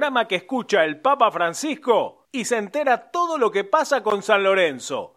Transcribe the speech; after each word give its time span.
programa 0.00 0.26
que 0.26 0.36
escucha 0.36 0.86
el 0.86 1.02
Papa 1.02 1.30
Francisco 1.30 2.26
y 2.32 2.46
se 2.46 2.56
entera 2.56 3.10
todo 3.10 3.36
lo 3.36 3.50
que 3.50 3.64
pasa 3.64 4.02
con 4.02 4.22
San 4.22 4.42
Lorenzo. 4.42 5.16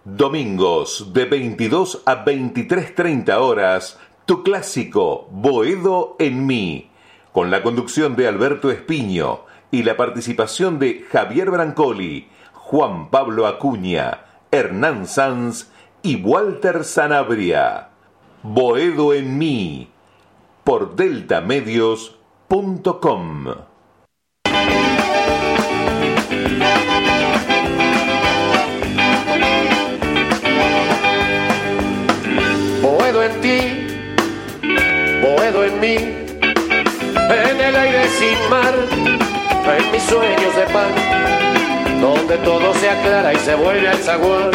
Domingos 0.04 1.12
de 1.12 1.24
22 1.24 2.02
a 2.04 2.24
23.30 2.24 3.34
horas, 3.36 3.98
tu 4.26 4.42
clásico 4.42 5.28
Boedo 5.30 6.16
en 6.18 6.46
mí, 6.46 6.90
con 7.32 7.50
la 7.50 7.62
conducción 7.62 8.16
de 8.16 8.28
Alberto 8.28 8.70
Espiño 8.70 9.44
y 9.70 9.84
la 9.84 9.96
participación 9.96 10.78
de 10.78 11.04
Javier 11.10 11.50
Brancoli, 11.50 12.28
Juan 12.68 13.10
Pablo 13.10 13.46
Acuña, 13.46 14.24
Hernán 14.50 15.06
Sanz 15.06 15.70
y 16.02 16.16
Walter 16.16 16.82
Sanabria. 16.82 17.90
Boedo 18.42 19.14
en 19.14 19.38
mí, 19.38 19.88
por 20.64 20.96
deltamedios.com. 20.96 23.46
en 33.22 33.40
ti, 33.40 33.86
Boedo 35.22 35.64
en 35.64 35.80
mí, 35.80 35.94
en 35.94 37.60
el 37.60 37.76
aire 37.76 38.08
sin 38.08 38.50
mar, 38.50 38.74
en 39.78 39.92
mis 39.92 40.02
sueños 40.02 40.56
de 40.56 40.66
pan, 40.72 41.45
donde 42.00 42.36
todo 42.38 42.74
se 42.74 42.90
aclara 42.90 43.32
y 43.32 43.36
se 43.36 43.54
vuelve 43.54 43.88
al 43.88 43.98
zaguán. 43.98 44.50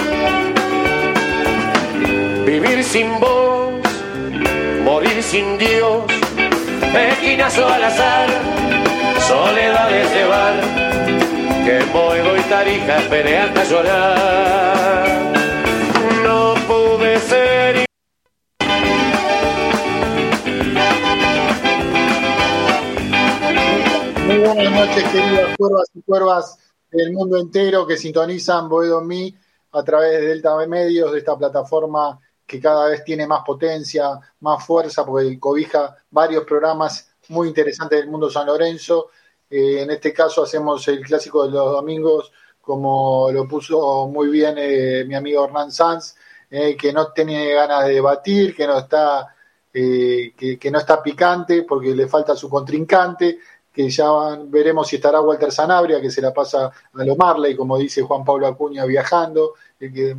Vivir 2.46 2.84
sin 2.84 3.19
voz, 3.19 3.74
morir 4.84 5.22
sin 5.24 5.57
Dios, 5.57 6.03
esquinazo 6.94 7.68
al 7.68 7.84
azar, 7.84 8.29
soledades 9.28 10.13
de 10.13 10.25
bar, 10.25 10.53
que 11.66 11.79
Boedo 11.94 12.38
y 12.38 12.41
Tarija 12.41 12.97
pelean 13.09 13.58
a 13.58 13.63
llorar. 13.63 15.08
No 16.23 16.56
pude 16.68 17.19
ser 17.19 17.85
buenas 24.38 24.72
noches, 24.72 25.03
queridas 25.12 25.58
cuervas 25.58 25.88
y 25.94 26.02
cuervas 26.02 26.58
del 26.91 27.13
mundo 27.13 27.38
entero 27.38 27.88
que 27.88 27.97
sintonizan 27.97 28.68
Boedo 28.68 29.02
Mi 29.02 29.34
a 29.72 29.84
través 29.84 30.12
de 30.12 30.28
Delta 30.28 30.56
Medios, 30.68 31.12
de 31.12 31.19
esta 31.19 31.38
plataforma 31.38 32.19
que 32.46 32.59
cada 32.59 32.90
vez 32.90 33.03
tiene 33.03 33.25
más 33.25 33.44
potencia, 33.46 34.19
más 34.41 34.66
fuerza, 34.66 35.06
porque 35.06 35.40
cobija 35.40 35.96
varios 36.09 36.44
programas 36.44 37.09
muy 37.29 37.47
interesantes 37.47 38.00
del 38.00 38.09
mundo 38.09 38.29
San 38.29 38.46
Lorenzo. 38.46 39.09
Eh, 39.50 39.84
en 39.84 39.91
este 39.91 40.12
caso 40.12 40.44
hacemos 40.44 40.85
el 40.90 41.00
clásico 41.02 41.46
de 41.46 41.52
los 41.52 41.72
domingos, 41.72 42.31
como 42.59 43.31
lo 43.31 43.47
puso 43.47 44.08
muy 44.08 44.29
bien 44.29 44.56
eh, 44.58 45.06
mi 45.08 45.16
amigo 45.16 45.46
Hernán 45.46 45.72
Sanz, 45.72 46.16
eh, 46.50 46.75
que 46.75 46.91
no 46.91 47.13
tiene 47.13 47.53
ganas 47.53 47.85
de 47.85 47.94
debatir, 47.94 48.53
que 48.53 48.68
no 48.68 48.79
está 48.79 49.34
que, 49.73 50.58
que, 50.59 50.69
no 50.69 50.79
está 50.79 51.02
picante 51.02 51.63
porque 51.63 51.96
le 51.96 52.06
falta 52.09 52.35
su 52.35 52.50
contrincante, 52.50 53.40
que 53.74 53.90
ya 53.90 54.09
veremos 54.48 54.88
si 54.88 54.98
estará 54.98 55.22
Walter 55.22 55.52
Sanabria, 55.52 56.02
que 56.02 56.12
se 56.12 56.22
la 56.22 56.34
pasa 56.34 56.66
a 56.66 57.04
lo 57.06 57.16
Marley, 57.16 57.56
como 57.56 57.78
dice 57.78 58.02
Juan 58.02 58.26
Pablo 58.26 58.48
Acuña, 58.48 58.86
viajando, 58.86 59.54
que 59.80 60.16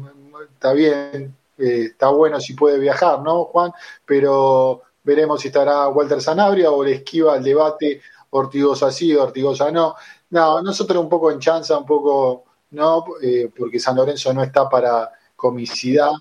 está 0.55 0.73
bien, 0.73 1.37
eh, 1.59 1.89
está 1.91 2.09
bueno 2.09 2.41
si 2.41 2.55
puede 2.55 2.79
viajar, 2.79 3.21
¿no, 3.21 3.45
Juan? 3.45 3.73
Pero 4.07 4.83
veremos 5.05 5.41
si 5.41 5.49
estará 5.49 5.89
Walter 5.89 6.23
Sanabria 6.23 6.71
o 6.71 6.83
le 6.83 6.95
esquiva 6.95 7.37
el 7.37 7.43
debate 7.43 8.01
Ortigosa 8.31 8.91
sí, 8.91 9.15
Ortigosa 9.15 9.71
no. 9.71 9.95
No, 10.31 10.63
nosotros 10.63 11.03
un 11.03 11.11
poco 11.11 11.31
en 11.31 11.39
chanza, 11.39 11.77
un 11.77 11.85
poco 11.85 12.45
no, 12.71 13.05
eh, 13.23 13.51
porque 13.57 13.79
San 13.79 13.97
Lorenzo 13.97 14.33
no 14.33 14.43
está 14.43 14.69
para 14.69 15.11
comicidad, 15.37 16.13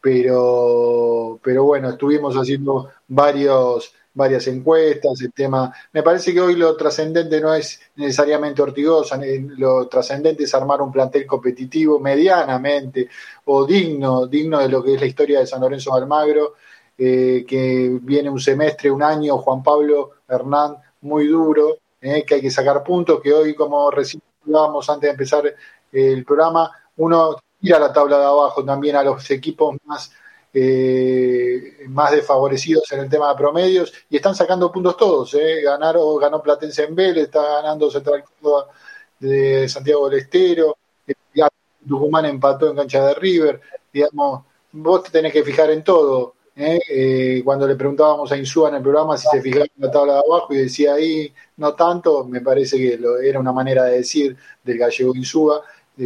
pero, 0.00 1.38
pero 1.42 1.62
bueno, 1.64 1.90
estuvimos 1.90 2.34
haciendo 2.34 2.90
varios 3.06 3.94
varias 4.14 4.46
encuestas, 4.46 5.20
el 5.22 5.32
tema. 5.32 5.72
Me 5.92 6.02
parece 6.02 6.32
que 6.32 6.40
hoy 6.40 6.56
lo 6.56 6.76
trascendente 6.76 7.40
no 7.40 7.54
es 7.54 7.80
necesariamente 7.96 8.62
Ortigosa, 8.62 9.18
lo 9.56 9.88
trascendente 9.88 10.44
es 10.44 10.54
armar 10.54 10.82
un 10.82 10.92
plantel 10.92 11.26
competitivo 11.26 11.98
medianamente 11.98 13.08
o 13.46 13.64
digno, 13.64 14.26
digno 14.26 14.58
de 14.58 14.68
lo 14.68 14.82
que 14.82 14.94
es 14.94 15.00
la 15.00 15.06
historia 15.06 15.40
de 15.40 15.46
San 15.46 15.60
Lorenzo 15.60 15.94
de 15.94 16.02
Almagro, 16.02 16.54
eh, 16.98 17.44
que 17.46 17.98
viene 18.02 18.28
un 18.30 18.40
semestre, 18.40 18.90
un 18.90 19.02
año, 19.02 19.38
Juan 19.38 19.62
Pablo 19.62 20.10
Hernán, 20.28 20.76
muy 21.02 21.26
duro, 21.26 21.78
eh, 22.00 22.24
que 22.24 22.34
hay 22.34 22.40
que 22.40 22.50
sacar 22.50 22.82
puntos, 22.82 23.20
que 23.20 23.32
hoy, 23.32 23.54
como 23.54 23.90
recién 23.90 24.22
hablábamos 24.44 24.88
antes 24.90 25.08
de 25.08 25.10
empezar 25.10 25.54
el 25.92 26.24
programa, 26.24 26.70
uno 26.96 27.36
tira 27.60 27.78
la 27.78 27.92
tabla 27.92 28.18
de 28.18 28.24
abajo 28.24 28.64
también 28.64 28.96
a 28.96 29.04
los 29.04 29.30
equipos 29.30 29.76
más 29.84 30.12
eh, 30.54 31.86
más 31.88 32.12
desfavorecidos 32.12 32.90
en 32.92 33.00
el 33.00 33.08
tema 33.08 33.30
de 33.30 33.36
promedios 33.36 33.92
y 34.10 34.16
están 34.16 34.34
sacando 34.34 34.70
puntos 34.70 34.96
todos. 34.96 35.34
Eh. 35.34 35.62
Ganaron, 35.62 36.18
ganó 36.18 36.42
Platense 36.42 36.84
en 36.84 36.94
Vélez, 36.94 37.24
está 37.24 37.42
ganando 37.42 37.90
Central 37.90 38.24
Córdoba 38.24 38.68
de 39.18 39.68
Santiago 39.68 40.08
del 40.08 40.20
Estero, 40.20 40.76
eh, 41.06 41.14
Tucumán 41.86 42.24
empató 42.26 42.70
en 42.70 42.76
cancha 42.76 43.06
de 43.06 43.14
River. 43.14 43.60
Digamos, 43.92 44.44
vos 44.72 45.02
te 45.04 45.10
tenés 45.10 45.32
que 45.32 45.42
fijar 45.42 45.70
en 45.70 45.82
todo. 45.84 46.34
¿eh? 46.56 46.78
Eh, 46.88 47.42
cuando 47.44 47.66
le 47.66 47.76
preguntábamos 47.76 48.30
a 48.32 48.36
Insúa 48.36 48.68
en 48.68 48.76
el 48.76 48.82
programa 48.82 49.16
si 49.16 49.26
se 49.28 49.40
fijaba 49.40 49.64
en 49.64 49.70
la 49.76 49.90
tabla 49.90 50.14
de 50.14 50.18
abajo 50.20 50.52
y 50.52 50.58
decía 50.58 50.94
ahí 50.94 51.32
no 51.56 51.74
tanto, 51.74 52.24
me 52.24 52.40
parece 52.40 52.76
que 52.76 52.96
lo, 52.98 53.18
era 53.18 53.40
una 53.40 53.52
manera 53.52 53.84
de 53.84 53.98
decir 53.98 54.36
del 54.62 54.78
gallego 54.78 55.14
Insúa, 55.14 55.62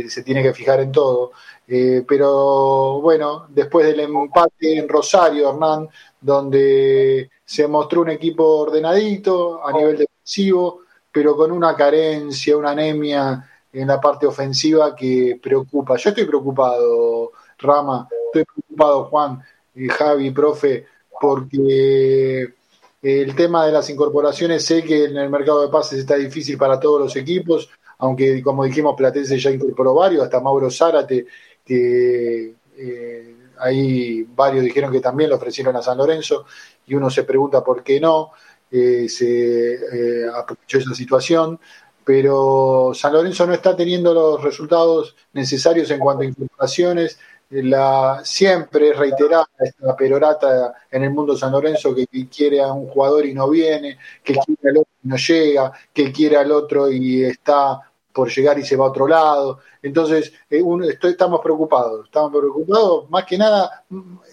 se 0.09 0.23
tiene 0.23 0.43
que 0.43 0.53
fijar 0.53 0.81
en 0.81 0.93
todo. 0.93 1.33
Eh, 1.67 2.05
pero 2.07 3.01
bueno, 3.01 3.47
después 3.49 3.87
del 3.87 4.01
empate 4.01 4.79
en 4.79 4.89
Rosario, 4.89 5.51
Hernán, 5.51 5.89
donde 6.21 7.31
se 7.45 7.67
mostró 7.69 8.03
un 8.03 8.11
equipo 8.11 8.45
ordenadito 8.45 9.67
a 9.67 9.73
nivel 9.73 9.99
defensivo, 9.99 10.81
pero 11.11 11.37
con 11.37 11.51
una 11.53 11.75
carencia, 11.75 12.57
una 12.57 12.71
anemia 12.71 13.49
en 13.73 13.89
la 13.89 14.01
parte 14.01 14.27
ofensiva 14.27 14.95
que 14.95 15.39
preocupa. 15.43 15.97
Yo 15.97 16.11
estoy 16.11 16.25
preocupado, 16.25 17.33
Rama, 17.59 18.09
estoy 18.27 18.45
preocupado, 18.45 19.05
Juan, 19.07 19.43
y 19.75 19.89
Javi, 19.89 20.31
profe, 20.31 20.87
porque 21.21 22.55
el 23.03 23.37
tema 23.37 23.67
de 23.67 23.73
las 23.73 23.89
incorporaciones, 23.91 24.65
sé 24.65 24.83
que 24.83 25.05
en 25.05 25.17
el 25.17 25.31
mercado 25.31 25.63
de 25.63 25.69
pases 25.69 26.01
está 26.01 26.17
difícil 26.17 26.57
para 26.59 26.81
todos 26.81 27.01
los 27.01 27.17
equipos, 27.17 27.69
aunque 27.99 28.43
como 28.43 28.65
dijimos, 28.65 28.95
Platense 28.97 29.39
ya 29.39 29.51
incorporó 29.51 29.95
varios, 29.95 30.25
hasta 30.25 30.41
Mauro 30.41 30.71
Zárate, 30.71 31.27
que 31.65 32.55
eh, 32.77 33.37
ahí 33.59 34.23
varios 34.35 34.65
dijeron 34.65 34.93
que 34.93 35.01
también 35.01 35.31
lo 35.31 35.37
ofrecieron 35.37 35.77
a 35.77 35.83
San 35.83 35.99
Lorenzo, 35.99 36.47
y 36.87 36.95
uno 36.95 37.11
se 37.11 37.25
pregunta 37.25 37.65
por 37.65 37.83
qué 37.83 38.01
no, 38.01 38.33
eh, 38.71 39.09
se 39.09 39.75
eh, 39.75 40.27
aprovechó 40.35 40.79
esa 40.79 40.95
situación, 40.95 41.59
pero 42.05 42.93
San 42.95 43.13
Lorenzo 43.13 43.47
no 43.47 43.55
está 43.55 43.75
teniendo 43.75 44.15
los 44.15 44.43
resultados 44.43 45.17
necesarios 45.33 45.91
en 45.91 45.99
cuanto 45.99 46.23
a 46.23 46.27
incorporaciones, 46.27 47.19
la, 47.51 48.21
siempre 48.25 48.93
reiterada 48.93 49.49
esta 49.59 49.97
perorata 49.97 50.75
en 50.91 51.05
el 51.05 51.11
mundo 51.11 51.37
San 51.37 51.53
Lorenzo 51.53 51.95
que, 51.95 52.07
quiere 52.29 52.61
a 52.61 52.73
un 52.73 52.89
jugador 52.89 53.25
y 53.27 53.35
no 53.35 53.49
viene, 53.49 53.99
que 54.23 54.35
quiere 54.35 54.71
al 54.71 54.77
otro 54.79 54.93
y 55.05 55.09
no 55.09 55.17
llega, 55.17 55.73
que 55.93 56.13
quiere 56.13 56.37
al 56.37 56.51
otro 56.51 56.91
y 56.91 57.25
está 57.25 57.86
por 58.17 58.31
llegar 58.31 58.59
y 58.59 58.65
se 58.65 58.77
va 58.77 58.87
a 58.87 58.89
otro 58.89 59.07
lado. 59.07 59.59
Entonces, 59.83 60.33
eh, 60.49 60.63
estamos 61.03 61.41
preocupados, 61.43 62.07
estamos 62.07 62.31
preocupados. 62.31 63.11
Más 63.11 63.27
que 63.27 63.37
nada, 63.37 63.85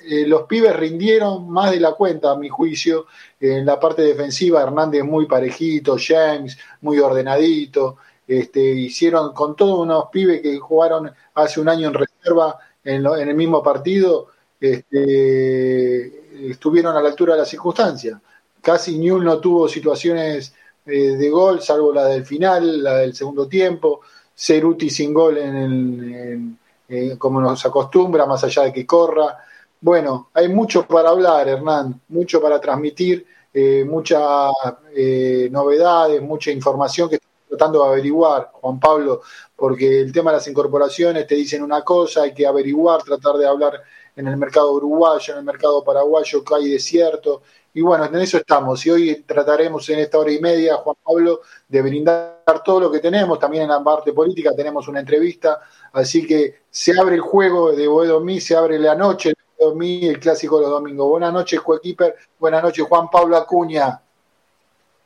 eh, 0.10 0.26
los 0.26 0.44
pibes 0.44 0.74
rindieron 0.74 1.50
más 1.50 1.72
de 1.72 1.82
la 1.82 1.92
cuenta, 1.92 2.32
a 2.32 2.38
mi 2.38 2.48
juicio. 2.48 3.08
en 3.42 3.66
la 3.66 3.78
parte 3.78 4.04
defensiva, 4.04 4.62
Hernández 4.64 5.04
muy 5.04 5.26
parejito, 5.26 5.98
James 6.00 6.58
muy 6.80 6.98
ordenadito. 7.00 7.98
Este, 8.26 8.62
hicieron 8.62 9.34
con 9.34 9.54
todos 9.54 9.80
unos 9.80 10.06
pibes 10.10 10.42
que 10.42 10.58
jugaron 10.60 11.12
hace 11.34 11.60
un 11.60 11.68
año 11.68 11.90
en 11.90 11.94
reserva 11.96 12.58
en, 12.86 13.06
el 13.06 13.36
mismo 13.36 13.62
partido 13.62 14.28
este, 14.62 16.50
estuvieron 16.50 16.96
a 16.96 17.02
la 17.02 17.10
altura 17.10 17.34
de 17.34 17.40
las 17.40 17.50
circunstancias. 17.50 18.18
Casi 18.62 18.98
Newell 18.98 19.26
no 19.26 19.40
tuvo 19.40 19.68
situaciones 19.68 20.54
eh, 20.86 21.16
de 21.16 21.30
gol, 21.30 21.62
salvo 21.62 21.94
la 21.94 22.06
del 22.06 22.26
final, 22.26 22.84
la 22.84 22.98
del 22.98 23.14
segundo 23.14 23.48
tiempo. 23.48 24.02
Ceruti 24.36 24.90
sin 24.90 25.14
gol 25.14 25.38
en 25.38 26.58
el, 26.88 27.18
como 27.18 27.40
nos 27.40 27.66
acostumbra, 27.66 28.26
más 28.26 28.44
allá 28.44 28.64
de 28.64 28.74
que 28.74 28.86
corra. 28.86 29.38
Bueno, 29.80 30.30
hay 30.34 30.48
mucho 30.48 30.88
para 30.88 31.10
hablar, 31.10 31.48
Hernán, 31.48 32.02
mucho 32.08 32.42
para 32.42 32.60
transmitir, 32.60 33.26
eh, 33.54 33.84
muchas 33.86 34.52
eh, 34.96 35.50
novedades, 35.52 36.22
mucha 36.22 36.52
información 36.52 37.10
que 37.10 37.16
estamos 37.16 37.48
tratando 37.50 37.84
de 37.84 37.90
averiguar, 37.90 38.50
Juan 38.54 38.80
Pablo, 38.80 39.22
porque 39.56 40.00
el 40.00 40.12
tema 40.12 40.32
de 40.32 40.38
las 40.38 40.48
incorporaciones 40.48 41.28
te 41.28 41.36
dicen 41.36 41.62
una 41.62 41.82
cosa, 41.84 42.24
hay 42.24 42.34
que 42.34 42.48
averiguar, 42.48 43.04
tratar 43.04 43.36
de 43.36 43.46
hablar 43.46 43.84
en 44.16 44.28
el 44.28 44.38
mercado 44.38 44.72
uruguayo, 44.72 45.34
en 45.34 45.40
el 45.40 45.46
mercado 45.46 45.84
paraguayo, 45.84 46.44
que 46.44 46.56
hay 46.56 46.70
desierto. 46.70 47.42
Y 47.76 47.82
bueno, 47.82 48.06
en 48.06 48.16
eso 48.16 48.38
estamos. 48.38 48.86
Y 48.86 48.92
hoy 48.92 49.24
trataremos 49.24 49.90
en 49.90 50.00
esta 50.00 50.20
hora 50.20 50.32
y 50.32 50.40
media, 50.40 50.76
Juan 50.76 50.96
Pablo, 51.04 51.42
de 51.68 51.82
brindar 51.82 52.62
todo 52.64 52.82
lo 52.82 52.92
que 52.92 53.00
tenemos. 53.00 53.40
También 53.40 53.64
en 53.64 53.70
la 53.70 53.84
parte 53.84 54.14
política 54.14 54.52
tenemos 54.56 54.88
una 54.88 55.00
entrevista. 55.00 55.60
Así 55.92 56.28
que 56.28 56.62
se 56.70 57.00
abre 57.00 57.16
el 57.16 57.22
juego 57.22 57.72
de 57.72 57.88
Boedo 57.88 58.20
Mí, 58.20 58.40
se 58.40 58.56
abre 58.56 58.78
la 58.78 58.94
noche 58.94 59.30
de 59.30 59.36
Boedo 59.58 59.76
Mí, 59.76 60.08
el 60.08 60.20
clásico 60.20 60.58
de 60.58 60.64
los 60.64 60.72
domingos. 60.72 61.10
Buenas 61.10 61.34
noches, 61.34 61.62
Coequiper. 61.62 62.16
Buenas 62.38 62.62
noches, 62.62 62.86
Juan 62.88 63.10
Pablo 63.10 63.38
Acuña. 63.38 64.00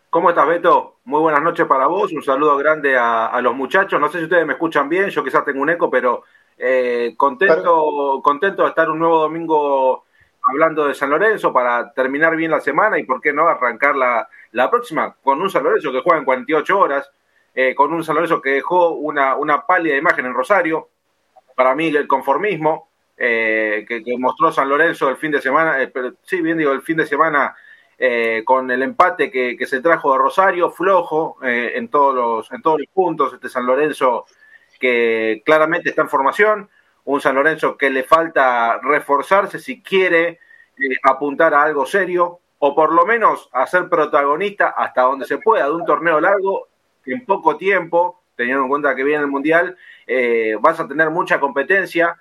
¿Cómo 0.10 0.30
estás, 0.30 0.48
Beto? 0.48 0.96
Muy 1.06 1.22
buenas 1.22 1.42
noches 1.42 1.66
para 1.68 1.88
vos. 1.88 2.12
Un 2.12 2.24
saludo 2.24 2.58
grande 2.58 2.98
a, 2.98 3.40
los 3.42 3.56
muchachos. 3.56 4.00
No 4.00 4.10
sé 4.10 4.18
si 4.18 4.24
ustedes 4.26 4.46
me 4.46 4.54
escuchan 4.54 4.90
bien. 4.90 5.10
Yo 5.10 5.24
quizás 5.24 5.46
tengo 5.46 5.62
un 5.62 5.70
eco, 5.70 5.90
pero 5.90 6.24
eh, 6.58 7.14
contento, 7.16 8.20
contento 8.22 8.64
de 8.64 8.70
estar 8.70 8.90
un 8.90 9.00
nuevo 9.00 9.20
domingo 9.20 10.07
hablando 10.50 10.88
de 10.88 10.94
San 10.94 11.10
Lorenzo 11.10 11.52
para 11.54 11.92
terminar 11.94 12.36
bien 12.36 12.52
la 12.52 12.62
semana 12.62 12.98
y, 13.00 13.04
¿por 13.04 13.22
qué 13.22 13.34
no, 13.34 13.48
arrancar 13.48 13.96
la, 13.96 14.28
la 14.52 14.70
próxima 14.70 15.16
con 15.24 15.42
un 15.42 15.50
San 15.50 15.64
Lorenzo 15.64 15.92
que 15.92 16.02
juega 16.02 16.20
en 16.20 16.26
48 16.26 16.80
horas, 16.80 17.12
eh, 17.54 17.76
con 17.76 17.94
un 17.94 18.04
San 18.04 18.16
Lorenzo 18.16 18.42
que 18.42 18.52
dejó 18.52 18.92
una, 18.92 19.36
una 19.36 19.66
pálida 19.66 19.98
imagen 19.98 20.26
en 20.26 20.34
Rosario. 20.34 20.90
Para 21.56 21.74
mí, 21.76 21.88
el 21.88 22.08
conformismo 22.08 22.90
eh, 23.18 23.84
que, 23.88 24.04
mostró 24.18 24.52
San 24.52 24.70
Lorenzo 24.70 25.10
el 25.10 25.18
fin 25.18 25.32
de 25.32 25.42
semana, 25.42 25.78
pero, 25.92 26.14
sí, 26.22 26.40
bien 26.42 26.58
digo, 26.58 26.72
el 26.72 26.84
fin 26.84 26.98
de 26.98 27.08
semana 27.08 27.56
eh, 27.98 28.44
con 28.46 28.70
el 28.70 28.84
empate 28.84 29.32
que, 29.32 29.58
se 29.66 29.82
trajo 29.82 30.12
de 30.12 30.20
Rosario, 30.20 30.70
flojo 30.70 31.38
eh, 31.42 31.74
en, 31.76 31.88
todos 31.88 32.14
los, 32.14 32.52
en 32.52 32.62
todos 32.62 32.80
los 32.80 32.88
puntos, 32.94 33.34
este 33.34 33.50
San 33.50 33.66
Lorenzo 33.66 34.26
que 34.80 35.42
claramente 35.44 35.90
está 35.90 36.04
en 36.04 36.10
formación, 36.10 36.70
un 37.08 37.22
San 37.22 37.36
Lorenzo 37.36 37.78
que 37.78 37.90
le 37.90 38.04
falta 38.04 38.80
reforzarse 38.82 39.60
si 39.60 39.82
quiere 39.82 40.28
eh, 40.78 40.96
apuntar 41.04 41.54
a 41.54 41.64
algo 41.64 41.86
serio, 41.86 42.40
o 42.60 42.74
por 42.74 42.94
lo 42.94 43.06
menos 43.06 43.50
a 43.52 43.68
ser 43.68 43.90
protagonista 43.90 44.70
hasta 44.70 45.02
donde 45.02 45.26
se 45.26 45.38
pueda 45.38 45.66
de 45.66 45.74
un 45.74 45.86
torneo 45.86 46.20
largo, 46.20 46.68
en 47.06 47.26
poco 47.26 47.58
tiempo, 47.58 48.22
teniendo 48.36 48.64
en 48.64 48.70
cuenta 48.70 48.96
que 48.96 49.04
viene 49.04 49.24
el 49.24 49.30
Mundial, 49.30 49.78
vas 50.60 50.80
a 50.80 50.88
tener 50.88 51.10
mucha 51.10 51.40
competencia 51.40 52.18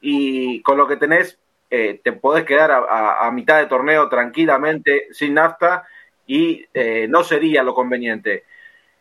y 0.00 0.62
con 0.62 0.76
lo 0.76 0.86
que 0.86 0.96
tenés 0.96 1.38
eh, 1.72 2.00
te 2.02 2.12
podés 2.12 2.44
quedar 2.44 2.72
a, 2.72 3.30
mitad 3.30 3.58
de 3.58 3.66
torneo 3.66 4.08
tranquilamente 4.08 5.06
sin 5.12 5.34
nafta 5.34 5.86
y 6.26 6.66
eh, 6.74 7.06
no 7.08 7.22
sería 7.22 7.62
lo 7.62 7.74
conveniente. 7.74 8.44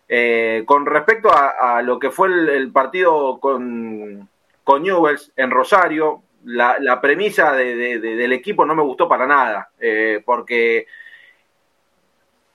Eh, 0.08 0.64
con 0.68 0.86
respecto 0.86 1.32
a, 1.34 1.82
lo 1.82 2.00
que 2.00 2.12
fue 2.12 2.28
el, 2.28 2.72
partido 2.72 3.40
con, 3.40 4.29
con, 4.70 4.84
Newells 4.84 5.32
en 5.36 5.52
Rosario, 5.52 6.24
la, 6.46 7.00
premisa 7.02 7.54
del 7.54 8.34
equipo 8.34 8.66
no 8.66 8.76
me 8.76 8.84
gustó 8.84 9.08
para 9.08 9.26
nada, 9.26 9.70
porque 10.26 10.88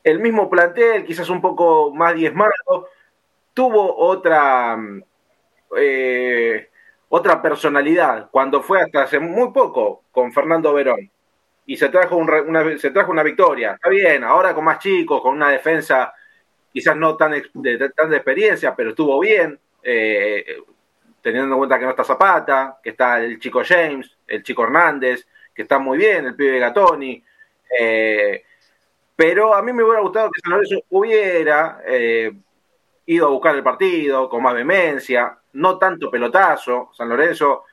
el 0.03 0.21
mismo 0.21 0.49
plantel, 0.49 1.05
quizás 1.05 1.29
un 1.29 1.41
poco 1.41 1.93
más 1.93 2.15
diezmado, 2.15 2.89
tuvo 3.53 3.97
otra 3.97 4.79
otra 7.09 7.41
personalidad 7.41 8.29
cuando 8.31 8.61
fue 8.61 8.81
hasta 8.83 9.03
hace 9.03 9.21
muy 9.21 9.53
poco 9.53 10.03
con 10.11 10.33
Fernando 10.33 10.75
Verón 10.75 11.09
y 11.65 11.77
se 11.77 11.89
trajo, 11.89 12.17
una, 12.17 12.77
se 12.77 12.91
trajo 12.91 13.13
una 13.13 13.23
victoria. 13.23 13.75
Está 13.75 13.89
bien, 13.89 14.25
ahora 14.25 14.53
con 14.53 14.65
más 14.65 14.81
chicos, 14.81 15.23
con 15.23 15.35
una 15.35 15.51
defensa 15.51 16.13
quizás 16.73 16.97
no 16.97 17.17
tan 17.17 17.31
de, 17.31 17.91
tan 17.95 18.11
de 18.11 18.17
experiencia, 18.17 18.75
pero 18.75 18.91
estuvo 18.91 19.21
bien, 19.21 19.59
eh, 19.85 20.57
teniendo 21.25 21.55
en 21.55 21.59
cuenta 21.59 21.79
que 21.79 21.87
no 21.87 21.93
está 21.93 22.05
Zapata, 22.05 22.79
que 22.83 22.91
está 22.91 23.19
el 23.19 23.41
chico 23.41 23.63
James, 23.65 24.15
el 24.27 24.43
chico 24.43 24.63
Hernández, 24.63 25.27
que 25.55 25.63
está 25.63 25.79
muy 25.79 25.97
bien, 25.97 26.27
el 26.27 26.37
pibe 26.37 26.59
Gatoni. 26.59 27.25
Eh, 27.81 28.45
pero 29.17 29.55
a 29.55 29.63
mí 29.63 29.73
me 29.73 29.83
hubiera 29.83 30.03
gustado 30.03 30.31
que 30.31 30.43
San 30.43 30.53
Lorenzo 30.53 30.83
hubiera 30.91 31.81
eh, 31.87 32.31
ido 33.07 33.27
a 33.27 33.31
buscar 33.31 33.57
el 33.57 33.63
partido 33.63 34.29
con 34.29 34.43
más 34.43 34.53
vehemencia, 34.53 35.39
no 35.55 35.79
tanto 35.79 36.11
pelotazo. 36.11 36.91
San 36.93 37.09
Lorenzo 37.09 37.65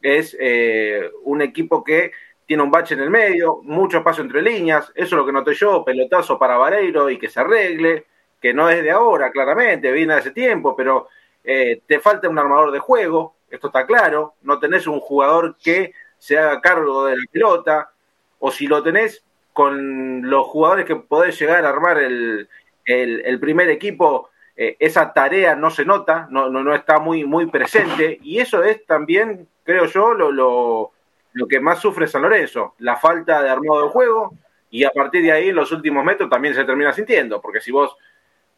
es 0.00 0.36
eh, 0.38 1.10
un 1.24 1.42
equipo 1.42 1.82
que 1.82 2.12
tiene 2.46 2.62
un 2.62 2.70
bache 2.70 2.94
en 2.94 3.00
el 3.00 3.10
medio, 3.10 3.62
mucho 3.64 3.98
espacio 3.98 4.22
entre 4.22 4.42
líneas, 4.42 4.92
eso 4.94 5.06
es 5.06 5.12
lo 5.12 5.26
que 5.26 5.32
noté 5.32 5.54
yo, 5.54 5.84
pelotazo 5.84 6.38
para 6.38 6.56
Vareiro 6.56 7.10
y 7.10 7.18
que 7.18 7.28
se 7.28 7.40
arregle, 7.40 8.06
que 8.40 8.54
no 8.54 8.70
es 8.70 8.80
de 8.84 8.92
ahora, 8.92 9.32
claramente, 9.32 9.90
viene 9.90 10.14
de 10.14 10.20
ese 10.20 10.30
tiempo, 10.30 10.76
pero 10.76 11.08
eh, 11.44 11.82
te 11.86 12.00
falta 12.00 12.28
un 12.28 12.38
armador 12.38 12.70
de 12.70 12.78
juego, 12.78 13.34
esto 13.50 13.68
está 13.68 13.86
claro, 13.86 14.34
no 14.42 14.58
tenés 14.58 14.86
un 14.86 15.00
jugador 15.00 15.56
que 15.62 15.92
se 16.18 16.38
haga 16.38 16.60
cargo 16.60 17.06
de 17.06 17.16
la 17.16 17.24
pelota, 17.30 17.90
o 18.38 18.50
si 18.50 18.66
lo 18.66 18.82
tenés 18.82 19.24
con 19.52 20.28
los 20.30 20.46
jugadores 20.46 20.86
que 20.86 20.96
podés 20.96 21.38
llegar 21.38 21.64
a 21.64 21.68
armar 21.68 21.98
el, 21.98 22.48
el 22.84 23.40
primer 23.40 23.68
equipo, 23.68 24.30
eh, 24.54 24.76
esa 24.78 25.12
tarea 25.14 25.56
no 25.56 25.70
se 25.70 25.84
nota, 25.84 26.26
no, 26.30 26.50
no, 26.50 26.74
está 26.74 26.98
muy, 26.98 27.24
muy 27.24 27.46
presente, 27.46 28.18
y 28.22 28.38
eso 28.38 28.62
es 28.62 28.84
también, 28.84 29.48
creo 29.64 29.86
yo, 29.86 30.12
lo, 30.12 30.30
lo, 30.30 30.92
lo, 31.32 31.48
que 31.48 31.58
más 31.58 31.80
sufre 31.80 32.06
San 32.06 32.22
Lorenzo, 32.22 32.74
la 32.78 32.96
falta 32.96 33.42
de 33.42 33.48
armado 33.48 33.84
de 33.84 33.88
juego, 33.88 34.34
y 34.70 34.84
a 34.84 34.90
partir 34.90 35.22
de 35.22 35.32
ahí 35.32 35.48
en 35.48 35.54
los 35.54 35.72
últimos 35.72 36.04
metros 36.04 36.28
también 36.28 36.54
se 36.54 36.64
termina 36.64 36.92
sintiendo, 36.92 37.40
porque 37.40 37.60
si 37.60 37.72
vos 37.72 37.96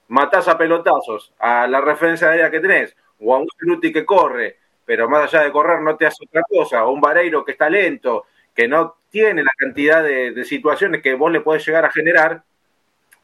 matás 0.08 0.48
a 0.48 0.58
pelotazos 0.58 1.32
a 1.38 1.66
la 1.66 1.80
referencia 1.80 2.28
de 2.28 2.34
área 2.34 2.50
que 2.50 2.60
tenés, 2.60 2.96
o 3.20 3.34
a 3.34 3.38
un 3.38 3.48
Ceruti 3.58 3.92
que 3.92 4.04
corre, 4.04 4.58
pero 4.84 5.08
más 5.08 5.32
allá 5.32 5.44
de 5.44 5.52
correr 5.52 5.80
no 5.80 5.96
te 5.96 6.06
hace 6.06 6.24
otra 6.24 6.42
cosa, 6.48 6.84
o 6.84 6.92
un 6.92 7.00
Vareiro 7.00 7.44
que 7.44 7.52
está 7.52 7.70
lento, 7.70 8.26
que 8.54 8.68
no 8.68 8.96
tiene 9.10 9.42
la 9.42 9.50
cantidad 9.56 10.02
de, 10.02 10.32
de 10.32 10.44
situaciones 10.44 11.02
que 11.02 11.14
vos 11.14 11.32
le 11.32 11.40
podés 11.40 11.66
llegar 11.66 11.84
a 11.84 11.90
generar, 11.90 12.42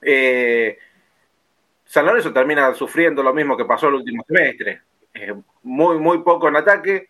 eh, 0.03 0.79
San 1.85 2.07
Lorenzo 2.07 2.33
termina 2.33 2.73
sufriendo 2.75 3.23
lo 3.23 3.35
mismo 3.35 3.57
que 3.57 3.65
pasó 3.65 3.89
el 3.89 3.95
último 3.95 4.25
semestre. 4.27 4.83
Eh, 5.13 5.35
muy, 5.65 5.99
muy 5.99 6.19
poco 6.19 6.49
en 6.49 6.57
ataque, 6.57 7.09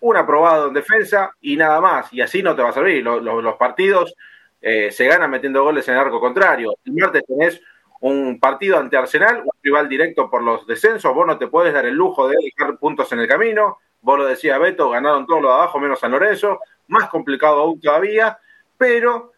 un 0.00 0.16
aprobado 0.16 0.68
en 0.68 0.74
defensa 0.74 1.32
y 1.40 1.56
nada 1.56 1.80
más. 1.80 2.12
Y 2.12 2.20
así 2.20 2.42
no 2.42 2.54
te 2.54 2.62
va 2.62 2.70
a 2.70 2.72
servir. 2.72 3.04
Los, 3.04 3.56
partidos 3.56 4.14
eh, 4.60 4.90
se 4.90 5.06
ganan 5.06 5.30
metiendo 5.30 5.64
goles 5.64 5.86
en 5.88 5.94
el 5.94 6.00
arco 6.00 6.20
contrario. 6.20 6.74
El 6.84 6.92
martes 6.94 7.24
tenés 7.26 7.60
un 8.02 8.40
partido 8.40 8.78
ante 8.78 8.96
Arsenal, 8.96 9.42
un 9.44 9.52
rival 9.62 9.88
directo 9.88 10.28
por 10.28 10.42
los 10.42 10.66
descensos. 10.66 11.14
Vos 11.14 11.26
no 11.26 11.38
te 11.38 11.46
puedes 11.46 11.72
dar 11.72 11.86
el 11.86 11.94
lujo 11.94 12.28
de 12.28 12.36
dejar 12.42 12.76
puntos 12.78 13.10
en 13.12 13.20
el 13.20 13.28
camino. 13.28 13.78
Vos 14.00 14.18
lo 14.18 14.26
decía 14.26 14.58
Beto, 14.58 14.90
ganaron 14.90 15.24
todos 15.24 15.40
los 15.40 15.50
de 15.50 15.54
abajo 15.54 15.78
menos 15.78 16.00
San 16.00 16.10
Lorenzo. 16.10 16.60
Más 16.88 17.08
complicado 17.08 17.60
aún 17.60 17.80
todavía 17.80 18.38
pero 18.76 19.32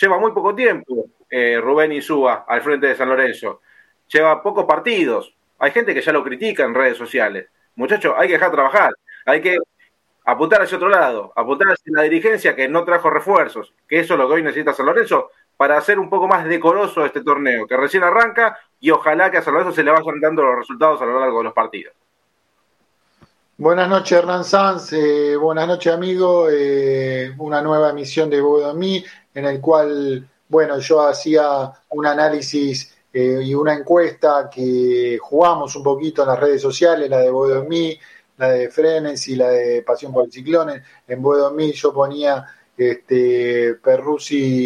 lleva 0.00 0.20
muy 0.20 0.30
poco 0.30 0.54
tiempo 0.54 1.06
eh, 1.28 1.58
Rubén 1.60 1.90
Insúa 1.90 2.44
al 2.46 2.62
frente 2.62 2.86
de 2.86 2.94
San 2.94 3.08
Lorenzo. 3.08 3.62
Lleva 4.06 4.40
pocos 4.40 4.64
partidos. 4.66 5.34
Hay 5.58 5.72
gente 5.72 5.92
que 5.92 6.00
ya 6.00 6.12
lo 6.12 6.22
critica 6.22 6.62
en 6.62 6.74
redes 6.74 6.96
sociales. 6.96 7.48
Muchachos, 7.74 8.14
hay 8.16 8.28
que 8.28 8.34
dejar 8.34 8.52
trabajar. 8.52 8.94
Hay 9.26 9.40
que 9.40 9.58
apuntar 10.24 10.62
hacia 10.62 10.76
otro 10.76 10.88
lado, 10.88 11.32
apuntar 11.34 11.72
hacia 11.72 11.92
la 11.92 12.02
dirigencia 12.02 12.54
que 12.54 12.68
no 12.68 12.84
trajo 12.84 13.10
refuerzos, 13.10 13.74
que 13.88 13.98
eso 13.98 14.14
es 14.14 14.20
lo 14.20 14.28
que 14.28 14.34
hoy 14.34 14.42
necesita 14.44 14.72
San 14.72 14.86
Lorenzo 14.86 15.30
para 15.58 15.76
hacer 15.76 15.98
un 15.98 16.08
poco 16.08 16.28
más 16.28 16.44
decoroso 16.44 17.04
este 17.04 17.20
torneo, 17.20 17.66
que 17.66 17.76
recién 17.76 18.04
arranca 18.04 18.56
y 18.80 18.90
ojalá 18.92 19.28
que 19.28 19.38
a 19.38 19.42
San 19.42 19.52
Lorenzo 19.52 19.74
se 19.74 19.82
le 19.82 19.90
vayan 19.90 20.20
dando 20.20 20.42
los 20.42 20.56
resultados 20.56 21.02
a 21.02 21.04
lo 21.04 21.18
largo 21.18 21.38
de 21.38 21.44
los 21.44 21.52
partidos. 21.52 21.94
Buenas 23.56 23.88
noches, 23.88 24.16
Hernán 24.16 24.44
Sanz. 24.44 24.92
Eh, 24.92 25.34
buenas 25.34 25.66
noches, 25.66 25.92
amigo. 25.92 26.46
Eh, 26.48 27.34
una 27.38 27.60
nueva 27.60 27.90
emisión 27.90 28.30
de 28.30 28.40
Mí, 28.76 29.04
en 29.34 29.46
el 29.46 29.60
cual, 29.60 30.28
bueno, 30.48 30.78
yo 30.78 31.00
hacía 31.00 31.72
un 31.88 32.06
análisis 32.06 32.96
eh, 33.12 33.40
y 33.42 33.52
una 33.52 33.74
encuesta 33.74 34.48
que 34.48 35.18
jugamos 35.20 35.74
un 35.74 35.82
poquito 35.82 36.22
en 36.22 36.28
las 36.28 36.38
redes 36.38 36.62
sociales, 36.62 37.10
la 37.10 37.18
de 37.18 37.32
Mí, 37.68 37.98
la 38.36 38.50
de 38.50 38.70
Frenes 38.70 39.26
y 39.26 39.34
la 39.34 39.48
de 39.48 39.82
Pasión 39.82 40.12
por 40.12 40.26
el 40.26 40.30
Ciclón. 40.30 40.80
En 41.08 41.56
Mí 41.56 41.72
yo 41.72 41.92
ponía 41.92 42.46
este, 42.78 43.78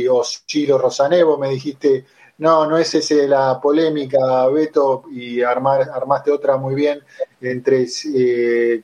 o 0.08 0.22
Chilo 0.46 0.78
Rosanevo, 0.78 1.38
me 1.38 1.48
dijiste 1.48 2.04
no, 2.42 2.66
no 2.66 2.76
es 2.76 2.92
ese 2.94 3.28
la 3.28 3.60
polémica, 3.60 4.48
Beto, 4.48 5.04
y 5.12 5.42
armar, 5.42 5.88
armaste 5.92 6.32
otra 6.32 6.56
muy 6.56 6.74
bien 6.74 7.00
entre 7.40 7.86
eh, 8.16 8.82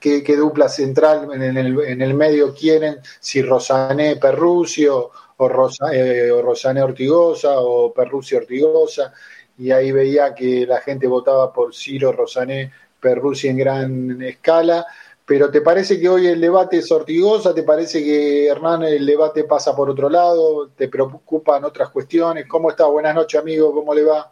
qué, 0.00 0.36
dupla 0.36 0.68
central 0.68 1.28
en 1.32 1.56
el, 1.56 1.80
en 1.82 2.02
el, 2.02 2.14
medio 2.14 2.52
quieren, 2.52 2.98
si 3.20 3.42
Rosané 3.42 4.16
Perrucio 4.16 5.10
o, 5.36 5.48
Rosa, 5.48 5.94
eh, 5.94 6.32
o 6.32 6.42
Rosané 6.42 6.82
Ortigosa 6.82 7.60
o 7.60 7.92
Perrucio 7.92 8.38
Ortigosa, 8.38 9.12
y 9.58 9.70
ahí 9.70 9.92
veía 9.92 10.34
que 10.34 10.66
la 10.66 10.80
gente 10.80 11.06
votaba 11.06 11.52
por 11.52 11.74
Ciro 11.76 12.10
Rosané 12.10 12.72
Perrusi 12.98 13.46
en 13.46 13.56
gran 13.56 14.22
escala 14.22 14.84
pero 15.26 15.50
¿te 15.50 15.60
parece 15.60 15.98
que 15.98 16.08
hoy 16.08 16.28
el 16.28 16.40
debate 16.40 16.78
es 16.78 16.90
ortigosa? 16.92 17.52
¿Te 17.52 17.64
parece 17.64 18.02
que 18.02 18.46
Hernán 18.46 18.84
el 18.84 19.04
debate 19.04 19.42
pasa 19.42 19.74
por 19.74 19.90
otro 19.90 20.08
lado? 20.08 20.68
¿Te 20.68 20.86
preocupan 20.86 21.64
otras 21.64 21.90
cuestiones? 21.90 22.46
¿Cómo 22.46 22.70
está? 22.70 22.86
Buenas 22.86 23.16
noches, 23.16 23.40
amigo, 23.40 23.74
¿cómo 23.74 23.92
le 23.92 24.04
va? 24.04 24.30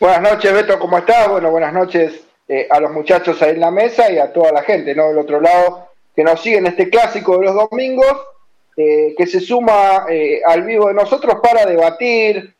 Buenas 0.00 0.22
noches, 0.22 0.54
Beto, 0.54 0.78
¿cómo 0.78 0.96
estás? 0.96 1.28
Bueno, 1.28 1.50
buenas 1.50 1.74
noches 1.74 2.18
eh, 2.48 2.66
a 2.70 2.80
los 2.80 2.92
muchachos 2.92 3.42
ahí 3.42 3.50
en 3.50 3.60
la 3.60 3.70
mesa 3.70 4.10
y 4.10 4.18
a 4.18 4.32
toda 4.32 4.52
la 4.52 4.62
gente, 4.62 4.94
¿no? 4.94 5.08
Del 5.08 5.18
otro 5.18 5.38
lado, 5.38 5.88
que 6.16 6.24
nos 6.24 6.40
sigue 6.40 6.56
en 6.56 6.66
este 6.66 6.88
clásico 6.88 7.36
de 7.36 7.44
los 7.44 7.68
domingos, 7.68 8.16
eh, 8.74 9.14
que 9.18 9.26
se 9.26 9.38
suma 9.38 10.06
eh, 10.08 10.40
al 10.46 10.62
vivo 10.62 10.88
de 10.88 10.94
nosotros 10.94 11.40
para 11.42 11.66
debatir, 11.66 12.54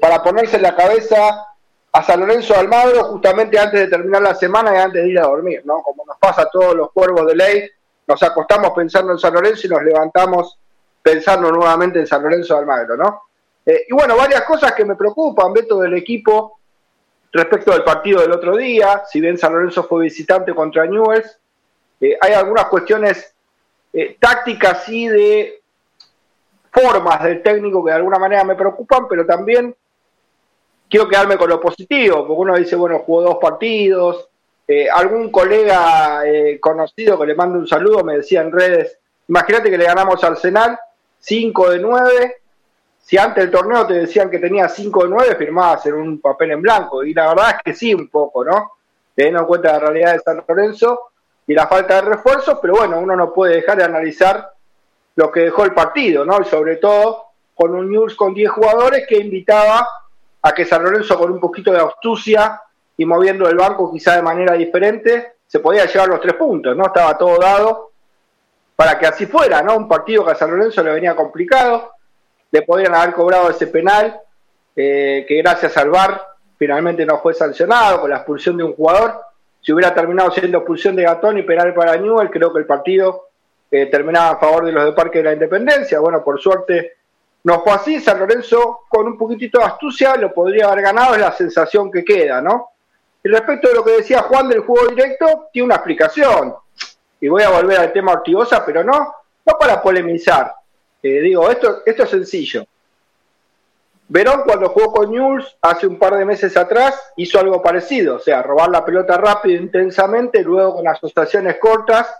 para 0.00 0.20
ponerse 0.20 0.56
en 0.56 0.62
la 0.62 0.74
cabeza 0.74 1.46
a 1.92 2.02
San 2.02 2.20
Lorenzo 2.20 2.54
de 2.54 2.60
Almagro 2.60 3.04
justamente 3.04 3.58
antes 3.58 3.80
de 3.80 3.88
terminar 3.88 4.22
la 4.22 4.34
semana 4.34 4.74
y 4.74 4.78
antes 4.78 5.02
de 5.02 5.08
ir 5.08 5.18
a 5.18 5.24
dormir, 5.24 5.62
¿no? 5.64 5.82
Como 5.82 6.04
nos 6.04 6.18
pasa 6.18 6.42
a 6.42 6.48
todos 6.48 6.74
los 6.74 6.92
cuervos 6.92 7.26
de 7.26 7.34
ley, 7.34 7.70
nos 8.06 8.22
acostamos 8.22 8.70
pensando 8.70 9.12
en 9.12 9.18
San 9.18 9.34
Lorenzo 9.34 9.66
y 9.66 9.70
nos 9.70 9.82
levantamos 9.82 10.58
pensando 11.02 11.50
nuevamente 11.50 11.98
en 11.98 12.06
San 12.06 12.22
Lorenzo 12.22 12.54
de 12.54 12.60
Almagro, 12.60 12.96
¿no? 12.96 13.22
Eh, 13.66 13.86
y 13.88 13.94
bueno, 13.94 14.16
varias 14.16 14.42
cosas 14.42 14.72
que 14.72 14.84
me 14.84 14.96
preocupan, 14.96 15.52
Beto, 15.52 15.80
del 15.80 15.94
equipo 15.94 16.60
respecto 17.32 17.72
del 17.72 17.84
partido 17.84 18.20
del 18.20 18.32
otro 18.32 18.56
día, 18.56 19.02
si 19.08 19.20
bien 19.20 19.38
San 19.38 19.52
Lorenzo 19.52 19.84
fue 19.84 20.04
visitante 20.04 20.54
contra 20.54 20.86
Newells, 20.86 21.38
eh, 22.00 22.16
hay 22.20 22.32
algunas 22.32 22.66
cuestiones 22.66 23.34
eh, 23.92 24.16
tácticas 24.18 24.88
y 24.88 25.08
de 25.08 25.62
formas 26.72 27.22
del 27.22 27.42
técnico 27.42 27.84
que 27.84 27.90
de 27.90 27.96
alguna 27.96 28.18
manera 28.18 28.44
me 28.44 28.54
preocupan, 28.54 29.06
pero 29.08 29.26
también 29.26 29.74
quiero 30.90 31.08
quedarme 31.08 31.38
con 31.38 31.48
lo 31.48 31.60
positivo, 31.60 32.26
porque 32.26 32.40
uno 32.40 32.56
dice, 32.56 32.76
bueno, 32.76 32.98
jugó 32.98 33.22
dos 33.22 33.36
partidos. 33.40 34.28
Eh, 34.66 34.88
algún 34.88 35.30
colega 35.30 36.22
eh, 36.26 36.58
conocido 36.60 37.18
que 37.18 37.26
le 37.26 37.34
mando 37.34 37.58
un 37.58 37.66
saludo 37.66 38.04
me 38.04 38.18
decía 38.18 38.40
en 38.40 38.52
redes, 38.52 38.98
imagínate 39.26 39.68
que 39.68 39.78
le 39.78 39.84
ganamos 39.84 40.22
al 40.22 40.34
Arsenal 40.34 40.78
5 41.18 41.70
de 41.70 41.78
9, 41.80 42.36
si 43.00 43.18
antes 43.18 43.44
del 43.44 43.50
torneo 43.50 43.84
te 43.86 43.94
decían 43.94 44.30
que 44.30 44.38
tenía 44.38 44.68
5 44.68 45.04
de 45.04 45.10
9, 45.10 45.36
firmabas 45.36 45.86
en 45.86 45.94
un 45.94 46.20
papel 46.20 46.52
en 46.52 46.62
blanco, 46.62 47.02
y 47.02 47.12
la 47.12 47.28
verdad 47.28 47.56
es 47.56 47.62
que 47.64 47.74
sí, 47.74 47.92
un 47.92 48.08
poco, 48.08 48.44
¿no? 48.44 48.72
Teniendo 49.14 49.40
en 49.40 49.46
cuenta 49.46 49.72
la 49.72 49.80
realidad 49.80 50.12
de 50.12 50.20
San 50.20 50.44
Lorenzo 50.46 51.10
y 51.48 51.54
la 51.54 51.66
falta 51.66 51.96
de 51.96 52.02
refuerzos, 52.02 52.58
pero 52.62 52.74
bueno, 52.74 53.00
uno 53.00 53.16
no 53.16 53.32
puede 53.32 53.56
dejar 53.56 53.78
de 53.78 53.84
analizar 53.84 54.52
lo 55.16 55.32
que 55.32 55.40
dejó 55.40 55.64
el 55.64 55.74
partido, 55.74 56.24
¿no? 56.24 56.40
Y 56.40 56.44
sobre 56.44 56.76
todo 56.76 57.24
con 57.56 57.74
un 57.74 57.90
News 57.90 58.14
con 58.14 58.32
10 58.32 58.50
jugadores 58.50 59.04
que 59.08 59.18
invitaba 59.18 59.86
a 60.42 60.52
que 60.52 60.64
San 60.64 60.82
Lorenzo 60.82 61.18
con 61.18 61.30
un 61.30 61.40
poquito 61.40 61.72
de 61.72 61.80
astucia 61.80 62.60
y 62.96 63.04
moviendo 63.04 63.48
el 63.48 63.56
banco 63.56 63.90
quizá 63.92 64.16
de 64.16 64.22
manera 64.22 64.54
diferente, 64.54 65.34
se 65.46 65.60
podía 65.60 65.86
llevar 65.86 66.08
los 66.08 66.20
tres 66.20 66.34
puntos, 66.34 66.76
¿no? 66.76 66.86
Estaba 66.86 67.16
todo 67.18 67.38
dado 67.38 67.90
para 68.76 68.98
que 68.98 69.06
así 69.06 69.26
fuera, 69.26 69.62
¿no? 69.62 69.76
Un 69.76 69.88
partido 69.88 70.24
que 70.24 70.32
a 70.32 70.34
San 70.34 70.50
Lorenzo 70.50 70.82
le 70.82 70.92
venía 70.92 71.16
complicado, 71.16 71.92
le 72.50 72.62
podrían 72.62 72.94
haber 72.94 73.14
cobrado 73.14 73.50
ese 73.50 73.66
penal, 73.66 74.20
eh, 74.76 75.24
que 75.26 75.36
gracias 75.36 75.76
al 75.76 75.90
VAR 75.90 76.22
finalmente 76.56 77.04
no 77.04 77.18
fue 77.20 77.34
sancionado 77.34 78.00
con 78.00 78.10
la 78.10 78.16
expulsión 78.16 78.56
de 78.56 78.64
un 78.64 78.74
jugador. 78.74 79.20
Si 79.60 79.72
hubiera 79.72 79.94
terminado 79.94 80.30
siendo 80.30 80.58
expulsión 80.58 80.96
de 80.96 81.02
Gatón 81.02 81.38
y 81.38 81.42
penal 81.42 81.74
para 81.74 81.96
Newell, 81.96 82.30
creo 82.30 82.52
que 82.52 82.60
el 82.60 82.66
partido 82.66 83.28
eh, 83.70 83.86
terminaba 83.86 84.30
a 84.30 84.36
favor 84.38 84.64
de 84.64 84.72
los 84.72 84.84
de 84.84 84.92
Parque 84.92 85.18
de 85.18 85.24
la 85.24 85.32
Independencia. 85.32 86.00
Bueno, 86.00 86.22
por 86.24 86.40
suerte 86.40 86.98
no 87.42 87.62
fue 87.62 87.72
así, 87.72 88.00
San 88.00 88.18
Lorenzo 88.18 88.80
con 88.88 89.06
un 89.06 89.16
poquitito 89.16 89.58
de 89.58 89.64
astucia 89.64 90.16
lo 90.16 90.32
podría 90.32 90.66
haber 90.66 90.82
ganado, 90.82 91.14
es 91.14 91.20
la 91.20 91.32
sensación 91.32 91.90
que 91.90 92.04
queda, 92.04 92.40
¿no? 92.40 92.70
Y 93.22 93.28
respecto 93.28 93.68
de 93.68 93.74
lo 93.74 93.84
que 93.84 93.92
decía 93.92 94.22
Juan 94.22 94.48
del 94.48 94.60
juego 94.60 94.88
directo, 94.88 95.48
tiene 95.52 95.66
una 95.66 95.76
explicación. 95.76 96.54
Y 97.20 97.28
voy 97.28 97.42
a 97.42 97.50
volver 97.50 97.78
al 97.78 97.92
tema 97.92 98.12
Ortigosa, 98.12 98.64
pero 98.64 98.82
no, 98.82 99.14
no 99.44 99.58
para 99.58 99.82
polemizar. 99.82 100.54
Eh, 101.02 101.20
digo, 101.20 101.50
esto, 101.50 101.82
esto 101.84 102.04
es 102.04 102.10
sencillo. 102.10 102.64
Verón 104.08 104.42
cuando 104.44 104.70
jugó 104.70 104.92
con 104.92 105.10
News 105.10 105.56
hace 105.62 105.86
un 105.86 105.98
par 105.98 106.16
de 106.16 106.24
meses 106.24 106.56
atrás 106.56 107.12
hizo 107.16 107.38
algo 107.38 107.62
parecido, 107.62 108.16
o 108.16 108.18
sea, 108.18 108.42
robar 108.42 108.68
la 108.68 108.84
pelota 108.84 109.16
rápido 109.16 109.62
intensamente, 109.62 110.42
luego 110.42 110.74
con 110.74 110.88
asociaciones 110.88 111.58
cortas, 111.58 112.12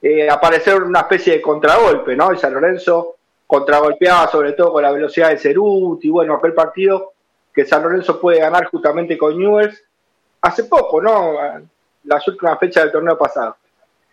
eh, 0.00 0.30
aparecer 0.30 0.80
una 0.80 1.00
especie 1.00 1.34
de 1.34 1.42
contragolpe, 1.42 2.14
¿no? 2.14 2.32
Y 2.32 2.38
San 2.38 2.54
Lorenzo 2.54 3.17
contragolpeaba 3.48 4.30
sobre 4.30 4.52
todo 4.52 4.74
con 4.74 4.82
la 4.82 4.92
velocidad 4.92 5.30
de 5.30 5.38
Cerut 5.38 6.04
y 6.04 6.10
bueno, 6.10 6.34
aquel 6.34 6.52
partido 6.52 7.14
que 7.52 7.64
San 7.64 7.82
Lorenzo 7.82 8.20
puede 8.20 8.40
ganar 8.40 8.66
justamente 8.66 9.16
con 9.16 9.36
Newells 9.36 9.82
hace 10.42 10.64
poco, 10.64 11.00
¿no? 11.00 11.32
Las 12.04 12.28
últimas 12.28 12.58
fechas 12.58 12.84
del 12.84 12.92
torneo 12.92 13.16
pasado. 13.16 13.56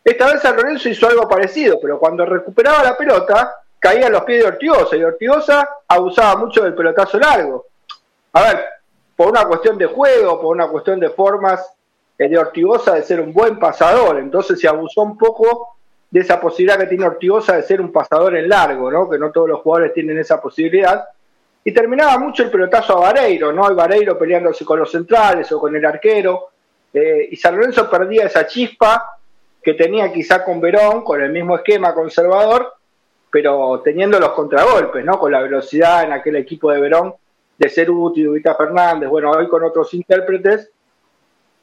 Esta 0.02 0.32
vez 0.32 0.42
San 0.42 0.56
Lorenzo 0.56 0.88
hizo 0.88 1.08
algo 1.08 1.28
parecido, 1.28 1.78
pero 1.82 2.00
cuando 2.00 2.26
recuperaba 2.26 2.82
la 2.82 2.98
pelota, 2.98 3.56
caía 3.78 4.08
a 4.08 4.10
los 4.10 4.24
pies 4.24 4.42
de 4.42 4.48
Ortigosa 4.48 4.96
y 4.96 5.04
Ortigosa 5.04 5.70
abusaba 5.86 6.38
mucho 6.38 6.64
del 6.64 6.74
pelotazo 6.74 7.20
largo. 7.20 7.66
A 8.32 8.42
ver, 8.42 8.66
por 9.18 9.28
una 9.28 9.44
cuestión 9.44 9.78
de 9.78 9.88
juego, 9.88 10.40
por 10.40 10.56
una 10.56 10.70
cuestión 10.70 10.98
de 11.02 11.10
formas, 11.10 11.74
el 12.18 12.32
de 12.32 12.38
Ortigosa 12.38 12.94
de 12.94 13.04
ser 13.04 13.20
un 13.20 13.34
buen 13.34 13.60
pasador, 13.60 14.18
entonces 14.18 14.58
se 14.58 14.68
abusó 14.70 15.02
un 15.02 15.18
poco 15.18 15.75
de 16.16 16.22
esa 16.22 16.40
posibilidad 16.40 16.80
que 16.80 16.88
tiene 16.88 17.06
Ortigosa 17.06 17.58
de 17.58 17.64
ser 17.64 17.82
un 17.82 17.92
pasador 17.92 18.38
en 18.38 18.48
largo, 18.48 18.90
¿no? 18.90 19.10
que 19.10 19.18
no 19.18 19.32
todos 19.32 19.50
los 19.50 19.60
jugadores 19.60 19.94
tienen 19.94 20.18
esa 20.18 20.42
posibilidad. 20.42 21.04
Y 21.62 21.74
terminaba 21.74 22.18
mucho 22.18 22.44
el 22.44 22.50
pelotazo 22.50 22.96
a 22.96 23.02
Vareiro, 23.02 23.52
¿no? 23.52 23.70
Y 23.70 23.76
Vareiro 23.76 24.18
peleándose 24.18 24.64
con 24.64 24.80
los 24.80 24.90
centrales 24.90 25.52
o 25.52 25.60
con 25.60 25.76
el 25.76 25.84
arquero. 25.84 26.52
Eh, 26.94 27.28
y 27.32 27.36
San 27.36 27.58
Lorenzo 27.58 27.90
perdía 27.90 28.28
esa 28.28 28.48
chispa 28.48 29.18
que 29.62 29.74
tenía 29.74 30.14
quizá 30.14 30.42
con 30.42 30.62
Verón, 30.62 31.04
con 31.04 31.22
el 31.22 31.34
mismo 31.34 31.58
esquema 31.58 31.94
conservador, 31.94 32.76
pero 33.30 33.82
teniendo 33.84 34.18
los 34.18 34.30
contragolpes, 34.30 35.04
¿no? 35.04 35.20
Con 35.20 35.34
la 35.34 35.42
velocidad 35.42 36.06
en 36.06 36.14
aquel 36.14 36.38
equipo 36.38 36.72
de 36.72 36.80
Verón, 36.80 37.14
de 37.58 37.68
ser 37.68 37.92
útil, 37.92 38.30
Vita 38.30 38.56
Fernández, 38.56 39.10
bueno, 39.10 39.32
hoy 39.32 39.50
con 39.50 39.66
otros 39.66 39.94
intérpretes, 39.94 40.72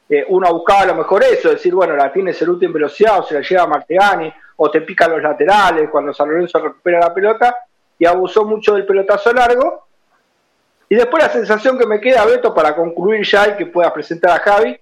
eh, 0.09 0.25
uno 0.29 0.51
buscaba 0.53 0.81
a 0.81 0.85
lo 0.87 0.95
mejor 0.95 1.23
eso, 1.23 1.49
decir, 1.49 1.73
bueno, 1.73 1.95
la 1.95 2.11
tiene 2.11 2.33
Ceruti 2.33 2.65
en 2.65 2.73
velocidad 2.73 3.19
o 3.19 3.23
se 3.23 3.35
la 3.35 3.41
lleva 3.41 3.67
Martegani, 3.67 4.31
o 4.57 4.69
te 4.69 4.81
pica 4.81 5.07
los 5.07 5.21
laterales 5.21 5.89
cuando 5.89 6.13
San 6.13 6.29
Lorenzo 6.29 6.59
recupera 6.59 6.99
la 6.99 7.13
pelota 7.13 7.55
y 7.97 8.05
abusó 8.05 8.45
mucho 8.45 8.75
del 8.75 8.85
pelotazo 8.85 9.33
largo. 9.33 9.87
Y 10.89 10.95
después 10.95 11.23
la 11.23 11.29
sensación 11.29 11.77
que 11.77 11.87
me 11.87 11.99
queda, 11.99 12.25
Beto, 12.25 12.53
para 12.53 12.75
concluir 12.75 13.25
ya 13.25 13.49
y 13.49 13.57
que 13.57 13.65
pueda 13.65 13.91
presentar 13.93 14.31
a 14.31 14.43
Javi, 14.43 14.79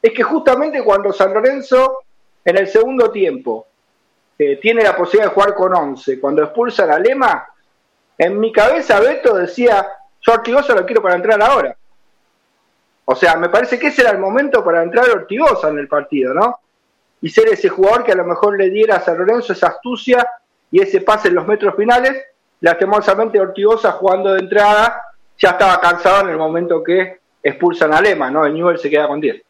es 0.00 0.12
que 0.12 0.22
justamente 0.22 0.82
cuando 0.82 1.12
San 1.12 1.34
Lorenzo 1.34 2.04
en 2.44 2.58
el 2.58 2.68
segundo 2.68 3.10
tiempo 3.10 3.66
eh, 4.38 4.56
tiene 4.56 4.82
la 4.82 4.96
posibilidad 4.96 5.30
de 5.30 5.34
jugar 5.34 5.54
con 5.54 5.74
11, 5.74 6.20
cuando 6.20 6.42
expulsa 6.42 6.84
a 6.84 6.98
Lema, 6.98 7.46
en 8.16 8.38
mi 8.38 8.52
cabeza 8.52 9.00
Beto 9.00 9.34
decía, 9.34 9.86
yo 10.20 10.32
Ortigosa 10.32 10.74
lo 10.74 10.86
quiero 10.86 11.02
para 11.02 11.16
entrar 11.16 11.40
ahora. 11.42 11.76
O 13.06 13.14
sea, 13.14 13.36
me 13.36 13.48
parece 13.48 13.78
que 13.78 13.88
ese 13.88 14.02
era 14.02 14.10
el 14.10 14.18
momento 14.18 14.64
para 14.64 14.82
entrar 14.82 15.08
Ortigosa 15.10 15.68
en 15.68 15.78
el 15.78 15.88
partido, 15.88 16.32
¿no? 16.32 16.60
y 17.24 17.30
ser 17.30 17.48
ese 17.48 17.70
jugador 17.70 18.04
que 18.04 18.12
a 18.12 18.16
lo 18.16 18.26
mejor 18.26 18.58
le 18.58 18.68
diera 18.68 18.96
a 18.96 19.00
San 19.00 19.16
Lorenzo 19.16 19.54
esa 19.54 19.68
astucia 19.68 20.28
y 20.70 20.82
ese 20.82 21.00
pase 21.00 21.28
en 21.28 21.36
los 21.36 21.46
metros 21.46 21.74
finales, 21.74 22.22
lastimosamente 22.60 23.40
Ortigosa 23.40 23.92
jugando 23.92 24.34
de 24.34 24.40
entrada 24.40 25.00
ya 25.38 25.52
estaba 25.52 25.80
cansado 25.80 26.20
en 26.20 26.28
el 26.28 26.36
momento 26.36 26.82
que 26.84 27.20
expulsan 27.42 27.94
a 27.94 28.02
Lema, 28.02 28.30
¿no? 28.30 28.44
El 28.44 28.52
Newell 28.52 28.78
se 28.78 28.90
queda 28.90 29.08
con 29.08 29.22
10. 29.22 29.40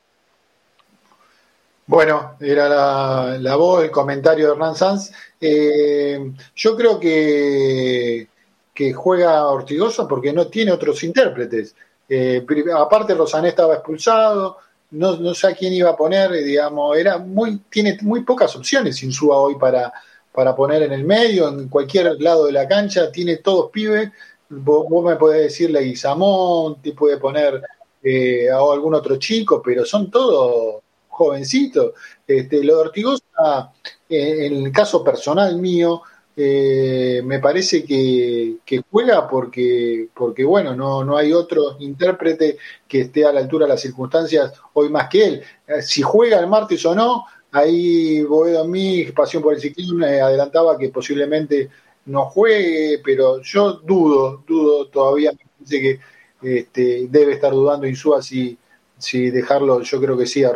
Bueno, 1.87 2.37
era 2.39 2.69
la, 2.69 3.39
la, 3.41 3.57
voz, 3.57 3.83
el 3.83 3.91
comentario 3.91 4.47
de 4.47 4.53
Hernán 4.53 4.77
Sanz. 4.77 5.13
Eh, 5.41 6.31
yo 6.55 6.77
creo 6.77 7.01
que, 7.01 8.29
que 8.73 8.93
juega 8.93 9.49
Ortigosa 9.49 10.07
porque 10.07 10.33
no 10.33 10.47
tiene 10.47 10.71
otros 10.71 11.03
intérpretes. 11.03 11.75
Eh, 12.09 12.45
aparte 12.77 13.15
Rosané 13.15 13.49
estaba 13.49 13.75
expulsado, 13.75 14.59
no, 14.91 15.35
sé 15.35 15.49
a 15.49 15.55
quién 15.55 15.73
iba 15.73 15.91
a 15.91 15.97
poner, 15.97 16.31
digamos, 16.33 16.97
era 16.97 17.19
muy, 17.19 17.59
tiene 17.71 17.99
muy 18.03 18.23
pocas 18.23 18.55
opciones 18.55 19.03
Insúa 19.03 19.39
hoy 19.39 19.57
para, 19.57 19.93
para 20.33 20.55
poner 20.55 20.83
en 20.83 20.93
el 20.93 21.05
medio, 21.05 21.49
en 21.49 21.69
cualquier 21.69 22.21
lado 22.21 22.47
de 22.47 22.53
la 22.53 22.69
cancha, 22.69 23.11
tiene 23.11 23.39
todos 23.39 23.71
pibes, 23.71 24.11
vos, 24.49 25.05
me 25.05 25.17
podés 25.17 25.43
decirle 25.43 25.81
Guizamón, 25.81 26.81
te 26.81 26.93
puede 26.93 27.17
poner 27.19 27.63
eh, 28.03 28.51
a 28.51 28.57
algún 28.57 28.95
otro 28.95 29.17
chico, 29.17 29.63
pero 29.63 29.85
son 29.85 30.11
todos 30.11 30.83
jovencitos. 31.09 31.93
Este, 32.27 32.63
lo 32.63 32.77
de 32.77 32.81
Ortigosa, 32.83 33.73
eh, 34.09 34.47
en 34.47 34.67
el 34.67 34.73
caso 34.73 35.03
personal 35.03 35.57
mío, 35.57 36.03
eh, 36.37 37.23
me 37.25 37.39
parece 37.39 37.85
que, 37.85 38.59
juega 38.91 39.29
porque, 39.29 40.09
porque 40.15 40.45
bueno, 40.45 40.75
no, 40.75 41.05
no 41.05 41.17
hay 41.17 41.33
otro 41.33 41.77
intérprete 41.79 42.59
que 42.89 43.03
esté 43.03 43.25
a 43.25 43.33
la 43.33 43.41
altura 43.41 43.67
de 43.67 43.73
las 43.73 43.81
circunstancias 43.81 44.53
hoy 44.73 44.89
más 44.89 45.09
que 45.09 45.27
él. 45.27 45.43
Eh, 45.67 45.83
si 45.83 46.03
juega 46.03 46.41
el 46.41 46.49
martes 46.49 46.85
o 46.87 46.95
no, 46.95 47.25
ahí 47.53 48.23
Boedo 48.23 48.63
a 48.63 48.67
mí, 48.67 49.05
Pasión 49.13 49.43
por 49.43 49.55
el 49.55 49.61
Ciclismo, 49.61 50.05
adelantaba 50.05 50.77
que 50.77 50.89
posiblemente 50.89 51.71
no 52.07 52.27
juegue, 52.27 53.01
pero 53.05 53.41
yo 53.41 53.75
dudo, 53.75 54.43
dudo 54.47 54.89
todavía, 54.89 55.31
me 55.33 55.39
parece 55.59 55.81
que 55.81 56.59
este, 56.59 57.07
debe 57.09 57.33
estar 57.35 57.53
dudando 57.53 57.87
Insúa 57.87 58.21
si, 58.23 58.59
si 58.99 59.31
dejarlo, 59.31 59.81
yo 59.83 60.01
creo 60.01 60.17
que 60.17 60.27
sí, 60.27 60.45
a 60.45 60.51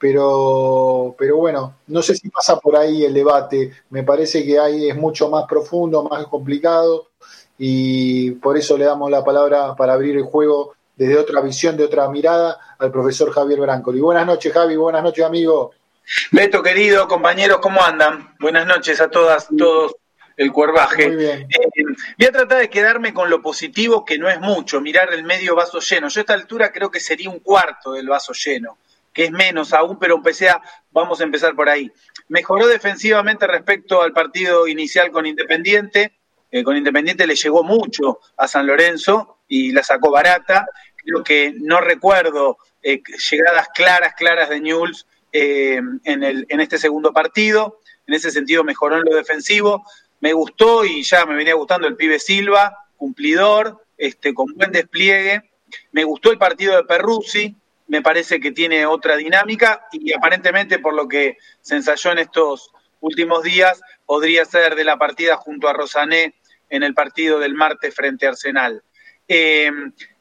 pero, 0.00 1.14
pero 1.18 1.36
bueno, 1.36 1.76
no 1.88 2.00
sé 2.00 2.16
si 2.16 2.30
pasa 2.30 2.58
por 2.58 2.74
ahí 2.74 3.04
el 3.04 3.12
debate, 3.12 3.70
me 3.90 4.02
parece 4.02 4.46
que 4.46 4.58
ahí 4.58 4.88
es 4.88 4.96
mucho 4.96 5.28
más 5.28 5.44
profundo, 5.46 6.02
más 6.02 6.26
complicado 6.26 7.10
y 7.58 8.30
por 8.30 8.56
eso 8.56 8.78
le 8.78 8.86
damos 8.86 9.10
la 9.10 9.22
palabra 9.22 9.76
para 9.76 9.92
abrir 9.92 10.16
el 10.16 10.22
juego 10.22 10.74
desde 10.96 11.18
otra 11.18 11.42
visión, 11.42 11.76
de 11.76 11.84
otra 11.84 12.08
mirada 12.08 12.58
al 12.78 12.90
profesor 12.90 13.30
Javier 13.30 13.60
Brancoli. 13.60 14.00
Buenas 14.00 14.26
noches 14.26 14.50
Javi, 14.54 14.74
buenas 14.74 15.02
noches 15.02 15.22
amigo. 15.22 15.72
Beto 16.32 16.62
querido, 16.62 17.06
compañeros, 17.06 17.58
¿cómo 17.60 17.82
andan? 17.82 18.34
Buenas 18.40 18.66
noches 18.66 19.02
a 19.02 19.10
todas, 19.10 19.48
todos 19.56 19.94
el 20.34 20.50
cuervaje. 20.50 21.08
Eh, 21.08 21.46
voy 22.18 22.26
a 22.26 22.32
tratar 22.32 22.60
de 22.60 22.70
quedarme 22.70 23.12
con 23.12 23.28
lo 23.28 23.42
positivo, 23.42 24.02
que 24.06 24.16
no 24.16 24.30
es 24.30 24.40
mucho, 24.40 24.80
mirar 24.80 25.12
el 25.12 25.24
medio 25.24 25.54
vaso 25.54 25.78
lleno. 25.80 26.08
Yo 26.08 26.20
a 26.20 26.22
esta 26.22 26.32
altura 26.32 26.72
creo 26.72 26.90
que 26.90 27.00
sería 27.00 27.28
un 27.28 27.40
cuarto 27.40 27.92
del 27.92 28.08
vaso 28.08 28.32
lleno 28.32 28.78
que 29.12 29.24
es 29.24 29.30
menos 29.30 29.72
aún, 29.72 29.98
pero 29.98 30.14
aunque 30.14 30.32
sea, 30.32 30.62
vamos 30.90 31.20
a 31.20 31.24
empezar 31.24 31.54
por 31.54 31.68
ahí. 31.68 31.90
Mejoró 32.28 32.66
defensivamente 32.66 33.46
respecto 33.46 34.02
al 34.02 34.12
partido 34.12 34.68
inicial 34.68 35.10
con 35.10 35.26
Independiente. 35.26 36.18
Eh, 36.50 36.64
con 36.64 36.76
Independiente 36.76 37.26
le 37.26 37.34
llegó 37.34 37.62
mucho 37.62 38.20
a 38.36 38.48
San 38.48 38.66
Lorenzo 38.66 39.38
y 39.48 39.72
la 39.72 39.82
sacó 39.82 40.10
barata. 40.10 40.66
Creo 40.96 41.24
que 41.24 41.54
no 41.56 41.80
recuerdo 41.80 42.58
eh, 42.82 43.02
llegadas 43.30 43.68
claras, 43.74 44.14
claras 44.14 44.48
de 44.48 44.60
Newell's 44.60 45.06
eh, 45.32 45.80
en, 46.04 46.22
el, 46.22 46.46
en 46.48 46.60
este 46.60 46.78
segundo 46.78 47.12
partido. 47.12 47.80
En 48.06 48.14
ese 48.14 48.30
sentido 48.30 48.64
mejoró 48.64 48.96
en 48.96 49.04
lo 49.04 49.14
defensivo. 49.16 49.84
Me 50.20 50.32
gustó 50.32 50.84
y 50.84 51.02
ya 51.02 51.24
me 51.26 51.34
venía 51.34 51.54
gustando 51.54 51.86
el 51.86 51.96
pibe 51.96 52.18
Silva, 52.18 52.76
cumplidor, 52.96 53.84
este, 53.96 54.34
con 54.34 54.52
buen 54.54 54.72
despliegue. 54.72 55.50
Me 55.92 56.04
gustó 56.04 56.30
el 56.30 56.38
partido 56.38 56.76
de 56.76 56.84
Perruzzi, 56.84 57.56
me 57.90 58.02
parece 58.02 58.38
que 58.38 58.52
tiene 58.52 58.86
otra 58.86 59.16
dinámica 59.16 59.88
y 59.90 60.12
aparentemente 60.12 60.78
por 60.78 60.94
lo 60.94 61.08
que 61.08 61.38
se 61.60 61.74
ensayó 61.74 62.12
en 62.12 62.18
estos 62.18 62.70
últimos 63.00 63.42
días, 63.42 63.80
podría 64.06 64.44
ser 64.44 64.76
de 64.76 64.84
la 64.84 64.96
partida 64.96 65.36
junto 65.36 65.68
a 65.68 65.72
Rosané 65.72 66.34
en 66.68 66.84
el 66.84 66.94
partido 66.94 67.40
del 67.40 67.54
martes 67.54 67.92
frente 67.92 68.26
a 68.26 68.28
Arsenal. 68.28 68.84
Eh, 69.26 69.72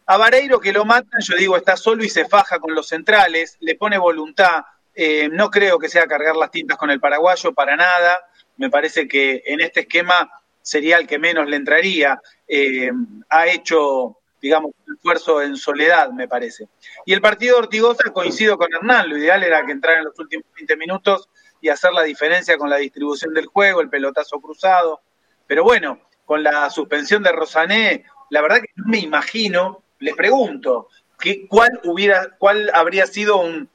a 0.08 0.17
Vareiro 0.17 0.60
que 0.60 0.73
lo 0.73 0.84
matan, 0.84 1.21
yo 1.21 1.36
digo, 1.38 1.58
está 1.58 1.77
solo 1.77 2.03
y 2.03 2.10
se 2.10 2.25
faja 2.25 2.58
con 2.60 2.73
los 2.73 2.88
centrales, 2.88 3.55
le 3.60 3.75
pone 3.75 3.99
voluntad, 3.99 4.63
eh, 4.95 5.29
no 5.32 5.51
creo 5.51 5.77
que 5.77 5.89
sea 5.89 6.08
cargar 6.08 6.36
las 6.36 6.49
tintas 6.49 6.75
con 6.75 6.89
el 6.89 6.99
paraguayo 6.99 7.53
para 7.53 7.75
nada, 7.75 8.19
me 8.58 8.71
parece 8.71 9.08
que 9.08 9.43
en 9.45 9.62
este 9.62 9.82
esquema 9.82 10.41
sería 10.63 10.97
el 10.97 11.05
que 11.05 11.19
menos 11.19 11.47
le 11.47 11.58
entraría, 11.58 12.19
eh, 12.47 12.89
ha 13.29 13.45
hecho 13.45 14.18
digamos, 14.41 14.71
un 14.88 14.95
esfuerzo 14.95 15.41
en 15.41 15.56
soledad, 15.56 16.12
me 16.12 16.28
parece. 16.28 16.67
Y 17.06 17.13
el 17.13 17.21
partido 17.21 17.56
de 17.56 17.63
Ortigosa 17.63 18.12
coincido 18.12 18.58
con 18.58 18.73
Hernán, 18.73 19.10
lo 19.10 19.17
ideal 19.17 19.43
era 19.43 19.65
que 19.65 19.71
entrara 19.71 19.99
en 19.99 20.06
los 20.06 20.19
últimos 20.19 20.45
20 20.56 20.78
minutos 20.78 21.30
y 21.62 21.69
hacer 21.69 21.91
la 21.91 22.04
diferencia 22.04 22.58
con 22.58 22.69
la 22.69 22.78
distribución 22.78 23.34
del 23.34 23.47
juego, 23.47 23.82
el 23.82 23.89
pelotazo 23.89 24.39
cruzado. 24.39 25.02
Pero 25.47 25.63
bueno, 25.63 25.99
con 26.25 26.43
la 26.43 26.69
suspensión 26.69 27.23
de 27.23 27.32
Rosané, 27.32 28.06
la 28.30 28.41
verdad 28.41 28.62
que 28.62 28.71
no 28.75 28.86
me 28.88 28.99
imagino, 28.99 29.84
les 29.99 30.15
pregunto, 30.15 30.88
que, 31.19 31.47
cuál, 31.47 31.80
hubiera, 31.84 32.36
cuál 32.38 32.71
habría 32.73 33.06
sido 33.08 33.41
un 33.41 33.69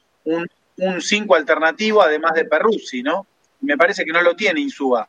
5 1.00 1.35
alternativo 1.35 2.03
además 2.03 2.35
de 2.35 2.46
Perruzzi, 2.46 3.03
¿no? 3.03 3.27
Me 3.61 3.77
parece 3.77 4.05
que 4.05 4.12
no 4.12 4.22
lo 4.22 4.37
tiene 4.37 4.61
Insúa. 4.61 5.09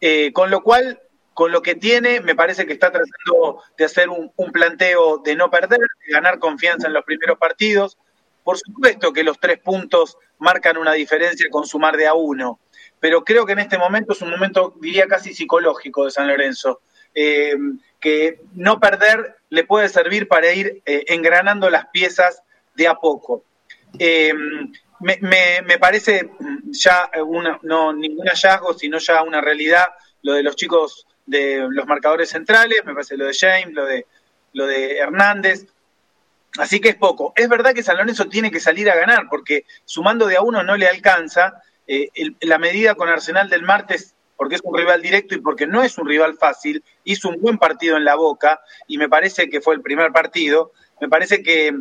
Eh, 0.00 0.32
con 0.32 0.50
lo 0.50 0.62
cual, 0.62 1.00
con 1.34 1.50
lo 1.50 1.62
que 1.62 1.74
tiene, 1.74 2.20
me 2.20 2.36
parece 2.36 2.64
que 2.64 2.72
está 2.72 2.92
tratando 2.92 3.62
de 3.76 3.84
hacer 3.84 4.08
un, 4.08 4.32
planteo 4.52 5.18
de 5.18 5.34
no 5.34 5.50
perder, 5.50 5.80
de 5.80 6.12
ganar 6.12 6.38
confianza 6.38 6.86
en 6.86 6.94
los 6.94 7.04
primeros 7.04 7.38
partidos. 7.38 7.98
Por 8.44 8.56
supuesto 8.56 9.12
que 9.12 9.24
los 9.24 9.40
tres 9.40 9.58
puntos 9.58 10.16
marcan 10.38 10.76
una 10.76 10.92
diferencia 10.92 11.48
con 11.50 11.66
sumar 11.66 11.96
de 11.96 12.06
a 12.06 12.14
uno, 12.14 12.60
pero 13.00 13.24
creo 13.24 13.44
que 13.44 13.52
en 13.52 13.58
este 13.58 13.78
momento 13.78 14.12
es 14.12 14.22
un 14.22 14.30
momento, 14.30 14.74
diría 14.80 15.08
casi 15.08 15.34
psicológico 15.34 16.04
de 16.04 16.12
San 16.12 16.28
Lorenzo, 16.28 16.80
eh, 17.14 17.56
que 18.00 18.40
no 18.52 18.78
perder 18.78 19.36
le 19.48 19.64
puede 19.64 19.88
servir 19.88 20.28
para 20.28 20.52
ir 20.52 20.82
eh, 20.86 21.04
engranando 21.08 21.68
las 21.68 21.86
piezas 21.86 22.42
de 22.76 22.86
a 22.86 22.94
poco. 22.94 23.44
Eh, 23.98 24.32
me, 25.00 25.18
me, 25.62 25.78
parece 25.78 26.30
ya 26.70 27.10
una, 27.26 27.58
no 27.62 27.92
ningún 27.92 28.26
hallazgo, 28.26 28.74
sino 28.74 28.98
ya 28.98 29.22
una 29.22 29.40
realidad 29.40 29.86
lo 30.22 30.34
de 30.34 30.42
los 30.42 30.56
chicos 30.56 31.06
de 31.26 31.66
los 31.70 31.86
marcadores 31.86 32.30
centrales, 32.30 32.84
me 32.84 32.92
parece 32.92 33.16
lo 33.16 33.26
de 33.26 33.34
James, 33.34 33.72
lo 33.72 33.86
de, 33.86 34.06
lo 34.52 34.66
de 34.66 34.98
Hernández. 34.98 35.66
Así 36.58 36.80
que 36.80 36.90
es 36.90 36.96
poco. 36.96 37.32
Es 37.36 37.48
verdad 37.48 37.74
que 37.74 37.82
San 37.82 37.96
Lorenzo 37.96 38.28
tiene 38.28 38.50
que 38.50 38.60
salir 38.60 38.90
a 38.90 38.94
ganar, 38.94 39.26
porque 39.28 39.64
sumando 39.84 40.26
de 40.26 40.36
a 40.36 40.42
uno 40.42 40.62
no 40.62 40.76
le 40.76 40.86
alcanza. 40.86 41.62
Eh, 41.86 42.08
la 42.40 42.58
medida 42.58 42.94
con 42.94 43.08
Arsenal 43.08 43.50
del 43.50 43.62
martes, 43.62 44.14
porque 44.36 44.54
es 44.54 44.60
un 44.64 44.76
rival 44.76 45.02
directo 45.02 45.34
y 45.34 45.40
porque 45.40 45.66
no 45.66 45.82
es 45.82 45.98
un 45.98 46.08
rival 46.08 46.36
fácil, 46.38 46.82
hizo 47.04 47.28
un 47.28 47.40
buen 47.40 47.58
partido 47.58 47.96
en 47.96 48.04
la 48.04 48.14
boca 48.14 48.60
y 48.86 48.98
me 48.98 49.08
parece 49.08 49.50
que 49.50 49.60
fue 49.60 49.74
el 49.74 49.82
primer 49.82 50.12
partido. 50.12 50.72
Me 51.00 51.08
parece 51.08 51.42
que, 51.42 51.74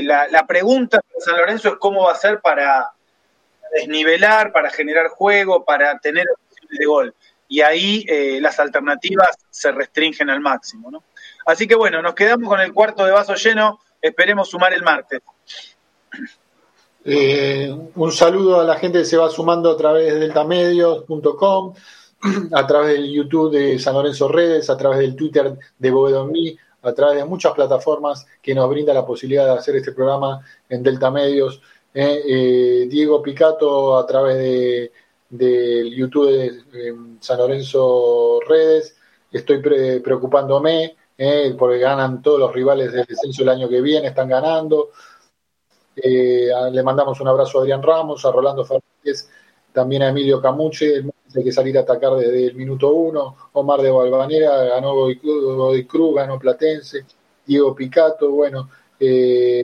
la, 0.00 0.28
la 0.28 0.46
pregunta 0.46 0.98
de 0.98 1.20
San 1.20 1.36
Lorenzo 1.36 1.68
es 1.68 1.74
cómo 1.76 2.04
va 2.04 2.12
a 2.12 2.16
ser 2.16 2.40
para 2.40 2.92
desnivelar, 3.74 4.52
para 4.52 4.70
generar 4.70 5.08
juego, 5.08 5.64
para 5.64 5.98
tener 5.98 6.26
opciones 6.30 6.78
de 6.78 6.86
gol 6.86 7.14
y 7.50 7.62
ahí 7.62 8.06
eh, 8.08 8.40
las 8.40 8.60
alternativas 8.60 9.36
se 9.50 9.72
restringen 9.72 10.30
al 10.30 10.40
máximo. 10.40 10.88
¿no? 10.88 11.02
Así 11.44 11.66
que 11.66 11.74
bueno, 11.74 12.00
nos 12.00 12.14
quedamos 12.14 12.48
con 12.48 12.60
el 12.60 12.72
cuarto 12.72 13.04
de 13.04 13.10
vaso 13.10 13.34
lleno, 13.34 13.80
esperemos 14.00 14.48
sumar 14.48 14.72
el 14.72 14.82
martes. 14.82 15.20
Eh, 17.04 17.74
un 17.96 18.12
saludo 18.12 18.60
a 18.60 18.64
la 18.64 18.76
gente 18.76 19.00
que 19.00 19.04
se 19.04 19.16
va 19.16 19.28
sumando 19.28 19.68
a 19.68 19.76
través 19.76 20.14
de 20.14 20.20
deltamedios.com, 20.20 21.74
a 22.52 22.66
través 22.68 22.92
del 22.92 23.10
YouTube 23.10 23.50
de 23.50 23.78
San 23.80 23.94
Lorenzo 23.94 24.28
Redes, 24.28 24.70
a 24.70 24.76
través 24.76 25.00
del 25.00 25.16
Twitter 25.16 25.52
de 25.76 25.90
Boedo 25.90 26.30
a 26.82 26.92
través 26.94 27.16
de 27.16 27.24
muchas 27.24 27.52
plataformas 27.52 28.26
que 28.40 28.54
nos 28.54 28.70
brinda 28.70 28.94
la 28.94 29.04
posibilidad 29.04 29.44
de 29.46 29.58
hacer 29.58 29.74
este 29.74 29.92
programa 29.92 30.40
en 30.68 30.84
Delta 30.84 31.10
Medios. 31.10 31.60
Eh, 31.92 32.86
Diego 32.88 33.20
Picato 33.20 33.98
a 33.98 34.06
través 34.06 34.36
de 34.38 34.92
del 35.30 35.94
YouTube 35.94 36.28
de 36.72 36.94
San 37.20 37.38
Lorenzo 37.38 38.40
Redes. 38.46 38.96
Estoy 39.32 39.58
preocupándome 40.00 40.96
eh, 41.16 41.54
porque 41.58 41.78
ganan 41.78 42.20
todos 42.20 42.40
los 42.40 42.52
rivales 42.52 42.92
del 42.92 43.06
descenso 43.06 43.42
el 43.42 43.50
año 43.50 43.68
que 43.68 43.80
viene, 43.80 44.08
están 44.08 44.28
ganando. 44.28 44.90
Eh, 45.94 46.50
le 46.72 46.82
mandamos 46.82 47.20
un 47.20 47.28
abrazo 47.28 47.58
a 47.58 47.60
Adrián 47.62 47.82
Ramos, 47.82 48.24
a 48.24 48.32
Rolando 48.32 48.64
Fernández, 48.64 49.28
también 49.72 50.02
a 50.02 50.08
Emilio 50.08 50.40
Camuche. 50.40 51.04
Hay 51.36 51.44
que 51.44 51.52
salir 51.52 51.78
a 51.78 51.82
atacar 51.82 52.14
desde 52.14 52.46
el 52.46 52.54
minuto 52.54 52.92
uno. 52.92 53.36
Omar 53.52 53.82
de 53.82 53.90
Balvanera 53.90 54.64
ganó 54.64 54.94
Godoy 54.94 55.86
Cruz, 55.86 56.16
ganó 56.16 56.38
Platense. 56.38 57.04
Diego 57.46 57.74
Picato, 57.74 58.30
bueno, 58.30 58.68
eh, 58.98 59.62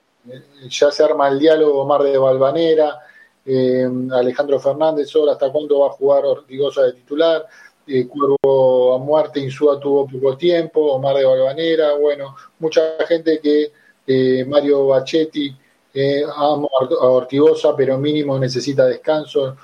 ya 0.69 0.91
se 0.91 1.05
arma 1.05 1.29
el 1.29 1.39
diálogo 1.39 1.83
Omar 1.83 2.03
de 2.03 2.19
Balvanera. 2.19 2.99
Eh, 3.47 3.89
Alejandro 4.13 4.59
Fernández, 4.59 5.15
ahora 5.15 5.33
hasta 5.33 5.51
cuándo 5.53 5.81
va 5.81 5.87
a 5.87 5.91
jugar 5.91 6.25
Ortigosa 6.25 6.83
de 6.83 6.95
titular. 6.95 7.47
eh, 7.87 8.07
Cuervo 8.09 8.95
a 8.95 8.99
muerte, 8.99 9.39
Insúa 9.39 9.79
tuvo 9.79 10.07
poco 10.09 10.37
tiempo, 10.37 10.93
Omar 10.93 11.17
de 11.17 11.25
Balvanera, 11.25 11.95
bueno, 11.95 12.35
mucha 12.59 12.97
gente 13.07 13.39
que 13.41 13.73
eh, 14.07 14.45
Mario 14.45 14.89
Bachetti, 14.89 15.57
eh, 15.95 16.25
amo 16.37 16.69
a 16.79 17.07
Ortigosa, 17.07 17.75
pero 17.77 17.97
mínimo 17.99 18.39
necesita 18.39 18.87
descanso. 18.87 19.57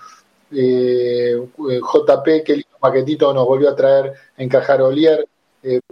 Eh, 0.53 1.35
JP, 1.57 2.45
que 2.45 2.53
el 2.53 2.67
paquetito 2.79 3.33
nos 3.33 3.47
volvió 3.47 3.71
a 3.71 3.77
traer 3.77 4.13
encajar 4.37 4.83
Olier 4.83 5.27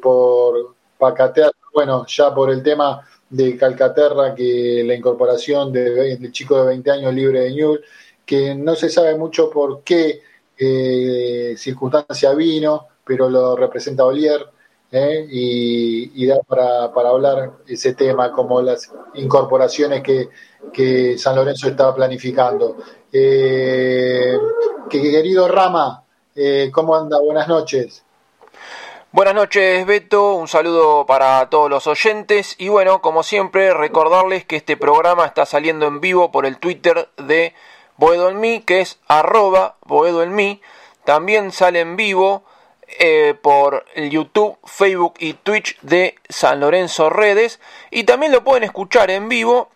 por 0.00 0.74
Pacaterra, 0.98 1.52
bueno, 1.72 2.04
ya 2.06 2.34
por 2.34 2.50
el 2.50 2.62
tema 2.62 3.00
de 3.30 3.56
Calcaterra, 3.56 4.34
que 4.34 4.82
la 4.84 4.94
incorporación 4.94 5.72
del 5.72 6.30
chico 6.32 6.60
de 6.60 6.68
20 6.68 6.90
años 6.90 7.14
libre 7.14 7.40
de 7.40 7.54
Ñul, 7.54 7.80
que 8.26 8.54
no 8.54 8.74
se 8.74 8.90
sabe 8.90 9.16
mucho 9.16 9.48
por 9.50 9.82
qué 9.82 10.22
circunstancia 11.56 12.34
vino, 12.34 12.86
pero 13.04 13.30
lo 13.30 13.56
representa 13.56 14.04
Olier. 14.04 14.46
¿eh? 14.92 15.26
y, 15.30 16.26
da 16.26 16.40
para, 16.46 16.92
para, 16.92 17.10
hablar 17.10 17.52
ese 17.66 17.94
tema, 17.94 18.32
como 18.32 18.60
las 18.60 18.92
incorporaciones 19.14 20.02
que, 20.02 20.28
que 20.72 21.16
San 21.18 21.36
Lorenzo 21.36 21.68
estaba 21.68 21.94
planificando. 21.94 22.76
Eh, 23.12 24.36
querido 24.88 25.48
Rama, 25.48 26.02
eh, 26.34 26.70
¿cómo 26.72 26.94
anda? 26.94 27.18
Buenas 27.20 27.48
noches. 27.48 28.04
Buenas 29.12 29.34
noches, 29.34 29.84
Beto. 29.86 30.34
Un 30.34 30.46
saludo 30.46 31.04
para 31.04 31.50
todos 31.50 31.68
los 31.68 31.88
oyentes. 31.88 32.54
Y 32.58 32.68
bueno, 32.68 33.02
como 33.02 33.24
siempre, 33.24 33.74
recordarles 33.74 34.44
que 34.44 34.54
este 34.54 34.76
programa 34.76 35.26
está 35.26 35.46
saliendo 35.46 35.88
en 35.88 36.00
vivo 36.00 36.30
por 36.30 36.46
el 36.46 36.58
Twitter 36.58 37.08
de 37.16 37.52
Boedo 37.96 38.28
en 38.28 38.38
mí, 38.38 38.60
que 38.60 38.80
es 38.80 39.00
arroba 39.08 39.74
Boedo 39.84 40.22
en 40.22 40.36
mí. 40.36 40.62
También 41.04 41.50
sale 41.50 41.80
en 41.80 41.96
vivo 41.96 42.44
eh, 43.00 43.34
por 43.42 43.84
YouTube, 43.96 44.56
Facebook 44.64 45.14
y 45.18 45.32
Twitch 45.32 45.76
de 45.80 46.14
San 46.28 46.60
Lorenzo 46.60 47.10
Redes 47.10 47.58
y 47.90 48.04
también 48.04 48.30
lo 48.30 48.44
pueden 48.44 48.62
escuchar 48.62 49.10
en 49.10 49.28
vivo 49.28 49.70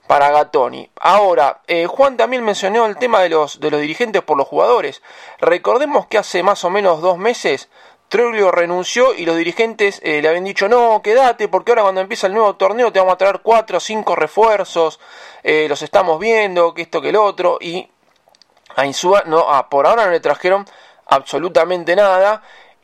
para 0.08 0.30
Gatoni. 0.30 0.90
Ahora, 1.00 1.62
eh, 1.68 1.88
Juan 1.88 2.18
también 2.18 2.44
mencionó 2.44 2.86
el 2.86 2.98
tema 2.98 3.22
de 3.22 3.30
los, 3.30 3.60
de 3.60 3.72
los 3.72 3.82
dirigentes 3.82 4.22
por 4.22 4.38
los 4.38 4.48
jugadores. 4.48 5.02
Recordemos 5.40 6.06
que 6.08 6.18
hace 6.18 6.44
más 6.44 6.64
o 6.64 6.70
menos 6.70 7.02
dos 7.02 7.18
meses 7.18 7.70
Troglio 8.12 8.52
renunció 8.52 9.14
y 9.14 9.26
los 9.26 9.38
dirigentes 9.38 10.02
eh, 10.04 10.22
le 10.22 10.28
habían 10.28 10.44
dicho 10.44 10.68
no, 10.68 11.02
quédate 11.02 11.48
porque 11.48 11.72
ahora 11.72 11.84
cuando 11.84 12.02
empieza 12.02 12.28
el 12.28 12.34
nuevo 12.34 12.58
torneo 12.58 12.92
te 12.92 13.00
vamos 13.00 13.14
a 13.14 13.18
traer 13.18 13.40
cuatro 13.40 13.78
o 13.78 13.80
cinco 13.80 14.18
refuerzos, 14.18 15.00
eh, 15.44 15.68
los 15.68 15.82
estamos 15.82 16.20
viendo, 16.20 16.74
que 16.74 16.84
esto 16.84 17.02
que 17.02 17.10
el 17.10 17.16
otro 17.16 17.58
y 17.60 17.88
a 18.76 18.86
Insúa 18.86 19.24
no, 19.26 19.46
por 19.70 19.88
ahora 19.88 20.06
no 20.06 20.12
le 20.12 20.20
trajeron 20.20 20.66
absolutamente 21.08 21.96
nada 21.96 22.42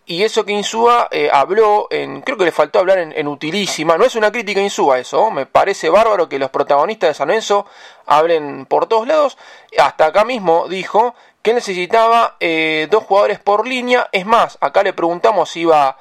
y 0.10 0.24
eso 0.24 0.46
que 0.46 0.54
Insúa 0.54 1.10
eh, 1.12 1.30
habló, 1.32 1.88
en, 1.92 2.22
creo 2.22 2.38
que 2.38 2.46
le 2.46 2.52
faltó 2.54 2.80
hablar 2.80 2.98
en, 2.98 3.28
Utilísima, 3.28 3.98
no 3.98 4.06
es 4.06 4.16
una 4.16 4.32
crítica 4.32 4.62
a 4.62 4.64
Insúa 4.64 5.00
eso, 5.00 5.30
me 5.32 5.46
parece 5.46 5.90
bárbaro 5.90 6.30
que 6.30 6.40
los 6.40 6.50
protagonistas 6.50 7.10
de 7.10 7.14
San 7.14 7.28
Lorenzo 7.28 7.66
hablen 8.06 8.66
por 8.66 8.88
todos 8.88 9.06
lados, 9.06 9.38
hasta 9.78 10.06
acá 10.06 10.24
mismo 10.24 10.70
dijo 10.70 11.14
que 11.42 11.54
necesitaba 11.54 12.38
eh, 12.40 12.88
dos 12.90 13.04
jugadores 13.04 13.40
por 13.40 13.68
línea, 13.68 14.08
es 14.14 14.26
más, 14.26 14.58
acá 14.62 14.82
le 14.82 14.94
preguntamos 14.94 15.50
si 15.50 15.62
iba, 15.62 15.98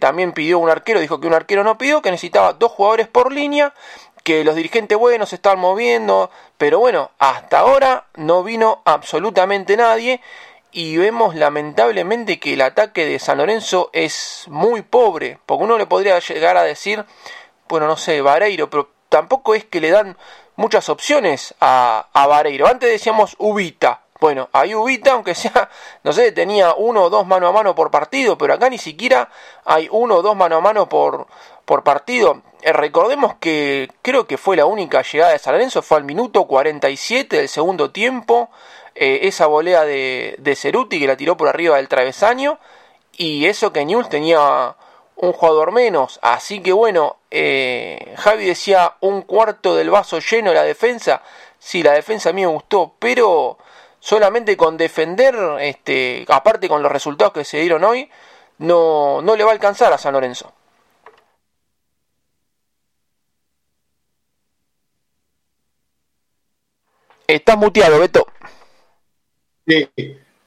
también 0.00 0.32
pidió 0.32 0.58
un 0.58 0.70
arquero, 0.70 0.98
dijo 0.98 1.20
que 1.20 1.28
un 1.28 1.34
arquero 1.34 1.62
no 1.62 1.78
pidió, 1.78 2.02
que 2.02 2.10
necesitaba 2.10 2.54
dos 2.54 2.72
jugadores 2.72 3.06
por 3.06 3.32
línea, 3.32 3.72
que 4.28 4.44
los 4.44 4.56
dirigentes 4.56 4.98
buenos 4.98 5.30
se 5.30 5.36
estaban 5.36 5.58
moviendo, 5.58 6.30
pero 6.58 6.78
bueno, 6.78 7.12
hasta 7.18 7.60
ahora 7.60 8.08
no 8.16 8.44
vino 8.44 8.82
absolutamente 8.84 9.74
nadie 9.74 10.20
y 10.70 10.98
vemos 10.98 11.34
lamentablemente 11.34 12.38
que 12.38 12.52
el 12.52 12.60
ataque 12.60 13.06
de 13.06 13.20
San 13.20 13.38
Lorenzo 13.38 13.88
es 13.94 14.44
muy 14.48 14.82
pobre, 14.82 15.38
porque 15.46 15.64
uno 15.64 15.78
le 15.78 15.86
podría 15.86 16.18
llegar 16.18 16.58
a 16.58 16.62
decir, 16.62 17.06
bueno, 17.70 17.86
no 17.86 17.96
sé, 17.96 18.20
Vareiro, 18.20 18.68
pero 18.68 18.90
tampoco 19.08 19.54
es 19.54 19.64
que 19.64 19.80
le 19.80 19.90
dan 19.90 20.18
muchas 20.56 20.90
opciones 20.90 21.54
a, 21.58 22.08
a 22.12 22.26
Vareiro. 22.26 22.66
Antes 22.66 22.90
decíamos 22.90 23.34
Ubita. 23.38 24.02
Bueno, 24.20 24.50
hay 24.52 24.74
Ubita, 24.74 25.12
aunque 25.12 25.34
sea, 25.34 25.70
no 26.02 26.12
sé, 26.12 26.32
tenía 26.32 26.74
uno 26.74 27.04
o 27.04 27.08
dos 27.08 27.26
mano 27.26 27.48
a 27.48 27.52
mano 27.52 27.74
por 27.74 27.90
partido, 27.90 28.36
pero 28.36 28.52
acá 28.52 28.68
ni 28.68 28.76
siquiera 28.76 29.30
hay 29.64 29.88
uno 29.90 30.16
o 30.16 30.22
dos 30.22 30.36
mano 30.36 30.56
a 30.56 30.60
mano 30.60 30.86
por, 30.86 31.28
por 31.68 31.84
partido. 31.84 32.40
Eh, 32.62 32.72
recordemos 32.72 33.34
que 33.34 33.90
creo 34.00 34.26
que 34.26 34.38
fue 34.38 34.56
la 34.56 34.64
única 34.64 35.02
llegada 35.02 35.32
de 35.32 35.38
San 35.38 35.52
Lorenzo, 35.52 35.82
fue 35.82 35.98
al 35.98 36.04
minuto 36.04 36.46
47 36.46 37.36
del 37.36 37.48
segundo 37.48 37.90
tiempo. 37.90 38.48
Eh, 38.94 39.20
esa 39.28 39.46
volea 39.46 39.84
de, 39.84 40.54
Ceruti 40.56 40.98
que 40.98 41.06
la 41.06 41.18
tiró 41.18 41.36
por 41.36 41.46
arriba 41.46 41.76
del 41.76 41.86
travesaño 41.86 42.58
y 43.12 43.44
eso 43.44 43.70
que 43.70 43.84
News 43.84 44.08
tenía 44.08 44.76
un 45.16 45.32
jugador 45.34 45.72
menos. 45.72 46.18
Así 46.22 46.60
que 46.60 46.72
bueno, 46.72 47.18
eh, 47.30 48.14
Javi 48.16 48.46
decía 48.46 48.94
un 49.00 49.20
cuarto 49.22 49.76
del 49.76 49.90
vaso 49.90 50.20
lleno 50.20 50.50
de 50.50 50.56
la 50.56 50.64
defensa. 50.64 51.20
Sí, 51.58 51.82
la 51.82 51.92
defensa 51.92 52.30
a 52.30 52.32
mí 52.32 52.40
me 52.40 52.46
gustó, 52.46 52.94
pero 52.98 53.58
solamente 54.00 54.56
con 54.56 54.78
defender, 54.78 55.36
este, 55.60 56.24
aparte 56.28 56.66
con 56.66 56.82
los 56.82 56.90
resultados 56.90 57.34
que 57.34 57.44
se 57.44 57.60
dieron 57.60 57.84
hoy, 57.84 58.10
no, 58.56 59.20
no 59.20 59.36
le 59.36 59.44
va 59.44 59.50
a 59.50 59.54
alcanzar 59.54 59.92
a 59.92 59.98
San 59.98 60.14
Lorenzo. 60.14 60.52
Estás 67.28 67.58
muteado, 67.58 68.00
Beto. 68.00 68.26
Sí, 69.66 69.86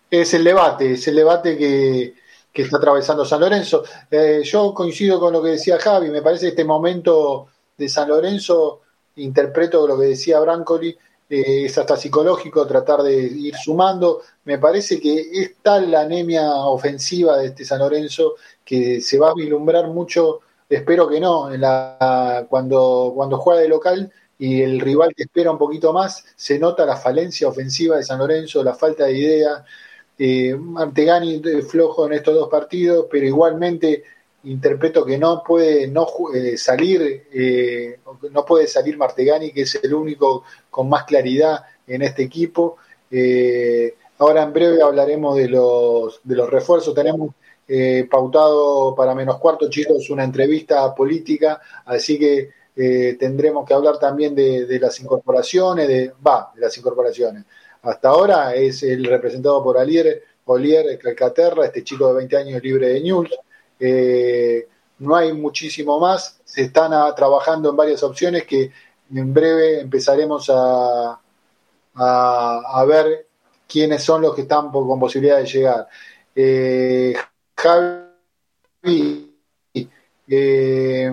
es 0.09 0.33
el 0.33 0.43
debate, 0.43 0.93
es 0.93 1.07
el 1.07 1.15
debate 1.15 1.55
que, 1.55 2.15
está 2.55 2.77
atravesando 2.77 3.23
San 3.23 3.39
Lorenzo. 3.39 3.83
Eh, 4.09 4.41
yo 4.43 4.73
coincido 4.73 5.19
con 5.19 5.31
lo 5.31 5.43
que 5.43 5.51
decía 5.51 5.77
Javi, 5.77 6.09
me 6.09 6.23
parece 6.23 6.45
que 6.45 6.49
este 6.49 6.65
momento 6.65 7.49
de 7.77 7.87
San 7.87 8.09
Lorenzo, 8.09 8.81
interpreto 9.17 9.87
lo 9.87 9.95
que 9.99 10.07
decía 10.07 10.39
Brancoli, 10.39 10.97
eh, 11.29 11.65
es 11.65 11.77
hasta 11.77 11.95
psicológico 11.95 12.65
tratar 12.65 13.03
de 13.03 13.15
ir 13.15 13.55
sumando. 13.55 14.23
Me 14.45 14.57
parece 14.57 14.99
que 14.99 15.19
es 15.19 15.57
tal 15.61 15.91
la 15.91 16.01
anemia 16.01 16.51
ofensiva 16.65 17.37
de 17.37 17.49
este 17.49 17.63
San 17.63 17.77
Lorenzo 17.77 18.37
que 18.65 19.01
se 19.01 19.19
va 19.19 19.29
a 19.29 19.35
vislumbrar 19.35 19.87
mucho, 19.89 20.39
espero 20.67 21.07
que 21.07 21.19
no, 21.19 21.53
en 21.53 21.61
la, 21.61 22.47
cuando, 22.49 23.11
cuando 23.13 23.37
juega 23.37 23.61
de 23.61 23.69
local 23.69 24.11
y 24.41 24.63
el 24.63 24.79
rival 24.79 25.13
que 25.15 25.23
espera 25.23 25.51
un 25.51 25.59
poquito 25.59 25.93
más, 25.93 26.25
se 26.35 26.57
nota 26.57 26.83
la 26.83 26.97
falencia 26.97 27.47
ofensiva 27.47 27.97
de 27.97 28.03
San 28.03 28.17
Lorenzo, 28.17 28.63
la 28.63 28.73
falta 28.73 29.05
de 29.05 29.15
idea. 29.15 29.63
Eh, 30.17 30.55
Martegani 30.55 31.39
flojo 31.61 32.07
en 32.07 32.13
estos 32.13 32.33
dos 32.33 32.49
partidos, 32.49 33.05
pero 33.07 33.23
igualmente 33.23 34.03
interpreto 34.45 35.05
que 35.05 35.19
no 35.19 35.43
puede 35.45 35.87
no 35.87 36.07
eh, 36.33 36.57
salir 36.57 37.27
eh, 37.31 37.99
no 38.31 38.43
puede 38.43 38.65
salir 38.65 38.97
Martegani 38.97 39.51
que 39.51 39.61
es 39.61 39.75
el 39.75 39.93
único 39.93 40.43
con 40.71 40.89
más 40.89 41.03
claridad 41.03 41.63
en 41.85 42.01
este 42.01 42.23
equipo 42.23 42.77
eh, 43.11 43.93
ahora 44.17 44.41
en 44.41 44.53
breve 44.53 44.81
hablaremos 44.81 45.37
de 45.37 45.49
los 45.49 46.21
de 46.23 46.35
los 46.35 46.49
refuerzos 46.49 46.95
tenemos 46.95 47.35
pautado 48.09 48.95
para 48.95 49.15
menos 49.15 49.37
cuarto 49.37 49.69
chicos 49.69 50.09
una 50.09 50.23
entrevista 50.23 50.93
política 50.95 51.61
así 51.85 52.17
que 52.17 52.49
eh, 52.75 53.17
tendremos 53.19 53.65
que 53.67 53.73
hablar 53.73 53.99
también 53.99 54.33
de, 54.33 54.79
las 54.79 54.99
incorporaciones, 54.99 55.87
de, 55.87 56.13
va, 56.25 56.51
de 56.55 56.61
las 56.61 56.77
incorporaciones. 56.77 57.43
Hasta 57.81 58.09
ahora 58.09 58.55
es 58.55 58.83
el 58.83 59.05
representado 59.05 59.63
por 59.63 59.77
Alier, 59.77 60.23
Olier 60.45 60.97
Calcaterra, 60.99 61.65
este 61.65 61.83
chico 61.83 62.07
de 62.07 62.13
20 62.15 62.37
años 62.37 62.63
libre 62.63 62.89
de 62.89 63.01
News. 63.01 63.29
Eh, 63.79 64.67
no 64.99 65.15
hay 65.15 65.33
muchísimo 65.33 65.99
más, 65.99 66.39
se 66.43 66.63
están 66.63 66.91
trabajando 67.15 67.69
en 67.69 67.75
varias 67.75 68.03
opciones 68.03 68.45
que 68.45 68.71
en 69.13 69.33
breve 69.33 69.81
empezaremos 69.81 70.49
a, 70.49 71.19
a, 71.95 72.85
ver 72.87 73.27
quiénes 73.67 74.03
son 74.03 74.21
los 74.21 74.35
que 74.35 74.41
están 74.41 74.71
con 74.71 74.99
posibilidad 74.99 75.39
de 75.39 75.45
llegar. 75.45 75.87
Eh, 76.35 77.13
Javi, 77.55 79.35
eh, 80.27 81.11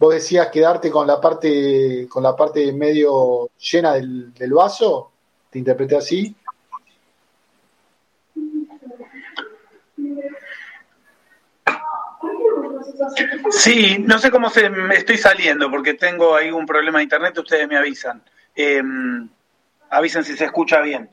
vos 0.00 0.14
decías 0.14 0.48
quedarte 0.48 0.90
con 0.90 1.06
la 1.06 1.20
parte 1.20 2.08
con 2.08 2.22
la 2.22 2.34
parte 2.34 2.72
medio 2.72 3.50
llena 3.58 3.92
del, 3.92 4.32
del 4.32 4.52
vaso, 4.52 5.12
te 5.50 5.58
interpreté 5.58 5.96
así. 5.96 6.34
Sí, 13.50 13.98
no 13.98 14.18
sé 14.18 14.30
cómo 14.30 14.48
se, 14.48 14.70
me 14.70 14.94
estoy 14.94 15.18
saliendo 15.18 15.70
porque 15.70 15.94
tengo 15.94 16.34
ahí 16.34 16.50
un 16.50 16.64
problema 16.64 16.98
de 16.98 17.04
internet, 17.04 17.36
ustedes 17.36 17.68
me 17.68 17.76
avisan. 17.76 18.22
Eh, 18.56 18.82
avisan 19.90 20.24
si 20.24 20.34
se 20.34 20.46
escucha 20.46 20.80
bien. 20.80 21.10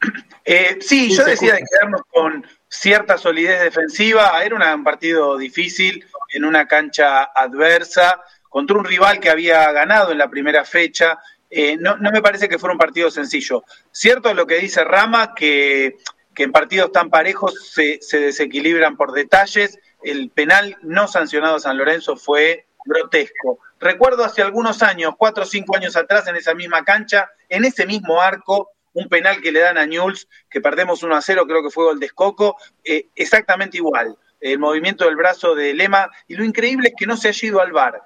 Eh, 0.48 0.78
sí, 0.80 1.12
yo 1.12 1.24
decía 1.24 1.54
de 1.54 1.64
quedarnos 1.68 2.02
con 2.08 2.46
cierta 2.68 3.18
solidez 3.18 3.60
defensiva. 3.62 4.40
Era 4.44 4.76
un 4.76 4.84
partido 4.84 5.36
difícil 5.36 6.06
en 6.32 6.44
una 6.44 6.66
cancha 6.66 7.24
adversa 7.24 8.20
contra 8.48 8.76
un 8.76 8.84
rival 8.84 9.20
que 9.20 9.30
había 9.30 9.70
ganado 9.72 10.12
en 10.12 10.18
la 10.18 10.30
primera 10.30 10.64
fecha. 10.64 11.18
Eh, 11.50 11.76
no, 11.78 11.96
no, 11.96 12.10
me 12.10 12.22
parece 12.22 12.48
que 12.48 12.58
fuera 12.58 12.72
un 12.72 12.78
partido 12.78 13.10
sencillo. 13.10 13.64
Cierto 13.90 14.34
lo 14.34 14.46
que 14.46 14.58
dice 14.58 14.84
Rama, 14.84 15.34
que, 15.34 15.96
que 16.34 16.42
en 16.44 16.52
partidos 16.52 16.92
tan 16.92 17.10
parejos 17.10 17.70
se, 17.72 17.98
se 18.00 18.20
desequilibran 18.20 18.96
por 18.96 19.12
detalles 19.12 19.78
el 20.06 20.30
penal 20.30 20.76
no 20.82 21.08
sancionado 21.08 21.56
a 21.56 21.60
San 21.60 21.76
Lorenzo 21.76 22.16
fue 22.16 22.66
grotesco. 22.84 23.58
Recuerdo 23.80 24.24
hace 24.24 24.40
algunos 24.40 24.82
años, 24.82 25.14
cuatro 25.18 25.42
o 25.42 25.46
cinco 25.46 25.76
años 25.76 25.96
atrás, 25.96 26.28
en 26.28 26.36
esa 26.36 26.54
misma 26.54 26.84
cancha, 26.84 27.30
en 27.48 27.64
ese 27.64 27.86
mismo 27.86 28.22
arco, 28.22 28.70
un 28.92 29.08
penal 29.08 29.40
que 29.42 29.52
le 29.52 29.60
dan 29.60 29.78
a 29.78 29.84
Newell's, 29.84 30.28
que 30.48 30.60
perdemos 30.60 31.02
1 31.02 31.14
a 31.14 31.20
0, 31.20 31.44
creo 31.46 31.62
que 31.62 31.70
fue 31.70 31.84
gol 31.84 32.00
de 32.00 32.06
Escoco, 32.06 32.56
eh, 32.84 33.08
exactamente 33.14 33.76
igual. 33.76 34.16
El 34.40 34.58
movimiento 34.58 35.04
del 35.04 35.16
brazo 35.16 35.54
de 35.54 35.74
Lema, 35.74 36.10
y 36.28 36.34
lo 36.34 36.44
increíble 36.44 36.88
es 36.88 36.94
que 36.96 37.06
no 37.06 37.16
se 37.16 37.28
haya 37.28 37.48
ido 37.48 37.60
al 37.60 37.72
VAR. 37.72 38.02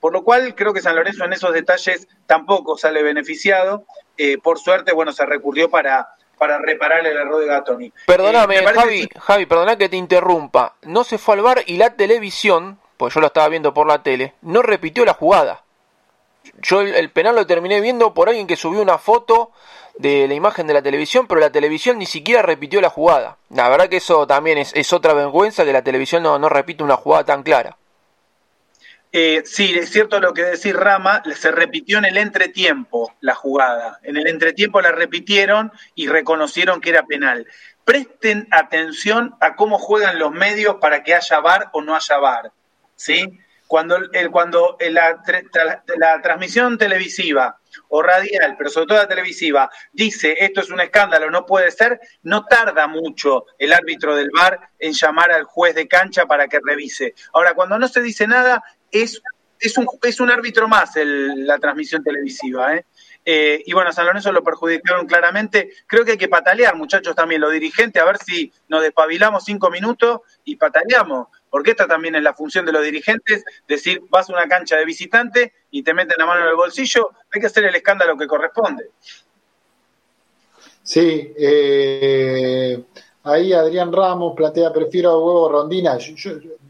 Por 0.00 0.12
lo 0.12 0.24
cual 0.24 0.54
creo 0.54 0.72
que 0.72 0.80
San 0.80 0.96
Lorenzo 0.96 1.24
en 1.24 1.32
esos 1.32 1.52
detalles 1.52 2.08
tampoco 2.26 2.76
sale 2.76 3.02
beneficiado. 3.02 3.84
Eh, 4.16 4.38
por 4.38 4.58
suerte, 4.58 4.92
bueno, 4.92 5.12
se 5.12 5.24
recurrió 5.24 5.70
para, 5.70 6.08
para 6.38 6.58
reparar 6.58 7.06
el 7.06 7.16
error 7.16 7.40
de 7.40 7.46
Gatoni. 7.46 7.92
Perdóname, 8.06 8.56
eh, 8.56 8.66
Javi, 8.66 9.08
Javi, 9.16 9.46
perdona 9.46 9.76
que 9.76 9.88
te 9.88 9.96
interrumpa. 9.96 10.74
No 10.82 11.04
se 11.04 11.18
fue 11.18 11.36
al 11.36 11.42
bar 11.42 11.62
y 11.66 11.76
la 11.76 11.94
televisión, 11.94 12.80
pues 12.96 13.14
yo 13.14 13.20
lo 13.20 13.28
estaba 13.28 13.48
viendo 13.48 13.72
por 13.72 13.86
la 13.86 14.02
tele, 14.02 14.34
no 14.42 14.60
repitió 14.60 15.04
la 15.04 15.14
jugada. 15.14 15.62
Yo 16.60 16.80
el, 16.80 17.10
penal 17.10 17.36
lo 17.36 17.46
terminé 17.46 17.80
viendo 17.80 18.12
por 18.12 18.28
alguien 18.28 18.48
que 18.48 18.56
subió 18.56 18.82
una 18.82 18.98
foto 18.98 19.52
de 19.98 20.26
la 20.26 20.34
imagen 20.34 20.66
de 20.66 20.74
la 20.74 20.82
televisión, 20.82 21.26
pero 21.26 21.40
la 21.40 21.52
televisión 21.52 21.98
ni 21.98 22.06
siquiera 22.06 22.42
repitió 22.42 22.80
la 22.80 22.90
jugada. 22.90 23.36
La 23.50 23.68
verdad 23.68 23.88
que 23.88 23.98
eso 23.98 24.26
también 24.26 24.58
es, 24.58 24.72
es 24.74 24.92
otra 24.92 25.12
vergüenza 25.14 25.64
que 25.64 25.72
la 25.72 25.82
televisión 25.82 26.22
no, 26.22 26.38
no 26.38 26.48
repite 26.48 26.82
una 26.82 26.96
jugada 26.96 27.24
tan 27.24 27.42
clara. 27.42 27.76
Eh, 29.14 29.42
sí, 29.44 29.74
es 29.78 29.90
cierto 29.90 30.20
lo 30.20 30.32
que 30.32 30.42
decir 30.42 30.74
Rama, 30.74 31.22
se 31.34 31.52
repitió 31.52 31.98
en 31.98 32.06
el 32.06 32.16
entretiempo 32.16 33.14
la 33.20 33.34
jugada. 33.34 34.00
En 34.02 34.16
el 34.16 34.26
entretiempo 34.26 34.80
la 34.80 34.90
repitieron 34.90 35.70
y 35.94 36.08
reconocieron 36.08 36.80
que 36.80 36.90
era 36.90 37.04
penal. 37.04 37.46
Presten 37.84 38.48
atención 38.50 39.34
a 39.40 39.54
cómo 39.54 39.78
juegan 39.78 40.18
los 40.18 40.32
medios 40.32 40.76
para 40.80 41.02
que 41.02 41.14
haya 41.14 41.40
VAR 41.40 41.68
o 41.72 41.82
no 41.82 41.94
haya 41.94 42.16
VAR. 42.16 42.52
¿sí? 42.96 43.38
Cuando, 43.66 43.96
el, 43.96 44.30
cuando 44.30 44.78
la, 44.80 45.22
la 45.98 46.22
transmisión 46.22 46.78
televisiva 46.78 47.58
o 47.88 48.02
radial, 48.02 48.54
pero 48.56 48.70
sobre 48.70 48.86
todo 48.86 48.98
la 48.98 49.08
televisiva, 49.08 49.70
dice 49.92 50.36
esto 50.38 50.60
es 50.60 50.70
un 50.70 50.80
escándalo, 50.80 51.30
no 51.30 51.46
puede 51.46 51.70
ser, 51.70 52.00
no 52.22 52.44
tarda 52.44 52.86
mucho 52.86 53.46
el 53.58 53.72
árbitro 53.72 54.14
del 54.16 54.30
VAR 54.30 54.58
en 54.78 54.92
llamar 54.92 55.32
al 55.32 55.44
juez 55.44 55.74
de 55.74 55.88
cancha 55.88 56.26
para 56.26 56.48
que 56.48 56.60
revise. 56.64 57.14
Ahora, 57.32 57.54
cuando 57.54 57.78
no 57.78 57.88
se 57.88 58.02
dice 58.02 58.26
nada, 58.26 58.62
es, 58.90 59.22
es, 59.58 59.78
un, 59.78 59.86
es 60.02 60.20
un 60.20 60.30
árbitro 60.30 60.68
más 60.68 60.96
el, 60.96 61.46
la 61.46 61.58
transmisión 61.58 62.02
televisiva. 62.02 62.76
¿eh? 62.76 62.86
Eh, 63.24 63.62
y 63.64 63.72
bueno, 63.72 63.92
San 63.92 64.06
Lorenzo 64.06 64.32
lo 64.32 64.42
perjudicaron 64.42 65.06
claramente. 65.06 65.72
Creo 65.86 66.04
que 66.04 66.12
hay 66.12 66.18
que 66.18 66.28
patalear, 66.28 66.76
muchachos, 66.76 67.14
también 67.14 67.40
los 67.40 67.52
dirigentes, 67.52 68.02
a 68.02 68.06
ver 68.06 68.18
si 68.18 68.52
nos 68.68 68.82
despabilamos 68.82 69.44
cinco 69.44 69.70
minutos 69.70 70.20
y 70.44 70.56
pataleamos. 70.56 71.28
Porque 71.52 71.72
esta 71.72 71.86
también 71.86 72.14
es 72.14 72.22
la 72.22 72.32
función 72.32 72.64
de 72.64 72.72
los 72.72 72.82
dirigentes, 72.82 73.44
decir, 73.68 74.00
vas 74.08 74.30
a 74.30 74.32
una 74.32 74.48
cancha 74.48 74.78
de 74.78 74.86
visitante 74.86 75.52
y 75.70 75.82
te 75.82 75.92
meten 75.92 76.14
la 76.16 76.24
mano 76.24 76.40
en 76.40 76.48
el 76.48 76.56
bolsillo, 76.56 77.10
hay 77.30 77.42
que 77.42 77.46
hacer 77.46 77.64
el 77.64 77.74
escándalo 77.74 78.16
que 78.16 78.26
corresponde. 78.26 78.88
Sí, 80.82 81.34
eh, 81.36 82.82
ahí 83.24 83.52
Adrián 83.52 83.92
Ramos 83.92 84.34
plantea, 84.34 84.72
prefiero 84.72 85.22
huevo 85.22 85.50
rondina. 85.50 85.98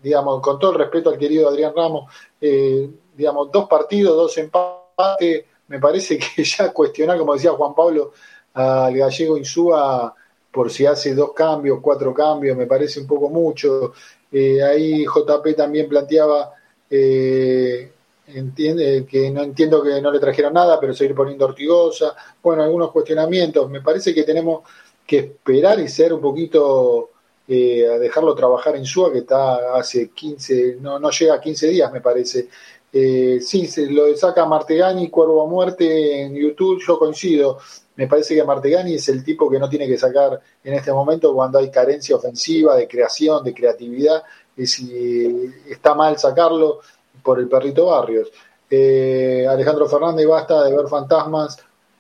Digamos, 0.02 0.42
con 0.42 0.58
todo 0.58 0.72
el 0.72 0.78
respeto 0.78 1.10
al 1.10 1.18
querido 1.18 1.48
Adrián 1.48 1.72
Ramos, 1.76 2.12
eh, 2.40 2.90
digamos, 3.14 3.52
dos 3.52 3.68
partidos, 3.68 4.16
dos 4.16 4.36
empates, 4.36 5.44
me 5.68 5.78
parece 5.78 6.18
que 6.18 6.42
ya 6.42 6.72
cuestionar, 6.72 7.18
como 7.18 7.34
decía 7.34 7.52
Juan 7.52 7.72
Pablo, 7.72 8.12
al 8.54 8.96
gallego 8.96 9.38
Insúa 9.38 10.12
por 10.50 10.72
si 10.72 10.86
hace 10.86 11.14
dos 11.14 11.32
cambios, 11.34 11.78
cuatro 11.80 12.12
cambios, 12.12 12.56
me 12.56 12.66
parece 12.66 12.98
un 12.98 13.06
poco 13.06 13.30
mucho. 13.30 13.92
Eh, 14.32 14.62
ahí 14.62 15.04
JP 15.04 15.54
también 15.56 15.88
planteaba, 15.88 16.52
eh, 16.88 17.92
entiende, 18.26 19.06
que 19.06 19.30
no 19.30 19.42
entiendo 19.42 19.82
que 19.82 20.00
no 20.00 20.10
le 20.10 20.18
trajeron 20.18 20.54
nada, 20.54 20.80
pero 20.80 20.94
seguir 20.94 21.14
poniendo 21.14 21.44
Ortigosa. 21.44 22.14
Bueno, 22.42 22.62
algunos 22.62 22.90
cuestionamientos. 22.90 23.68
Me 23.70 23.82
parece 23.82 24.14
que 24.14 24.24
tenemos 24.24 24.62
que 25.06 25.18
esperar 25.18 25.78
y 25.80 25.88
ser 25.88 26.12
un 26.12 26.20
poquito 26.20 27.10
eh, 27.48 27.86
a 27.86 27.98
dejarlo 27.98 28.34
trabajar 28.34 28.76
en 28.76 28.86
SUA, 28.86 29.12
que 29.12 29.18
está 29.18 29.76
hace 29.76 30.10
15, 30.10 30.76
no, 30.80 30.98
no 30.98 31.10
llega 31.10 31.34
a 31.34 31.40
15 31.40 31.68
días, 31.68 31.92
me 31.92 32.00
parece. 32.00 32.48
Eh, 32.92 33.40
sí, 33.40 33.66
se 33.66 33.90
lo 33.90 34.14
saca 34.16 34.44
Martegani, 34.44 35.08
Cuervo 35.08 35.42
a 35.42 35.46
Muerte 35.46 36.22
en 36.22 36.34
YouTube, 36.34 36.80
yo 36.86 36.98
coincido. 36.98 37.58
Me 37.96 38.06
parece 38.06 38.34
que 38.34 38.44
Martegani 38.44 38.94
es 38.94 39.08
el 39.08 39.22
tipo 39.22 39.50
que 39.50 39.58
no 39.58 39.68
tiene 39.68 39.86
que 39.86 39.98
sacar 39.98 40.40
en 40.64 40.74
este 40.74 40.92
momento 40.92 41.34
cuando 41.34 41.58
hay 41.58 41.70
carencia 41.70 42.16
ofensiva, 42.16 42.74
de 42.76 42.88
creación, 42.88 43.44
de 43.44 43.52
creatividad. 43.52 44.22
Y 44.56 44.66
si 44.66 45.52
está 45.68 45.94
mal 45.94 46.18
sacarlo 46.18 46.80
por 47.22 47.38
el 47.38 47.48
perrito 47.48 47.86
Barrios. 47.86 48.30
Eh, 48.70 49.46
Alejandro 49.48 49.86
Fernández, 49.86 50.26
basta 50.26 50.64
de 50.64 50.74
ver 50.74 50.88
fantasmas, 50.88 51.58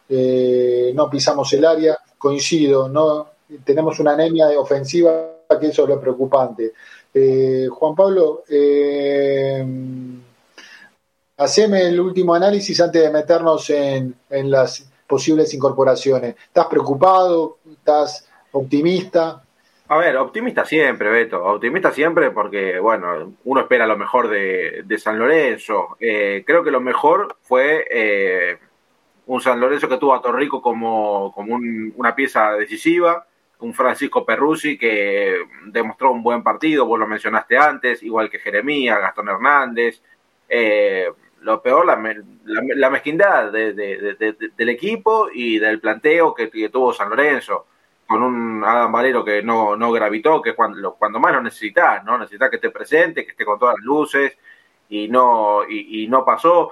eh, 0.08 0.92
no 0.94 1.10
pisamos 1.10 1.52
el 1.52 1.64
área, 1.64 1.98
coincido, 2.16 2.88
no 2.88 3.28
tenemos 3.64 4.00
una 4.00 4.12
anemia 4.12 4.46
de 4.46 4.56
ofensiva 4.56 5.32
que 5.58 5.68
eso 5.68 5.82
es 5.82 5.88
lo 5.88 6.00
preocupante. 6.00 6.72
Eh, 7.12 7.68
Juan 7.70 7.94
Pablo, 7.94 8.44
eh, 8.48 9.64
haceme 11.36 11.82
el 11.82 12.00
último 12.00 12.34
análisis 12.34 12.80
antes 12.80 13.02
de 13.02 13.10
meternos 13.10 13.68
en, 13.70 14.16
las 14.30 14.84
posibles 15.12 15.52
incorporaciones. 15.52 16.36
¿Estás 16.42 16.68
preocupado? 16.68 17.58
¿Estás 17.70 18.26
optimista? 18.50 19.42
A 19.88 19.98
ver, 19.98 20.16
optimista 20.16 20.64
siempre, 20.64 21.10
Beto, 21.10 21.44
optimista 21.44 21.90
siempre 21.90 22.30
porque, 22.30 22.78
bueno, 22.78 23.34
uno 23.44 23.60
espera 23.60 23.86
lo 23.86 23.98
mejor 23.98 24.28
de, 24.28 24.98
San 24.98 25.18
Lorenzo. 25.18 25.98
Eh, 26.00 26.44
creo 26.46 26.64
que 26.64 26.70
lo 26.70 26.80
mejor 26.80 27.36
fue 27.42 27.86
eh, 27.90 28.56
un 29.26 29.42
San 29.42 29.60
Lorenzo 29.60 29.86
que 29.86 29.98
tuvo 29.98 30.14
a 30.14 30.22
Torrico 30.22 30.62
como, 30.62 31.30
como 31.34 31.56
una 31.96 32.14
pieza 32.14 32.52
decisiva, 32.52 33.26
un 33.58 33.74
Francisco 33.74 34.24
Perrusi 34.24 34.78
que 34.78 35.44
demostró 35.66 36.10
un 36.10 36.22
buen 36.22 36.42
partido, 36.42 36.86
vos 36.86 36.98
lo 36.98 37.06
mencionaste 37.06 37.58
antes, 37.58 38.02
igual 38.02 38.30
que 38.30 38.38
Jeremías, 38.38 38.98
Gastón 38.98 39.28
Hernández. 39.28 40.00
Eh, 40.48 41.06
lo 41.42 41.60
peor, 41.62 41.86
la, 41.86 41.96
la, 42.44 42.90
mezquindad 42.90 43.52
del 43.52 44.68
equipo 44.68 45.28
y 45.32 45.58
del 45.58 45.80
planteo 45.80 46.34
que, 46.34 46.48
tuvo 46.68 46.92
San 46.92 47.10
Lorenzo, 47.10 47.66
con 48.06 48.22
un 48.22 48.64
Adam 48.64 48.92
Valero 48.92 49.24
que 49.24 49.42
no, 49.42 49.76
no 49.76 49.92
gravitó, 49.92 50.40
que 50.40 50.54
cuando, 50.54 50.94
cuando 50.94 51.18
más 51.18 51.32
lo 51.32 51.42
necesitas, 51.42 52.04
¿no? 52.04 52.18
Necesitas 52.18 52.50
que 52.50 52.56
esté 52.56 52.70
presente, 52.70 53.24
que 53.24 53.32
esté 53.32 53.44
con 53.44 53.58
todas 53.58 53.76
las 53.76 53.84
luces, 53.84 54.36
y 54.88 55.08
no, 55.08 55.62
y, 55.68 56.06
no 56.08 56.24
pasó. 56.24 56.70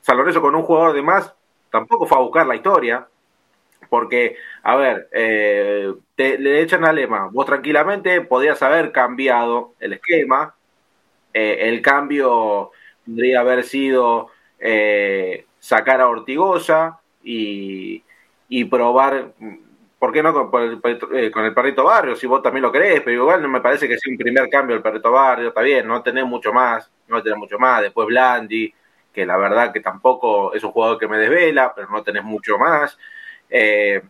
San 0.00 0.16
Lorenzo 0.16 0.40
con 0.40 0.54
un 0.54 0.62
jugador 0.62 0.94
de 0.94 1.02
más 1.02 1.34
tampoco 1.70 2.06
fue 2.06 2.18
a 2.18 2.22
buscar 2.22 2.46
la 2.46 2.56
historia, 2.56 3.06
porque, 3.88 4.36
a 4.62 4.76
ver, 4.76 5.08
eh, 5.12 5.92
le 6.16 6.62
echan 6.62 6.84
a 6.84 6.92
Lema, 6.92 7.28
vos 7.30 7.46
tranquilamente 7.46 8.20
podías 8.20 8.62
haber 8.62 8.92
cambiado 8.92 9.74
el 9.80 9.94
esquema, 9.94 10.54
eh, 11.34 11.58
el 11.68 11.82
cambio 11.82 12.70
podría 13.10 13.40
haber 13.40 13.64
sido 13.64 14.28
eh, 14.58 15.46
sacar 15.58 16.00
a 16.00 16.08
Ortigosa 16.08 17.00
y, 17.22 18.02
probar, 18.70 19.32
¿por 19.98 20.12
qué 20.12 20.22
no 20.22 20.50
con, 20.50 20.62
el, 20.62 21.30
con 21.30 21.44
el 21.44 21.54
perrito 21.54 21.84
barrio? 21.84 22.16
Si 22.16 22.26
vos 22.26 22.42
también 22.42 22.62
lo 22.62 22.72
querés, 22.72 23.00
pero 23.02 23.22
igual 23.22 23.42
no 23.42 23.48
me 23.48 23.60
parece 23.60 23.88
que 23.88 23.98
sea 23.98 24.10
un 24.10 24.18
primer 24.18 24.48
cambio 24.48 24.76
el 24.76 24.82
perrito 24.82 25.10
barrio, 25.12 25.48
está 25.48 25.62
bien, 25.62 25.86
no 25.86 26.02
tenés 26.02 26.24
mucho 26.24 26.52
más, 26.52 26.90
no 27.08 27.22
tenés 27.22 27.38
mucho 27.38 27.58
más, 27.58 27.82
después 27.82 28.06
Blandi, 28.06 28.72
que 29.12 29.26
la 29.26 29.36
verdad 29.36 29.72
que 29.72 29.80
tampoco 29.80 30.54
es 30.54 30.62
un 30.62 30.72
jugador 30.72 30.98
que 30.98 31.08
me 31.08 31.18
desvela, 31.18 31.72
pero 31.74 31.88
no 31.90 32.02
tenés 32.02 32.22
mucho 32.22 32.58
más. 32.58 32.96
Eh, 33.48 34.00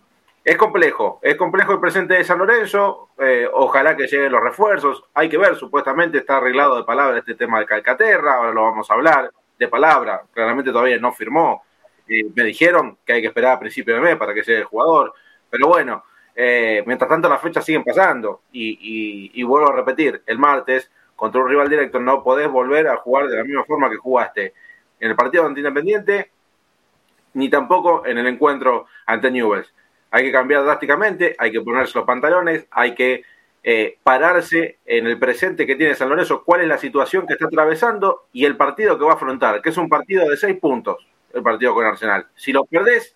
es 0.50 0.56
complejo, 0.56 1.20
es 1.22 1.36
complejo 1.36 1.74
el 1.74 1.78
presente 1.78 2.14
de 2.14 2.24
San 2.24 2.38
Lorenzo, 2.38 3.10
eh, 3.20 3.48
ojalá 3.52 3.96
que 3.96 4.08
lleguen 4.08 4.32
los 4.32 4.42
refuerzos, 4.42 5.04
hay 5.14 5.28
que 5.28 5.38
ver, 5.38 5.54
supuestamente 5.54 6.18
está 6.18 6.38
arreglado 6.38 6.74
de 6.74 6.82
palabra 6.82 7.18
este 7.18 7.36
tema 7.36 7.60
de 7.60 7.66
Calcaterra, 7.66 8.34
ahora 8.34 8.50
lo 8.50 8.62
vamos 8.62 8.90
a 8.90 8.94
hablar, 8.94 9.30
de 9.56 9.68
palabra, 9.68 10.24
claramente 10.32 10.72
todavía 10.72 10.98
no 10.98 11.12
firmó, 11.12 11.62
me 12.08 12.42
dijeron 12.42 12.98
que 13.06 13.12
hay 13.12 13.20
que 13.20 13.28
esperar 13.28 13.52
a 13.52 13.60
principio 13.60 13.94
de 13.94 14.00
mes 14.00 14.16
para 14.16 14.34
que 14.34 14.42
llegue 14.42 14.58
el 14.58 14.64
jugador, 14.64 15.14
pero 15.48 15.68
bueno, 15.68 16.02
eh, 16.34 16.82
mientras 16.84 17.08
tanto 17.08 17.28
las 17.28 17.40
fechas 17.40 17.64
siguen 17.64 17.84
pasando 17.84 18.40
y, 18.50 19.40
vuelvo 19.44 19.70
a 19.70 19.76
repetir, 19.76 20.20
el 20.26 20.38
martes 20.40 20.90
contra 21.14 21.40
un 21.40 21.48
rival 21.48 21.70
directo 21.70 22.00
no 22.00 22.24
podés 22.24 22.50
volver 22.50 22.88
a 22.88 22.96
jugar 22.96 23.28
de 23.28 23.36
la 23.36 23.44
misma 23.44 23.64
forma 23.66 23.88
que 23.88 23.98
jugaste 23.98 24.52
en 24.98 25.10
el 25.10 25.14
partido 25.14 25.46
ante 25.46 25.60
Independiente 25.60 26.32
ni 27.34 27.48
tampoco 27.48 28.04
en 28.04 28.18
el 28.18 28.26
encuentro 28.26 28.86
ante 29.06 29.30
Newells. 29.30 29.72
Hay 30.10 30.24
que 30.24 30.32
cambiar 30.32 30.64
drásticamente, 30.64 31.36
hay 31.38 31.52
que 31.52 31.60
ponerse 31.60 31.98
los 31.98 32.06
pantalones, 32.06 32.66
hay 32.70 32.94
que 32.94 33.22
eh, 33.62 33.98
pararse 34.02 34.78
en 34.86 35.06
el 35.06 35.18
presente 35.18 35.66
que 35.66 35.76
tiene 35.76 35.94
San 35.94 36.08
Lorenzo, 36.08 36.42
cuál 36.44 36.62
es 36.62 36.68
la 36.68 36.78
situación 36.78 37.26
que 37.26 37.34
está 37.34 37.46
atravesando 37.46 38.26
y 38.32 38.46
el 38.46 38.56
partido 38.56 38.98
que 38.98 39.04
va 39.04 39.12
a 39.12 39.14
afrontar, 39.16 39.60
que 39.60 39.68
es 39.68 39.76
un 39.76 39.88
partido 39.88 40.28
de 40.28 40.36
seis 40.36 40.58
puntos, 40.58 41.06
el 41.34 41.42
partido 41.42 41.74
con 41.74 41.84
Arsenal. 41.84 42.26
Si 42.34 42.52
lo 42.52 42.64
perdés, 42.64 43.14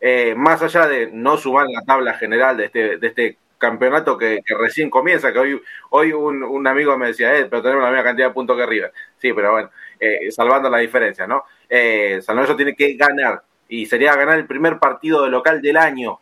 eh, 0.00 0.34
más 0.36 0.62
allá 0.62 0.86
de 0.86 1.10
no 1.12 1.36
subir 1.36 1.66
la 1.68 1.82
tabla 1.82 2.14
general 2.14 2.56
de 2.56 2.64
este, 2.66 2.98
de 2.98 3.06
este 3.06 3.38
campeonato 3.58 4.18
que, 4.18 4.40
recién 4.58 4.90
comienza, 4.90 5.32
que 5.32 5.38
hoy, 5.38 5.62
hoy 5.90 6.12
un, 6.12 6.66
amigo 6.66 6.96
me 6.98 7.08
decía, 7.08 7.36
eh, 7.36 7.46
pero 7.48 7.62
tenemos 7.62 7.84
la 7.84 7.90
misma 7.90 8.04
cantidad 8.04 8.28
de 8.28 8.34
puntos 8.34 8.56
que 8.56 8.66
River. 8.66 8.92
Sí, 9.18 9.32
pero 9.32 9.52
bueno, 9.52 9.70
eh, 10.00 10.30
salvando 10.32 10.68
la 10.68 10.78
diferencia, 10.78 11.26
¿no? 11.26 11.44
San 11.68 12.34
Lorenzo 12.36 12.56
tiene 12.56 12.74
que 12.74 12.94
ganar 12.94 13.42
y 13.68 13.86
sería 13.86 14.14
ganar 14.16 14.38
el 14.38 14.46
primer 14.46 14.78
partido 14.78 15.22
de 15.22 15.30
local 15.30 15.62
del 15.62 15.76
año, 15.76 16.20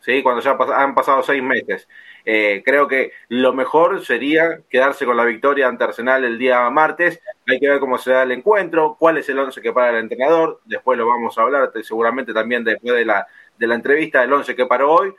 ¿sí? 0.00 0.22
cuando 0.22 0.42
ya 0.42 0.56
han 0.76 0.94
pasado 0.94 1.22
seis 1.22 1.42
meses. 1.42 1.88
Eh, 2.24 2.62
creo 2.64 2.88
que 2.88 3.12
lo 3.28 3.52
mejor 3.52 4.04
sería 4.04 4.60
quedarse 4.68 5.06
con 5.06 5.16
la 5.16 5.24
victoria 5.24 5.68
ante 5.68 5.84
Arsenal 5.84 6.24
el 6.24 6.38
día 6.38 6.68
martes. 6.70 7.20
Hay 7.46 7.58
que 7.58 7.68
ver 7.68 7.80
cómo 7.80 7.98
se 7.98 8.12
da 8.12 8.22
el 8.22 8.32
encuentro, 8.32 8.96
cuál 8.98 9.18
es 9.18 9.28
el 9.28 9.38
once 9.38 9.62
que 9.62 9.72
para 9.72 9.90
el 9.90 9.96
entrenador. 9.96 10.60
Después 10.64 10.98
lo 10.98 11.06
vamos 11.06 11.38
a 11.38 11.42
hablar, 11.42 11.72
seguramente 11.82 12.34
también 12.34 12.64
después 12.64 12.94
de 12.94 13.04
la, 13.04 13.26
de 13.56 13.66
la 13.66 13.74
entrevista, 13.74 14.20
del 14.20 14.32
once 14.32 14.54
que 14.54 14.66
paró 14.66 14.92
hoy, 14.92 15.14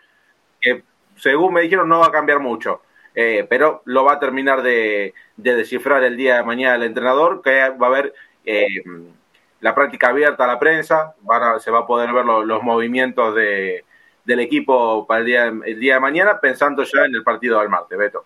según 1.16 1.54
me 1.54 1.62
dijeron 1.62 1.90
no 1.90 2.00
va 2.00 2.08
a 2.08 2.12
cambiar 2.12 2.40
mucho. 2.40 2.82
Eh, 3.16 3.46
pero 3.50 3.82
lo 3.86 4.04
va 4.04 4.14
a 4.14 4.20
terminar 4.20 4.62
de, 4.62 5.14
descifrar 5.36 6.04
el 6.04 6.16
día 6.16 6.38
de 6.38 6.44
mañana 6.44 6.76
el 6.76 6.84
entrenador, 6.84 7.42
que 7.42 7.70
va 7.70 7.88
a 7.88 7.90
haber 7.90 8.14
eh, 8.46 8.84
la 9.62 9.76
práctica 9.76 10.10
abierta 10.10 10.46
a 10.46 10.48
la 10.48 10.60
prensa, 10.60 11.16
se 11.60 11.72
va 11.72 11.80
a 11.80 11.88
poder 11.88 12.14
ver 12.14 12.26
los 12.26 12.64
movimientos 12.64 13.36
de, 13.36 13.84
del 14.30 14.42
equipo 14.42 15.08
para 15.08 15.22
el 15.22 15.26
día, 15.26 15.46
el 15.66 15.80
día 15.80 15.96
de 15.96 16.00
mañana, 16.00 16.40
pensando 16.40 16.84
ya 16.84 17.06
en 17.06 17.16
el 17.16 17.24
partido 17.24 17.60
del 17.60 17.70
martes, 17.70 17.98
Beto. 17.98 18.26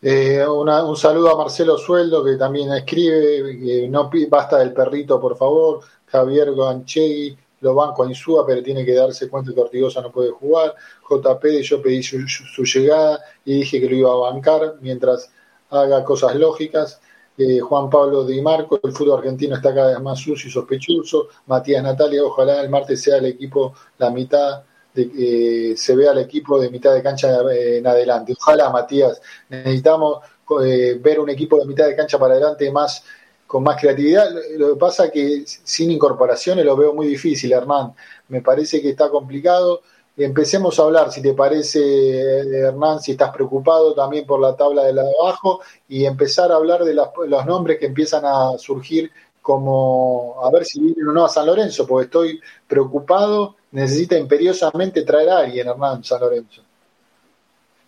Eh, 0.00 0.46
un 0.46 0.96
saludo 0.96 1.32
a 1.32 1.36
Marcelo 1.36 1.76
Sueldo, 1.76 2.24
que 2.24 2.36
también 2.36 2.72
escribe, 2.72 3.88
no 3.88 4.08
basta 4.28 4.58
del 4.58 4.72
perrito, 4.72 5.20
por 5.20 5.36
favor. 5.36 5.80
Javier 6.06 6.54
Ganchegui, 6.54 7.36
lo 7.62 7.74
banco 7.74 8.04
a 8.04 8.06
Insúa, 8.06 8.46
pero 8.46 8.62
tiene 8.62 8.84
que 8.84 8.94
darse 8.94 9.28
cuenta 9.28 9.52
que 9.52 9.60
Ortigosa 9.60 10.00
no 10.00 10.12
puede 10.12 10.30
jugar. 10.30 10.74
JP, 11.08 11.44
yo 11.62 11.82
pedí 11.82 12.02
su 12.02 12.64
llegada 12.64 13.18
y 13.44 13.58
dije 13.60 13.80
que 13.80 13.88
lo 13.88 13.96
iba 13.96 14.12
a 14.12 14.30
bancar 14.30 14.74
mientras 14.80 15.32
haga 15.70 16.04
cosas 16.04 16.36
lógicas. 16.36 17.00
Eh, 17.36 17.58
Juan 17.58 17.90
Pablo 17.90 18.24
Di 18.24 18.40
Marco, 18.40 18.78
el 18.80 18.92
fútbol 18.92 19.18
argentino 19.18 19.56
está 19.56 19.74
cada 19.74 19.88
vez 19.88 20.00
más 20.00 20.20
sucio 20.20 20.48
y 20.48 20.52
sospechoso. 20.52 21.28
Matías 21.46 21.82
Natalia, 21.82 22.22
ojalá 22.22 22.60
el 22.60 22.70
martes 22.70 23.02
sea 23.02 23.16
el 23.16 23.26
equipo 23.26 23.74
la 23.98 24.10
mitad, 24.10 24.62
de, 24.94 25.72
eh, 25.72 25.76
se 25.76 25.96
vea 25.96 26.12
el 26.12 26.18
equipo 26.18 26.58
de 26.60 26.70
mitad 26.70 26.94
de 26.94 27.02
cancha 27.02 27.28
en 27.50 27.86
adelante. 27.86 28.34
Ojalá, 28.38 28.70
Matías, 28.70 29.20
necesitamos 29.48 30.20
eh, 30.64 30.98
ver 31.00 31.20
un 31.20 31.30
equipo 31.30 31.58
de 31.58 31.66
mitad 31.66 31.86
de 31.86 31.96
cancha 31.96 32.18
para 32.18 32.34
adelante 32.34 32.70
más 32.70 33.04
con 33.46 33.62
más 33.62 33.80
creatividad. 33.80 34.28
Lo 34.56 34.74
que 34.74 34.78
pasa 34.78 35.06
es 35.06 35.12
que 35.12 35.44
sin 35.46 35.90
incorporaciones 35.90 36.64
lo 36.64 36.76
veo 36.76 36.94
muy 36.94 37.06
difícil, 37.06 37.52
Hernán. 37.52 37.92
Me 38.28 38.40
parece 38.40 38.80
que 38.80 38.90
está 38.90 39.08
complicado 39.10 39.82
empecemos 40.16 40.78
a 40.78 40.82
hablar, 40.82 41.10
si 41.10 41.20
te 41.20 41.34
parece, 41.34 42.20
Hernán, 42.60 43.00
si 43.00 43.12
estás 43.12 43.30
preocupado 43.32 43.94
también 43.94 44.26
por 44.26 44.40
la 44.40 44.54
tabla 44.56 44.84
de 44.84 44.92
la 44.92 45.02
de 45.02 45.12
abajo, 45.20 45.60
y 45.88 46.04
empezar 46.04 46.52
a 46.52 46.56
hablar 46.56 46.84
de 46.84 46.94
los 46.94 47.46
nombres 47.46 47.78
que 47.78 47.86
empiezan 47.86 48.24
a 48.24 48.56
surgir 48.58 49.10
como 49.42 50.36
a 50.42 50.50
ver 50.50 50.64
si 50.64 50.80
vienen 50.80 51.08
o 51.08 51.12
no 51.12 51.24
a 51.24 51.28
San 51.28 51.46
Lorenzo, 51.46 51.86
porque 51.86 52.04
estoy 52.04 52.40
preocupado, 52.66 53.56
necesita 53.74 54.16
imperiosamente 54.16 55.02
traer 55.02 55.28
a 55.30 55.38
alguien, 55.38 55.68
Hernán, 55.68 56.04
San 56.04 56.20
Lorenzo. 56.20 56.62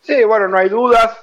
Sí, 0.03 0.25
bueno, 0.25 0.49
no 0.49 0.59
hay 0.59 0.68
dudas. 0.68 1.16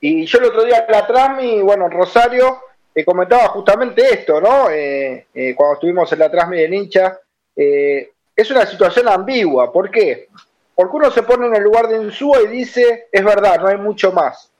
Y 0.00 0.26
yo 0.26 0.38
el 0.38 0.46
otro 0.46 0.64
día 0.64 0.84
en 0.86 0.92
la 0.92 1.06
Trasmi, 1.06 1.62
bueno, 1.62 1.86
en 1.86 1.92
Rosario, 1.92 2.58
eh, 2.92 3.04
comentaba 3.04 3.46
justamente 3.48 4.02
esto, 4.12 4.40
¿no? 4.40 4.70
Eh, 4.70 5.28
eh, 5.32 5.54
cuando 5.54 5.74
estuvimos 5.74 6.12
en 6.12 6.18
la 6.18 6.30
Trasmi 6.30 6.56
de 6.56 6.76
hincha, 6.76 7.18
eh, 7.54 8.10
es 8.34 8.50
una 8.50 8.66
situación 8.66 9.06
ambigua. 9.08 9.72
¿Por 9.72 9.88
qué? 9.88 10.28
Porque 10.74 10.96
uno 10.96 11.10
se 11.12 11.22
pone 11.22 11.46
en 11.46 11.54
el 11.54 11.62
lugar 11.62 11.86
de 11.86 12.02
Insúa 12.02 12.42
y 12.42 12.48
dice, 12.48 13.06
es 13.12 13.24
verdad, 13.24 13.60
no 13.60 13.68
hay 13.68 13.78
mucho 13.78 14.10
más. 14.10 14.50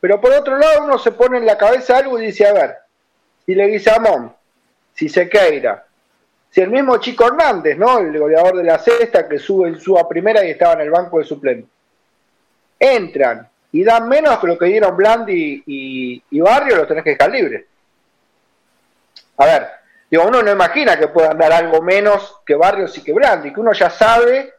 Pero 0.00 0.20
por 0.20 0.32
otro 0.32 0.58
lado 0.58 0.84
uno 0.84 0.98
se 0.98 1.12
pone 1.12 1.38
en 1.38 1.46
la 1.46 1.56
cabeza 1.56 1.96
algo 1.96 2.18
y 2.20 2.26
dice, 2.26 2.46
a 2.46 2.52
ver, 2.52 2.74
si 3.46 3.54
Leguizamón, 3.54 4.36
si 4.94 5.08
Sequeira, 5.08 5.86
si 6.54 6.60
el 6.60 6.70
mismo 6.70 6.98
Chico 6.98 7.26
Hernández, 7.26 7.76
¿no? 7.76 7.98
El 7.98 8.16
goleador 8.16 8.58
de 8.58 8.62
la 8.62 8.78
cesta 8.78 9.26
que 9.26 9.40
sube 9.40 9.70
Insúa 9.70 10.08
primera 10.08 10.44
y 10.44 10.50
estaba 10.50 10.74
en 10.74 10.82
el 10.82 10.90
banco 10.90 11.18
de 11.18 11.24
suplente, 11.24 11.68
entran 12.78 13.48
y 13.72 13.82
dan 13.82 14.08
menos 14.08 14.38
que 14.38 14.46
lo 14.46 14.56
que 14.56 14.66
dieron 14.66 14.96
Blandi 14.96 15.64
y, 15.66 16.22
y 16.30 16.40
Barrio, 16.40 16.76
los 16.76 16.86
tenés 16.86 17.02
que 17.02 17.10
dejar 17.10 17.32
libres. 17.32 17.64
A 19.38 19.46
ver, 19.46 19.68
Digo, 20.08 20.28
uno 20.28 20.44
no 20.44 20.52
imagina 20.52 20.96
que 20.96 21.08
puedan 21.08 21.36
dar 21.36 21.52
algo 21.52 21.82
menos 21.82 22.36
que 22.46 22.54
Barrios 22.54 22.96
y 22.96 23.02
que 23.02 23.12
Blandi, 23.12 23.52
que 23.52 23.58
uno 23.58 23.72
ya 23.72 23.90
sabe 23.90 24.52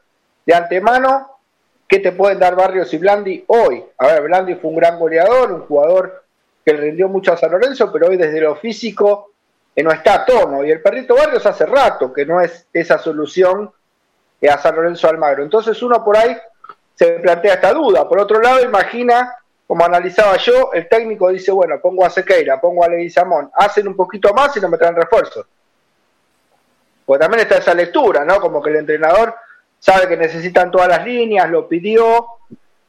de 0.46 0.54
antemano 0.54 1.40
qué 1.88 2.00
te 2.00 2.12
pueden 2.12 2.40
dar 2.40 2.58
Barrios 2.58 2.94
y 2.94 2.98
Blandi 2.98 3.46
hoy. 3.48 3.82
A 4.00 4.08
ver, 4.08 4.24
Blandi 4.24 4.56
fue 4.56 4.72
un 4.72 4.76
gran 4.76 5.00
goleador, 5.00 5.54
un 5.54 5.62
jugador 5.62 6.26
que 6.66 6.74
le 6.74 6.82
rindió 6.82 7.08
mucho 7.08 7.32
a 7.32 7.38
San 7.38 7.52
Lorenzo, 7.52 7.90
pero 7.90 8.08
hoy 8.08 8.18
desde 8.18 8.42
lo 8.42 8.58
físico 8.58 9.35
no 9.84 9.92
está 9.92 10.16
a 10.16 10.26
tono. 10.26 10.64
Y 10.64 10.72
el 10.72 10.82
perrito 10.82 11.16
Barrios 11.16 11.46
hace 11.46 11.66
rato 11.66 12.14
que 12.14 12.26
no 12.26 12.42
es 12.42 12.68
esa 12.72 12.98
solución 12.98 13.72
a 14.50 14.58
San 14.58 14.76
Lorenzo 14.76 15.10
Almagro. 15.10 15.44
Entonces 15.44 15.82
uno 15.82 16.04
por 16.04 16.18
ahí 16.18 16.38
se 16.94 17.20
plantea 17.20 17.56
esta 17.56 17.74
duda. 17.74 18.08
Por 18.08 18.20
otro 18.20 18.42
lado, 18.42 18.62
imagina 18.62 19.36
como 19.68 19.84
analizaba 19.84 20.38
yo, 20.38 20.72
el 20.74 20.88
técnico 20.88 21.30
dice, 21.30 21.52
bueno, 21.52 21.80
pongo 21.82 22.06
a 22.06 22.10
Sequeira, 22.10 22.62
pongo 22.62 22.84
a 22.84 22.90
Leguizamón, 22.90 23.50
hacen 23.56 23.88
un 23.88 23.96
poquito 23.96 24.32
más 24.34 24.56
y 24.56 24.62
no 24.62 24.70
me 24.70 24.78
traen 24.78 24.96
refuerzos. 24.96 25.46
Porque 27.06 27.22
también 27.22 27.42
está 27.42 27.58
esa 27.58 27.74
lectura, 27.74 28.24
¿no? 28.24 28.40
Como 28.40 28.62
que 28.62 28.70
el 28.70 28.78
entrenador 28.78 29.36
sabe 29.80 30.08
que 30.08 30.18
necesitan 30.18 30.70
todas 30.70 30.88
las 30.88 31.04
líneas, 31.04 31.50
lo 31.50 31.68
pidió, 31.68 32.28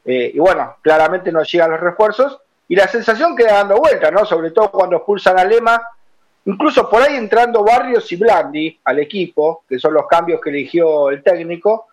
eh, 0.05 0.33
y 0.35 0.39
bueno, 0.39 0.77
claramente 0.83 1.33
no 1.33 1.43
llegan 1.43 1.71
los 1.71 1.81
refuerzos, 1.81 2.39
y 2.69 2.77
la 2.77 2.89
sensación 2.89 3.37
queda 3.37 3.55
dando 3.55 3.79
vuelta, 3.79 4.11
¿no? 4.11 4.27
Sobre 4.27 4.51
todo 4.51 4.71
cuando 4.71 4.97
expulsan 4.97 5.39
a 5.39 5.45
Lema, 5.45 5.81
incluso 6.47 6.89
por 6.89 7.03
ahí 7.03 7.17
entrando 7.17 7.65
Barrios 7.65 8.11
y 8.11 8.17
Blandi 8.17 8.81
al 8.85 8.99
equipo, 9.01 9.65
que 9.69 9.79
son 9.79 9.95
los 9.95 10.07
cambios 10.07 10.41
que 10.41 10.51
eligió 10.51 11.11
el 11.11 11.23
técnico, 11.23 11.89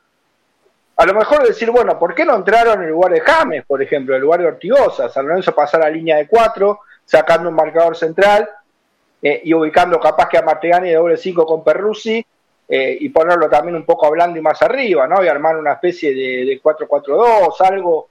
a 0.96 1.06
lo 1.06 1.14
mejor 1.16 1.46
decir, 1.46 1.72
bueno, 1.72 1.98
¿por 1.98 2.14
qué 2.14 2.24
no 2.24 2.36
entraron 2.36 2.80
en 2.80 2.84
el 2.84 2.90
lugar 2.92 3.12
de 3.12 3.22
James, 3.22 3.66
por 3.66 3.82
ejemplo, 3.82 4.14
en 4.14 4.18
el 4.18 4.24
lugar 4.24 4.42
de 4.42 4.48
Ortigosa? 4.48 5.10
San 5.10 5.28
Lorenzo 5.28 5.54
pasar 5.54 5.84
a 5.84 5.90
línea 5.90 6.18
de 6.18 6.28
cuatro, 6.28 6.82
sacando 7.04 7.50
un 7.50 7.56
marcador 7.56 7.98
central 7.98 8.48
eh, 9.22 9.42
y 9.44 9.54
ubicando 9.56 10.00
capaz 10.00 10.30
que 10.30 10.38
a 10.38 10.44
Martegani 10.44 10.90
de 10.90 10.96
doble 10.96 11.18
cinco 11.18 11.46
con 11.48 11.64
Perruzzi 11.64 12.24
eh, 12.70 12.98
y 13.00 13.10
ponerlo 13.10 13.50
también 13.50 13.76
un 13.76 13.86
poco 13.86 14.06
hablando 14.06 14.38
y 14.38 14.42
más 14.42 14.62
arriba, 14.62 15.08
¿no? 15.08 15.24
Y 15.24 15.28
armar 15.28 15.58
una 15.58 15.74
especie 15.74 16.14
de, 16.14 16.46
de 16.46 16.62
4-4-2, 16.62 17.56
algo 17.62 18.08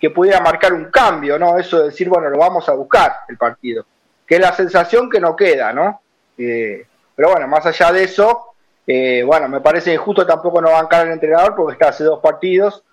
que 0.00 0.08
pudiera 0.08 0.40
marcar 0.40 0.72
un 0.72 0.86
cambio, 0.86 1.38
¿no? 1.38 1.58
Eso 1.58 1.78
de 1.80 1.84
decir, 1.86 2.08
bueno, 2.08 2.30
lo 2.30 2.38
vamos 2.38 2.66
a 2.70 2.72
buscar 2.72 3.16
el 3.28 3.36
partido. 3.36 3.84
Que 4.30 4.36
es 4.36 4.40
la 4.40 4.52
sensación 4.52 5.10
que 5.10 5.18
no 5.18 5.34
queda, 5.34 5.72
¿no? 5.72 6.02
Eh, 6.38 6.86
pero 7.16 7.30
bueno, 7.32 7.48
más 7.48 7.66
allá 7.66 7.90
de 7.90 8.04
eso, 8.04 8.54
eh, 8.86 9.24
bueno, 9.26 9.48
me 9.48 9.60
parece 9.60 9.90
que 9.90 9.96
justo 9.96 10.24
tampoco 10.24 10.62
no 10.62 10.70
bancar 10.70 11.00
al 11.00 11.14
entrenador 11.14 11.56
porque 11.56 11.72
está 11.72 11.88
hace 11.88 12.04
dos 12.04 12.20
partidos 12.20 12.84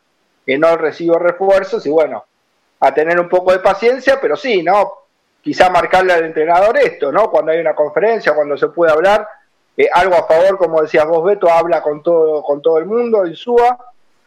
que 0.43 0.57
no 0.57 0.75
recibo 0.77 1.19
refuerzos 1.19 1.85
y 1.85 1.91
bueno, 1.91 2.25
a 2.79 2.91
tener 2.91 3.19
un 3.19 3.29
poco 3.29 3.51
de 3.51 3.59
paciencia, 3.59 4.17
pero 4.19 4.35
sí, 4.35 4.63
¿no? 4.63 4.93
Quizá 5.39 5.69
marcarle 5.69 6.13
al 6.13 6.25
entrenador 6.25 6.75
esto, 6.79 7.11
¿no? 7.11 7.29
Cuando 7.29 7.51
hay 7.51 7.59
una 7.59 7.75
conferencia, 7.75 8.33
cuando 8.33 8.57
se 8.57 8.69
puede 8.69 8.91
hablar, 8.91 9.27
eh, 9.77 9.87
algo 9.93 10.15
a 10.15 10.25
favor, 10.25 10.57
como 10.57 10.81
decías 10.81 11.05
vos, 11.05 11.23
Beto, 11.23 11.51
habla 11.51 11.83
con 11.83 12.01
todo, 12.01 12.41
con 12.41 12.63
todo 12.63 12.79
el 12.79 12.87
mundo, 12.87 13.23
el 13.25 13.35
SUA, 13.35 13.77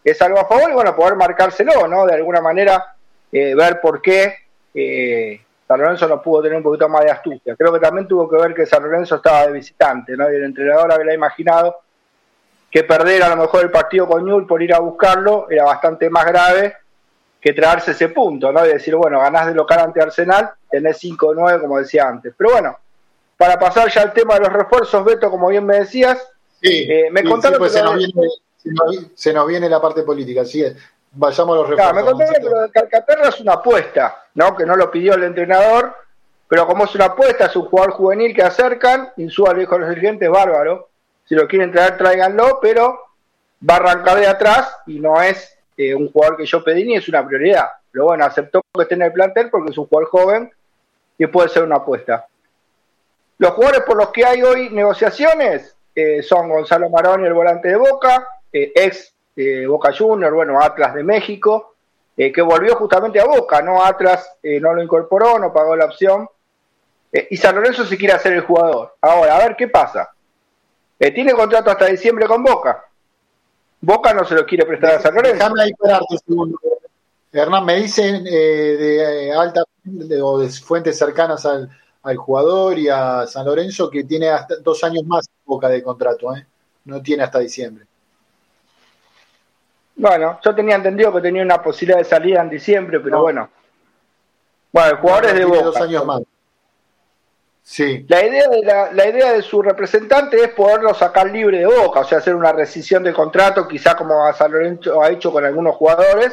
es 0.05 0.23
algo 0.23 0.39
a 0.39 0.47
favor 0.47 0.71
y 0.71 0.75
bueno, 0.75 0.95
poder 0.95 1.17
marcárselo, 1.17 1.89
¿no? 1.89 2.07
De 2.07 2.15
alguna 2.15 2.41
manera, 2.41 2.95
ver 3.33 3.81
por 3.81 4.01
qué 4.01 4.37
San 5.71 5.79
Lorenzo 5.79 6.09
no 6.09 6.21
pudo 6.21 6.43
tener 6.43 6.57
un 6.57 6.65
poquito 6.65 6.89
más 6.89 7.05
de 7.05 7.13
astucia. 7.13 7.55
Creo 7.55 7.73
que 7.73 7.79
también 7.79 8.09
tuvo 8.09 8.29
que 8.29 8.37
ver 8.37 8.53
que 8.53 8.67
San 8.67 8.83
Lorenzo 8.83 9.15
estaba 9.15 9.47
de 9.47 9.53
visitante, 9.53 10.17
¿no? 10.17 10.29
Y 10.29 10.35
el 10.35 10.43
entrenador 10.43 10.91
había 10.91 11.15
imaginado 11.15 11.83
que 12.69 12.83
perder 12.83 13.23
a 13.23 13.29
lo 13.29 13.37
mejor 13.37 13.63
el 13.63 13.71
partido 13.71 14.09
con 14.09 14.25
Newell 14.25 14.49
por 14.49 14.61
ir 14.65 14.75
a 14.75 14.81
buscarlo 14.81 15.47
era 15.49 15.63
bastante 15.63 16.11
más 16.11 16.27
grave 16.27 16.75
que 17.41 17.53
traerse 17.53 17.93
ese 17.93 18.09
punto, 18.09 18.51
¿no? 18.51 18.67
Y 18.67 18.71
decir, 18.71 18.97
bueno, 18.97 19.21
ganás 19.21 19.47
de 19.47 19.55
local 19.55 19.79
ante 19.79 20.03
Arsenal, 20.03 20.51
tenés 20.69 21.01
5-9, 21.05 21.61
como 21.61 21.79
decía 21.79 22.09
antes. 22.09 22.35
Pero 22.37 22.51
bueno, 22.51 22.77
para 23.37 23.57
pasar 23.57 23.89
ya 23.93 24.03
al 24.03 24.13
tema 24.13 24.35
de 24.35 24.41
los 24.41 24.53
refuerzos, 24.53 25.05
Beto, 25.05 25.31
como 25.31 25.51
bien 25.51 25.65
me 25.65 25.77
decías, 25.77 26.19
eh, 26.63 27.11
me 27.13 27.23
contaron 27.23 27.61
pues 27.61 27.75
que 27.75 27.79
se, 29.15 29.33
nos 29.33 29.47
viene, 29.47 29.69
la 29.69 29.81
parte 29.81 30.03
política, 30.03 30.41
así 30.41 30.65
es. 30.65 30.75
Vayamos 31.13 31.55
a 31.55 31.59
los 31.61 31.69
refuerzos. 31.69 31.93
Claro, 31.93 32.07
me 32.07 32.11
contaron 32.11 32.43
que 32.43 32.51
lo 32.51 32.61
de 32.63 32.71
Calcaterra 32.71 33.29
es 33.29 33.41
una 33.41 33.55
apuesta, 33.55 34.25
¿no? 34.35 34.57
Que 34.57 34.65
no 34.65 34.77
lo 34.77 34.91
pidió 34.91 35.15
el 35.15 35.25
entrenador, 35.25 35.95
pero 36.49 36.67
como 36.67 36.85
es 36.85 36.95
una 36.95 37.07
apuesta, 37.07 37.47
es 37.47 37.57
un 37.57 37.67
jugador 37.67 37.93
juvenil 37.93 38.35
que 38.35 38.43
acercan, 38.43 39.13
Insúa 39.17 39.53
lo 39.53 39.61
dijo 39.61 39.75
a 39.75 39.79
los 39.79 39.89
dirigentes, 39.89 40.31
bárbaro. 40.31 40.89
Si 41.25 41.35
lo 41.35 41.47
quieren 41.47 41.73
traer, 41.73 41.97
tráiganlo, 41.97 42.59
pero 42.61 42.99
va 43.69 43.75
a 43.75 43.77
arrancar 43.79 44.19
de 44.19 44.27
atrás 44.27 44.77
y 44.87 44.99
no 45.01 45.21
es 45.23 45.57
eh, 45.77 45.95
un 45.95 46.11
jugador 46.11 46.37
que 46.37 46.47
yo 46.47 46.63
pedí 46.63 46.85
ni 46.85 46.97
es 46.97 47.09
una 47.09 47.27
prioridad. 47.27 47.69
Pero 47.91 48.07
bueno, 48.07 48.25
aceptó 48.25 48.63
que 48.75 48.83
esté 48.83 48.95
en 48.95 49.03
el 49.03 49.13
plantel 49.13 49.51
porque 49.51 49.71
es 49.71 49.79
un 49.79 49.87
jugador 49.87 50.11
joven 50.11 50.53
y 51.19 51.27
puede 51.27 51.49
ser 51.49 51.65
una 51.65 51.77
apuesta. 51.77 52.27
Los 53.39 53.53
jugadores 53.53 53.83
por 53.83 53.97
los 53.97 54.11
que 54.11 54.25
hay 54.25 54.43
hoy 54.43 54.71
negociaciones 54.71 55.75
eh, 55.95 56.23
son 56.23 56.49
Gonzalo 56.49 56.91
Maroni, 56.91 57.27
el 57.27 57.33
volante 57.33 57.69
de 57.69 57.77
Boca, 57.77 58.27
eh, 58.53 58.73
ex 58.75 59.15
Boca 59.67 59.93
Junior, 59.97 60.33
bueno, 60.35 60.61
Atlas 60.61 60.95
de 60.95 61.03
México, 61.03 61.75
que 62.17 62.43
volvió 62.43 62.77
justamente 62.77 63.19
a 63.21 63.25
Boca, 63.25 63.63
¿no? 63.63 63.83
Atlas 63.83 64.37
no 64.43 64.75
lo 64.75 64.83
incorporó, 64.83 65.39
no 65.39 65.53
pagó 65.53 65.75
la 65.77 65.87
opción. 65.87 66.29
y 67.13 67.37
San 67.37 67.55
Lorenzo 67.55 67.85
se 67.85 67.97
quiere 67.97 68.15
hacer 68.15 68.35
el 68.35 68.43
jugador. 68.43 68.97
Ahora, 69.01 69.37
a 69.37 69.39
ver 69.39 69.57
qué 69.57 69.69
pasa. 69.69 70.11
tiene 70.99 71.33
contrato 71.33 71.71
hasta 71.71 71.87
diciembre 71.87 72.27
con 72.27 72.43
Boca. 72.43 72.85
Boca 73.81 74.13
no 74.13 74.25
se 74.25 74.35
lo 74.35 74.45
quiere 74.45 74.67
prestar 74.67 74.97
a 74.97 75.01
San 75.01 75.15
Lorenzo. 75.15 75.39
Déjame 75.39 75.63
ahí 75.63 75.73
un 75.81 76.19
segundo. 76.19 76.59
Hernán, 77.33 77.65
me 77.65 77.77
dicen 77.77 78.27
eh, 78.27 78.31
de 78.31 79.29
eh, 79.29 79.33
alta 79.33 79.63
o 80.23 80.39
de 80.41 80.49
fuentes 80.51 80.99
cercanas 80.99 81.47
al, 81.47 81.71
jugador 82.17 82.79
y 82.79 82.89
a 82.89 83.27
San 83.27 83.47
Lorenzo 83.47 83.89
que 83.89 84.05
tiene 84.05 84.29
hasta 84.29 84.57
dos 84.57 84.83
años 84.85 85.05
más 85.05 85.27
Boca 85.45 85.69
de 85.69 85.83
contrato, 85.83 86.35
¿eh? 86.35 86.47
no 86.85 87.03
tiene 87.03 87.23
hasta 87.23 87.39
diciembre. 87.39 87.87
Bueno, 90.01 90.41
yo 90.43 90.55
tenía 90.55 90.77
entendido 90.77 91.13
que 91.13 91.21
tenía 91.21 91.43
una 91.43 91.63
posibilidad 91.63 91.99
de 91.99 92.05
salida 92.05 92.41
en 92.41 92.49
diciembre, 92.49 93.01
pero 93.01 93.21
bueno. 93.21 93.51
Bueno, 94.73 94.91
el 94.93 94.97
jugador 94.97 95.27
es 95.27 95.35
de 95.35 95.45
Boca. 95.45 95.63
dos 95.63 95.77
años 95.77 96.07
más. 96.07 96.23
Sí. 97.63 98.07
La 98.09 98.25
idea, 98.25 98.49
de 98.49 98.63
la, 98.95 99.07
idea 99.07 99.33
de 99.35 99.43
su 99.43 99.61
representante 99.61 100.43
es 100.43 100.49
poderlo 100.49 100.95
sacar 100.95 101.31
libre 101.31 101.59
de 101.59 101.67
boca, 101.67 102.01
o 102.01 102.05
sea, 102.05 102.19
hacer 102.19 102.35
una 102.35 102.51
rescisión 102.51 103.03
del 103.03 103.13
contrato, 103.13 103.69
quizá 103.69 103.95
como 103.95 104.33
San 104.33 104.51
Lorenzo 104.51 105.03
ha 105.03 105.11
hecho 105.11 105.31
con 105.31 105.45
algunos 105.45 105.77
jugadores. 105.77 106.33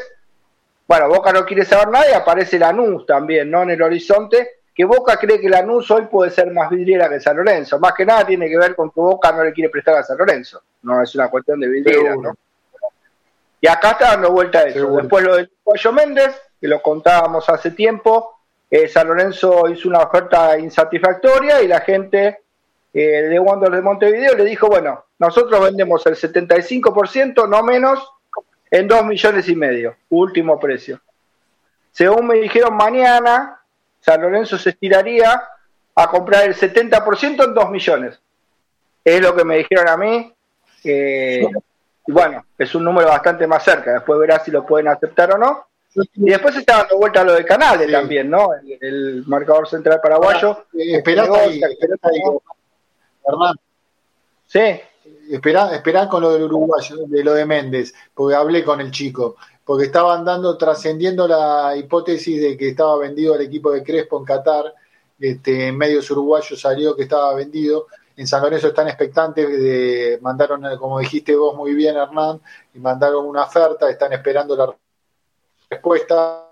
Bueno, 0.88 1.10
Boca 1.10 1.34
no 1.34 1.46
quiere 1.46 1.66
saber 1.66 1.90
nada 1.90 2.10
y 2.10 2.14
aparece 2.14 2.58
Lanús 2.58 3.06
también, 3.06 3.52
¿no? 3.52 3.64
En 3.64 3.72
el 3.72 3.82
horizonte, 3.82 4.62
que 4.74 4.86
Boca 4.86 5.18
cree 5.18 5.42
que 5.42 5.50
Lanús 5.50 5.92
hoy 5.92 6.06
puede 6.06 6.32
ser 6.32 6.52
más 6.54 6.70
vidriera 6.70 7.10
que 7.10 7.20
San 7.20 7.36
Lorenzo. 7.36 7.78
Más 7.80 7.94
que 7.94 8.06
nada 8.06 8.26
tiene 8.26 8.48
que 8.48 8.58
ver 8.58 8.74
con 8.78 8.90
que 8.90 9.02
Boca 9.02 9.34
no 9.34 9.44
le 9.44 9.52
quiere 9.52 9.70
prestar 9.70 9.98
a 9.98 10.04
San 10.04 10.18
Lorenzo. 10.18 10.62
No 10.84 11.04
es 11.04 11.14
una 11.14 11.30
cuestión 11.30 11.60
de 11.60 11.68
vidriera, 11.68 12.16
¿no? 12.16 12.34
Y 13.60 13.68
acá 13.68 13.92
está 13.92 14.12
dando 14.12 14.32
vuelta 14.32 14.60
a 14.60 14.64
eso. 14.64 14.96
Después 14.98 15.24
lo 15.24 15.36
del 15.36 15.52
Cuello 15.64 15.92
Méndez, 15.92 16.40
que 16.60 16.68
lo 16.68 16.82
contábamos 16.82 17.50
hace 17.50 17.72
tiempo, 17.72 18.38
eh, 18.70 18.88
San 18.88 19.08
Lorenzo 19.08 19.70
hizo 19.70 19.88
una 19.88 20.00
oferta 20.00 20.58
insatisfactoria 20.60 21.62
y 21.62 21.68
la 21.68 21.82
gente 21.82 22.40
eh, 22.94 23.00
de 23.00 23.40
Wanderers 23.40 23.78
de 23.78 23.82
Montevideo 23.82 24.36
le 24.36 24.44
dijo, 24.44 24.68
bueno, 24.68 25.06
nosotros 25.20 25.62
vendemos 25.62 26.06
el 26.06 26.16
75%, 26.16 27.48
no 27.48 27.64
menos, 27.64 28.12
en 28.70 28.88
2 28.88 29.06
millones 29.06 29.48
y 29.48 29.56
medio, 29.56 29.96
último 30.10 30.60
precio. 30.60 31.00
Según 31.92 32.28
me 32.28 32.36
dijeron 32.36 32.76
mañana, 32.76 33.62
San 34.02 34.22
Lorenzo 34.22 34.58
se 34.58 34.72
estiraría 34.72 35.42
a 35.96 36.08
comprar 36.08 36.46
el 36.46 36.56
70% 36.56 37.44
en 37.44 37.54
2 37.54 37.72
millones. 37.72 38.20
Es 39.04 39.22
lo 39.22 39.36
que 39.36 39.46
me 39.46 39.58
dijeron 39.58 39.88
a 39.88 39.98
mí. 39.98 40.34
Y 42.08 42.12
bueno, 42.12 42.46
es 42.58 42.74
un 42.74 42.86
número 42.86 43.10
bastante 43.10 43.46
más 43.46 43.64
cerca. 43.64 43.94
Después 43.94 44.18
verás 44.20 44.44
si 44.46 44.52
lo 44.52 44.66
pueden 44.66 44.88
aceptar 44.88 45.34
o 45.34 45.38
no. 45.38 45.68
Y 46.16 46.30
después 46.30 46.54
se 46.54 46.62
está 46.62 46.78
dando 46.78 46.98
vuelta 46.98 47.22
a 47.22 47.24
lo 47.24 47.34
de 47.34 47.44
Canales 47.44 47.92
también, 47.92 48.30
¿no? 48.30 48.50
El, 48.80 49.26
marcador 49.28 49.68
central 49.68 50.00
paraguayo. 50.02 50.66
Esperá 50.74 51.24
ahí, 51.24 51.60
Hernán. 53.26 53.56
Sí. 54.46 54.80
Esperá, 55.30 56.08
con 56.08 56.22
lo 56.22 56.34
del 56.34 56.44
uruguayo, 56.44 56.98
de 57.08 57.24
lo 57.24 57.34
de 57.34 57.46
Méndez, 57.46 57.94
porque 58.14 58.36
hablé 58.36 58.64
con 58.64 58.80
el 58.80 58.92
chico, 58.92 59.36
porque 59.66 59.86
estaban 59.86 60.24
dando, 60.24 60.58
trascendiendo 60.58 61.28
la 61.28 61.76
hipótesis 61.76 62.42
de 62.42 62.58
que 62.58 62.70
estaba 62.70 62.98
vendido 62.98 63.36
el 63.36 63.42
equipo 63.42 63.72
de 63.72 63.84
Crespo 63.84 64.18
en 64.20 64.26
Qatar, 64.26 64.74
este, 65.20 65.68
en 65.68 65.78
medios 65.78 66.10
uruguayos 66.12 66.60
salió 66.60 66.96
que 66.96 67.04
estaba 67.04 67.34
vendido, 67.34 67.88
en 68.18 68.26
San 68.26 68.42
Lorenzo 68.42 68.68
están 68.68 68.88
expectantes, 68.88 69.48
de, 69.48 70.18
mandaron, 70.22 70.64
como 70.78 71.00
dijiste 71.00 71.36
vos 71.36 71.56
muy 71.56 71.76
bien 71.76 71.96
Hernán, 71.96 72.42
y 72.74 72.80
mandaron 72.80 73.26
una 73.28 73.44
oferta, 73.44 73.90
están 73.90 74.12
esperando 74.12 74.56
la 74.56 74.76
respuesta. 75.70 76.44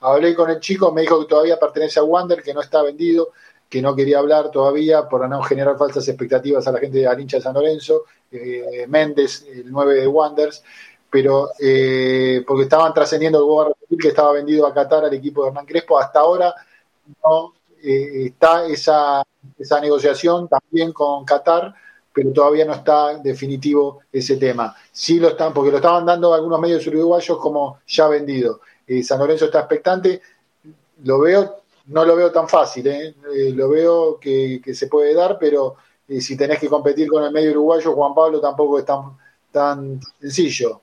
Hablé 0.00 0.34
con 0.34 0.50
el 0.50 0.60
chico, 0.60 0.92
me 0.92 1.00
dijo 1.00 1.18
que 1.20 1.26
todavía 1.26 1.58
pertenece 1.58 1.98
a 1.98 2.04
Wander, 2.04 2.42
que 2.42 2.52
no 2.52 2.60
está 2.60 2.82
vendido, 2.82 3.30
que 3.70 3.80
no 3.80 3.96
quería 3.96 4.18
hablar 4.18 4.50
todavía 4.50 5.08
por 5.08 5.26
no 5.26 5.42
generar 5.42 5.78
falsas 5.78 6.06
expectativas 6.06 6.66
a 6.68 6.72
la 6.72 6.78
gente 6.78 6.98
de 6.98 7.04
la 7.04 7.18
hincha 7.18 7.38
de 7.38 7.42
San 7.42 7.54
Lorenzo, 7.54 8.04
eh, 8.30 8.86
Méndez, 8.86 9.46
el 9.48 9.72
9 9.72 9.94
de 9.94 10.06
Wanders, 10.06 10.62
pero 11.10 11.50
eh, 11.58 12.44
porque 12.46 12.64
estaban 12.64 12.92
trascendiendo 12.92 13.74
el 13.88 13.98
que 13.98 14.08
estaba 14.08 14.32
vendido 14.32 14.66
a 14.66 14.74
Qatar 14.74 15.06
al 15.06 15.14
equipo 15.14 15.42
de 15.42 15.48
Hernán 15.48 15.64
Crespo, 15.64 15.98
hasta 15.98 16.20
ahora 16.20 16.54
no 17.24 17.54
eh, 17.82 18.26
está 18.26 18.66
esa, 18.66 19.22
esa 19.58 19.80
negociación 19.80 20.48
también 20.48 20.92
con 20.92 21.24
Qatar 21.24 21.74
pero 22.18 22.32
todavía 22.32 22.64
no 22.64 22.72
está 22.72 23.16
definitivo 23.18 24.00
ese 24.10 24.38
tema. 24.38 24.74
Sí 24.90 25.20
lo 25.20 25.28
están, 25.28 25.54
porque 25.54 25.70
lo 25.70 25.76
estaban 25.76 26.04
dando 26.04 26.34
algunos 26.34 26.60
medios 26.60 26.84
uruguayos 26.88 27.38
como 27.38 27.78
ya 27.86 28.08
vendido. 28.08 28.60
Eh, 28.88 29.04
San 29.04 29.20
Lorenzo 29.20 29.44
está 29.44 29.60
expectante, 29.60 30.20
lo 31.04 31.20
veo, 31.20 31.62
no 31.86 32.04
lo 32.04 32.16
veo 32.16 32.32
tan 32.32 32.48
fácil, 32.48 32.88
¿eh? 32.88 33.14
Lo 33.54 33.68
veo 33.68 34.18
que, 34.18 34.60
se 34.74 34.88
puede 34.88 35.14
dar, 35.14 35.38
pero 35.38 35.76
si 36.08 36.36
tenés 36.36 36.58
que 36.58 36.68
competir 36.68 37.08
con 37.08 37.22
el 37.22 37.30
medio 37.30 37.52
uruguayo, 37.52 37.92
Juan 37.92 38.12
Pablo 38.12 38.40
tampoco 38.40 38.80
es 38.80 38.84
tan, 38.84 39.16
tan 39.52 40.00
sencillo. 40.20 40.80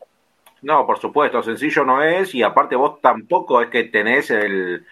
No, 0.62 0.86
por 0.86 1.00
supuesto, 1.00 1.43
sencillo 1.43 1.84
no 1.84 2.02
es, 2.02 2.34
y 2.34 2.43
aparte 2.43 2.78
vos 2.78 3.02
tampoco 3.02 3.62
es 3.62 3.70
que 3.70 3.84
tenés 3.84 4.32
el 4.32 4.86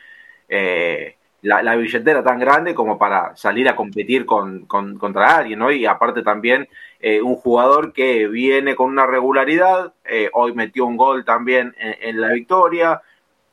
la, 1.43 1.75
billetera 1.75 2.23
tan 2.23 2.39
grande 2.39 2.73
como 2.73 2.97
para 2.97 3.35
salir 3.35 3.67
a 3.67 3.75
competir 3.75 4.25
con, 4.25 4.65
contra 4.65 5.37
alguien, 5.37 5.59
¿no? 5.59 5.71
Y 5.71 5.85
aparte 5.85 6.23
también 6.23 6.69
eh, 6.99 7.21
un 7.21 7.35
jugador 7.35 7.91
que 7.91 8.27
viene 8.27 8.75
con 8.75 8.89
una 8.89 9.05
regularidad, 9.05 9.93
eh, 10.05 10.29
hoy 10.33 10.53
metió 10.53 10.85
un 10.85 10.95
gol 10.95 11.25
también 11.25 11.75
en, 11.77 12.21
la 12.21 12.29
victoria, 12.29 13.01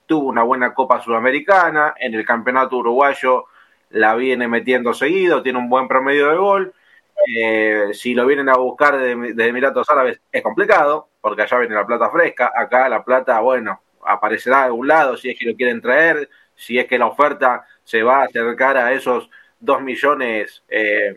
tuvo 0.07 0.29
una 0.29 0.45
buena 0.45 0.73
Copa 0.73 1.01
Sudamericana, 1.01 1.95
en 1.99 2.15
el 2.15 2.25
Campeonato 2.25 2.77
Uruguayo 2.77 3.47
la 3.91 4.15
viene 4.15 4.47
metiendo 4.47 4.95
seguido, 4.95 5.43
tiene 5.43 5.59
un 5.59 5.69
buen 5.69 5.89
promedio 5.89 6.29
de 6.29 6.37
gol. 6.37 6.75
Eh, 7.27 7.89
si 7.93 8.15
lo 8.15 8.25
vienen 8.25 8.49
a 8.49 8.57
buscar 8.57 8.99
de, 8.99 9.35
de, 9.35 9.47
Emiratos 9.49 9.91
Árabes 9.91 10.21
es 10.31 10.43
complicado, 10.43 11.09
porque 11.21 11.43
allá 11.43 11.59
viene 11.59 11.75
la 11.75 11.87
plata 11.87 12.09
fresca, 12.09 12.53
acá 12.55 12.89
la 12.89 13.03
plata, 13.05 13.41
bueno, 13.41 13.81
aparecerá 14.07 14.59
de 14.61 14.65
algún 14.67 14.87
lado 14.87 15.17
si 15.17 15.31
es 15.31 15.39
que 15.39 15.45
lo 15.45 15.57
quieren 15.57 15.81
traer, 15.81 16.31
si 16.55 16.79
es 16.79 16.87
que 16.87 16.99
la 16.99 17.07
oferta 17.07 17.65
se 17.91 18.05
va 18.05 18.21
a 18.21 18.25
acercar 18.27 18.77
a 18.77 18.93
esos 18.93 19.29
2 19.59 19.83
millones 19.83 20.63
eh, 20.69 21.13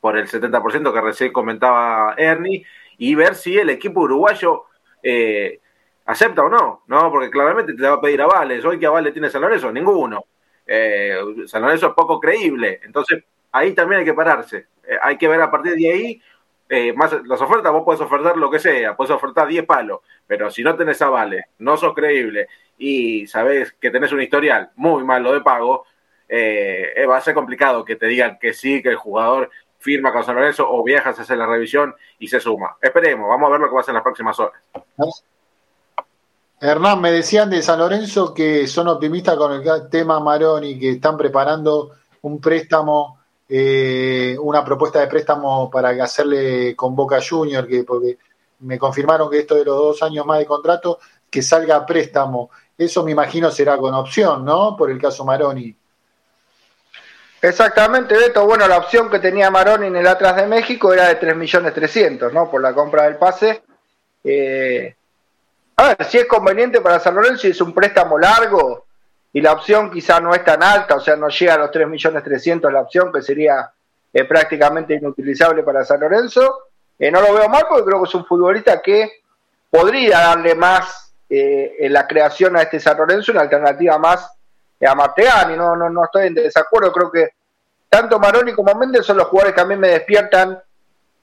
por 0.00 0.16
el 0.16 0.26
70% 0.26 0.90
que 0.90 1.00
recién 1.02 1.30
comentaba 1.30 2.14
Ernie, 2.16 2.64
y 2.96 3.14
ver 3.14 3.34
si 3.34 3.58
el 3.58 3.68
equipo 3.68 4.00
uruguayo 4.00 4.64
eh, 5.02 5.60
acepta 6.06 6.42
o 6.42 6.48
no, 6.48 6.84
¿no? 6.86 7.10
Porque 7.10 7.28
claramente 7.28 7.74
te 7.74 7.82
va 7.82 7.96
a 7.96 8.00
pedir 8.00 8.22
avales. 8.22 8.64
Hoy, 8.64 8.78
¿qué 8.78 8.86
avales 8.86 9.12
tiene 9.12 9.28
San 9.28 9.42
Lorenzo? 9.42 9.70
Ninguno. 9.70 10.24
Eh, 10.66 11.18
San 11.46 11.60
Lorenzo 11.60 11.88
es 11.88 11.92
poco 11.92 12.18
creíble. 12.18 12.80
Entonces, 12.82 13.22
ahí 13.52 13.74
también 13.74 13.98
hay 13.98 14.06
que 14.06 14.14
pararse. 14.14 14.68
hay 15.02 15.18
que 15.18 15.28
ver 15.28 15.42
a 15.42 15.50
partir 15.50 15.74
de 15.74 15.92
ahí 15.92 16.22
más 16.94 17.12
las 17.26 17.40
ofertas, 17.42 17.70
vos 17.70 17.84
podés 17.84 18.00
ofertar 18.00 18.38
lo 18.38 18.50
que 18.50 18.58
sea, 18.58 18.96
podés 18.96 19.12
ofertar 19.12 19.46
10 19.46 19.66
palos, 19.66 20.00
pero 20.26 20.50
si 20.50 20.64
no 20.64 20.74
tenés 20.74 21.00
avales, 21.00 21.44
no 21.58 21.76
sos 21.76 21.94
creíble 21.94 22.48
y 22.76 23.26
sabés 23.28 23.72
que 23.74 23.90
tenés 23.90 24.12
un 24.12 24.20
historial 24.20 24.70
muy 24.74 25.04
malo 25.04 25.32
de 25.32 25.42
pago, 25.42 25.84
eh, 26.28 26.92
eh, 26.96 27.06
va 27.06 27.18
a 27.18 27.20
ser 27.20 27.34
complicado 27.34 27.84
que 27.84 27.96
te 27.96 28.06
digan 28.06 28.38
que 28.40 28.52
sí, 28.52 28.82
que 28.82 28.90
el 28.90 28.96
jugador 28.96 29.50
firma 29.78 30.12
con 30.12 30.24
San 30.24 30.34
Lorenzo 30.34 30.66
o 30.68 30.82
viajas 30.82 31.18
a 31.18 31.22
hacer 31.22 31.38
la 31.38 31.46
revisión 31.46 31.94
y 32.18 32.28
se 32.28 32.40
suma. 32.40 32.76
Esperemos, 32.80 33.28
vamos 33.28 33.48
a 33.48 33.52
ver 33.52 33.60
lo 33.60 33.68
que 33.68 33.74
va 33.74 33.80
a 33.80 33.82
hacer 33.82 33.92
en 33.92 33.96
las 33.96 34.02
próximas 34.02 34.38
horas. 34.40 34.60
Hernán, 36.60 37.00
me 37.00 37.12
decían 37.12 37.50
de 37.50 37.62
San 37.62 37.78
Lorenzo 37.78 38.32
que 38.32 38.66
son 38.66 38.88
optimistas 38.88 39.36
con 39.36 39.52
el 39.52 39.88
tema 39.90 40.18
Maroni, 40.20 40.78
que 40.78 40.90
están 40.92 41.16
preparando 41.16 41.92
un 42.22 42.40
préstamo 42.40 43.16
eh, 43.48 44.36
una 44.40 44.64
propuesta 44.64 45.00
de 45.00 45.06
préstamo 45.06 45.70
para 45.70 45.90
hacerle 46.02 46.74
con 46.74 46.96
Boca 46.96 47.20
Junior, 47.26 47.66
que 47.66 47.84
porque 47.84 48.18
me 48.60 48.78
confirmaron 48.78 49.30
que 49.30 49.40
esto 49.40 49.54
de 49.54 49.64
los 49.64 49.76
dos 49.76 50.02
años 50.02 50.26
más 50.26 50.38
de 50.38 50.46
contrato, 50.46 50.98
que 51.30 51.42
salga 51.42 51.76
a 51.76 51.86
préstamo. 51.86 52.50
Eso 52.76 53.04
me 53.04 53.12
imagino 53.12 53.50
será 53.50 53.78
con 53.78 53.94
opción, 53.94 54.44
¿no? 54.44 54.76
Por 54.76 54.90
el 54.90 54.98
caso 54.98 55.24
Maroni. 55.24 55.74
Exactamente, 57.46 58.16
Beto. 58.16 58.44
Bueno, 58.44 58.66
la 58.66 58.78
opción 58.78 59.08
que 59.08 59.20
tenía 59.20 59.52
Maroni 59.52 59.86
en 59.86 59.94
el 59.94 60.06
Atlas 60.08 60.34
de 60.34 60.48
México 60.48 60.92
era 60.92 61.06
de 61.06 61.20
3.300.000, 61.20 62.32
¿no? 62.32 62.50
Por 62.50 62.60
la 62.60 62.74
compra 62.74 63.04
del 63.04 63.18
pase. 63.18 63.62
Eh, 64.24 64.96
a 65.76 65.88
ver, 65.88 66.04
si 66.06 66.18
es 66.18 66.26
conveniente 66.26 66.80
para 66.80 66.98
San 66.98 67.14
Lorenzo 67.14 67.46
y 67.46 67.52
es 67.52 67.60
un 67.60 67.72
préstamo 67.72 68.18
largo 68.18 68.86
y 69.32 69.40
la 69.40 69.52
opción 69.52 69.92
quizá 69.92 70.18
no 70.18 70.34
es 70.34 70.42
tan 70.42 70.60
alta, 70.60 70.96
o 70.96 71.00
sea, 71.00 71.14
no 71.14 71.28
llega 71.28 71.54
a 71.54 71.58
los 71.58 71.70
3.300.000 71.70 72.72
la 72.72 72.80
opción, 72.80 73.12
que 73.12 73.22
sería 73.22 73.70
eh, 74.12 74.24
prácticamente 74.24 74.94
inutilizable 74.94 75.62
para 75.62 75.84
San 75.84 76.00
Lorenzo, 76.00 76.64
eh, 76.98 77.12
no 77.12 77.20
lo 77.20 77.32
veo 77.32 77.48
mal 77.48 77.66
porque 77.68 77.84
creo 77.84 78.02
que 78.02 78.08
es 78.08 78.14
un 78.16 78.26
futbolista 78.26 78.82
que 78.82 79.20
podría 79.70 80.18
darle 80.18 80.56
más 80.56 81.14
eh, 81.30 81.76
en 81.78 81.92
la 81.92 82.08
creación 82.08 82.56
a 82.56 82.62
este 82.62 82.80
San 82.80 82.96
Lorenzo, 82.96 83.30
una 83.30 83.42
alternativa 83.42 83.98
más 83.98 84.32
a 84.84 84.94
Martegani, 84.96 85.56
no, 85.56 85.76
no, 85.76 85.88
no 85.88 86.04
estoy 86.04 86.26
en 86.26 86.34
desacuerdo, 86.34 86.92
creo 86.92 87.10
que 87.10 87.35
tanto 87.96 88.18
Maroni 88.18 88.52
como 88.52 88.74
Méndez 88.74 89.06
son 89.06 89.16
los 89.16 89.26
jugadores 89.28 89.54
que 89.54 89.60
a 89.62 89.64
mí 89.64 89.74
me 89.74 89.88
despiertan 89.88 90.60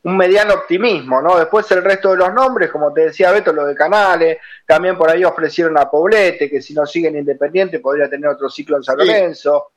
un 0.05 0.17
mediano 0.17 0.55
optimismo, 0.55 1.21
¿no? 1.21 1.37
Después 1.37 1.69
el 1.71 1.83
resto 1.83 2.11
de 2.11 2.17
los 2.17 2.33
nombres, 2.33 2.71
como 2.71 2.91
te 2.91 3.01
decía 3.01 3.31
Beto, 3.31 3.53
lo 3.53 3.65
de 3.65 3.75
Canales, 3.75 4.39
también 4.65 4.97
por 4.97 5.07
ahí 5.07 5.23
ofrecieron 5.23 5.77
a 5.77 5.89
Poblete, 5.89 6.49
que 6.49 6.63
si 6.63 6.73
no 6.73 6.87
siguen 6.87 7.15
Independiente 7.15 7.79
podría 7.79 8.09
tener 8.09 8.27
otro 8.27 8.49
ciclo 8.49 8.77
en 8.77 8.83
San 8.83 8.97
Lorenzo, 8.97 9.71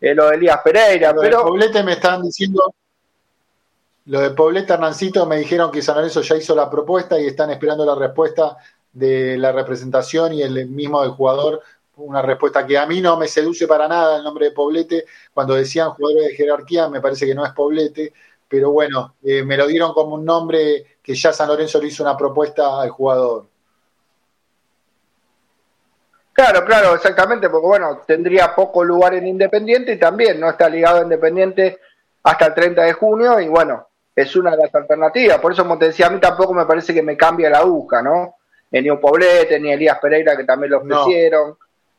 eh, 0.00 0.12
lo 0.12 0.28
de 0.28 0.36
Elías 0.36 0.60
Pereira, 0.62 1.12
lo 1.12 1.20
pero... 1.20 1.38
De 1.38 1.44
Poblete 1.44 1.84
me 1.84 1.92
están 1.92 2.20
diciendo, 2.22 2.74
lo 4.06 4.20
de 4.20 4.30
Poblete 4.30 4.72
Hernancito 4.72 5.24
me 5.26 5.38
dijeron 5.38 5.70
que 5.70 5.82
San 5.82 5.94
Lorenzo 5.94 6.20
ya 6.22 6.34
hizo 6.34 6.56
la 6.56 6.68
propuesta 6.68 7.18
y 7.18 7.28
están 7.28 7.50
esperando 7.50 7.86
la 7.86 7.94
respuesta 7.94 8.56
de 8.92 9.38
la 9.38 9.52
representación 9.52 10.32
y 10.32 10.42
el 10.42 10.66
mismo 10.66 11.00
del 11.00 11.12
jugador 11.12 11.62
una 12.00 12.22
respuesta 12.22 12.66
que 12.66 12.78
a 12.78 12.86
mí 12.86 13.00
no 13.00 13.16
me 13.16 13.28
seduce 13.28 13.66
para 13.66 13.88
nada 13.88 14.18
el 14.18 14.24
nombre 14.24 14.46
de 14.46 14.52
Poblete. 14.52 15.04
Cuando 15.32 15.54
decían 15.54 15.90
jugadores 15.90 16.28
de 16.28 16.34
jerarquía, 16.34 16.88
me 16.88 17.00
parece 17.00 17.26
que 17.26 17.34
no 17.34 17.44
es 17.44 17.52
Poblete 17.52 18.12
pero 18.50 18.72
bueno, 18.72 19.14
eh, 19.22 19.44
me 19.44 19.56
lo 19.56 19.68
dieron 19.68 19.94
como 19.94 20.16
un 20.16 20.24
nombre 20.24 20.98
que 21.00 21.14
ya 21.14 21.32
San 21.32 21.46
Lorenzo 21.46 21.80
le 21.80 21.86
hizo 21.86 22.02
una 22.02 22.16
propuesta 22.16 22.82
al 22.82 22.90
jugador. 22.90 23.46
Claro, 26.32 26.64
claro, 26.64 26.94
exactamente, 26.96 27.48
porque 27.48 27.66
bueno, 27.68 28.00
tendría 28.04 28.52
poco 28.52 28.82
lugar 28.82 29.14
en 29.14 29.28
Independiente 29.28 29.92
y 29.92 30.00
también 30.00 30.40
no 30.40 30.50
está 30.50 30.68
ligado 30.68 30.98
a 30.98 31.02
Independiente 31.02 31.78
hasta 32.24 32.46
el 32.46 32.54
30 32.54 32.82
de 32.82 32.92
junio 32.92 33.38
y 33.38 33.46
bueno, 33.46 33.86
es 34.16 34.34
una 34.34 34.50
de 34.50 34.56
las 34.56 34.74
alternativas. 34.74 35.38
Por 35.38 35.52
eso, 35.52 35.62
como 35.62 35.78
te 35.78 35.86
decía, 35.86 36.08
a 36.08 36.10
mí 36.10 36.18
tampoco 36.18 36.52
me 36.52 36.66
parece 36.66 36.92
que 36.92 37.04
me 37.04 37.16
cambie 37.16 37.48
la 37.48 37.64
UCA, 37.64 38.02
¿no? 38.02 38.34
Ni 38.72 38.90
un 38.90 38.98
Poblete, 38.98 39.60
ni 39.60 39.70
Elías 39.70 40.00
Pereira, 40.00 40.36
que 40.36 40.42
también 40.42 40.72
lo 40.72 40.78
ofrecieron. 40.78 41.56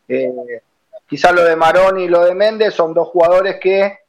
Eh, 0.08 0.62
quizás 1.08 1.34
lo 1.34 1.44
de 1.44 1.56
Maroni 1.56 2.04
y 2.04 2.08
lo 2.08 2.26
de 2.26 2.36
Méndez 2.36 2.74
son 2.74 2.94
dos 2.94 3.08
jugadores 3.10 3.60
que 3.60 4.02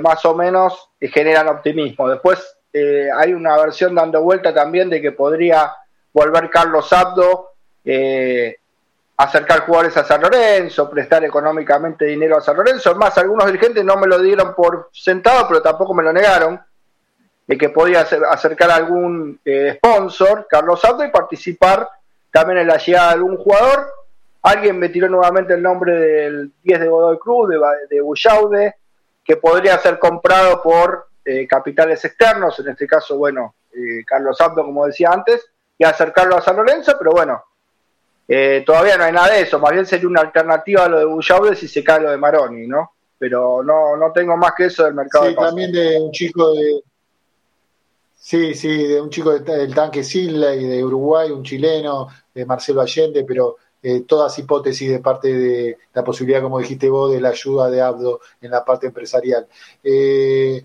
más 0.00 0.24
o 0.26 0.34
menos 0.34 0.90
eh, 1.00 1.08
generan 1.08 1.48
optimismo. 1.48 2.08
Después 2.08 2.56
eh, 2.72 3.08
hay 3.12 3.32
una 3.32 3.56
versión 3.56 3.94
dando 3.94 4.22
vuelta 4.22 4.54
también 4.54 4.88
de 4.88 5.00
que 5.00 5.12
podría 5.12 5.72
volver 6.12 6.48
Carlos 6.50 6.92
Abdo, 6.92 7.54
eh, 7.84 8.56
acercar 9.16 9.60
jugadores 9.60 9.96
a 9.96 10.04
San 10.04 10.20
Lorenzo, 10.20 10.88
prestar 10.88 11.24
económicamente 11.24 12.04
dinero 12.04 12.36
a 12.36 12.40
San 12.40 12.56
Lorenzo. 12.56 12.94
Más, 12.94 13.16
algunos 13.18 13.46
dirigentes 13.46 13.84
no 13.84 13.96
me 13.96 14.06
lo 14.06 14.20
dieron 14.20 14.54
por 14.54 14.90
sentado, 14.92 15.48
pero 15.48 15.60
tampoco 15.60 15.94
me 15.94 16.02
lo 16.02 16.12
negaron, 16.12 16.60
de 17.46 17.58
que 17.58 17.68
podía 17.70 18.00
acercar 18.00 18.70
algún 18.70 19.40
sponsor, 19.74 20.46
Carlos 20.48 20.84
Abdo, 20.84 21.04
y 21.04 21.10
participar 21.10 21.88
también 22.30 22.60
en 22.60 22.68
la 22.68 22.78
llegada 22.78 23.08
de 23.08 23.14
algún 23.14 23.36
jugador. 23.36 23.92
Alguien 24.42 24.78
me 24.78 24.88
tiró 24.88 25.08
nuevamente 25.08 25.54
el 25.54 25.62
nombre 25.62 25.92
del 25.98 26.52
10 26.62 26.80
de 26.80 26.88
Godoy 26.88 27.18
Cruz, 27.18 27.50
de, 27.50 27.58
de 27.90 28.00
Bullaude, 28.00 28.74
que 29.24 29.36
podría 29.36 29.78
ser 29.78 29.98
comprado 29.98 30.62
por 30.62 31.10
eh, 31.24 31.46
capitales 31.46 32.04
externos, 32.04 32.58
en 32.60 32.68
este 32.68 32.86
caso, 32.86 33.16
bueno, 33.18 33.54
eh, 33.72 34.04
Carlos 34.06 34.36
Santos, 34.36 34.64
como 34.64 34.86
decía 34.86 35.10
antes, 35.12 35.46
y 35.76 35.84
acercarlo 35.84 36.36
a 36.36 36.40
San 36.40 36.56
Lorenzo, 36.56 36.94
pero 36.98 37.12
bueno, 37.12 37.44
eh, 38.26 38.62
todavía 38.64 38.96
no 38.96 39.04
hay 39.04 39.12
nada 39.12 39.34
de 39.34 39.42
eso, 39.42 39.58
más 39.58 39.72
bien 39.72 39.84
sería 39.84 40.08
una 40.08 40.22
alternativa 40.22 40.84
a 40.84 40.88
lo 40.88 40.98
de 40.98 41.04
Bullaude 41.04 41.54
si 41.54 41.68
se 41.68 41.84
cae 41.84 42.00
lo 42.00 42.10
de 42.10 42.16
Maroni, 42.16 42.66
¿no? 42.66 42.92
Pero 43.18 43.62
no, 43.62 43.96
no 43.96 44.12
tengo 44.12 44.36
más 44.36 44.54
que 44.56 44.64
eso 44.64 44.84
del 44.84 44.94
mercado. 44.94 45.28
Sí, 45.28 45.36
también 45.36 45.70
de 45.72 46.00
un 46.00 46.10
chico 46.10 46.54
de... 46.54 46.82
Sí, 48.16 48.54
sí, 48.54 48.86
de 48.86 49.00
un 49.00 49.10
chico 49.10 49.38
del 49.38 49.74
tanque 49.74 50.02
Silva 50.02 50.54
y 50.54 50.64
de 50.64 50.84
Uruguay, 50.84 51.30
un 51.30 51.42
chileno, 51.42 52.08
de 52.34 52.46
Marcelo 52.46 52.80
Allende, 52.80 53.24
pero 53.24 53.56
eh, 53.82 54.02
todas 54.02 54.38
hipótesis 54.38 54.90
de 54.90 54.98
parte 54.98 55.32
de 55.32 55.78
la 55.94 56.04
posibilidad, 56.04 56.42
como 56.42 56.58
dijiste 56.58 56.88
vos, 56.88 57.12
de 57.12 57.20
la 57.20 57.30
ayuda 57.30 57.70
de 57.70 57.80
Abdo 57.80 58.20
en 58.40 58.50
la 58.50 58.64
parte 58.64 58.86
empresarial. 58.88 59.46
Eh, 59.82 60.64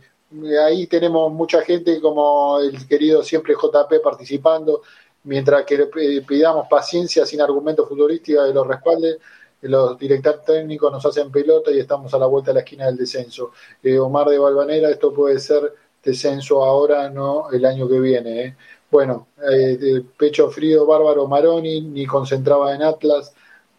ahí 0.65 0.87
tenemos 0.87 1.31
mucha 1.31 1.61
gente 1.61 1.99
como 2.01 2.59
el 2.59 2.87
querido 2.87 3.23
siempre 3.23 3.53
JP 3.55 4.01
participando, 4.03 4.81
mientras 5.23 5.65
que 5.65 5.89
pidamos 6.27 6.67
paciencia 6.69 7.25
sin 7.25 7.41
argumentos 7.41 7.87
futbolísticos 7.87 8.47
de 8.47 8.53
los 8.53 8.67
respaldes, 8.67 9.17
los 9.61 9.97
directores 9.97 10.43
técnicos 10.45 10.91
nos 10.91 11.05
hacen 11.05 11.31
pelota 11.31 11.71
y 11.71 11.79
estamos 11.79 12.13
a 12.13 12.19
la 12.19 12.27
vuelta 12.27 12.51
de 12.51 12.55
la 12.55 12.59
esquina 12.61 12.85
del 12.85 12.97
descenso. 12.97 13.51
Eh, 13.81 13.97
Omar 13.97 14.27
de 14.29 14.37
Valvanera, 14.37 14.89
esto 14.89 15.13
puede 15.13 15.39
ser 15.39 15.73
descenso 16.03 16.63
ahora, 16.63 17.09
no 17.09 17.51
el 17.51 17.65
año 17.65 17.87
que 17.87 17.99
viene. 17.99 18.41
¿eh? 18.43 18.55
Bueno, 18.95 19.27
eh, 19.51 20.03
pecho 20.17 20.49
frío, 20.49 20.85
bárbaro 20.85 21.27
Maroni, 21.27 21.81
ni 21.81 22.05
concentraba 22.05 22.73
en 22.73 22.81
Atlas. 22.81 23.33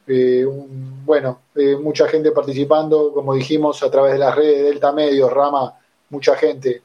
Eh, 0.06 0.44
bueno, 0.46 1.40
eh, 1.54 1.74
mucha 1.74 2.06
gente 2.06 2.32
participando, 2.32 3.14
como 3.14 3.32
dijimos, 3.32 3.82
a 3.82 3.90
través 3.90 4.12
de 4.12 4.18
las 4.18 4.34
redes 4.34 4.64
Delta 4.64 4.92
Medios, 4.92 5.32
Rama, 5.32 5.72
mucha 6.10 6.36
gente. 6.36 6.82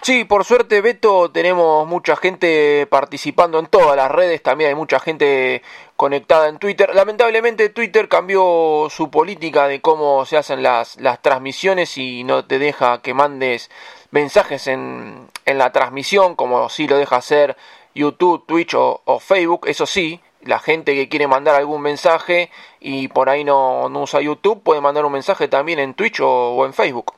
Sí, 0.00 0.24
por 0.24 0.44
suerte, 0.44 0.80
Beto, 0.80 1.30
tenemos 1.30 1.86
mucha 1.86 2.16
gente 2.16 2.88
participando 2.90 3.60
en 3.60 3.66
todas 3.66 3.94
las 3.96 4.10
redes, 4.10 4.42
también 4.42 4.70
hay 4.70 4.74
mucha 4.74 4.98
gente 4.98 5.62
conectada 5.94 6.48
en 6.48 6.58
Twitter. 6.58 6.92
Lamentablemente 6.92 7.68
Twitter 7.68 8.08
cambió 8.08 8.88
su 8.90 9.12
política 9.12 9.68
de 9.68 9.80
cómo 9.80 10.26
se 10.26 10.36
hacen 10.36 10.60
las, 10.64 11.00
las 11.00 11.22
transmisiones 11.22 11.96
y 11.98 12.24
no 12.24 12.44
te 12.44 12.58
deja 12.58 13.00
que 13.00 13.14
mandes 13.14 13.70
mensajes 14.12 14.68
en, 14.68 15.28
en 15.44 15.58
la 15.58 15.72
transmisión, 15.72 16.36
como 16.36 16.68
si 16.68 16.86
lo 16.86 16.96
deja 16.96 17.16
hacer 17.16 17.56
YouTube, 17.94 18.46
Twitch 18.46 18.74
o, 18.74 19.18
Facebook. 19.20 19.66
Eso 19.66 19.86
sí, 19.86 20.20
la 20.42 20.58
gente 20.58 20.94
que 20.94 21.08
quiere 21.08 21.26
mandar 21.26 21.54
algún 21.56 21.82
mensaje 21.82 22.50
y 22.80 23.08
por 23.08 23.28
ahí 23.28 23.44
no, 23.44 23.86
usa 23.86 24.20
YouTube 24.20 24.62
puede 24.62 24.80
mandar 24.80 25.04
un 25.04 25.12
mensaje 25.12 25.48
también 25.48 25.78
en 25.78 25.94
Twitch 25.94 26.20
o, 26.22 26.64
en 26.64 26.72
Facebook. 26.72 27.12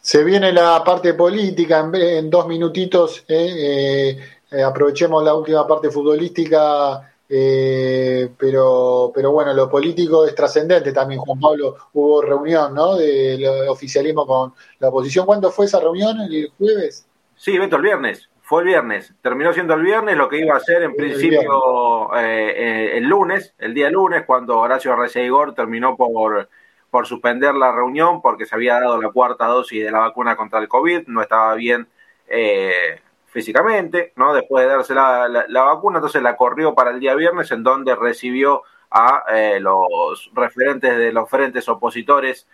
Se 0.00 0.24
viene 0.24 0.52
la 0.52 0.82
parte 0.84 1.14
política 1.14 1.90
en, 1.92 2.30
dos 2.30 2.46
minutitos. 2.46 3.24
Eh, 3.28 4.16
eh, 4.50 4.62
aprovechemos 4.62 5.22
la 5.22 5.34
última 5.34 5.66
parte 5.66 5.90
futbolística 5.90 7.12
eh, 7.28 8.30
pero, 8.38 9.12
pero 9.14 9.32
bueno, 9.32 9.52
lo 9.52 9.68
político 9.68 10.26
es 10.26 10.34
trascendente 10.34 10.92
también, 10.92 11.20
Juan 11.20 11.38
Pablo. 11.38 11.76
Hubo 11.92 12.22
reunión, 12.22 12.74
¿no? 12.74 12.96
Del 12.96 13.44
oficialismo 13.68 14.26
con 14.26 14.54
la 14.78 14.88
oposición. 14.88 15.26
¿Cuándo 15.26 15.50
fue 15.50 15.66
esa 15.66 15.80
reunión? 15.80 16.20
¿El 16.20 16.50
jueves? 16.56 17.06
Sí, 17.36 17.58
Beto, 17.58 17.76
el 17.76 17.82
viernes. 17.82 18.28
Fue 18.40 18.62
el 18.62 18.68
viernes. 18.68 19.12
Terminó 19.20 19.52
siendo 19.52 19.74
el 19.74 19.82
viernes 19.82 20.16
lo 20.16 20.28
que 20.28 20.38
iba 20.38 20.56
a 20.56 20.60
ser 20.60 20.82
en 20.82 20.96
principio 20.96 22.16
eh, 22.16 22.54
eh, 22.56 22.96
el 22.96 23.04
lunes, 23.04 23.54
el 23.58 23.74
día 23.74 23.90
lunes, 23.90 24.24
cuando 24.26 24.58
Horacio 24.58 24.96
Igor 25.16 25.54
terminó 25.54 25.96
por, 25.98 26.48
por 26.90 27.06
suspender 27.06 27.54
la 27.54 27.72
reunión 27.72 28.22
porque 28.22 28.46
se 28.46 28.54
había 28.54 28.80
dado 28.80 29.02
la 29.02 29.10
cuarta 29.10 29.44
dosis 29.46 29.84
de 29.84 29.90
la 29.90 29.98
vacuna 29.98 30.34
contra 30.34 30.60
el 30.60 30.68
COVID, 30.68 31.08
no 31.08 31.20
estaba 31.20 31.54
bien 31.56 31.88
eh, 32.26 33.02
físicamente, 33.28 34.12
¿no? 34.16 34.32
Después 34.32 34.64
de 34.64 34.70
darse 34.70 34.94
la, 34.94 35.64
vacuna, 35.64 35.98
entonces 35.98 36.22
la 36.22 36.36
corrió 36.36 36.74
para 36.74 36.90
el 36.90 37.00
día 37.00 37.14
viernes, 37.14 37.50
en 37.50 37.62
donde 37.62 37.94
recibió 37.94 38.62
a 38.90 39.24
eh, 39.32 39.60
los 39.60 40.30
referentes 40.34 40.96
de 40.96 41.12
los 41.12 41.28
frentes 41.28 41.68
opositores 41.68 42.46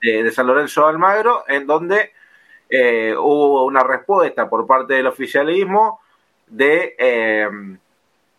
de, 0.00 0.30
San 0.30 0.46
Lorenzo 0.46 0.86
Almagro, 0.86 1.44
en 1.46 1.66
donde 1.66 2.12
eh, 2.68 3.14
hubo 3.16 3.64
una 3.64 3.84
respuesta 3.84 4.48
por 4.48 4.66
parte 4.66 4.94
del 4.94 5.06
oficialismo 5.06 6.00
de 6.46 6.96
eh, 6.98 7.48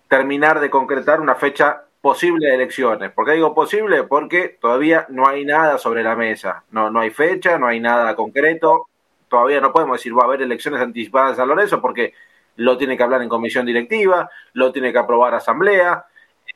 terminar 0.07 0.59
de 0.59 0.69
concretar 0.69 1.21
una 1.21 1.35
fecha 1.35 1.85
posible 2.01 2.47
de 2.47 2.55
elecciones. 2.55 3.11
¿Por 3.11 3.25
qué 3.25 3.33
digo 3.33 3.53
posible? 3.53 4.03
Porque 4.03 4.57
todavía 4.59 5.05
no 5.09 5.27
hay 5.27 5.45
nada 5.45 5.77
sobre 5.77 6.03
la 6.03 6.15
mesa, 6.15 6.63
no, 6.71 6.89
no 6.89 6.99
hay 6.99 7.11
fecha, 7.11 7.57
no 7.57 7.67
hay 7.67 7.79
nada 7.79 8.15
concreto, 8.15 8.89
todavía 9.33 9.59
no 9.59 9.73
podemos 9.73 9.97
decir 9.97 10.15
va 10.15 10.21
a 10.21 10.25
haber 10.25 10.43
elecciones 10.43 10.79
anticipadas 10.79 11.31
en 11.31 11.37
San 11.37 11.47
Lorenzo 11.47 11.81
porque 11.81 12.13
lo 12.57 12.77
tiene 12.77 12.95
que 12.95 13.01
hablar 13.01 13.23
en 13.23 13.29
comisión 13.29 13.65
directiva, 13.65 14.29
lo 14.53 14.71
tiene 14.71 14.91
que 14.93 14.99
aprobar 14.99 15.33
asamblea, 15.33 16.05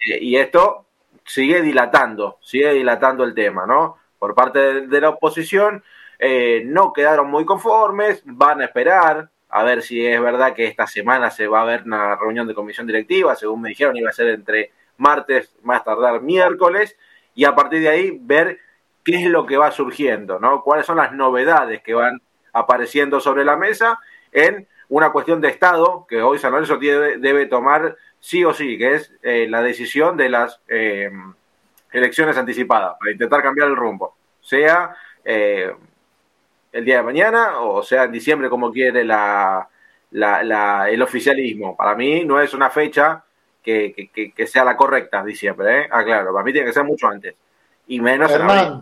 eh, 0.07 0.19
y 0.21 0.36
esto 0.36 0.86
sigue 1.25 1.63
dilatando, 1.63 2.38
sigue 2.39 2.71
dilatando 2.73 3.23
el 3.23 3.34
tema, 3.34 3.65
¿no? 3.65 3.97
por 4.19 4.36
parte 4.36 4.88
de, 4.88 5.01
la 5.01 5.09
oposición, 5.09 5.84
eh, 6.19 6.61
no 6.65 6.93
quedaron 6.93 7.32
muy 7.32 7.45
conformes, 7.45 8.21
van 8.25 8.61
a 8.61 8.65
esperar 8.65 9.30
a 9.49 9.63
ver 9.63 9.82
si 9.82 10.05
es 10.05 10.21
verdad 10.21 10.53
que 10.53 10.65
esta 10.65 10.86
semana 10.86 11.32
se 11.32 11.47
va 11.47 11.61
a 11.61 11.65
ver 11.65 11.84
una 11.86 12.15
reunión 12.15 12.47
de 12.47 12.53
comisión 12.53 12.86
directiva, 12.86 13.36
según 13.36 13.61
me 13.61 13.69
dijeron 13.69 13.97
iba 13.97 14.09
a 14.11 14.13
ser 14.13 14.28
entre 14.30 14.71
martes, 14.97 15.55
más 15.63 15.84
tardar 15.84 16.21
miércoles, 16.21 16.95
y 17.34 17.45
a 17.45 17.55
partir 17.55 17.82
de 17.82 17.89
ahí 17.89 18.19
ver 18.21 18.59
qué 19.03 19.23
es 19.23 19.30
lo 19.30 19.45
que 19.45 19.57
va 19.57 19.71
surgiendo, 19.71 20.39
¿no? 20.39 20.63
Cuáles 20.63 20.86
son 20.86 20.97
las 20.97 21.13
novedades 21.13 21.82
que 21.82 21.93
van 21.93 22.21
apareciendo 22.58 23.20
sobre 23.20 23.45
la 23.45 23.55
mesa 23.55 23.99
en 24.32 24.68
una 24.89 25.12
cuestión 25.12 25.41
de 25.41 25.49
Estado 25.49 26.05
que 26.08 26.22
hoy 26.22 26.39
San 26.39 26.51
Lorenzo 26.51 26.78
debe, 26.78 27.45
tomar 27.47 27.97
sí 28.20 28.43
o 28.45 28.53
sí, 28.53 28.78
que 28.78 28.95
es 28.95 29.12
eh, 29.22 29.47
la 29.49 29.62
decisión 29.62 30.18
de 30.18 30.30
las 30.30 30.62
eh, 30.68 31.10
elecciones 31.91 32.38
anticipadas 32.38 32.95
para 32.99 33.12
intentar 33.12 33.41
cambiar 33.41 33.68
el 33.68 33.76
rumbo, 33.76 34.16
sea 34.41 34.95
eh, 35.24 35.74
el 36.72 36.86
día 36.86 36.97
de 36.97 37.03
mañana 37.03 37.60
o 37.60 37.84
sea 37.84 38.03
en 38.03 38.12
diciembre 38.12 38.49
como 38.49 38.72
quiere 38.72 39.03
la, 39.03 39.68
el 40.12 41.01
oficialismo. 41.01 41.76
Para 41.76 41.95
mí 41.95 42.24
no 42.24 42.39
es 42.39 42.53
una 42.53 42.70
fecha 42.70 43.24
que, 43.62 44.34
sea 44.47 44.64
la 44.64 44.78
correcta, 44.78 45.24
diciembre, 45.24 45.82
¿eh? 45.82 45.89
Ah, 45.91 46.03
claro, 46.05 46.32
para 46.32 46.45
mí 46.45 46.53
tiene 46.53 46.68
que 46.68 46.74
ser 46.74 46.86
mucho 46.86 47.08
antes 47.08 47.36
y 47.88 47.99
menos 47.99 48.32
en 48.32 48.82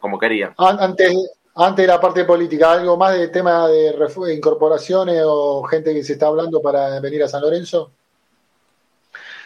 como 0.00 0.18
quería. 0.18 0.54
Antes, 0.56 1.14
antes 1.60 1.82
de 1.82 1.92
la 1.92 2.00
parte 2.00 2.24
política, 2.24 2.70
¿algo 2.70 2.96
más 2.96 3.14
de 3.14 3.28
tema 3.28 3.66
de 3.66 3.92
incorporaciones 4.32 5.22
o 5.26 5.64
gente 5.64 5.92
que 5.92 6.04
se 6.04 6.12
está 6.12 6.28
hablando 6.28 6.62
para 6.62 7.00
venir 7.00 7.24
a 7.24 7.28
San 7.28 7.42
Lorenzo? 7.42 7.90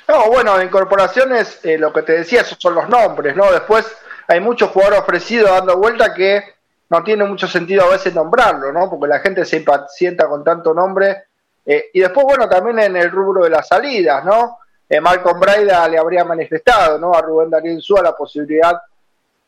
No, 0.06 0.30
bueno, 0.30 0.58
de 0.58 0.64
incorporaciones, 0.66 1.60
eh, 1.64 1.78
lo 1.78 1.90
que 1.90 2.02
te 2.02 2.12
decía, 2.12 2.42
esos 2.42 2.58
son 2.60 2.74
los 2.74 2.86
nombres, 2.86 3.34
¿no? 3.34 3.50
Después 3.50 3.86
hay 4.28 4.40
muchos 4.40 4.70
jugadores 4.70 5.00
ofrecidos 5.00 5.50
dando 5.50 5.78
vuelta 5.78 6.12
que 6.12 6.42
no 6.90 7.02
tiene 7.02 7.24
mucho 7.24 7.48
sentido 7.48 7.84
a 7.84 7.92
veces 7.92 8.14
nombrarlo, 8.14 8.70
¿no? 8.72 8.90
Porque 8.90 9.06
la 9.06 9.20
gente 9.20 9.46
se 9.46 9.56
impacienta 9.56 10.28
con 10.28 10.44
tanto 10.44 10.74
nombre. 10.74 11.24
Eh, 11.64 11.86
y 11.94 12.00
después, 12.00 12.26
bueno, 12.26 12.46
también 12.46 12.78
en 12.80 12.96
el 12.96 13.10
rubro 13.10 13.44
de 13.44 13.50
las 13.50 13.68
salidas, 13.68 14.22
¿no? 14.22 14.58
Eh, 14.86 15.00
Malcolm 15.00 15.40
Braida 15.40 15.88
le 15.88 15.96
habría 15.96 16.26
manifestado, 16.26 16.98
¿no? 16.98 17.14
A 17.14 17.22
Rubén 17.22 17.48
Darío 17.48 17.72
Insúa 17.72 18.02
la 18.02 18.14
posibilidad 18.14 18.78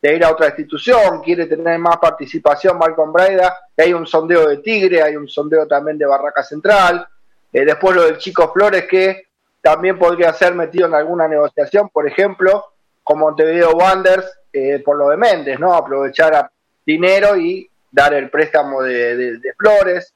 de 0.05 0.15
ir 0.17 0.23
a 0.23 0.31
otra 0.31 0.47
institución, 0.47 1.19
quiere 1.21 1.47
tener 1.47 1.79
más 1.79 1.97
participación 1.97 2.77
Malcolm 2.77 3.11
Braida, 3.11 3.57
hay 3.75 3.91
un 3.91 4.05
sondeo 4.05 4.47
de 4.47 4.57
Tigre, 4.57 5.01
hay 5.01 5.15
un 5.15 5.27
sondeo 5.27 5.67
también 5.67 5.97
de 5.97 6.05
Barraca 6.05 6.43
Central, 6.43 7.07
eh, 7.51 7.65
después 7.65 7.95
lo 7.95 8.03
del 8.03 8.19
Chico 8.19 8.53
Flores 8.53 8.85
que 8.87 9.29
también 9.61 9.97
podría 9.97 10.31
ser 10.31 10.53
metido 10.53 10.87
en 10.87 10.93
alguna 10.93 11.27
negociación, 11.27 11.89
por 11.89 12.07
ejemplo, 12.07 12.65
con 13.03 13.17
Montevideo 13.17 13.71
Wanderers 13.71 14.31
eh, 14.53 14.83
por 14.85 14.95
lo 14.95 15.09
de 15.09 15.17
Méndez, 15.17 15.59
¿no? 15.59 15.73
Aprovechar 15.73 16.51
dinero 16.85 17.35
y 17.35 17.67
dar 17.91 18.13
el 18.13 18.29
préstamo 18.29 18.83
de, 18.83 19.39
Flores. 19.57 20.13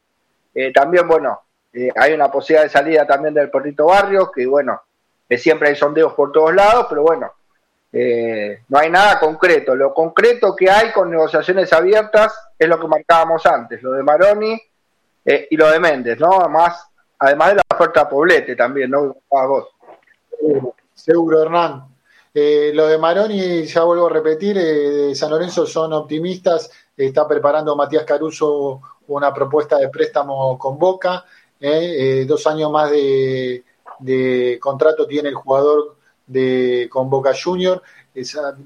Eh, 0.54 0.72
también, 0.72 1.08
bueno, 1.08 1.42
hay 1.96 2.14
una 2.14 2.32
posibilidad 2.32 2.64
de 2.64 2.70
salida 2.70 3.08
también 3.08 3.34
del 3.34 3.50
Perrito 3.50 3.88
Barrio, 3.88 4.32
que 4.32 4.46
bueno, 4.46 4.80
siempre 5.36 5.70
hay 5.70 5.76
sondeos 5.76 6.14
por 6.14 6.32
todos 6.32 6.54
lados, 6.54 6.86
pero 6.90 7.02
bueno, 7.02 7.32
eh, 7.92 8.62
no 8.70 8.78
hay 8.78 8.90
nada 8.90 9.20
concreto. 9.20 9.76
Lo 9.76 9.94
concreto 9.94 10.56
que 10.56 10.70
hay 10.70 10.92
con 10.92 11.10
negociaciones 11.10 11.72
abiertas 11.74 12.34
es 12.58 12.68
lo 12.68 12.80
que 12.80 12.88
marcábamos 12.88 13.46
antes, 13.46 13.82
lo 13.82 13.92
de 13.94 14.04
Maroni 14.04 14.62
eh, 15.26 15.48
y 15.50 15.58
lo 15.58 15.70
de 15.72 15.80
Méndez, 15.80 16.20
¿no? 16.20 16.40
Además, 16.40 16.88
además 17.18 17.50
de 17.50 17.56
la 17.56 17.64
oferta 17.74 18.08
Poblete 18.08 18.56
también, 18.56 18.92
¿no? 18.92 19.18
Vos. 19.30 19.70
Seguro, 20.94 21.42
Hernán. 21.42 21.86
Eh, 22.34 22.72
lo 22.74 22.88
de 22.88 22.98
Maroni, 23.00 23.64
ya 23.66 23.84
vuelvo 23.84 24.08
a 24.08 24.12
repetir, 24.14 24.56
de 24.56 25.16
San 25.16 25.32
Lorenzo 25.32 25.66
son 25.66 25.94
optimistas. 25.94 26.70
Está 26.96 27.28
preparando 27.28 27.76
Matías 27.76 28.04
Caruso 28.04 28.82
una 29.08 29.34
propuesta 29.34 29.78
de 29.78 29.90
préstamo 29.90 30.58
con 30.60 30.78
Boca. 30.78 31.26
dos 32.28 32.48
años 32.48 32.72
más 32.72 32.92
de 32.92 34.60
contrato 34.62 35.08
tiene 35.08 35.30
el 35.30 35.36
jugador 35.36 35.99
de, 36.30 36.88
con 36.90 37.10
Boca 37.10 37.34
Junior. 37.34 37.82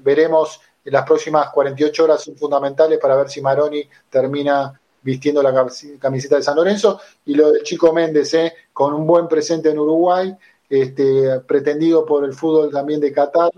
veremos, 0.02 0.60
las 0.84 1.04
próximas 1.04 1.50
48 1.50 2.04
horas 2.04 2.22
son 2.22 2.36
fundamentales 2.36 2.98
para 2.98 3.16
ver 3.16 3.28
si 3.28 3.40
Maroni 3.40 3.88
termina 4.08 4.78
vistiendo 5.02 5.42
la 5.42 5.66
camiseta 5.98 6.36
de 6.36 6.42
San 6.42 6.56
Lorenzo. 6.56 7.00
Y 7.26 7.34
lo 7.34 7.50
del 7.50 7.62
Chico 7.62 7.92
Méndez, 7.92 8.34
eh, 8.34 8.52
con 8.72 8.94
un 8.94 9.06
buen 9.06 9.28
presente 9.28 9.70
en 9.70 9.78
Uruguay, 9.78 10.34
este, 10.68 11.40
pretendido 11.40 12.04
por 12.04 12.24
el 12.24 12.34
fútbol 12.34 12.70
también 12.70 13.00
de 13.00 13.12
Qatar. 13.12 13.50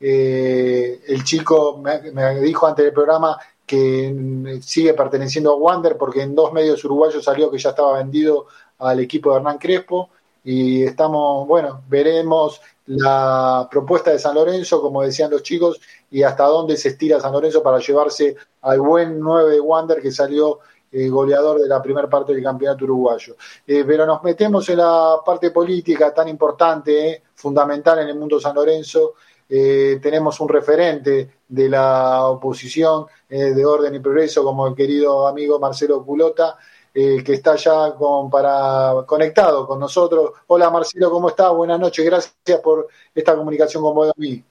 Eh, 0.00 1.00
el 1.06 1.22
chico 1.22 1.78
me, 1.78 2.40
dijo 2.40 2.66
antes 2.66 2.84
del 2.84 2.94
programa 2.94 3.38
que 3.64 4.58
sigue 4.60 4.94
perteneciendo 4.94 5.52
a 5.52 5.56
Wander 5.56 5.96
porque 5.96 6.22
en 6.22 6.34
dos 6.34 6.52
medios 6.52 6.84
uruguayos 6.84 7.22
salió 7.24 7.50
que 7.50 7.58
ya 7.58 7.70
estaba 7.70 7.98
vendido 7.98 8.46
al 8.78 8.98
equipo 8.98 9.30
de 9.30 9.36
Hernán 9.36 9.58
Crespo 9.58 10.10
y 10.44 10.82
estamos, 10.82 11.46
bueno, 11.46 11.82
veremos 11.88 12.60
la 12.86 13.68
propuesta 13.70 14.10
de 14.10 14.18
San 14.18 14.34
Lorenzo, 14.34 14.80
como 14.80 15.02
decían 15.02 15.30
los 15.30 15.42
chicos, 15.42 15.80
y 16.10 16.22
hasta 16.22 16.44
dónde 16.44 16.76
se 16.76 16.88
estira 16.88 17.20
San 17.20 17.32
Lorenzo 17.32 17.62
para 17.62 17.78
llevarse 17.78 18.36
al 18.62 18.80
buen 18.80 19.20
9 19.20 19.50
de 19.50 19.60
Wander 19.60 20.00
que 20.00 20.10
salió 20.10 20.60
eh, 20.94 21.08
goleador 21.08 21.58
de 21.58 21.68
la 21.68 21.80
primera 21.80 22.06
parte 22.08 22.34
del 22.34 22.42
campeonato 22.42 22.84
uruguayo. 22.84 23.34
Eh, 23.66 23.82
pero 23.86 24.04
nos 24.04 24.22
metemos 24.22 24.68
en 24.68 24.76
la 24.76 25.16
parte 25.24 25.50
política 25.50 26.12
tan 26.12 26.28
importante, 26.28 27.10
eh, 27.10 27.22
fundamental 27.34 28.00
en 28.00 28.08
el 28.08 28.18
mundo 28.18 28.38
San 28.38 28.54
Lorenzo. 28.54 29.14
tenemos 29.48 30.40
un 30.40 30.48
referente 30.48 31.30
de 31.46 31.68
la 31.68 32.24
oposición 32.24 33.04
de 33.28 33.66
orden 33.66 33.94
y 33.94 33.98
progreso 34.00 34.42
como 34.42 34.66
el 34.66 34.74
querido 34.74 35.26
amigo 35.28 35.58
Marcelo 35.58 36.02
Culota, 36.02 36.56
eh, 36.94 37.22
que 37.24 37.34
está 37.34 37.56
ya 37.56 37.94
con, 37.94 38.28
para, 38.30 39.04
conectado 39.06 39.66
con 39.66 39.80
nosotros. 39.80 40.32
Hola 40.46 40.70
Marcelo, 40.70 41.10
¿cómo 41.10 41.28
estás? 41.28 41.52
Buenas 41.52 41.80
noches, 41.80 42.04
gracias 42.04 42.60
por 42.62 42.88
esta 43.14 43.34
comunicación 43.34 43.82
con 43.82 43.94
vos 43.94 44.12
mí. 44.16 44.42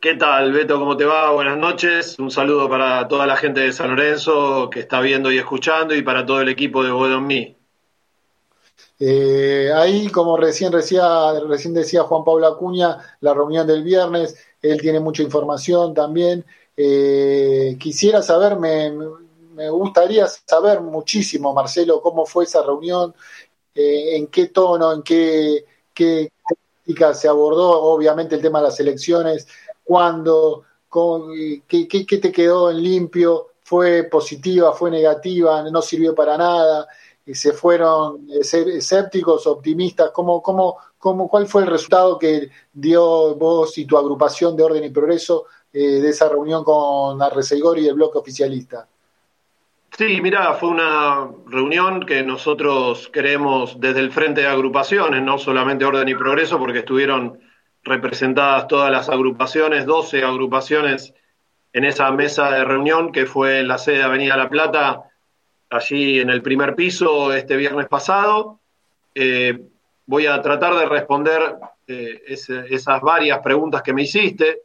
¿Qué 0.00 0.14
tal, 0.14 0.52
Beto? 0.52 0.78
¿Cómo 0.78 0.96
te 0.96 1.04
va? 1.04 1.32
Buenas 1.32 1.58
noches. 1.58 2.18
Un 2.20 2.30
saludo 2.30 2.68
para 2.68 3.08
toda 3.08 3.26
la 3.26 3.36
gente 3.36 3.60
de 3.60 3.72
San 3.72 3.90
Lorenzo 3.90 4.70
que 4.70 4.80
está 4.80 5.00
viendo 5.00 5.32
y 5.32 5.38
escuchando 5.38 5.94
y 5.94 6.02
para 6.02 6.24
todo 6.24 6.40
el 6.40 6.48
equipo 6.48 6.84
de 6.84 6.92
Bodomí. 6.92 7.56
Eh, 9.00 9.72
ahí, 9.74 10.08
como 10.08 10.36
recién, 10.36 10.70
decía, 10.70 11.32
recién 11.48 11.74
decía 11.74 12.02
Juan 12.02 12.24
Pablo 12.24 12.46
Acuña, 12.46 12.98
la 13.20 13.34
reunión 13.34 13.66
del 13.66 13.82
viernes, 13.82 14.36
él 14.62 14.80
tiene 14.80 15.00
mucha 15.00 15.22
información 15.22 15.94
también. 15.94 16.44
Eh, 16.76 17.76
quisiera 17.80 18.22
saberme 18.22 18.92
me 18.92 19.04
gustaría 19.70 20.26
saber 20.26 20.80
muchísimo, 20.80 21.52
Marcelo, 21.52 22.00
cómo 22.00 22.26
fue 22.26 22.44
esa 22.44 22.62
reunión, 22.62 23.14
eh, 23.74 24.16
en 24.16 24.26
qué 24.28 24.48
tono, 24.48 24.92
en 24.92 25.02
qué, 25.02 25.64
qué 25.94 26.30
se 27.14 27.28
abordó, 27.28 27.82
obviamente 27.82 28.34
el 28.34 28.42
tema 28.42 28.60
de 28.60 28.68
las 28.68 28.80
elecciones, 28.80 29.46
cuándo, 29.84 30.64
qué, 31.66 31.88
qué, 31.88 32.18
te 32.18 32.32
quedó 32.32 32.70
en 32.70 32.82
limpio, 32.82 33.48
fue 33.62 34.04
positiva, 34.04 34.72
fue 34.72 34.90
negativa, 34.90 35.62
no 35.70 35.82
sirvió 35.82 36.14
para 36.14 36.38
nada, 36.38 36.86
se 37.32 37.52
fueron 37.52 38.26
escépticos, 38.30 39.46
optimistas, 39.46 40.10
¿cómo, 40.12 40.42
cómo, 40.42 40.76
cómo, 40.98 41.28
¿cuál 41.28 41.46
fue 41.46 41.62
el 41.62 41.68
resultado 41.68 42.18
que 42.18 42.50
dio 42.72 43.34
vos 43.34 43.76
y 43.76 43.84
tu 43.84 43.98
agrupación 43.98 44.56
de 44.56 44.62
Orden 44.62 44.84
y 44.84 44.90
Progreso 44.90 45.44
eh, 45.72 46.00
de 46.00 46.08
esa 46.08 46.28
reunión 46.28 46.64
con 46.64 47.20
Arreceigor 47.20 47.78
y 47.78 47.86
el 47.86 47.94
bloque 47.94 48.18
oficialista? 48.18 48.88
Sí, 49.96 50.20
mira, 50.20 50.54
fue 50.54 50.68
una 50.68 51.28
reunión 51.46 52.04
que 52.04 52.22
nosotros 52.22 53.08
queremos 53.08 53.80
desde 53.80 54.00
el 54.00 54.12
frente 54.12 54.42
de 54.42 54.46
agrupaciones, 54.46 55.22
no 55.22 55.38
solamente 55.38 55.84
Orden 55.84 56.08
y 56.08 56.14
Progreso, 56.14 56.58
porque 56.58 56.80
estuvieron 56.80 57.40
representadas 57.82 58.68
todas 58.68 58.92
las 58.92 59.08
agrupaciones, 59.08 59.86
12 59.86 60.22
agrupaciones 60.22 61.14
en 61.72 61.84
esa 61.84 62.10
mesa 62.12 62.50
de 62.50 62.64
reunión 62.64 63.12
que 63.12 63.26
fue 63.26 63.60
en 63.60 63.68
la 63.68 63.78
sede 63.78 63.98
de 63.98 64.02
Avenida 64.04 64.36
La 64.36 64.48
Plata, 64.48 65.02
allí 65.70 66.20
en 66.20 66.30
el 66.30 66.42
primer 66.42 66.74
piso 66.74 67.32
este 67.32 67.56
viernes 67.56 67.88
pasado. 67.88 68.60
Eh, 69.14 69.58
voy 70.06 70.26
a 70.26 70.40
tratar 70.40 70.74
de 70.74 70.86
responder 70.86 71.56
eh, 71.86 72.22
esas 72.26 73.00
varias 73.00 73.40
preguntas 73.40 73.82
que 73.82 73.92
me 73.92 74.02
hiciste. 74.02 74.62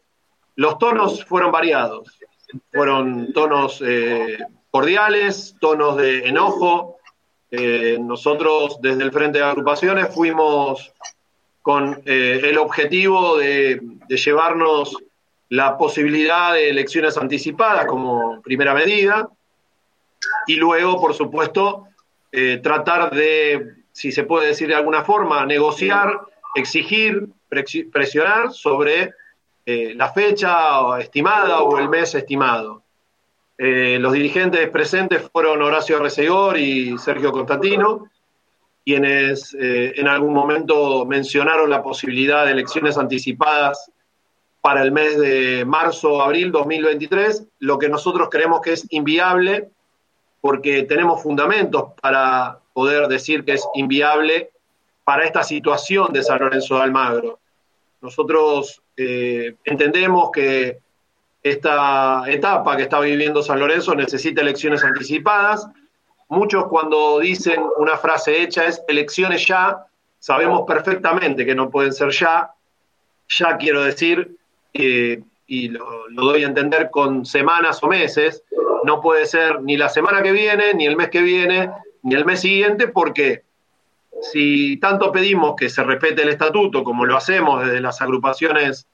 Los 0.56 0.78
tonos 0.78 1.26
fueron 1.26 1.52
variados, 1.52 2.20
fueron 2.72 3.34
tonos... 3.34 3.82
Eh, 3.84 4.38
cordiales, 4.74 5.56
tonos 5.60 5.98
de 5.98 6.28
enojo. 6.28 6.98
Eh, 7.52 8.00
nosotros 8.02 8.82
desde 8.82 9.04
el 9.04 9.12
Frente 9.12 9.38
de 9.38 9.44
Agrupaciones 9.44 10.08
fuimos 10.12 10.92
con 11.62 12.02
eh, 12.08 12.42
el 12.44 12.58
objetivo 12.58 13.38
de, 13.38 13.80
llevarnos 14.08 14.98
la 15.50 15.78
posibilidad 15.78 16.54
de 16.54 16.72
elecciones 16.72 17.18
anticipadas 17.18 17.86
como 17.86 18.42
primera 18.42 18.74
medida 18.74 19.30
y 20.48 20.56
luego, 20.56 21.00
por 21.00 21.14
supuesto, 21.14 21.86
eh, 22.32 22.60
tratar 22.64 23.14
de, 23.14 23.76
si 23.92 24.12
se 24.12 24.24
puede 24.24 24.48
decir 24.48 24.70
de 24.70 24.76
alguna 24.76 25.04
forma, 25.04 25.46
negociar, 25.46 26.20
exigir, 26.56 27.28
presionar 27.48 28.52
sobre 28.52 29.14
la 29.66 30.12
fecha 30.12 31.00
estimada 31.00 31.62
o 31.62 31.78
el 31.78 31.90
mes 31.90 32.16
estimado. 32.16 32.83
Eh, 33.58 33.98
los 34.00 34.14
dirigentes 34.14 34.70
presentes 34.70 35.30
fueron 35.32 35.62
Horacio 35.62 36.00
Resegor 36.00 36.58
y 36.58 36.98
Sergio 36.98 37.32
Constantino, 37.32 38.10
quienes 38.86 39.56
eh, 39.60 39.94
en 39.96 40.08
algún 40.08 40.34
momento 40.34 41.06
mencionaron 41.06 41.70
la 41.70 41.84
posibilidad 41.84 42.46
de 42.46 42.52
elecciones 42.52 42.98
anticipadas 42.98 43.92
para 44.62 44.82
el 44.82 44.92
mes 44.92 45.20
de 45.20 45.66
marzo 45.66 46.14
o 46.14 46.22
abril 46.22 46.52
2023, 46.52 47.48
lo 47.60 47.78
que 47.78 47.90
nosotros 47.90 48.30
creemos 48.32 48.62
que 48.62 48.74
es 48.74 48.88
inviable 48.92 49.70
porque 50.42 50.84
tenemos 50.84 51.22
fundamentos 51.22 51.94
para 52.02 52.60
poder 52.74 53.08
decir 53.08 53.46
que 53.46 53.54
es 53.54 53.68
inviable 53.76 54.52
para 55.04 55.26
esta 55.26 55.44
situación 55.44 56.12
de 56.12 56.24
San 56.24 56.40
Lorenzo 56.40 56.76
de 56.76 56.82
Almagro. 56.82 57.40
Nosotros 58.02 58.82
eh, 58.98 59.56
entendemos 59.64 60.32
que 60.32 60.80
esta 61.44 62.24
etapa 62.28 62.78
que 62.78 62.84
está 62.84 63.02
viviendo 63.02 63.44
San 63.44 63.60
Lorenzo 63.60 63.94
necesita 63.94 64.42
elecciones 64.42 64.84
anticipadas. 64.84 65.68
Muchos 66.30 66.68
cuando 66.68 67.20
dicen 67.20 67.62
una 67.78 67.98
frase 67.98 68.42
hecha 68.42 68.66
es 68.66 68.82
elecciones 68.88 69.46
ya, 69.46 69.86
sabemos 70.20 70.64
perfectamente 70.66 71.46
que 71.46 71.54
no 71.54 71.70
pueden 71.70 71.94
ser 71.94 72.10
ya. 72.12 72.52
Ya 73.28 73.58
quiero 73.58 73.84
decir, 73.84 74.38
eh, 74.74 75.22
y 75.48 75.68
lo, 75.68 76.08
lo, 76.10 76.24
doy 76.24 76.44
a 76.44 76.48
entender 76.48 76.90
con 76.90 77.26
semanas 77.26 77.84
o 77.84 77.88
meses, 77.88 78.44
no 78.86 79.02
puede 79.02 79.26
ser 79.26 79.62
ni 79.62 79.76
la 79.76 79.90
semana 79.90 80.24
que 80.24 80.32
viene, 80.32 80.74
ni 80.74 80.86
el 80.86 80.96
mes 80.96 81.10
que 81.10 81.22
viene, 81.22 81.72
ni 82.04 82.16
el 82.16 82.26
mes 82.26 82.40
siguiente, 82.40 82.88
porque 82.88 83.44
si 84.22 84.78
tanto 84.78 85.12
pedimos 85.12 85.56
que 85.56 85.70
se 85.70 85.84
respete 85.84 86.24
el 86.24 86.30
estatuto, 86.30 86.84
como 86.84 87.06
lo 87.06 87.18
hacemos 87.18 87.66
desde 87.66 87.82
las 87.82 88.02
agrupaciones 88.02 88.88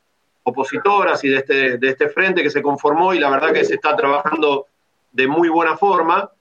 opositoras 0.49 1.23
y 1.23 1.29
de 1.29 1.37
este, 1.37 1.77
de 1.77 1.89
este 1.89 2.09
frente 2.09 2.43
que 2.43 2.49
se 2.49 2.61
conformó 2.61 3.13
y 3.13 3.19
la 3.19 3.29
verdad 3.29 3.53
que 3.53 3.65
se 3.65 3.75
está 3.75 3.95
trabajando 3.95 4.67
de 5.11 5.27
muy 5.27 5.49
buena 5.49 5.77
forma, 5.77 6.31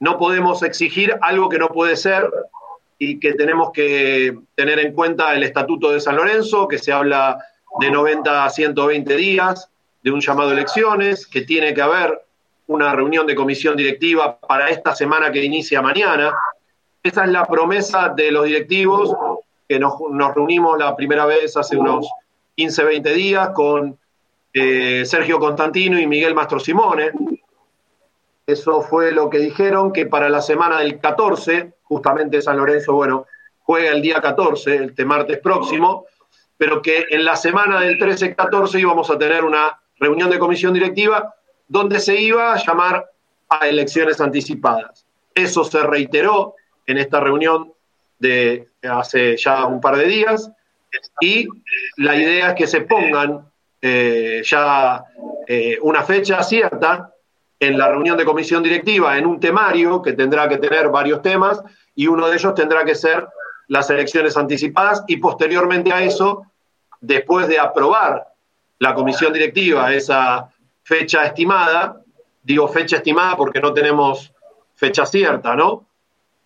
no 0.00 0.18
podemos 0.18 0.62
exigir 0.62 1.14
algo 1.20 1.48
que 1.48 1.58
no 1.58 1.68
puede 1.68 1.96
ser 1.96 2.30
y 2.98 3.20
que 3.20 3.34
tenemos 3.34 3.70
que 3.72 4.36
tener 4.54 4.78
en 4.78 4.92
cuenta 4.92 5.34
el 5.34 5.42
Estatuto 5.42 5.90
de 5.90 6.00
San 6.00 6.16
Lorenzo, 6.16 6.66
que 6.66 6.78
se 6.78 6.92
habla 6.92 7.38
de 7.80 7.90
90 7.90 8.44
a 8.44 8.50
120 8.50 9.16
días 9.16 9.70
de 10.02 10.10
un 10.10 10.20
llamado 10.20 10.50
a 10.50 10.52
elecciones, 10.52 11.26
que 11.26 11.42
tiene 11.42 11.74
que 11.74 11.82
haber 11.82 12.22
una 12.68 12.94
reunión 12.94 13.26
de 13.26 13.34
comisión 13.34 13.76
directiva 13.76 14.38
para 14.38 14.70
esta 14.70 14.94
semana 14.94 15.30
que 15.30 15.44
inicia 15.44 15.82
mañana. 15.82 16.34
Esa 17.02 17.24
es 17.24 17.30
la 17.30 17.44
promesa 17.46 18.12
de 18.16 18.30
los 18.30 18.44
directivos, 18.44 19.14
que 19.68 19.78
nos, 19.78 19.94
nos 20.10 20.34
reunimos 20.34 20.78
la 20.78 20.96
primera 20.96 21.26
vez 21.26 21.56
hace 21.56 21.76
unos 21.76 22.08
15, 22.56 22.84
20 22.84 23.12
días 23.12 23.50
con 23.50 23.98
eh, 24.52 25.04
Sergio 25.04 25.38
Constantino 25.38 26.00
y 26.00 26.06
Miguel 26.06 26.34
Mastro 26.34 26.58
Simone. 26.58 27.10
Eso 28.46 28.80
fue 28.80 29.12
lo 29.12 29.28
que 29.28 29.38
dijeron, 29.38 29.92
que 29.92 30.06
para 30.06 30.30
la 30.30 30.40
semana 30.40 30.80
del 30.80 30.98
14, 30.98 31.74
justamente 31.82 32.40
San 32.40 32.56
Lorenzo, 32.56 32.94
bueno, 32.94 33.26
juega 33.60 33.90
el 33.90 34.00
día 34.00 34.20
14, 34.22 34.84
este 34.86 35.04
martes 35.04 35.38
próximo, 35.38 36.06
pero 36.56 36.80
que 36.80 37.04
en 37.10 37.26
la 37.26 37.36
semana 37.36 37.80
del 37.80 37.98
13-14 37.98 38.80
íbamos 38.80 39.10
a 39.10 39.18
tener 39.18 39.44
una 39.44 39.78
reunión 39.98 40.30
de 40.30 40.38
comisión 40.38 40.72
directiva 40.72 41.34
donde 41.68 42.00
se 42.00 42.18
iba 42.18 42.54
a 42.54 42.56
llamar 42.56 43.10
a 43.50 43.68
elecciones 43.68 44.20
anticipadas. 44.20 45.06
Eso 45.34 45.64
se 45.64 45.82
reiteró 45.82 46.54
en 46.86 46.96
esta 46.96 47.20
reunión 47.20 47.74
de 48.18 48.68
hace 48.82 49.36
ya 49.36 49.66
un 49.66 49.80
par 49.80 49.96
de 49.96 50.06
días 50.06 50.50
y 51.20 51.46
la 51.96 52.16
idea 52.16 52.48
es 52.48 52.54
que 52.54 52.66
se 52.66 52.82
pongan 52.82 53.46
eh, 53.80 54.42
ya 54.44 55.04
eh, 55.46 55.78
una 55.82 56.02
fecha 56.02 56.42
cierta 56.42 57.12
en 57.58 57.78
la 57.78 57.88
reunión 57.88 58.16
de 58.16 58.24
comisión 58.24 58.62
directiva, 58.62 59.16
en 59.16 59.26
un 59.26 59.40
temario 59.40 60.02
que 60.02 60.12
tendrá 60.12 60.48
que 60.48 60.58
tener 60.58 60.88
varios 60.88 61.22
temas 61.22 61.62
y 61.94 62.06
uno 62.06 62.28
de 62.28 62.36
ellos 62.36 62.54
tendrá 62.54 62.84
que 62.84 62.94
ser 62.94 63.26
las 63.68 63.88
elecciones 63.90 64.36
anticipadas 64.36 65.04
y 65.06 65.16
posteriormente 65.16 65.92
a 65.92 66.02
eso, 66.02 66.44
después 67.00 67.48
de 67.48 67.58
aprobar 67.58 68.26
la 68.78 68.94
comisión 68.94 69.32
directiva 69.32 69.92
esa 69.92 70.48
fecha 70.82 71.24
estimada, 71.24 72.00
digo 72.42 72.68
fecha 72.68 72.96
estimada 72.96 73.36
porque 73.36 73.60
no 73.60 73.72
tenemos 73.72 74.32
fecha 74.74 75.06
cierta, 75.06 75.56
¿no? 75.56 75.86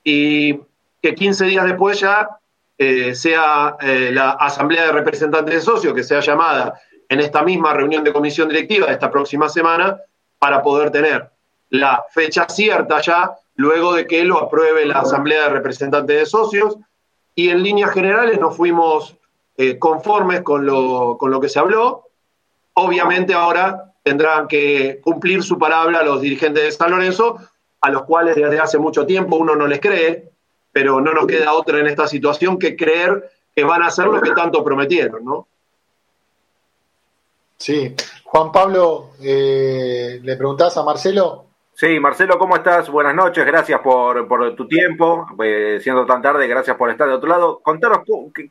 Y 0.04 0.60
que 1.02 1.14
15 1.14 1.46
días 1.46 1.64
después 1.64 2.00
ya 2.00 2.39
eh, 2.82 3.14
sea 3.14 3.76
eh, 3.78 4.08
la 4.10 4.30
Asamblea 4.30 4.86
de 4.86 4.92
Representantes 4.92 5.54
de 5.54 5.60
Socios, 5.60 5.92
que 5.92 6.02
sea 6.02 6.20
llamada 6.20 6.80
en 7.10 7.20
esta 7.20 7.42
misma 7.42 7.74
reunión 7.74 8.02
de 8.02 8.10
comisión 8.10 8.48
directiva 8.48 8.86
de 8.86 8.94
esta 8.94 9.10
próxima 9.10 9.50
semana, 9.50 10.00
para 10.38 10.62
poder 10.62 10.90
tener 10.90 11.28
la 11.68 12.02
fecha 12.08 12.48
cierta 12.48 13.02
ya, 13.02 13.32
luego 13.56 13.92
de 13.92 14.06
que 14.06 14.24
lo 14.24 14.38
apruebe 14.38 14.86
la 14.86 15.00
Asamblea 15.00 15.42
de 15.42 15.48
Representantes 15.50 16.20
de 16.20 16.24
Socios. 16.24 16.78
Y 17.34 17.50
en 17.50 17.62
líneas 17.62 17.92
generales 17.92 18.40
nos 18.40 18.56
fuimos 18.56 19.14
eh, 19.58 19.78
conformes 19.78 20.40
con 20.40 20.64
lo, 20.64 21.18
con 21.18 21.30
lo 21.30 21.38
que 21.38 21.50
se 21.50 21.58
habló. 21.58 22.06
Obviamente 22.72 23.34
ahora 23.34 23.92
tendrán 24.02 24.48
que 24.48 25.00
cumplir 25.02 25.42
su 25.42 25.58
palabra 25.58 26.02
los 26.02 26.22
dirigentes 26.22 26.64
de 26.64 26.72
San 26.72 26.92
Lorenzo, 26.92 27.36
a 27.82 27.90
los 27.90 28.04
cuales 28.04 28.36
desde 28.36 28.58
hace 28.58 28.78
mucho 28.78 29.04
tiempo 29.04 29.36
uno 29.36 29.54
no 29.54 29.66
les 29.66 29.80
cree, 29.80 30.29
pero 30.72 31.00
no 31.00 31.12
nos 31.12 31.26
queda 31.26 31.52
otra 31.52 31.78
en 31.78 31.86
esta 31.86 32.06
situación 32.06 32.58
que 32.58 32.76
creer 32.76 33.30
que 33.54 33.64
van 33.64 33.82
a 33.82 33.88
hacer 33.88 34.06
lo 34.06 34.20
que 34.20 34.30
tanto 34.32 34.62
prometieron, 34.62 35.24
¿no? 35.24 35.46
Sí. 37.56 37.94
Juan 38.24 38.52
Pablo, 38.52 39.10
eh, 39.22 40.20
¿le 40.22 40.36
preguntás 40.36 40.76
a 40.76 40.84
Marcelo? 40.84 41.46
Sí, 41.74 41.98
Marcelo, 41.98 42.38
¿cómo 42.38 42.56
estás? 42.56 42.88
Buenas 42.90 43.14
noches, 43.14 43.44
gracias 43.44 43.80
por, 43.80 44.28
por 44.28 44.54
tu 44.54 44.68
tiempo, 44.68 45.26
eh, 45.42 45.78
siendo 45.82 46.04
tan 46.06 46.20
tarde, 46.20 46.46
gracias 46.46 46.76
por 46.76 46.90
estar 46.90 47.08
de 47.08 47.14
otro 47.14 47.28
lado. 47.28 47.60
Contanos, 47.60 48.00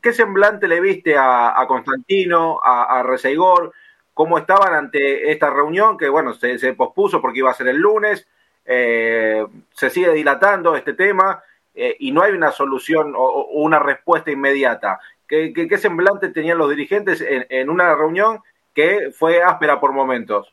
¿qué, 0.02 0.12
semblante 0.12 0.66
le 0.68 0.80
viste 0.80 1.16
a, 1.16 1.58
a 1.60 1.66
Constantino, 1.66 2.60
a, 2.62 2.98
a 2.98 3.02
Reseigor? 3.02 3.72
¿Cómo 4.14 4.36
estaban 4.36 4.74
ante 4.74 5.30
esta 5.30 5.48
reunión 5.48 5.96
que, 5.96 6.08
bueno, 6.08 6.34
se, 6.34 6.58
se 6.58 6.74
pospuso 6.74 7.22
porque 7.22 7.38
iba 7.38 7.50
a 7.50 7.54
ser 7.54 7.68
el 7.68 7.78
lunes? 7.78 8.26
Eh, 8.66 9.46
se 9.72 9.90
sigue 9.90 10.12
dilatando 10.12 10.76
este 10.76 10.92
tema. 10.92 11.42
Eh, 11.74 11.96
y 12.00 12.12
no 12.12 12.22
hay 12.22 12.32
una 12.32 12.50
solución 12.50 13.14
o, 13.16 13.46
una 13.52 13.78
respuesta 13.78 14.30
inmediata. 14.30 14.98
¿Qué, 15.26 15.78
semblante 15.78 16.30
tenían 16.30 16.58
los 16.58 16.68
dirigentes 16.70 17.24
en, 17.24 17.70
una 17.70 17.94
reunión 17.94 18.40
que 18.74 19.12
fue 19.16 19.42
áspera 19.42 19.78
por 19.78 19.92
momentos? 19.92 20.52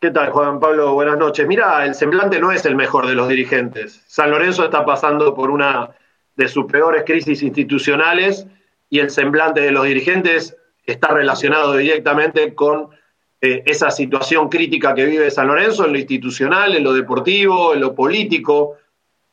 ¿Qué 0.00 0.10
tal, 0.10 0.30
Juan 0.30 0.58
Pablo? 0.58 0.94
Buenas 0.94 1.18
noches. 1.18 1.46
Mira, 1.46 1.84
el 1.84 1.94
semblante 1.94 2.40
no 2.40 2.50
es 2.50 2.64
el 2.64 2.76
mejor 2.76 3.06
de 3.06 3.14
los 3.14 3.28
dirigentes. 3.28 4.02
San 4.06 4.30
Lorenzo 4.30 4.64
está 4.64 4.86
pasando 4.86 5.34
por 5.34 5.50
una 5.50 5.90
de 6.36 6.48
sus 6.48 6.64
peores 6.64 7.04
crisis 7.04 7.42
institucionales 7.42 8.46
y 8.88 9.00
el 9.00 9.10
semblante 9.10 9.60
de 9.60 9.70
los 9.70 9.84
dirigentes 9.84 10.56
está 10.86 11.08
relacionado 11.08 11.76
directamente 11.76 12.54
con 12.54 12.88
eh, 13.40 13.62
esa 13.66 13.90
situación 13.90 14.48
crítica 14.48 14.94
que 14.94 15.04
vive 15.04 15.30
San 15.30 15.48
Lorenzo 15.48 15.84
en 15.84 15.92
lo 15.92 15.98
institucional, 15.98 16.74
en 16.74 16.84
lo 16.84 16.94
deportivo, 16.94 17.74
en 17.74 17.80
lo 17.80 17.94
político, 17.94 18.76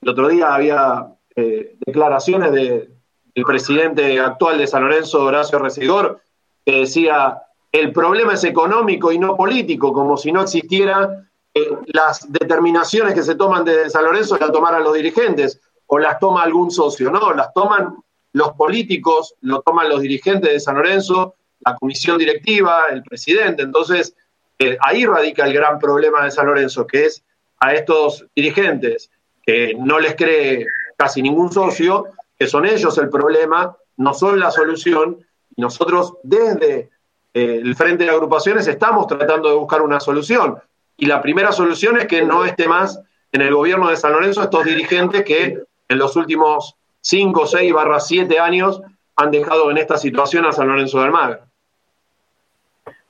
el 0.02 0.10
otro 0.10 0.28
día 0.28 0.54
había 0.54 1.08
eh, 1.36 1.76
declaraciones 1.86 2.52
de, 2.52 2.89
del 3.36 3.45
presidente 3.45 4.20
actual 4.20 4.58
de 4.58 4.68
San 4.68 4.84
Lorenzo, 4.84 5.24
Horacio 5.24 5.60
Residor, 5.60 6.22
que 6.66 6.80
decía, 6.80 7.41
el 7.72 7.93
problema 7.93 8.34
es 8.34 8.43
económico 8.43 9.12
y 9.12 9.20
no 9.20 9.36
político, 9.38 9.93
como 9.93 10.18
si 10.18 10.32
no 10.32 10.41
existieran 10.41 11.30
eh, 11.54 11.70
las 11.88 12.32
determinaciones 12.32 13.14
que 13.14 13.24
se 13.24 13.36
toman 13.36 13.64
desde 13.64 13.89
San 13.89 14.06
Lorenzo 14.06 14.38
las 14.38 14.52
tomaran 14.52 14.84
los 14.84 14.93
dirigentes 14.93 15.60
o 15.88 15.99
las 15.99 16.20
toma 16.20 16.43
algún 16.43 16.72
socio, 16.72 17.12
no, 17.12 17.34
las 17.34 17.54
toman 17.54 17.95
los 18.34 18.54
políticos, 18.54 19.36
lo 19.41 19.62
toman 19.62 19.89
los 19.89 20.02
dirigentes 20.02 20.52
de 20.52 20.60
San 20.60 20.76
Lorenzo, 20.76 21.36
la 21.60 21.76
comisión 21.76 22.18
directiva, 22.18 22.84
el 22.89 23.04
presidente. 23.04 23.64
Entonces, 23.64 24.16
eh, 24.58 24.78
ahí 24.82 25.06
radica 25.06 25.45
el 25.45 25.54
gran 25.54 25.80
problema 25.80 26.24
de 26.24 26.32
San 26.32 26.45
Lorenzo, 26.45 26.88
que 26.88 27.06
es 27.06 27.24
a 27.60 27.74
estos 27.74 28.26
dirigentes 28.36 29.12
que 29.45 29.75
no 29.77 29.99
les 29.99 30.15
cree 30.15 30.67
casi 30.97 31.21
ningún 31.21 31.51
socio, 31.51 32.05
que 32.37 32.47
son 32.47 32.65
ellos 32.65 32.97
el 32.97 33.09
problema, 33.09 33.75
no 33.97 34.13
son 34.13 34.39
la 34.39 34.51
solución, 34.51 35.17
y 35.55 35.61
nosotros 35.61 36.13
desde 36.23 36.89
eh, 37.33 37.61
el 37.63 37.75
Frente 37.75 38.03
de 38.03 38.09
Agrupaciones 38.09 38.67
estamos 38.67 39.07
tratando 39.07 39.49
de 39.49 39.55
buscar 39.55 39.81
una 39.81 39.99
solución. 39.99 40.59
Y 40.97 41.05
la 41.05 41.21
primera 41.21 41.51
solución 41.51 41.97
es 41.97 42.05
que 42.05 42.21
no 42.21 42.45
esté 42.45 42.67
más 42.67 42.99
en 43.31 43.41
el 43.41 43.53
gobierno 43.53 43.89
de 43.89 43.97
San 43.97 44.11
Lorenzo 44.11 44.43
estos 44.43 44.65
dirigentes 44.65 45.23
que 45.23 45.63
en 45.87 45.97
los 45.97 46.15
últimos 46.15 46.75
5, 47.01 47.47
6 47.47 47.73
barra 47.73 47.99
7 47.99 48.39
años 48.39 48.81
han 49.15 49.31
dejado 49.31 49.71
en 49.71 49.77
esta 49.77 49.97
situación 49.97 50.45
a 50.45 50.51
San 50.51 50.67
Lorenzo 50.67 51.01
del 51.01 51.11
Mar. 51.11 51.45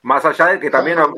Más 0.03 0.25
allá 0.25 0.47
de 0.47 0.59
que 0.59 0.71
también, 0.71 0.97
no, 0.97 1.11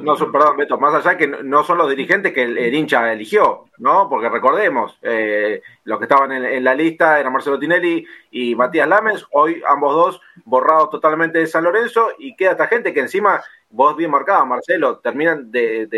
no, 0.00 0.32
perdón, 0.32 0.56
Beto, 0.56 0.78
más 0.78 0.94
allá 0.94 1.16
de 1.16 1.16
que 1.16 1.26
no 1.26 1.64
son 1.64 1.76
los 1.76 1.90
dirigentes 1.90 2.32
que 2.32 2.44
el, 2.44 2.72
hincha 2.72 3.12
eligió, 3.12 3.64
¿no? 3.78 4.08
Porque 4.08 4.28
recordemos, 4.28 4.96
eh, 5.02 5.60
los 5.82 5.98
que 5.98 6.04
estaban 6.04 6.30
en, 6.30 6.62
la 6.62 6.72
lista 6.72 7.18
eran 7.18 7.32
Marcelo 7.32 7.58
Tinelli 7.58 8.06
y 8.30 8.54
Matías 8.54 8.86
Lames, 8.86 9.26
hoy 9.32 9.60
ambos 9.66 9.92
dos 9.92 10.20
borrados 10.44 10.88
totalmente 10.88 11.40
de 11.40 11.48
San 11.48 11.64
Lorenzo 11.64 12.10
y 12.16 12.36
queda 12.36 12.52
esta 12.52 12.68
gente 12.68 12.94
que 12.94 13.00
encima, 13.00 13.42
vos 13.70 13.96
bien 13.96 14.12
marcado, 14.12 14.46
Marcelo, 14.46 14.98
terminan 14.98 15.50
de, 15.50 15.88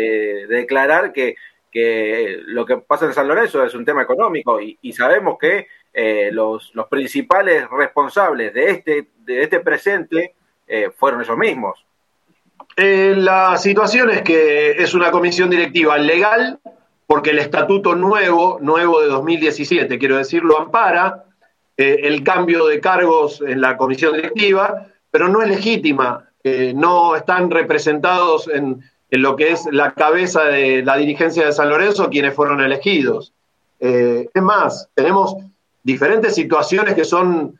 declarar 0.49 1.13
que, 1.13 1.35
que, 1.71 2.39
lo 2.43 2.65
que 2.65 2.77
pasa 2.77 3.05
en 3.05 3.13
San 3.13 3.27
Lorenzo 3.27 3.63
es 3.63 3.75
un 3.75 3.85
tema 3.85 4.01
económico 4.01 4.59
y, 4.59 4.93
sabemos 4.93 5.37
que 5.39 5.67
eh, 5.93 6.31
los, 6.33 6.73
los 6.73 6.87
principales 6.87 7.69
responsables 7.69 8.51
de 8.51 8.71
este, 8.71 9.09
de 9.19 9.43
este 9.43 9.59
presente 9.59 10.33
eh, 10.67 10.89
fueron 10.89 11.21
ellos 11.21 11.37
mismos. 11.37 11.85
Eh, 12.83 13.13
la 13.15 13.59
situación 13.59 14.09
es 14.09 14.23
que 14.23 14.71
es 14.71 14.95
una 14.95 15.11
comisión 15.11 15.51
directiva 15.51 15.99
legal, 15.99 16.57
porque 17.05 17.29
el 17.29 17.37
estatuto 17.37 17.93
nuevo, 17.93 18.57
nuevo 18.59 19.01
de 19.01 19.07
2017, 19.07 19.99
quiero 19.99 20.17
decir, 20.17 20.41
lo 20.43 20.59
ampara 20.59 21.25
eh, 21.77 21.99
el 22.05 22.23
cambio 22.23 22.65
de 22.65 22.79
cargos 22.79 23.39
en 23.45 23.61
la 23.61 23.77
comisión 23.77 24.15
directiva, 24.15 24.87
pero 25.11 25.29
no 25.29 25.43
es 25.43 25.49
legítima. 25.49 26.27
Eh, 26.43 26.73
no 26.75 27.15
están 27.15 27.51
representados 27.51 28.47
en, 28.47 28.81
lo 29.11 29.35
que 29.35 29.51
es 29.51 29.67
la 29.71 29.91
cabeza 29.91 30.45
de 30.45 30.81
la 30.81 30.97
dirigencia 30.97 31.45
de 31.45 31.51
San 31.51 31.69
Lorenzo 31.69 32.09
quienes 32.09 32.33
fueron 32.33 32.61
elegidos. 32.61 33.31
es 33.79 34.41
más, 34.41 34.89
tenemos 34.95 35.35
diferentes 35.83 36.33
situaciones 36.33 36.95
que 36.95 37.05
son 37.05 37.59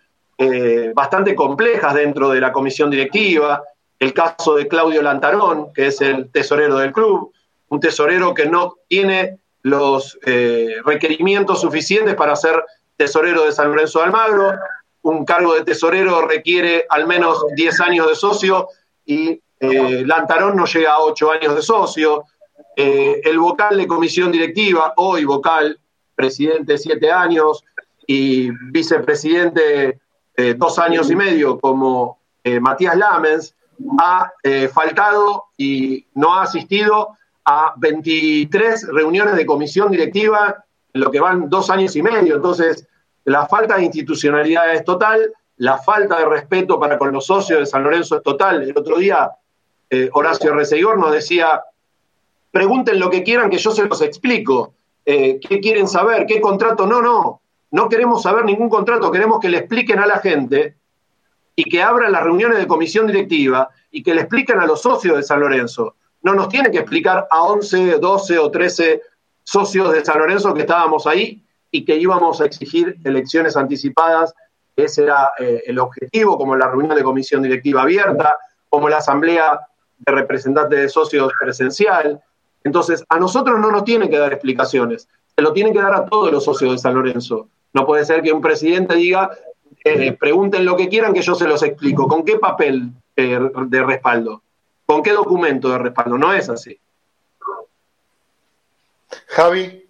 bastante 0.96 1.36
complejas 1.36 1.94
dentro 1.94 2.30
de 2.30 2.42
la 2.42 2.52
comisión 2.52 2.90
directiva 2.90 3.62
el 4.02 4.14
caso 4.16 4.56
de 4.56 4.68
Claudio 4.68 5.04
Lantarón, 5.04 5.72
que 5.74 5.86
es 5.86 6.02
el 6.02 6.32
tesorero 6.32 6.80
del 6.80 6.92
club, 6.92 7.32
un 7.70 7.80
tesorero 7.80 8.34
que 8.34 8.48
no 8.48 8.78
tiene 8.88 9.38
los 9.62 10.18
eh, 10.26 10.78
requerimientos 10.84 11.62
suficientes 11.62 12.16
para 12.16 12.36
ser 12.36 12.66
tesorero 12.98 13.46
de 13.46 13.52
San 13.52 13.70
Lorenzo 13.70 14.00
de 14.00 14.06
Almagro, 14.06 14.54
un 15.04 15.24
cargo 15.24 15.54
de 15.54 15.64
tesorero 15.64 16.28
requiere 16.28 16.84
al 16.90 17.06
menos 17.06 17.46
10 17.56 17.80
años 17.82 18.08
de 18.08 18.16
socio 18.16 18.70
y 19.06 19.40
eh, 19.60 20.04
Lantarón 20.04 20.56
no 20.56 20.66
llega 20.66 20.94
a 20.94 21.02
8 21.02 21.32
años 21.34 21.56
de 21.56 21.62
socio. 21.62 22.24
Eh, 22.76 23.22
el 23.24 23.38
vocal 23.38 23.78
de 23.78 23.86
comisión 23.86 24.32
directiva, 24.32 24.94
hoy 24.98 25.26
vocal, 25.26 25.80
presidente 26.16 26.80
7 26.80 27.12
años 27.12 27.64
y 28.08 28.50
vicepresidente 28.72 30.00
dos 30.58 30.80
años 30.80 31.12
y 31.12 31.16
medio 31.16 31.60
como 31.60 32.20
Matías 32.62 32.98
Lamens, 32.98 33.54
ha 34.00 34.32
eh, 34.44 34.70
faltado 34.74 35.46
y 35.58 36.06
no 36.16 36.36
ha 36.36 36.44
asistido 36.44 37.18
a 37.46 37.74
23 37.78 38.88
reuniones 38.90 39.36
de 39.36 39.46
comisión 39.46 39.92
directiva 39.92 40.64
en 40.94 41.02
lo 41.02 41.12
que 41.12 41.20
van 41.20 41.50
dos 41.50 41.70
años 41.70 41.96
y 41.96 42.02
medio. 42.02 42.36
Entonces, 42.36 42.88
la 43.26 43.46
falta 43.48 43.78
de 43.78 43.84
institucionalidad 43.84 44.74
es 44.74 44.84
total, 44.84 45.32
la 45.58 45.78
falta 45.78 46.20
de 46.20 46.26
respeto 46.26 46.80
para 46.80 46.98
con 46.98 47.12
los 47.12 47.26
socios 47.26 47.60
de 47.60 47.66
San 47.66 47.84
Lorenzo 47.84 48.18
es 48.18 48.24
total. 48.24 48.64
El 48.64 48.78
otro 48.78 48.98
día, 48.98 49.32
eh, 49.90 50.10
Horacio 50.14 50.54
Reseguor 50.54 50.98
nos 50.98 51.12
decía, 51.12 51.64
pregunten 52.52 53.00
lo 53.00 53.10
que 53.10 53.24
quieran 53.24 53.50
que 53.50 53.58
yo 53.58 53.72
se 53.72 53.86
los 53.86 54.02
explico. 54.02 54.74
Eh, 55.06 55.40
¿Qué 55.40 55.60
quieren 55.60 55.88
saber? 55.88 56.26
¿Qué 56.26 56.42
contrato? 56.42 56.86
No, 56.86 57.02
no, 57.02 57.42
no 57.72 57.90
queremos 57.90 58.24
saber 58.24 58.46
ningún 58.46 58.70
contrato, 58.70 59.12
queremos 59.12 59.40
que 59.40 59.50
le 59.50 59.60
expliquen 59.60 60.00
a 60.00 60.08
la 60.08 60.20
gente 60.20 60.76
y 61.62 61.70
que 61.70 61.84
abran 61.84 62.12
las 62.12 62.24
reuniones 62.24 62.58
de 62.58 62.66
comisión 62.66 63.06
directiva 63.06 63.70
y 63.92 64.02
que 64.02 64.16
le 64.16 64.22
expliquen 64.22 64.60
a 64.60 64.66
los 64.66 64.82
socios 64.82 65.16
de 65.16 65.22
San 65.22 65.40
Lorenzo. 65.40 65.96
No 66.24 66.34
nos 66.34 66.50
tiene 66.50 66.72
que 66.72 66.80
explicar 66.80 67.28
a 67.30 67.44
11, 67.44 68.00
12 68.00 68.40
o 68.40 68.50
13 68.50 69.00
socios 69.44 69.94
de 69.94 70.04
San 70.04 70.18
Lorenzo 70.18 70.56
que 70.56 70.62
estábamos 70.62 71.06
ahí 71.06 71.46
y 71.70 71.86
que 71.86 71.98
íbamos 71.98 72.42
a 72.42 72.46
exigir 72.46 72.98
elecciones 73.04 73.56
anticipadas. 73.56 74.34
Ese 74.76 75.04
era 75.04 75.34
eh, 75.38 75.62
el 75.68 75.78
objetivo, 75.78 76.36
como 76.36 76.56
la 76.56 76.68
reunión 76.68 76.96
de 76.96 77.04
comisión 77.04 77.44
directiva 77.44 77.84
abierta, 77.84 78.40
como 78.68 78.90
la 78.90 78.98
asamblea 78.98 79.60
de 80.00 80.12
representantes 80.14 80.80
de 80.80 80.90
socios 80.90 81.32
presencial. 81.40 82.24
Entonces, 82.64 83.04
a 83.08 83.20
nosotros 83.20 83.60
no 83.60 83.70
nos 83.70 83.84
tienen 83.84 84.10
que 84.10 84.18
dar 84.18 84.34
explicaciones, 84.34 85.08
se 85.36 85.42
lo 85.44 85.54
tienen 85.54 85.74
que 85.74 85.82
dar 85.82 85.94
a 85.94 86.06
todos 86.06 86.32
los 86.32 86.44
socios 86.44 86.72
de 86.72 86.78
San 86.80 86.96
Lorenzo. 86.96 87.50
No 87.72 87.86
puede 87.86 88.04
ser 88.04 88.24
que 88.24 88.34
un 88.34 88.42
presidente 88.42 88.96
diga, 88.96 89.30
eh, 89.84 90.14
pregunten 90.14 90.66
lo 90.66 90.76
que 90.76 90.90
quieran 90.90 91.14
que 91.14 91.22
yo 91.22 91.36
se 91.36 91.48
los 91.48 91.64
explico. 91.64 92.08
¿Con 92.08 92.24
qué 92.24 92.38
papel 92.38 92.92
eh, 93.16 93.40
de 93.68 93.84
respaldo? 93.84 94.44
¿Con 94.86 95.02
qué 95.02 95.12
documento 95.12 95.70
de 95.70 95.78
respaldo? 95.78 96.18
No 96.18 96.34
es 96.34 96.50
así. 96.50 96.80
Javi. 99.28 99.86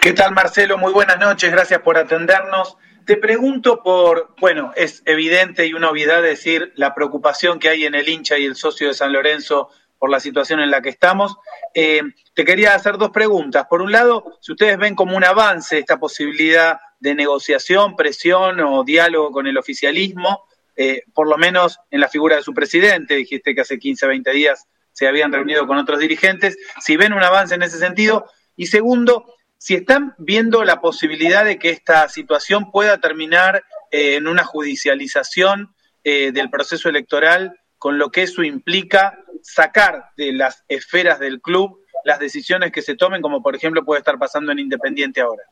¿Qué 0.00 0.12
tal 0.12 0.32
Marcelo? 0.32 0.78
Muy 0.78 0.92
buenas 0.92 1.18
noches, 1.18 1.50
gracias 1.50 1.80
por 1.80 1.96
atendernos. 1.96 2.76
Te 3.06 3.16
pregunto 3.16 3.82
por, 3.82 4.34
bueno, 4.40 4.72
es 4.76 5.02
evidente 5.04 5.66
y 5.66 5.74
una 5.74 5.90
obviedad 5.90 6.22
decir 6.22 6.72
la 6.76 6.94
preocupación 6.94 7.58
que 7.58 7.68
hay 7.68 7.84
en 7.84 7.94
el 7.94 8.08
hincha 8.08 8.38
y 8.38 8.44
el 8.44 8.56
socio 8.56 8.88
de 8.88 8.94
San 8.94 9.12
Lorenzo 9.12 9.70
por 9.98 10.10
la 10.10 10.20
situación 10.20 10.60
en 10.60 10.70
la 10.70 10.80
que 10.80 10.88
estamos. 10.88 11.36
Eh, 11.74 12.02
te 12.34 12.44
quería 12.44 12.74
hacer 12.74 12.98
dos 12.98 13.10
preguntas. 13.10 13.66
Por 13.68 13.82
un 13.82 13.92
lado, 13.92 14.38
si 14.40 14.52
ustedes 14.52 14.78
ven 14.78 14.94
como 14.94 15.16
un 15.16 15.24
avance 15.24 15.78
esta 15.78 15.98
posibilidad 15.98 16.80
de 17.00 17.14
negociación, 17.14 17.96
presión 17.96 18.60
o 18.60 18.84
diálogo 18.84 19.32
con 19.32 19.46
el 19.46 19.58
oficialismo, 19.58 20.44
eh, 20.76 21.02
por 21.12 21.28
lo 21.28 21.36
menos 21.36 21.78
en 21.90 22.00
la 22.00 22.08
figura 22.08 22.36
de 22.36 22.42
su 22.42 22.54
presidente, 22.54 23.16
dijiste 23.16 23.54
que 23.54 23.62
hace 23.62 23.78
15, 23.78 24.06
20 24.06 24.30
días 24.30 24.66
se 24.92 25.08
habían 25.08 25.32
reunido 25.32 25.66
con 25.66 25.78
otros 25.78 25.98
dirigentes, 25.98 26.56
si 26.80 26.96
ven 26.96 27.12
un 27.12 27.22
avance 27.22 27.54
en 27.54 27.62
ese 27.62 27.78
sentido. 27.78 28.26
Y 28.56 28.66
segundo, 28.66 29.34
si 29.58 29.74
están 29.74 30.14
viendo 30.18 30.64
la 30.64 30.80
posibilidad 30.80 31.44
de 31.44 31.58
que 31.58 31.70
esta 31.70 32.08
situación 32.08 32.70
pueda 32.70 32.98
terminar 32.98 33.64
eh, 33.90 34.16
en 34.16 34.26
una 34.26 34.44
judicialización 34.44 35.74
eh, 36.04 36.32
del 36.32 36.50
proceso 36.50 36.88
electoral, 36.88 37.58
con 37.78 37.98
lo 37.98 38.10
que 38.10 38.22
eso 38.22 38.42
implica 38.42 39.18
sacar 39.42 40.04
de 40.16 40.32
las 40.32 40.64
esferas 40.68 41.18
del 41.18 41.40
club 41.40 41.80
las 42.04 42.18
decisiones 42.18 42.72
que 42.72 42.82
se 42.82 42.96
tomen, 42.96 43.22
como 43.22 43.42
por 43.42 43.54
ejemplo 43.54 43.84
puede 43.84 44.00
estar 44.00 44.18
pasando 44.18 44.52
en 44.52 44.58
Independiente 44.58 45.20
ahora. 45.20 45.42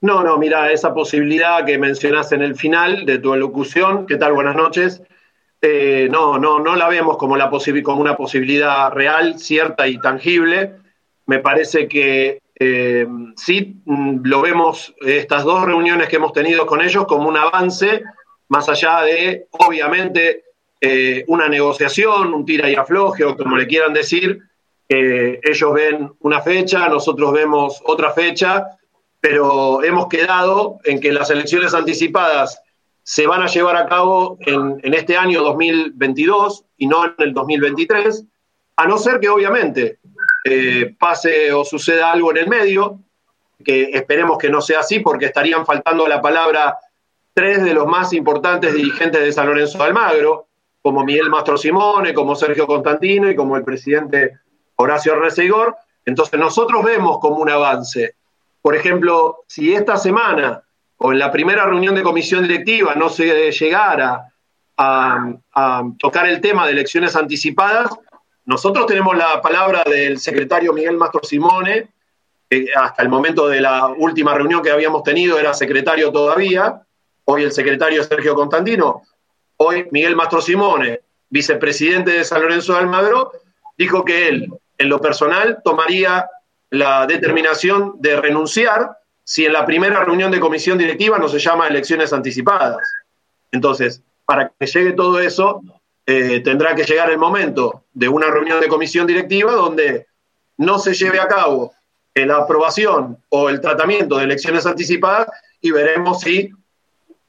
No, 0.00 0.22
no, 0.22 0.38
mira, 0.38 0.70
esa 0.70 0.94
posibilidad 0.94 1.64
que 1.64 1.76
mencionaste 1.76 2.36
en 2.36 2.42
el 2.42 2.54
final 2.54 3.04
de 3.04 3.18
tu 3.18 3.34
elocución, 3.34 4.06
¿qué 4.06 4.16
tal? 4.16 4.32
Buenas 4.32 4.54
noches. 4.54 5.02
Eh, 5.60 6.06
no, 6.08 6.38
no, 6.38 6.60
no 6.60 6.76
la 6.76 6.88
vemos 6.88 7.16
como 7.16 7.34
una 7.34 8.16
posibilidad 8.16 8.92
real, 8.92 9.40
cierta 9.40 9.88
y 9.88 9.98
tangible. 9.98 10.74
Me 11.26 11.40
parece 11.40 11.88
que 11.88 12.40
eh, 12.54 13.08
sí 13.36 13.82
mm, 13.84 14.20
lo 14.22 14.40
vemos, 14.40 14.94
estas 15.00 15.42
dos 15.42 15.64
reuniones 15.64 16.08
que 16.08 16.16
hemos 16.16 16.32
tenido 16.32 16.64
con 16.64 16.80
ellos, 16.80 17.04
como 17.06 17.28
un 17.28 17.36
avance, 17.36 18.04
más 18.48 18.68
allá 18.68 19.02
de, 19.02 19.48
obviamente, 19.50 20.44
eh, 20.80 21.24
una 21.26 21.48
negociación, 21.48 22.32
un 22.34 22.46
tira 22.46 22.70
y 22.70 22.76
afloje, 22.76 23.24
o 23.24 23.36
como 23.36 23.56
le 23.56 23.66
quieran 23.66 23.92
decir. 23.92 24.42
ellos 24.88 25.74
ven 25.74 26.12
una 26.20 26.40
fecha, 26.40 26.88
nosotros 26.88 27.32
vemos 27.32 27.82
otra 27.84 28.12
fecha, 28.12 28.78
pero 29.20 29.82
hemos 29.82 30.08
quedado 30.08 30.78
en 30.84 31.00
que 31.00 31.12
las 31.12 31.30
elecciones 31.30 31.74
anticipadas 31.74 32.60
se 33.02 33.26
van 33.26 33.42
a 33.42 33.46
llevar 33.46 33.76
a 33.76 33.86
cabo 33.86 34.36
en, 34.40 34.94
este 34.94 35.16
año 35.16 35.42
2022 35.42 36.64
y 36.76 36.86
no 36.86 37.06
en 37.06 37.14
el 37.18 37.32
2023, 37.32 38.24
a 38.76 38.86
no 38.86 38.98
ser 38.98 39.18
que 39.18 39.30
obviamente 39.30 39.98
eh, 40.44 40.94
pase 40.98 41.52
o 41.52 41.64
suceda 41.64 42.12
algo 42.12 42.30
en 42.32 42.36
el 42.36 42.48
medio, 42.48 43.00
que 43.64 43.90
esperemos 43.94 44.38
que 44.38 44.50
no 44.50 44.60
sea 44.60 44.80
así 44.80 45.00
porque 45.00 45.26
estarían 45.26 45.64
faltando 45.64 46.06
la 46.06 46.20
palabra 46.20 46.76
tres 47.32 47.64
de 47.64 47.72
los 47.72 47.86
más 47.86 48.12
importantes 48.12 48.74
dirigentes 48.74 49.22
de 49.22 49.32
San 49.32 49.46
Lorenzo 49.46 49.78
de 49.78 49.84
Almagro, 49.84 50.48
como 50.82 51.02
Miguel 51.02 51.30
Mastro 51.30 51.56
Simone, 51.56 52.12
como 52.12 52.36
Sergio 52.36 52.66
Constantino 52.66 53.30
y 53.30 53.34
como 53.34 53.56
el 53.56 53.64
presidente 53.64 54.38
Horacio 54.76 55.14
Reseigor. 55.16 55.76
Entonces 56.04 56.38
nosotros 56.38 56.84
vemos 56.84 57.20
como 57.20 57.36
un 57.36 57.48
avance 57.48 58.17
por 58.62 58.74
ejemplo, 58.74 59.44
si 59.46 59.74
esta 59.74 59.96
semana 59.96 60.62
o 60.98 61.12
en 61.12 61.18
la 61.18 61.30
primera 61.30 61.64
reunión 61.64 61.94
de 61.94 62.02
comisión 62.02 62.42
directiva 62.42 62.94
no 62.94 63.08
se 63.08 63.50
llegara 63.52 64.32
a, 64.76 65.82
tocar 65.98 66.28
el 66.28 66.40
tema 66.40 66.66
de 66.66 66.72
elecciones 66.72 67.16
anticipadas, 67.16 67.90
nosotros 68.44 68.86
tenemos 68.86 69.16
la 69.16 69.40
palabra 69.42 69.82
del 69.84 70.18
secretario 70.18 70.72
Miguel 70.72 70.96
Mastro 70.96 71.20
Simone, 71.22 71.88
que 72.48 72.68
hasta 72.74 73.02
el 73.02 73.08
momento 73.08 73.48
de 73.48 73.60
la 73.60 73.88
última 73.88 74.34
reunión 74.34 74.62
que 74.62 74.70
habíamos 74.70 75.02
tenido 75.02 75.38
era 75.38 75.52
secretario 75.52 76.10
todavía, 76.10 76.82
hoy 77.24 77.42
el 77.42 77.52
secretario 77.52 78.02
Sergio 78.04 78.34
Constantino, 78.34 79.02
hoy 79.58 79.86
Miguel 79.90 80.16
Mastro 80.16 80.40
Simone, 80.40 81.00
vicepresidente 81.28 82.12
de 82.12 82.24
San 82.24 82.40
Lorenzo 82.40 82.72
de 82.72 82.78
Almagro, 82.78 83.32
dijo 83.76 84.04
que 84.04 84.28
él, 84.28 84.52
en 84.78 84.88
lo 84.88 85.00
personal, 85.00 85.60
tomaría 85.62 86.28
la 86.70 87.06
determinación 87.06 87.94
de 87.98 88.20
renunciar 88.20 88.98
si 89.24 89.44
en 89.44 89.52
la 89.52 89.66
primera 89.66 90.04
reunión 90.04 90.30
de 90.30 90.40
comisión 90.40 90.78
directiva 90.78 91.18
no 91.18 91.28
se 91.28 91.38
llama 91.38 91.68
elecciones 91.68 92.12
anticipadas. 92.12 92.78
Entonces, 93.52 94.02
para 94.24 94.48
que 94.48 94.66
llegue 94.66 94.92
todo 94.92 95.20
eso, 95.20 95.62
eh, 96.06 96.40
tendrá 96.40 96.74
que 96.74 96.84
llegar 96.84 97.10
el 97.10 97.18
momento 97.18 97.84
de 97.92 98.08
una 98.08 98.30
reunión 98.30 98.60
de 98.60 98.68
comisión 98.68 99.06
directiva 99.06 99.52
donde 99.52 100.06
no 100.56 100.78
se 100.78 100.94
lleve 100.94 101.20
a 101.20 101.28
cabo 101.28 101.72
la 102.26 102.38
aprobación 102.38 103.22
o 103.28 103.48
el 103.48 103.60
tratamiento 103.60 104.16
de 104.16 104.24
elecciones 104.24 104.66
anticipadas 104.66 105.28
y 105.60 105.70
veremos 105.70 106.20
si 106.20 106.50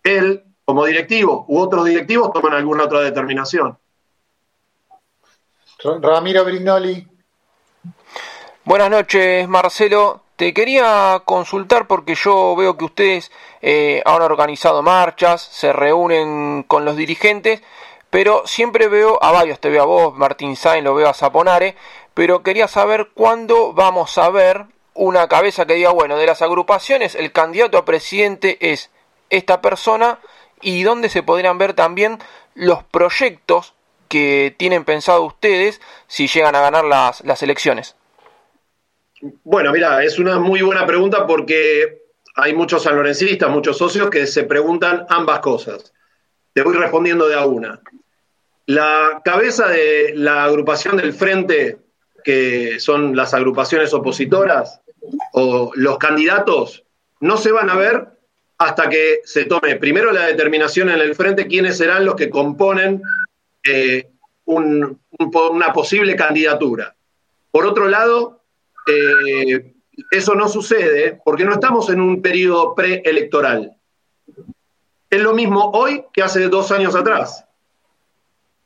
él, 0.03 0.43
como 0.65 0.85
directivo, 0.85 1.45
u 1.47 1.59
otros 1.59 1.85
directivos 1.85 2.31
toman 2.33 2.53
alguna 2.53 2.85
otra 2.85 3.01
determinación. 3.01 3.77
Ramiro 6.01 6.43
Brignoli. 6.43 7.07
Buenas 8.65 8.89
noches, 8.89 9.47
Marcelo. 9.47 10.21
Te 10.35 10.53
quería 10.53 11.21
consultar 11.25 11.87
porque 11.87 12.15
yo 12.15 12.55
veo 12.57 12.77
que 12.77 12.85
ustedes 12.85 13.31
eh, 13.61 14.01
han 14.05 14.21
organizado 14.21 14.83
marchas, 14.83 15.41
se 15.41 15.71
reúnen 15.73 16.63
con 16.63 16.83
los 16.85 16.97
dirigentes, 16.97 17.61
pero 18.09 18.45
siempre 18.45 18.87
veo 18.87 19.17
a 19.23 19.31
varios, 19.31 19.59
te 19.59 19.69
veo 19.69 19.83
a 19.83 19.85
vos, 19.85 20.15
Martín 20.15 20.55
Sainz, 20.55 20.83
lo 20.83 20.93
veo 20.93 21.07
a 21.07 21.13
Zaponare, 21.13 21.75
pero 22.13 22.43
quería 22.43 22.67
saber 22.67 23.09
cuándo 23.13 23.73
vamos 23.73 24.17
a 24.17 24.29
ver 24.29 24.65
una 24.93 25.27
cabeza 25.29 25.65
que 25.65 25.75
diga, 25.75 25.91
bueno, 25.91 26.17
de 26.17 26.25
las 26.25 26.41
agrupaciones 26.41 27.15
el 27.15 27.31
candidato 27.31 27.77
a 27.77 27.85
presidente 27.85 28.57
es 28.71 28.91
esta 29.29 29.61
persona 29.61 30.19
y 30.61 30.83
dónde 30.83 31.09
se 31.09 31.23
podrían 31.23 31.57
ver 31.57 31.73
también 31.73 32.19
los 32.55 32.83
proyectos 32.83 33.73
que 34.09 34.53
tienen 34.57 34.83
pensado 34.83 35.23
ustedes 35.23 35.79
si 36.07 36.27
llegan 36.27 36.55
a 36.55 36.61
ganar 36.61 36.83
las, 36.83 37.21
las 37.21 37.41
elecciones. 37.41 37.95
Bueno, 39.21 39.71
mira, 39.71 40.03
es 40.03 40.17
una 40.17 40.39
muy 40.39 40.61
buena 40.61 40.85
pregunta 40.85 41.27
porque 41.27 42.03
hay 42.35 42.53
muchos 42.53 42.83
sanlorencistas, 42.83 43.49
muchos 43.49 43.77
socios 43.77 44.09
que 44.09 44.25
se 44.27 44.43
preguntan 44.43 45.05
ambas 45.09 45.39
cosas. 45.39 45.93
Te 46.53 46.61
voy 46.61 46.75
respondiendo 46.75 47.27
de 47.27 47.35
a 47.35 47.45
una. 47.45 47.81
La 48.65 49.21
cabeza 49.25 49.67
de 49.67 50.13
la 50.15 50.45
agrupación 50.45 50.97
del 50.97 51.13
Frente, 51.13 51.79
que 52.23 52.79
son 52.79 53.15
las 53.15 53.33
agrupaciones 53.33 53.93
opositoras, 53.93 54.81
o 55.33 55.71
los 55.75 55.97
candidatos, 55.97 56.83
no 57.19 57.37
se 57.37 57.51
van 57.51 57.69
a 57.69 57.75
ver 57.75 58.07
hasta 58.57 58.89
que 58.89 59.21
se 59.23 59.45
tome 59.45 59.77
primero 59.77 60.11
la 60.11 60.27
determinación 60.27 60.89
en 60.89 60.99
el 60.99 61.15
Frente 61.15 61.47
quiénes 61.47 61.77
serán 61.77 62.05
los 62.05 62.15
que 62.15 62.29
componen 62.29 63.01
eh, 63.63 64.09
una 64.45 65.73
posible 65.73 66.15
candidatura. 66.15 66.95
Por 67.51 67.65
otro 67.65 67.87
lado, 67.87 68.38
eh, 68.89 69.73
eso 70.11 70.35
no 70.35 70.47
sucede 70.47 71.19
porque 71.23 71.45
no 71.45 71.53
estamos 71.53 71.89
en 71.89 72.01
un 72.01 72.21
periodo 72.21 72.75
preelectoral. 72.75 73.75
Es 75.09 75.21
lo 75.21 75.33
mismo 75.33 75.71
hoy 75.73 76.05
que 76.13 76.21
hace 76.21 76.47
dos 76.47 76.71
años 76.71 76.95
atrás. 76.95 77.45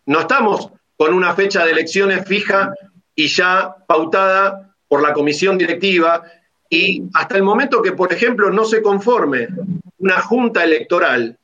No 0.05 0.21
estamos 0.21 0.69
con 0.97 1.13
una 1.13 1.33
fecha 1.33 1.65
de 1.65 1.71
elecciones 1.71 2.27
fija 2.27 2.73
y 3.15 3.27
ya 3.27 3.75
pautada 3.87 4.75
por 4.87 5.01
la 5.01 5.13
comisión 5.13 5.57
directiva 5.57 6.23
y 6.69 7.03
hasta 7.13 7.37
el 7.37 7.43
momento 7.43 7.81
que, 7.81 7.93
por 7.93 8.11
ejemplo, 8.11 8.49
no 8.51 8.65
se 8.65 8.81
conforme 8.81 9.47
una 9.99 10.19
junta 10.21 10.63
electoral, 10.63 11.37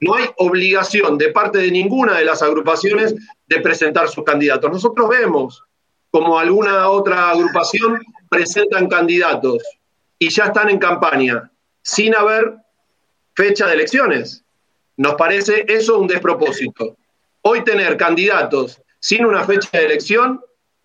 no 0.00 0.14
hay 0.14 0.26
obligación 0.38 1.16
de 1.16 1.30
parte 1.30 1.58
de 1.58 1.70
ninguna 1.70 2.18
de 2.18 2.24
las 2.24 2.42
agrupaciones 2.42 3.14
de 3.46 3.60
presentar 3.60 4.08
sus 4.08 4.24
candidatos. 4.24 4.70
Nosotros 4.70 5.08
vemos 5.08 5.64
como 6.14 6.38
alguna 6.38 6.88
otra 6.90 7.30
agrupación, 7.30 8.00
presentan 8.30 8.86
candidatos 8.86 9.64
y 10.16 10.28
ya 10.28 10.44
están 10.44 10.70
en 10.70 10.78
campaña, 10.78 11.50
sin 11.82 12.14
haber 12.14 12.54
fecha 13.34 13.66
de 13.66 13.74
elecciones. 13.74 14.44
Nos 14.96 15.16
parece 15.16 15.64
eso 15.66 15.98
un 15.98 16.06
despropósito. 16.06 16.96
Hoy 17.42 17.64
tener 17.64 17.96
candidatos 17.96 18.80
sin 19.00 19.26
una 19.26 19.42
fecha 19.42 19.68
de 19.72 19.86
elección, 19.86 20.40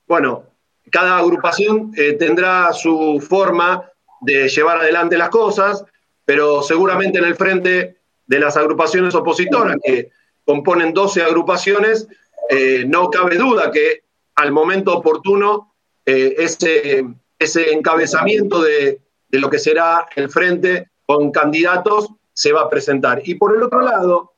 bueno, 0.07 0.45
cada 0.89 1.19
agrupación 1.19 1.91
eh, 1.95 2.13
tendrá 2.13 2.73
su 2.73 3.23
forma 3.23 3.88
de 4.21 4.49
llevar 4.49 4.80
adelante 4.80 5.15
las 5.15 5.30
cosas, 5.30 5.86
pero 6.25 6.63
seguramente 6.63 7.19
en 7.19 7.25
el 7.25 7.36
frente 7.36 7.97
de 8.25 8.39
las 8.39 8.57
agrupaciones 8.57 9.13
opositoras, 9.13 9.77
que 9.84 10.09
componen 10.43 10.91
12 10.91 11.21
agrupaciones, 11.21 12.07
eh, 12.49 12.84
no 12.88 13.11
cabe 13.11 13.38
duda 13.38 13.69
que 13.69 14.09
al 14.40 14.54
momento 14.54 14.98
oportuno 14.98 15.74
eh, 16.06 16.36
ese, 16.38 17.06
ese 17.38 17.74
encabezamiento 17.74 18.62
de, 18.62 19.02
de 19.28 19.40
lo 19.40 19.50
que 19.50 19.60
será 19.60 20.08
el 20.16 20.30
frente 20.30 20.92
con 21.06 21.32
candidatos 21.32 22.10
se 22.32 22.54
va 22.54 22.62
a 22.62 22.70
presentar. 22.70 23.22
Y 23.26 23.36
por 23.36 23.54
el 23.54 23.62
otro 23.62 23.82
lado, 23.82 24.32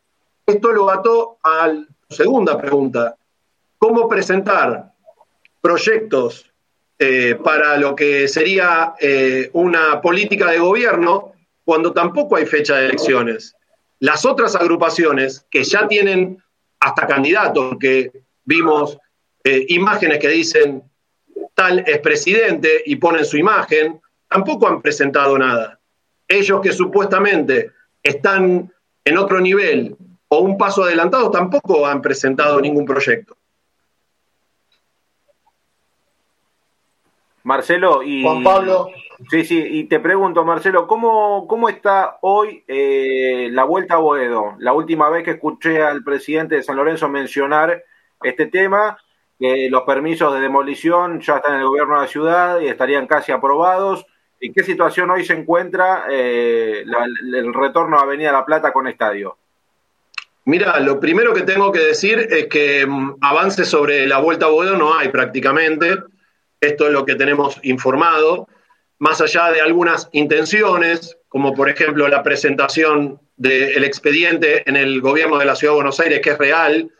esto 0.44 0.72
lo 0.72 0.90
ató 0.90 1.38
a 1.44 1.68
la 1.68 1.86
segunda 2.10 2.58
pregunta. 2.58 3.16
¿Cómo 3.78 4.08
presentar 4.08 4.92
proyectos 5.62 6.52
eh, 6.98 7.36
para 7.36 7.78
lo 7.78 7.96
que 7.96 8.28
sería 8.28 8.96
eh, 9.00 9.52
una 9.54 10.02
política 10.02 10.50
de 10.50 10.58
gobierno 10.58 11.34
cuando 11.64 11.94
tampoco 11.94 12.38
hay 12.38 12.48
fecha 12.48 12.78
de 12.78 12.88
elecciones? 12.88 13.56
Las 14.00 14.26
otras 14.26 14.56
agrupaciones 14.56 15.46
que 15.52 15.64
ya 15.64 15.88
tienen 15.88 16.42
hasta 16.80 17.06
candidatos, 17.06 17.76
que 17.80 18.12
vimos 18.46 18.98
eh, 19.44 19.66
imágenes 19.70 20.20
que 20.20 20.28
dicen 20.28 20.84
tal 21.54 21.80
es 21.88 22.00
presidente 22.00 22.84
y 22.86 22.96
ponen 22.96 23.26
su 23.26 23.38
imagen, 23.38 24.02
tampoco 24.28 24.68
han 24.68 24.82
presentado 24.82 25.38
nada. 25.38 25.80
Ellos 26.28 26.62
que 26.62 26.72
supuestamente 26.72 27.72
están 28.02 28.72
en 29.04 29.18
otro 29.18 29.40
nivel 29.40 29.96
o 30.30 30.40
un 30.40 30.58
paso 30.58 30.84
adelantado 30.84 31.30
tampoco 31.30 31.86
han 31.86 32.02
presentado 32.02 32.62
ningún 32.62 32.86
proyecto. 32.86 33.36
Marcelo 37.44 38.04
y 38.04 38.24
Juan 38.24 38.44
Pablo. 38.44 38.90
Sí, 39.30 39.46
sí, 39.46 39.60
y 39.60 39.84
te 39.86 40.00
pregunto, 40.00 40.44
Marcelo, 40.44 40.88
¿cómo, 40.88 41.48
cómo 41.48 41.70
está 41.70 42.18
hoy 42.22 42.64
eh, 42.68 43.50
la 43.52 43.66
vuelta 43.66 43.96
a 43.96 43.98
Boedo? 43.98 44.56
La 44.60 44.74
última 44.74 45.10
vez 45.10 45.24
que 45.24 45.32
escuché 45.32 45.82
al 45.82 46.04
presidente 46.04 46.56
de 46.56 46.64
San 46.64 46.76
Lorenzo 46.76 47.08
mencionar 47.10 47.84
este 48.24 48.48
tema, 48.48 48.98
que 49.42 49.70
los 49.72 49.82
permisos 49.82 50.32
de 50.36 50.40
demolición 50.40 51.20
ya 51.20 51.38
están 51.38 51.56
en 51.56 51.62
el 51.62 51.66
gobierno 51.66 51.96
de 51.96 52.02
la 52.02 52.08
ciudad 52.08 52.60
y 52.60 52.68
estarían 52.68 53.08
casi 53.08 53.32
aprobados. 53.32 54.06
¿En 54.40 54.54
qué 54.54 54.62
situación 54.62 55.10
hoy 55.10 55.26
se 55.26 55.34
encuentra 55.34 56.04
eh, 56.12 56.86
el 57.34 57.52
retorno 57.52 57.98
a 57.98 58.04
Avenida 58.04 58.32
La 58.32 58.46
Plata 58.46 58.72
con 58.72 58.88
estadio? 58.88 59.36
Mira, 60.46 60.80
lo 60.80 61.00
primero 61.00 61.34
que 61.34 61.42
tengo 61.42 61.72
que 61.72 61.80
decir 61.80 62.20
es 62.30 62.48
que 62.50 62.86
mm, 62.86 63.16
avance 63.22 63.66
sobre 63.66 64.06
la 64.06 64.20
vuelta 64.20 64.46
a 64.46 64.50
Boedo 64.50 64.78
no 64.78 64.96
hay 64.96 65.10
prácticamente. 65.10 65.98
Esto 66.60 66.86
es 66.86 66.94
lo 66.94 67.04
que 67.04 67.16
tenemos 67.16 67.60
informado. 67.64 68.48
Más 69.00 69.22
allá 69.22 69.52
de 69.52 69.62
algunas 69.62 70.08
intenciones, 70.12 71.18
como 71.30 71.56
por 71.56 71.68
ejemplo 71.68 72.08
la 72.08 72.22
presentación 72.22 73.20
del 73.38 73.84
expediente 73.84 74.70
en 74.70 74.76
el 74.76 75.02
gobierno 75.02 75.40
de 75.40 75.46
la 75.46 75.56
Ciudad 75.56 75.74
de 75.74 75.78
Buenos 75.78 76.00
Aires, 76.00 76.22
que 76.22 76.30
es 76.30 76.38
real, 76.38 76.92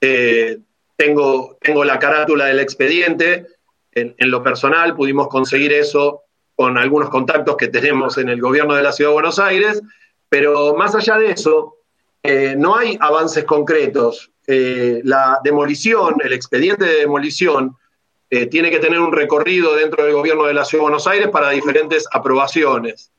eh, 0.00 0.58
tengo, 0.96 1.58
tengo 1.60 1.84
la 1.84 1.98
carátula 1.98 2.46
del 2.46 2.60
expediente. 2.60 3.46
En, 3.92 4.14
lo 4.18 4.42
personal 4.42 4.94
pudimos 4.94 5.28
conseguir 5.28 5.72
eso 5.72 6.22
con 6.56 6.78
algunos 6.78 7.10
contactos 7.10 7.56
que 7.56 7.68
tenemos 7.68 8.18
en 8.18 8.28
el 8.28 8.40
gobierno 8.40 8.74
de 8.74 8.82
la 8.82 8.92
Ciudad 8.92 9.10
de 9.10 9.14
Buenos 9.14 9.38
Aires, 9.38 9.82
pero 10.28 10.74
más 10.74 10.94
allá 10.94 11.18
de 11.18 11.32
eso, 11.32 11.76
eh, 12.22 12.54
no 12.56 12.76
hay 12.76 12.96
avances 13.00 13.44
concretos. 13.44 14.30
Eh, 14.46 15.00
la 15.04 15.40
demolición, 15.42 16.16
el 16.24 16.32
expediente 16.32 16.84
de 16.84 17.00
demolición, 17.00 17.76
eh, 18.30 18.46
tiene 18.46 18.70
que 18.70 18.78
tener 18.78 19.00
un 19.00 19.12
recorrido 19.12 19.74
dentro 19.76 20.04
del 20.04 20.12
gobierno 20.12 20.44
de 20.44 20.54
la 20.54 20.64
Ciudad 20.64 20.82
de 20.82 20.90
Buenos 20.90 21.06
Aires 21.06 21.28
para 21.28 21.50
diferentes 21.50 22.06
aprobaciones. 22.12 23.10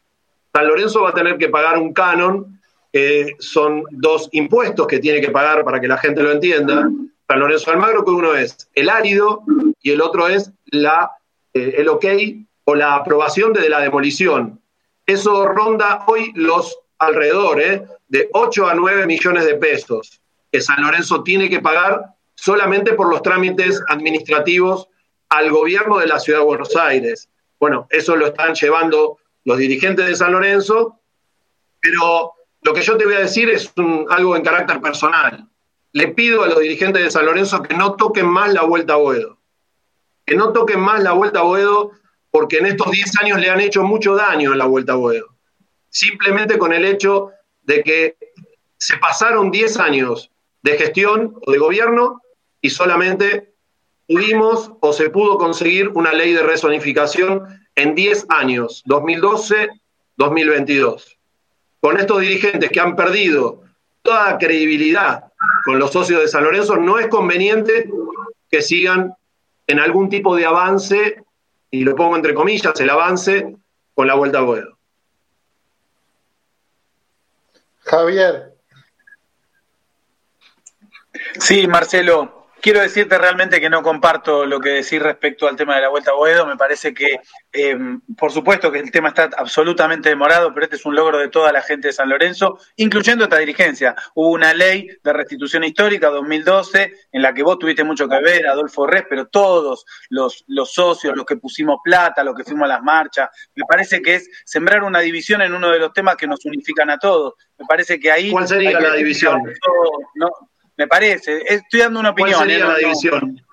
San 0.53 0.67
Lorenzo 0.67 1.03
va 1.03 1.09
a 1.09 1.13
tener 1.13 1.37
que 1.37 1.49
pagar 1.49 1.77
un 1.77 1.93
canon, 1.93 2.59
son 3.39 3.83
dos 3.91 4.29
impuestos 4.31 4.87
que 4.87 4.99
tiene 4.99 5.19
que 5.19 5.29
pagar 5.29 5.65
para 5.65 5.81
que 5.81 5.87
la 5.87 5.97
gente 5.97 6.23
lo 6.23 6.31
entienda, 6.31 6.89
San 7.27 7.39
Lorenzo 7.39 7.71
Almagro, 7.71 8.05
que 8.05 8.11
uno 8.11 8.35
es 8.35 8.69
el 8.75 8.89
árido 8.89 9.43
y 9.81 9.91
el 9.91 10.01
otro 10.01 10.27
es 10.27 10.51
la, 10.65 11.11
eh, 11.53 11.75
el 11.77 11.89
ok 11.89 12.05
o 12.65 12.75
la 12.75 12.95
aprobación 12.95 13.51
de 13.53 13.67
la 13.69 13.81
demolición. 13.81 14.61
Eso 15.05 15.47
ronda 15.47 16.03
hoy 16.07 16.31
los 16.35 16.77
alrededores 16.99 17.81
de 18.07 18.29
8 18.33 18.67
a 18.67 18.75
9 18.75 19.05
millones 19.07 19.45
de 19.45 19.55
pesos 19.55 20.21
que 20.51 20.61
San 20.61 20.81
Lorenzo 20.81 21.23
tiene 21.23 21.49
que 21.49 21.59
pagar 21.59 22.15
solamente 22.35 22.93
por 22.93 23.09
los 23.09 23.21
trámites 23.21 23.81
administrativos 23.87 24.87
al 25.29 25.49
gobierno 25.49 25.97
de 25.97 26.07
la 26.07 26.19
ciudad 26.19 26.39
de 26.39 26.45
Buenos 26.45 26.75
Aires. 26.75 27.29
Bueno, 27.59 27.87
eso 27.89 28.15
lo 28.15 28.27
están 28.27 28.53
llevando 28.53 29.17
los 29.43 29.57
dirigentes 29.57 30.05
de 30.07 30.15
San 30.15 30.31
Lorenzo, 30.31 30.99
pero 31.81 32.33
lo 32.61 32.73
que 32.73 32.81
yo 32.81 32.97
te 32.97 33.05
voy 33.05 33.15
a 33.15 33.19
decir 33.19 33.49
es 33.49 33.73
algo 34.09 34.35
en 34.35 34.43
carácter 34.43 34.79
personal 34.79 35.47
le 35.95 36.09
pido 36.09 36.43
a 36.43 36.47
los 36.47 36.59
dirigentes 36.59 37.01
de 37.01 37.09
San 37.09 37.25
Lorenzo 37.25 37.63
que 37.63 37.73
no 37.73 37.95
toquen 37.95 38.27
más 38.27 38.51
la 38.51 38.63
vuelta 38.63 38.95
a 38.95 38.97
Boedo. 38.97 39.37
Que 40.25 40.35
no 40.35 40.51
toquen 40.51 40.81
más 40.81 41.01
la 41.01 41.13
vuelta 41.13 41.39
a 41.39 41.43
Boedo 41.43 41.91
porque 42.31 42.57
en 42.57 42.65
estos 42.65 42.91
10 42.91 43.21
años 43.21 43.39
le 43.39 43.49
han 43.49 43.61
hecho 43.61 43.81
mucho 43.81 44.13
daño 44.13 44.51
en 44.51 44.57
la 44.57 44.65
vuelta 44.65 44.91
a 44.91 44.97
Boedo. 44.97 45.37
Simplemente 45.87 46.57
con 46.57 46.73
el 46.73 46.83
hecho 46.83 47.29
de 47.61 47.81
que 47.81 48.17
se 48.77 48.97
pasaron 48.97 49.51
10 49.51 49.77
años 49.77 50.31
de 50.63 50.77
gestión 50.77 51.33
o 51.47 51.49
de 51.49 51.59
gobierno 51.59 52.21
y 52.59 52.71
solamente 52.71 53.53
pudimos 54.05 54.73
o 54.81 54.91
se 54.91 55.09
pudo 55.09 55.37
conseguir 55.37 55.91
una 55.93 56.11
ley 56.11 56.33
de 56.33 56.43
rezonificación 56.43 57.45
en 57.75 57.95
10 57.95 58.25
años, 58.27 58.83
2012-2022. 58.85 61.15
Con 61.79 61.97
estos 61.97 62.19
dirigentes 62.19 62.69
que 62.69 62.81
han 62.81 62.97
perdido 62.97 63.63
toda 64.05 64.37
credibilidad 64.37 65.25
con 65.65 65.79
los 65.79 65.91
socios 65.91 66.21
de 66.21 66.27
San 66.29 66.43
Lorenzo, 66.43 66.77
no 66.77 66.99
es 66.99 67.07
conveniente 67.07 67.89
que 68.49 68.61
sigan 68.61 69.15
en 69.67 69.79
algún 69.79 70.09
tipo 70.09 70.35
de 70.35 70.45
avance, 70.45 71.23
y 71.71 71.83
lo 71.83 71.95
pongo 71.95 72.15
entre 72.15 72.35
comillas, 72.35 72.79
el 72.79 72.89
avance 72.89 73.57
con 73.93 74.07
la 74.07 74.13
vuelta 74.13 74.37
a 74.37 74.41
Boedo. 74.43 74.77
Javier. 77.79 78.53
Sí, 81.39 81.67
Marcelo, 81.67 82.34
quiero 82.65 82.81
decirte 82.81 83.19
realmente 83.19 83.61
que 83.61 83.69
no 83.69 83.83
comparto 83.83 84.43
lo 84.43 84.59
que 84.59 84.69
decís 84.69 84.99
respecto 84.99 85.47
al 85.47 85.55
tema 85.55 85.75
de 85.75 85.81
la 85.81 85.89
Vuelta 85.89 86.09
a 86.09 86.15
Boedo. 86.15 86.47
Me 86.47 86.57
parece 86.57 86.95
que, 86.95 87.19
eh, 87.53 87.77
por 88.17 88.31
supuesto 88.31 88.71
que 88.71 88.79
el 88.79 88.89
tema 88.89 89.09
está 89.09 89.29
absolutamente 89.37 90.09
demorado, 90.09 90.51
pero 90.51 90.63
este 90.63 90.77
es 90.77 90.83
un 90.83 90.95
logro 90.95 91.19
de 91.19 91.27
toda 91.27 91.51
la 91.51 91.61
gente 91.61 91.89
de 91.89 91.93
San 91.93 92.09
Lorenzo, 92.09 92.57
incluyendo 92.77 93.25
esta 93.25 93.37
dirigencia. 93.37 93.95
Hubo 94.15 94.29
una 94.29 94.51
ley 94.55 94.87
de 95.03 95.13
restitución 95.13 95.63
histórica 95.63 96.09
2012 96.09 96.91
en 97.11 97.21
la 97.21 97.35
que 97.35 97.43
vos 97.43 97.59
tuviste 97.59 97.83
mucho 97.83 98.09
que 98.09 98.19
ver, 98.19 98.47
Adolfo 98.47 98.87
Res, 98.87 99.03
pero 99.07 99.27
todos 99.27 99.85
los, 100.09 100.43
los 100.47 100.73
socios, 100.73 101.15
los 101.15 101.27
que 101.27 101.37
pusimos 101.37 101.77
plata, 101.83 102.23
los 102.23 102.33
que 102.33 102.45
fuimos 102.45 102.65
a 102.65 102.69
las 102.69 102.81
marchas, 102.81 103.29
me 103.53 103.63
parece 103.69 104.01
que 104.01 104.15
es 104.15 104.27
sembrar 104.43 104.81
una 104.81 105.01
división 105.01 105.43
en 105.43 105.53
uno 105.53 105.69
de 105.69 105.77
los 105.77 105.93
temas 105.93 106.15
que 106.15 106.25
nos 106.25 106.43
unifican 106.45 106.89
a 106.89 106.97
todos. 106.97 107.35
Me 107.59 107.65
parece 107.67 107.99
que 107.99 108.11
ahí... 108.11 108.31
¿Cuál 108.31 108.47
sería 108.47 108.79
la 108.79 108.95
división? 108.95 109.43
no, 110.15 110.29
me 110.77 110.87
parece. 110.87 111.43
Estoy 111.47 111.81
dando 111.81 111.99
una 111.99 112.11
opinión. 112.11 112.39
¿Cuál 112.39 112.49
sería 112.49 112.65
¿eh? 112.65 112.67
la 112.67 112.77
división? 112.77 113.45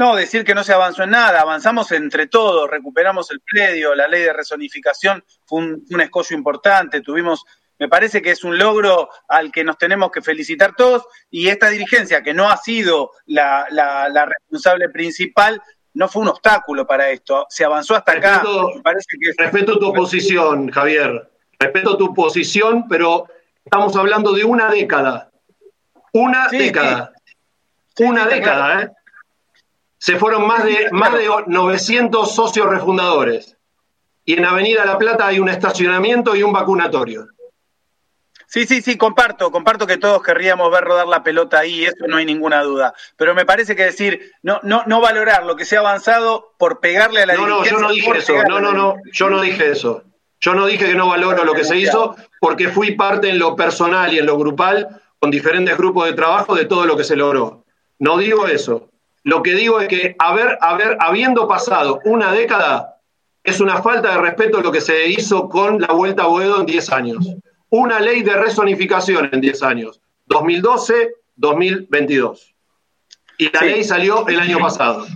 No, 0.00 0.16
decir 0.16 0.44
que 0.44 0.54
no 0.54 0.64
se 0.64 0.72
avanzó 0.72 1.02
en 1.02 1.10
nada, 1.10 1.42
avanzamos 1.42 1.92
entre 1.92 2.26
todos, 2.26 2.70
recuperamos 2.70 3.30
el 3.32 3.40
predio, 3.40 3.94
la 3.94 4.08
ley 4.08 4.22
de 4.22 4.32
rezonificación 4.32 5.22
fue 5.44 5.58
un, 5.58 6.00
escollo 6.00 6.34
importante, 6.34 7.02
tuvimos, 7.02 7.44
me 7.78 7.86
parece 7.86 8.22
que 8.22 8.30
es 8.30 8.42
un 8.42 8.56
logro 8.56 9.10
al 9.28 9.52
que 9.52 9.62
nos 9.62 9.76
tenemos 9.76 10.10
que 10.10 10.22
felicitar 10.22 10.74
todos 10.74 11.04
y 11.30 11.48
esta 11.48 11.68
dirigencia, 11.68 12.22
que 12.22 12.32
no 12.32 12.48
ha 12.48 12.56
sido 12.56 13.10
la, 13.26 13.66
responsable 14.26 14.88
principal, 14.88 15.60
no 15.92 16.08
fue 16.08 16.22
un 16.22 16.28
obstáculo 16.28 16.86
para 16.86 17.10
esto, 17.10 17.44
se 17.50 17.66
avanzó 17.66 17.94
hasta 17.94 18.12
acá. 18.12 18.42
Respeto 19.36 19.78
tu 19.78 19.92
posición, 19.92 20.70
Javier, 20.70 21.30
respeto 21.58 21.98
tu 21.98 22.14
posición, 22.14 22.88
pero 22.88 23.26
estamos 23.66 23.94
hablando 23.96 24.32
de 24.32 24.44
una 24.44 24.70
década 24.70 25.29
una 26.12 26.48
década. 26.48 27.12
una 27.98 28.26
década, 28.26 28.82
¿eh? 28.82 28.90
Se 29.98 30.16
fueron 30.16 30.46
más 30.46 30.64
de, 30.64 30.88
más 30.92 31.12
de 31.12 31.28
900 31.46 32.34
socios 32.34 32.66
refundadores. 32.68 33.56
Y 34.24 34.34
en 34.34 34.46
Avenida 34.46 34.84
La 34.84 34.96
Plata 34.96 35.26
hay 35.26 35.40
un 35.40 35.48
estacionamiento 35.48 36.34
y 36.34 36.42
un 36.42 36.52
vacunatorio. 36.52 37.26
Sí, 38.50 38.66
sí, 38.66 38.82
sí, 38.82 38.96
comparto, 38.96 39.52
comparto 39.52 39.86
que 39.86 39.96
todos 39.96 40.22
querríamos 40.24 40.72
ver 40.72 40.82
rodar 40.82 41.06
la 41.06 41.22
pelota 41.22 41.60
ahí, 41.60 41.84
eso 41.84 42.08
no 42.08 42.16
hay 42.16 42.24
ninguna 42.24 42.62
duda. 42.62 42.94
Pero 43.16 43.32
me 43.32 43.46
parece 43.46 43.76
que 43.76 43.84
decir, 43.84 44.32
no, 44.42 44.58
no, 44.64 44.82
no 44.86 45.00
valorar 45.00 45.44
lo 45.44 45.54
que 45.54 45.64
se 45.64 45.76
ha 45.76 45.80
avanzado 45.80 46.54
por 46.58 46.80
pegarle 46.80 47.22
a 47.22 47.26
la 47.26 47.34
No, 47.34 47.46
no, 47.46 47.64
yo 47.64 47.78
no 47.78 47.92
dije 47.92 48.10
eso, 48.18 48.34
no, 48.48 48.58
no, 48.58 48.72
no, 48.72 48.96
yo 49.12 49.30
no 49.30 49.40
dije 49.40 49.70
eso. 49.70 50.02
Yo 50.40 50.54
no 50.54 50.66
dije 50.66 50.86
que 50.86 50.94
no 50.94 51.08
valoro 51.08 51.44
lo 51.44 51.52
que 51.52 51.64
se 51.64 51.76
hizo 51.76 52.16
porque 52.40 52.70
fui 52.70 52.96
parte 52.96 53.28
en 53.28 53.38
lo 53.38 53.54
personal 53.54 54.12
y 54.12 54.18
en 54.18 54.26
lo 54.26 54.36
grupal 54.36 55.00
con 55.20 55.30
diferentes 55.30 55.76
grupos 55.76 56.06
de 56.06 56.14
trabajo 56.14 56.54
de 56.54 56.64
todo 56.64 56.86
lo 56.86 56.96
que 56.96 57.04
se 57.04 57.14
logró. 57.14 57.64
No 57.98 58.16
digo 58.18 58.48
eso. 58.48 58.88
Lo 59.22 59.42
que 59.42 59.54
digo 59.54 59.80
es 59.80 59.86
que 59.86 60.16
haber, 60.18 60.56
haber, 60.62 60.96
habiendo 60.98 61.46
pasado 61.46 62.00
una 62.04 62.32
década, 62.32 62.96
es 63.44 63.60
una 63.60 63.82
falta 63.82 64.12
de 64.12 64.18
respeto 64.18 64.62
lo 64.62 64.72
que 64.72 64.80
se 64.80 65.08
hizo 65.08 65.48
con 65.50 65.80
la 65.80 65.88
Vuelta 65.88 66.22
a 66.22 66.26
Boedo 66.26 66.60
en 66.60 66.66
10 66.66 66.92
años. 66.92 67.28
Una 67.68 68.00
ley 68.00 68.22
de 68.22 68.32
resonificación 68.32 69.28
en 69.30 69.42
10 69.42 69.62
años. 69.62 70.00
2012, 70.26 71.14
2022. 71.36 72.54
Y 73.36 73.50
la 73.50 73.60
ley 73.60 73.84
salió 73.84 74.26
el 74.26 74.40
año 74.40 74.58
pasado. 74.58 75.06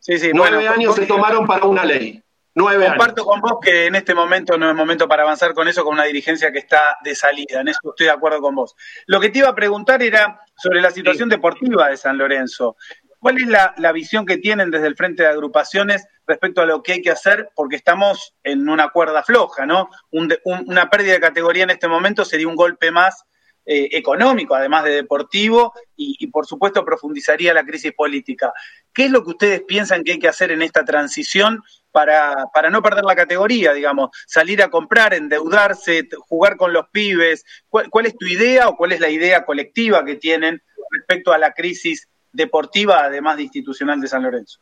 Sí, 0.00 0.18
sí, 0.18 0.30
Nueve 0.34 0.68
años 0.68 0.94
se 0.94 1.06
tomaron 1.06 1.46
para 1.46 1.64
una 1.64 1.84
ley. 1.84 2.22
Comparto 2.58 3.24
con 3.24 3.40
vos 3.40 3.58
que 3.62 3.86
en 3.86 3.94
este 3.94 4.14
momento 4.14 4.58
no 4.58 4.68
es 4.68 4.76
momento 4.76 5.06
para 5.06 5.22
avanzar 5.22 5.54
con 5.54 5.68
eso, 5.68 5.84
con 5.84 5.94
una 5.94 6.04
dirigencia 6.04 6.50
que 6.52 6.58
está 6.58 6.98
de 7.02 7.14
salida. 7.14 7.60
En 7.60 7.68
eso 7.68 7.78
estoy 7.90 8.06
de 8.06 8.12
acuerdo 8.12 8.40
con 8.40 8.54
vos. 8.54 8.74
Lo 9.06 9.20
que 9.20 9.30
te 9.30 9.38
iba 9.38 9.48
a 9.48 9.54
preguntar 9.54 10.02
era 10.02 10.40
sobre 10.56 10.80
la 10.80 10.90
situación 10.90 11.28
deportiva 11.28 11.88
de 11.88 11.96
San 11.96 12.18
Lorenzo. 12.18 12.76
¿Cuál 13.20 13.38
es 13.38 13.48
la, 13.48 13.92
visión 13.92 14.24
que 14.24 14.38
tienen 14.38 14.70
desde 14.70 14.86
el 14.86 14.96
frente 14.96 15.24
de 15.24 15.28
agrupaciones 15.28 16.06
respecto 16.26 16.60
a 16.60 16.66
lo 16.66 16.82
que 16.82 16.92
hay 16.92 17.02
que 17.02 17.10
hacer? 17.10 17.50
Porque 17.54 17.76
estamos 17.76 18.34
en 18.44 18.68
una 18.68 18.90
cuerda 18.90 19.22
floja, 19.22 19.66
¿no? 19.66 19.88
una 20.10 20.88
pérdida 20.88 21.14
de 21.14 21.20
categoría 21.20 21.64
en 21.64 21.70
este 21.70 21.88
momento 21.88 22.24
sería 22.24 22.48
un 22.48 22.54
golpe 22.54 22.90
más 22.90 23.24
eh, 23.70 23.98
económico, 23.98 24.54
además 24.54 24.84
de 24.84 24.92
deportivo, 24.92 25.74
y, 25.94 26.26
por 26.28 26.46
supuesto 26.46 26.86
profundizaría 26.86 27.52
la 27.52 27.66
crisis 27.66 27.92
política. 27.92 28.50
¿Qué 28.94 29.04
es 29.04 29.10
lo 29.10 29.22
que 29.22 29.30
ustedes 29.32 29.62
piensan 29.62 30.04
que 30.04 30.12
hay 30.12 30.18
que 30.18 30.26
hacer 30.26 30.52
en 30.52 30.62
esta 30.62 30.86
transición 30.86 31.62
para, 31.98 32.46
para 32.54 32.70
no 32.70 32.80
perder 32.80 33.02
la 33.02 33.16
categoría, 33.16 33.72
digamos? 33.72 34.10
Salir 34.24 34.62
a 34.62 34.70
comprar, 34.70 35.14
endeudarse, 35.14 36.06
jugar 36.28 36.56
con 36.56 36.72
los 36.72 36.86
pibes. 36.92 37.44
¿Cuál, 37.68 38.06
es 38.06 38.16
tu 38.16 38.24
idea 38.24 38.68
o 38.68 38.76
cuál 38.76 38.92
es 38.92 39.00
la 39.00 39.10
idea 39.10 39.44
colectiva 39.44 40.04
que 40.04 40.14
tienen 40.14 40.62
respecto 40.92 41.32
a 41.32 41.38
la 41.38 41.54
crisis 41.54 42.08
deportiva, 42.30 43.00
además 43.02 43.38
de 43.38 43.42
institucional 43.42 44.00
de 44.00 44.06
San 44.06 44.22
Lorenzo? 44.22 44.60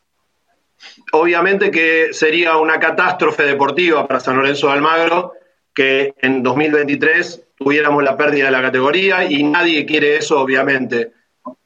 Obviamente 1.12 1.70
que 1.70 2.08
sería 2.12 2.56
una 2.56 2.80
catástrofe 2.80 3.42
deportiva 3.42 4.08
para 4.08 4.18
San 4.18 4.36
Lorenzo 4.36 4.68
de 4.68 4.72
Almagro 4.72 5.34
que 5.74 6.14
en 6.22 6.42
2023 6.42 7.48
tuviéramos 7.54 8.02
la 8.02 8.16
pérdida 8.16 8.46
de 8.46 8.52
la 8.52 8.62
categoría 8.62 9.30
y 9.30 9.42
nadie 9.42 9.84
quiere 9.84 10.16
eso, 10.16 10.40
obviamente. 10.40 11.12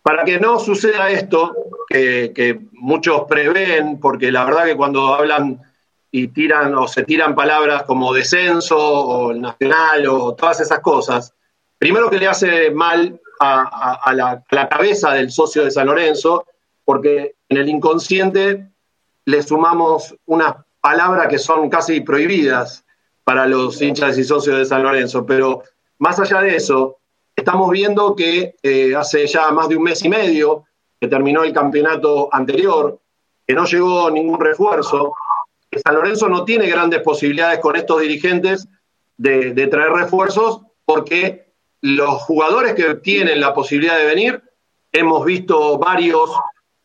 Para 0.02 0.24
que 0.24 0.40
no 0.40 0.58
suceda 0.58 1.10
esto, 1.10 1.54
que, 1.88 2.60
muchos 2.72 3.22
prevén, 3.28 4.00
porque 4.00 4.32
la 4.32 4.44
verdad 4.44 4.64
que 4.64 4.76
cuando 4.76 5.14
hablan 5.14 5.60
y 6.10 6.28
tiran 6.28 6.74
o 6.74 6.88
se 6.88 7.04
tiran 7.04 7.34
palabras 7.34 7.84
como 7.84 8.12
descenso 8.12 8.76
o 8.78 9.30
el 9.32 9.40
nacional 9.40 10.06
o 10.08 10.34
todas 10.34 10.60
esas 10.60 10.80
cosas, 10.80 11.34
primero 11.78 12.08
que 12.08 12.18
le 12.18 12.28
hace 12.28 12.70
mal 12.70 13.20
a, 13.40 14.12
la, 14.14 14.42
la, 14.50 14.68
cabeza 14.68 15.12
del 15.12 15.30
socio 15.30 15.64
de 15.64 15.70
San 15.70 15.86
Lorenzo, 15.86 16.46
porque 16.84 17.36
en 17.48 17.56
el 17.56 17.68
inconsciente 17.68 18.70
le 19.24 19.42
sumamos 19.42 20.14
unas 20.26 20.56
palabras 20.80 21.28
que 21.28 21.38
son 21.38 21.70
casi 21.70 22.00
prohibidas 22.00 22.84
para 23.24 23.46
los 23.46 23.80
hinchas 23.80 24.18
y 24.18 24.24
socios 24.24 24.58
de 24.58 24.64
San 24.64 24.82
Lorenzo, 24.82 25.24
pero 25.24 25.62
más 25.98 26.18
allá 26.18 26.40
de 26.40 26.56
eso, 26.56 26.99
estamos 27.40 27.70
viendo 27.70 28.14
que 28.14 28.54
eh, 28.62 28.94
hace 28.94 29.26
ya 29.26 29.50
más 29.50 29.68
de 29.68 29.76
un 29.76 29.82
mes 29.82 30.04
y 30.04 30.08
medio 30.08 30.64
que 31.00 31.08
terminó 31.08 31.42
el 31.42 31.52
campeonato 31.52 32.28
anterior, 32.32 33.00
que 33.46 33.54
no 33.54 33.64
llegó 33.64 34.10
ningún 34.10 34.38
refuerzo, 34.38 35.14
que 35.70 35.78
San 35.80 35.94
Lorenzo 35.94 36.28
no 36.28 36.44
tiene 36.44 36.68
grandes 36.68 37.00
posibilidades 37.00 37.60
con 37.60 37.76
estos 37.76 38.00
dirigentes 38.00 38.68
de, 39.16 39.66
traer 39.68 39.92
refuerzos 39.92 40.62
porque 40.84 41.52
los 41.80 42.22
jugadores 42.22 42.74
que 42.74 42.94
tienen 42.96 43.40
la 43.40 43.54
posibilidad 43.54 43.98
de 43.98 44.06
venir, 44.06 44.42
hemos 44.92 45.24
visto 45.24 45.78
varios 45.78 46.30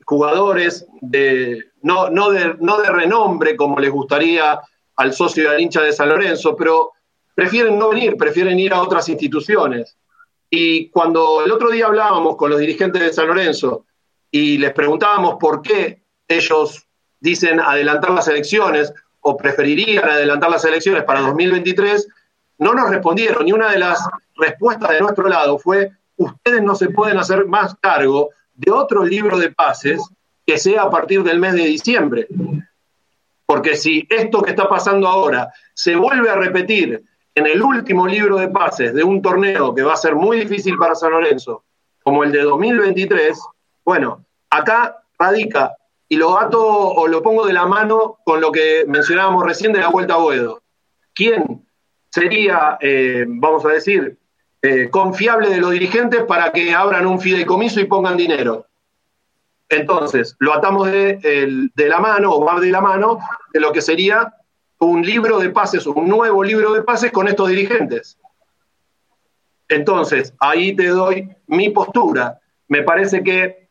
jugadores 0.06 0.86
de, 1.02 1.66
no, 1.82 2.10
no, 2.10 2.30
de, 2.30 2.56
no 2.60 2.80
de 2.80 2.90
renombre 2.90 3.56
como 3.56 3.80
les 3.80 3.92
gustaría 3.92 4.62
al 4.96 5.14
socio 5.14 5.44
y 5.44 5.48
al 5.48 5.60
hincha 5.60 5.82
de 5.82 5.92
San 5.92 6.10
Lorenzo, 6.10 6.56
pero 6.56 6.92
prefieren 7.34 7.78
no 7.78 7.90
venir, 7.90 8.16
prefieren 8.16 8.60
ir 8.60 8.74
a 8.74 8.82
otras 8.82 9.10
instituciones. 9.10 9.98
Y 10.58 10.88
cuando 10.88 11.44
el 11.44 11.52
otro 11.52 11.70
día 11.70 11.88
hablábamos 11.88 12.38
con 12.38 12.50
los 12.50 12.62
dirigentes 12.62 13.02
de 13.02 13.12
San 13.12 13.28
Lorenzo 13.28 13.84
y 14.32 14.58
les 14.58 14.72
preguntábamos 14.72 15.36
por 15.38 15.62
qué 15.62 16.02
ellos 16.30 16.88
dicen 17.20 17.60
adelantar 17.60 18.12
las 18.12 18.30
elecciones 18.30 18.94
o 19.20 19.36
preferirían 19.36 20.08
adelantar 20.08 20.50
las 20.50 20.64
elecciones 20.64 21.04
para 21.04 21.20
2023, 21.20 22.08
no 22.60 22.74
nos 22.74 22.90
respondieron. 22.90 23.46
Y 23.46 23.52
una 23.52 23.70
de 23.70 23.80
las 23.80 24.00
respuestas 24.38 24.92
de 24.92 25.02
nuestro 25.02 25.28
lado 25.28 25.58
fue, 25.58 25.92
ustedes 26.16 26.64
no 26.64 26.74
se 26.74 26.88
pueden 26.88 27.18
hacer 27.18 27.46
más 27.48 27.76
cargo 27.82 28.30
de 28.54 28.72
otro 28.72 29.04
libro 29.04 29.38
de 29.38 29.52
pases 29.52 30.02
que 30.46 30.58
sea 30.58 30.84
a 30.84 30.90
partir 30.90 31.22
del 31.24 31.42
mes 31.42 31.52
de 31.52 31.66
diciembre. 31.66 32.30
Porque 33.46 33.76
si 33.76 34.08
esto 34.10 34.42
que 34.42 34.52
está 34.52 34.70
pasando 34.70 35.10
ahora 35.10 35.52
se 35.74 35.98
vuelve 35.98 36.30
a 36.30 36.36
repetir 36.36 37.04
en 37.36 37.46
el 37.46 37.62
último 37.62 38.08
libro 38.08 38.38
de 38.38 38.48
pases 38.48 38.94
de 38.94 39.04
un 39.04 39.22
torneo 39.22 39.76
que 39.76 39.84
va 39.84 39.94
a 39.94 39.98
ser 39.98 40.16
muy 40.16 40.40
difícil 40.40 40.78
para 40.78 40.96
San 40.96 41.12
Lorenzo, 41.12 41.64
como 42.04 42.24
el 42.24 42.32
de 42.32 42.42
2023, 42.42 43.40
bueno, 43.84 44.26
acá 44.50 45.04
radica, 45.20 45.76
y 46.08 46.16
lo 46.18 46.40
ato 46.40 46.66
o 46.66 47.08
lo 47.08 47.22
pongo 47.22 47.46
de 47.46 47.54
la 47.54 47.66
mano 47.66 48.18
con 48.24 48.40
lo 48.40 48.52
que 48.52 48.86
mencionábamos 48.88 49.44
recién 49.46 49.74
de 49.74 49.80
la 49.80 49.90
Vuelta 49.90 50.14
a 50.14 50.18
Boedo. 50.18 50.62
¿Quién 51.14 51.66
sería, 52.10 52.78
eh, 52.80 53.26
vamos 53.28 53.66
a 53.66 53.70
decir, 53.70 54.18
eh, 54.62 54.90
confiable 54.90 55.50
de 55.50 55.58
los 55.58 55.72
dirigentes 55.72 56.24
para 56.24 56.52
que 56.52 56.74
abran 56.74 57.06
un 57.06 57.20
fideicomiso 57.20 57.82
y 57.82 57.86
pongan 57.86 58.18
dinero. 58.18 58.66
Entonces, 59.68 60.36
lo 60.40 60.54
atamos 60.54 60.90
de, 60.90 61.70
la 61.76 62.00
mano, 62.00 62.32
o 62.32 62.46
más 62.46 62.62
de 62.62 62.72
la 62.72 62.82
mano, 62.82 63.20
de 63.54 63.60
lo 63.60 63.72
que 63.72 63.82
sería 63.82 64.34
un 64.86 65.06
libro 65.06 65.40
de 65.40 65.50
pases, 65.50 65.86
un 65.86 66.08
nuevo 66.08 66.44
libro 66.44 66.74
de 66.74 66.84
pases 66.84 67.12
con 67.12 67.28
estos 67.28 67.50
dirigentes. 67.50 68.18
Entonces, 69.68 70.34
ahí 70.40 70.76
te 70.76 70.88
doy 70.88 71.30
mi 71.48 71.70
postura. 71.70 72.40
Me 72.68 72.84
parece 72.84 73.24
que 73.24 73.70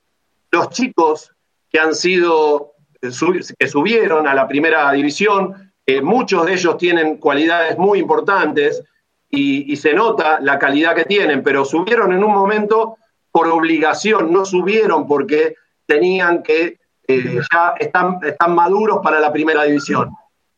los 0.50 0.70
chicos 0.70 1.32
que 1.70 1.78
han 1.78 1.94
sido, 1.94 2.74
eh, 3.02 3.10
que 3.58 3.68
subieron 3.68 4.26
a 4.26 4.34
la 4.34 4.46
primera 4.46 4.90
división, 4.92 5.72
eh, 5.86 6.00
muchos 6.00 6.46
de 6.46 6.54
ellos 6.54 6.78
tienen 6.78 7.18
cualidades 7.18 7.76
muy 7.76 7.98
importantes 7.98 8.82
y, 9.28 9.76
se 9.76 9.92
nota 9.92 10.38
la 10.40 10.58
calidad 10.58 10.94
que 10.94 11.04
tienen, 11.04 11.42
pero 11.42 11.64
subieron 11.64 12.12
en 12.12 12.22
un 12.22 12.32
momento 12.32 12.96
por 13.32 13.48
obligación, 13.48 14.32
no 14.32 14.44
subieron 14.44 15.08
porque 15.08 15.56
tenían 15.86 16.44
que, 16.44 16.78
eh, 17.08 17.40
ya 17.52 17.74
están, 17.80 18.20
están 18.22 18.54
maduros 18.54 19.00
para 19.02 19.18
la 19.18 19.32
primera 19.32 19.64
división. 19.64 20.10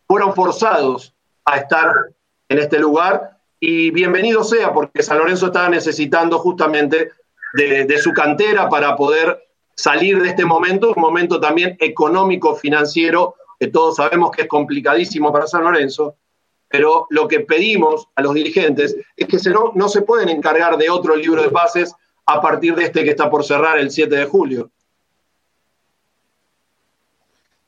Fueron 0.09 0.35
forzados 0.35 1.15
a 1.45 1.57
estar 1.57 1.93
en 2.49 2.59
este 2.59 2.79
lugar 2.79 3.39
y 3.59 3.91
bienvenido 3.91 4.45
sea 4.45 4.73
porque 4.73 5.03
San 5.03 5.19
Lorenzo 5.19 5.47
estaba 5.47 5.69
necesitando 5.69 6.39
justamente 6.39 7.11
de, 7.55 7.99
su 7.99 8.13
cantera 8.13 8.69
para 8.69 8.95
poder 8.95 9.49
salir 9.75 10.23
de 10.23 10.29
este 10.29 10.45
momento, 10.45 10.93
un 10.95 11.03
momento 11.03 11.41
también 11.41 11.77
económico, 11.81 12.55
financiero, 12.55 13.35
que 13.59 13.69
todos 13.69 13.97
sabemos 13.97 14.31
que 14.31 14.43
es 14.43 14.49
complicadísimo 14.49 15.33
para 15.33 15.47
San 15.47 15.65
Lorenzo, 15.65 16.17
pero 16.69 17.07
lo 17.11 17.27
que 17.27 17.41
pedimos 17.41 18.09
a 18.15 18.23
los 18.23 18.35
dirigentes 18.35 18.95
es 19.17 19.27
que 19.27 19.39
se 19.39 19.51
no, 19.51 19.73
no 19.75 19.89
se 19.89 20.03
pueden 20.03 20.29
encargar 20.29 20.77
de 20.77 20.91
otro 20.91 21.17
libro 21.17 21.43
de 21.43 21.51
pases 21.51 21.95
a 22.27 22.41
partir 22.41 22.75
de 22.75 22.85
este 22.85 23.03
que 23.03 23.11
está 23.11 23.31
por 23.31 23.45
cerrar 23.45 23.79
el 23.79 23.91
7 23.91 24.15
de 24.15 24.27
julio. 24.27 24.71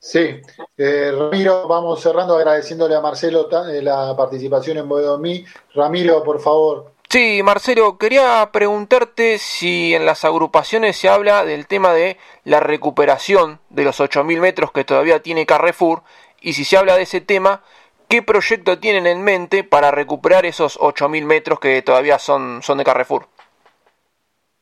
Sí, 0.00 0.40
eh, 0.76 1.12
Ramiro, 1.12 1.66
vamos 1.66 2.00
cerrando 2.00 2.36
agradeciéndole 2.36 2.94
a 2.94 3.00
Marcelo 3.00 3.48
eh, 3.68 3.82
la 3.82 4.16
participación 4.16 4.78
en 4.78 4.88
Boedo 4.88 5.18
Mí. 5.18 5.44
Ramiro, 5.74 6.22
por 6.22 6.40
favor. 6.40 6.92
Sí, 7.10 7.42
Marcelo, 7.42 7.96
quería 7.96 8.50
preguntarte 8.52 9.38
si 9.38 9.94
en 9.94 10.04
las 10.04 10.24
agrupaciones 10.24 10.96
se 10.96 11.08
habla 11.08 11.44
del 11.44 11.66
tema 11.66 11.94
de 11.94 12.18
la 12.44 12.60
recuperación 12.60 13.60
de 13.70 13.84
los 13.84 13.98
8.000 13.98 14.40
metros 14.40 14.72
que 14.72 14.84
todavía 14.84 15.22
tiene 15.22 15.46
Carrefour 15.46 16.02
y 16.40 16.52
si 16.52 16.64
se 16.64 16.76
habla 16.76 16.96
de 16.96 17.02
ese 17.02 17.22
tema, 17.22 17.62
¿qué 18.08 18.22
proyecto 18.22 18.78
tienen 18.78 19.06
en 19.06 19.22
mente 19.22 19.64
para 19.64 19.90
recuperar 19.90 20.44
esos 20.44 20.78
8.000 20.78 21.24
metros 21.24 21.60
que 21.60 21.80
todavía 21.82 22.18
son, 22.18 22.62
son 22.62 22.78
de 22.78 22.84
Carrefour? 22.84 23.26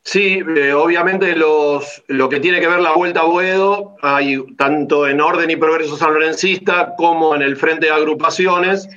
Sí, 0.06 0.38
eh, 0.56 0.72
obviamente 0.72 1.34
los, 1.34 2.04
lo 2.06 2.28
que 2.28 2.38
tiene 2.38 2.60
que 2.60 2.68
ver 2.68 2.78
la 2.78 2.92
vuelta 2.92 3.22
a 3.22 3.24
Boedo, 3.24 3.96
hay 4.02 4.40
tanto 4.54 5.08
en 5.08 5.20
Orden 5.20 5.50
y 5.50 5.56
Progreso 5.56 5.96
Sanlorencista 5.96 6.94
como 6.96 7.34
en 7.34 7.42
el 7.42 7.56
Frente 7.56 7.86
de 7.86 7.92
Agrupaciones, 7.92 8.88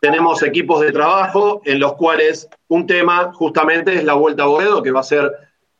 tenemos 0.00 0.42
equipos 0.42 0.80
de 0.80 0.90
trabajo 0.90 1.62
en 1.64 1.78
los 1.78 1.94
cuales 1.94 2.48
un 2.66 2.84
tema 2.84 3.32
justamente 3.32 3.94
es 3.94 4.02
la 4.02 4.14
vuelta 4.14 4.42
a 4.42 4.46
Boedo, 4.46 4.82
que 4.82 4.90
va 4.90 5.00
a 5.00 5.04
ser 5.04 5.30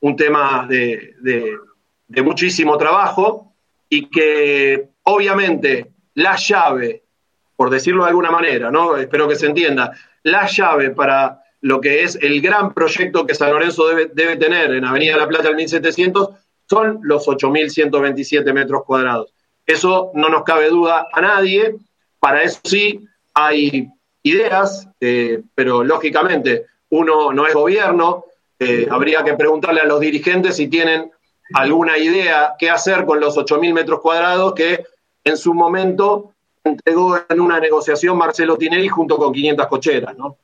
un 0.02 0.14
tema 0.14 0.68
de, 0.68 1.14
de 2.06 2.22
muchísimo 2.22 2.78
trabajo 2.78 3.56
y 3.88 4.08
que 4.08 4.90
obviamente 5.02 5.90
la 6.14 6.36
llave, 6.36 7.02
por 7.56 7.70
decirlo 7.70 8.04
de 8.04 8.10
alguna 8.10 8.30
manera, 8.30 8.70
¿no? 8.70 8.96
espero 8.96 9.26
que 9.26 9.34
se 9.34 9.46
entienda, 9.46 9.90
la 10.22 10.46
llave 10.46 10.90
para 10.90 11.42
lo 11.66 11.80
que 11.80 12.04
es 12.04 12.14
el 12.22 12.40
gran 12.40 12.72
proyecto 12.72 13.26
que 13.26 13.34
San 13.34 13.50
Lorenzo 13.50 13.88
debe, 13.88 14.36
tener 14.36 14.72
en 14.72 14.84
Avenida 14.84 15.16
La 15.16 15.26
Plata 15.26 15.48
del 15.48 15.56
1700 15.56 16.28
son 16.70 17.00
los 17.02 17.26
8.127 17.26 18.52
metros 18.52 18.84
cuadrados. 18.84 19.34
Eso 19.66 20.12
no 20.14 20.28
nos 20.28 20.44
cabe 20.44 20.68
duda 20.68 21.08
a 21.12 21.20
nadie. 21.20 21.74
Para 22.20 22.44
eso 22.44 22.60
sí 22.62 23.04
hay 23.34 23.88
ideas, 24.22 24.88
eh, 25.00 25.42
pero 25.56 25.82
lógicamente 25.82 26.66
uno 26.90 27.32
no 27.32 27.48
es 27.48 27.54
gobierno. 27.54 28.26
Eh, 28.60 28.86
habría 28.88 29.24
que 29.24 29.34
preguntarle 29.34 29.80
a 29.80 29.86
los 29.86 29.98
dirigentes 29.98 30.54
si 30.54 30.68
tienen 30.68 31.10
alguna 31.52 31.98
idea 31.98 32.54
qué 32.60 32.70
hacer 32.70 33.04
con 33.04 33.18
los 33.18 33.36
8.000 33.36 33.74
metros 33.74 34.00
cuadrados 34.00 34.54
que 34.54 34.84
en 35.24 35.36
su 35.36 35.52
momento 35.52 36.30
entregó 36.62 37.18
en 37.28 37.40
una 37.40 37.58
negociación 37.58 38.16
Marcelo 38.16 38.56
Tinelli 38.56 38.86
junto 38.86 39.16
con 39.16 39.32
500 39.32 39.66
cocheras, 39.66 40.16
¿no? 40.16 40.38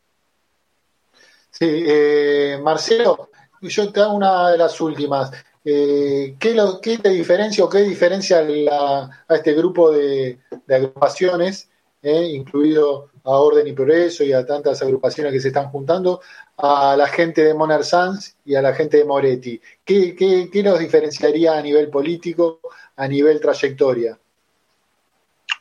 Sí, 1.63 1.85
eh, 1.87 2.59
Marcelo, 2.61 3.31
yo 3.61 3.93
te 3.93 4.01
hago 4.01 4.15
una 4.15 4.51
de 4.51 4.59
las 4.59 4.81
últimas. 4.81 5.31
Eh, 5.65 6.35
¿qué, 6.37 6.55
lo, 6.55 6.81
¿Qué 6.81 6.99
te 6.99 7.11
diferencia 7.11 7.65
o 7.65 7.69
qué 7.69 7.83
diferencia 7.83 8.41
a 8.41 9.09
este 9.29 9.53
grupo 9.55 9.93
de, 9.93 10.41
agrupaciones, 10.69 11.71
eh, 12.03 12.31
incluido 12.33 13.11
a 13.23 13.31
Orden 13.39 13.69
y 13.69 13.75
Progreso 13.75 14.25
y 14.25 14.33
a 14.33 14.45
tantas 14.45 14.83
agrupaciones 14.83 15.33
que 15.33 15.39
se 15.39 15.49
están 15.49 15.71
juntando, 15.71 16.21
a 16.57 16.97
la 16.97 17.07
gente 17.07 17.45
de 17.45 17.55
Monar 17.55 17.85
Sanz 17.85 18.35
y 18.45 18.57
a 18.57 18.63
la 18.63 18.75
gente 18.75 18.97
de 18.97 19.05
Moretti? 19.05 19.61
¿Qué, 19.85 20.17
qué, 20.17 20.51
qué 20.53 20.65
los 20.65 20.81
diferenciaría 20.81 21.57
a 21.57 21.63
nivel 21.63 21.91
político, 21.91 22.59
a 22.97 23.07
nivel 23.07 23.39
trayectoria? 23.39 24.19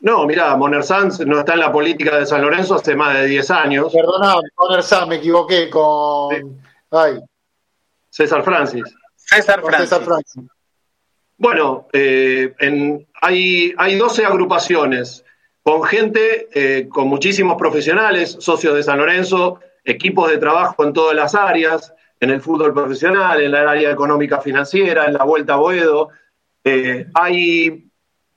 No, 0.01 0.25
mira, 0.25 0.55
Moner 0.55 0.83
Sanz 0.83 1.19
no 1.19 1.39
está 1.39 1.53
en 1.53 1.59
la 1.59 1.71
política 1.71 2.17
de 2.17 2.25
San 2.25 2.41
Lorenzo 2.41 2.75
hace 2.75 2.95
más 2.95 3.13
de 3.13 3.27
10 3.27 3.51
años. 3.51 3.93
Perdona, 3.93 4.35
Moner 4.57 4.83
Sanz, 4.83 5.07
me 5.07 5.15
equivoqué 5.15 5.69
con. 5.69 6.59
Ay. 6.89 7.19
César 8.09 8.43
Francis. 8.43 8.83
César 9.15 9.61
Francis. 9.61 10.43
Bueno, 11.37 11.87
eh, 11.93 12.53
hay, 13.21 13.73
hay 13.77 13.95
12 13.95 14.25
agrupaciones 14.25 15.23
con 15.63 15.83
gente, 15.83 16.49
eh, 16.53 16.87
con 16.89 17.07
muchísimos 17.07 17.55
profesionales, 17.57 18.37
socios 18.39 18.75
de 18.75 18.83
San 18.83 18.97
Lorenzo, 18.97 19.59
equipos 19.83 20.29
de 20.29 20.37
trabajo 20.37 20.83
en 20.83 20.93
todas 20.93 21.15
las 21.15 21.35
áreas, 21.35 21.93
en 22.19 22.29
el 22.31 22.41
fútbol 22.41 22.73
profesional, 22.73 23.41
en 23.41 23.51
la 23.51 23.69
área 23.69 23.91
económica 23.91 24.41
financiera, 24.41 25.05
en 25.05 25.13
la 25.13 25.23
Vuelta 25.23 25.53
a 25.53 25.57
Boedo. 25.57 26.09
Eh, 26.63 27.07
hay, 27.13 27.89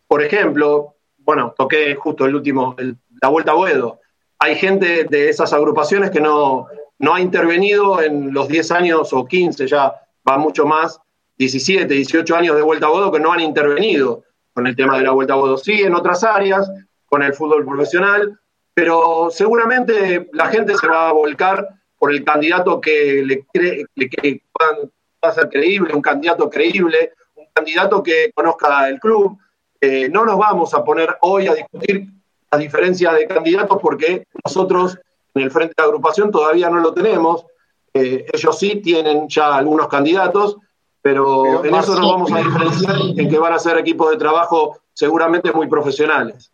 por 0.07 0.23
ejemplo, 0.23 0.94
bueno, 1.25 1.55
toqué 1.57 1.95
justo 1.95 2.27
el 2.27 2.35
último, 2.35 2.77
la 3.23 3.29
Vuelta 3.29 3.53
a 3.53 3.55
Boedo. 3.55 4.01
Hay 4.39 4.57
gente 4.57 5.05
de 5.05 5.29
esas 5.29 5.53
agrupaciones 5.53 6.11
que 6.11 6.21
no, 6.21 6.67
no 6.99 7.15
ha 7.15 7.21
intervenido 7.21 8.03
en 8.03 8.33
los 8.33 8.49
10 8.49 8.71
años 8.73 9.13
o 9.13 9.25
15, 9.25 9.67
ya 9.67 9.95
va 10.29 10.39
mucho 10.39 10.67
más, 10.67 11.01
17, 11.39 11.93
18 11.93 12.37
años 12.37 12.57
de 12.57 12.63
Vuelta 12.63 12.87
a 12.87 12.91
Boedo 12.91 13.13
que 13.13 13.21
no 13.21 13.33
han 13.33 13.41
intervenido 13.41 14.25
con 14.53 14.67
el 14.67 14.77
tema 14.77 14.97
de 14.99 15.05
la 15.05 15.13
Vuelta 15.13 15.35
a 15.35 15.37
Boedo. 15.37 15.57
Sí, 15.57 15.83
en 15.83 15.95
otras 15.95 16.23
áreas, 16.25 16.71
con 17.07 17.23
el 17.23 17.35
fútbol 17.35 17.65
profesional, 17.65 18.39
pero 18.73 19.29
seguramente 19.31 20.29
la 20.33 20.49
gente 20.49 20.75
se 20.77 20.87
va 20.87 21.09
a 21.09 21.13
volcar 21.13 21.69
por 21.99 22.13
el 22.13 22.25
candidato 22.25 22.81
que 22.81 23.23
le 23.25 23.47
cree 23.53 23.87
que 23.95 24.43
pueda 24.53 25.35
ser 25.35 25.49
creíble, 25.49 25.95
un 25.95 26.03
candidato 26.03 26.51
creíble, 26.51 27.13
un 27.37 27.47
candidato 27.53 28.03
que 28.03 28.31
conozca 28.35 28.89
el 28.89 29.01
club, 29.01 29.39
eh, 29.85 30.09
no 30.09 30.25
nos 30.25 30.39
vamos 30.39 30.73
a 30.73 30.83
poner 30.83 31.17
hoy 31.21 31.47
a 31.47 31.55
discutir 31.55 32.07
la 32.51 32.57
diferencia 32.57 33.13
de 33.13 33.27
candidatos 33.27 33.79
porque 33.83 34.27
nosotros 34.43 34.99
en 35.35 35.43
el 35.43 35.51
frente 35.51 35.75
de 35.77 35.83
agrupación 35.83 36.31
todavía 36.31 36.71
no 36.71 36.79
lo 36.79 36.95
tenemos. 36.95 37.45
Eh, 37.93 38.25
ellos 38.33 38.59
sí 38.59 38.77
tienen 38.77 39.29
ya 39.29 39.55
algunos 39.55 39.89
candidatos, 39.89 40.57
pero, 41.03 41.63
en 41.63 41.75
eso 41.75 41.95
nos 42.01 42.11
vamos 42.11 42.33
a 42.33 42.39
diferenciar 42.39 42.97
en 43.15 43.29
que 43.29 43.39
van 43.39 43.53
a 43.53 43.59
ser 43.59 43.77
equipos 43.77 44.11
de 44.11 44.17
trabajo 44.17 44.79
seguramente 44.95 45.53
muy 45.53 45.67
profesionales. 45.67 46.51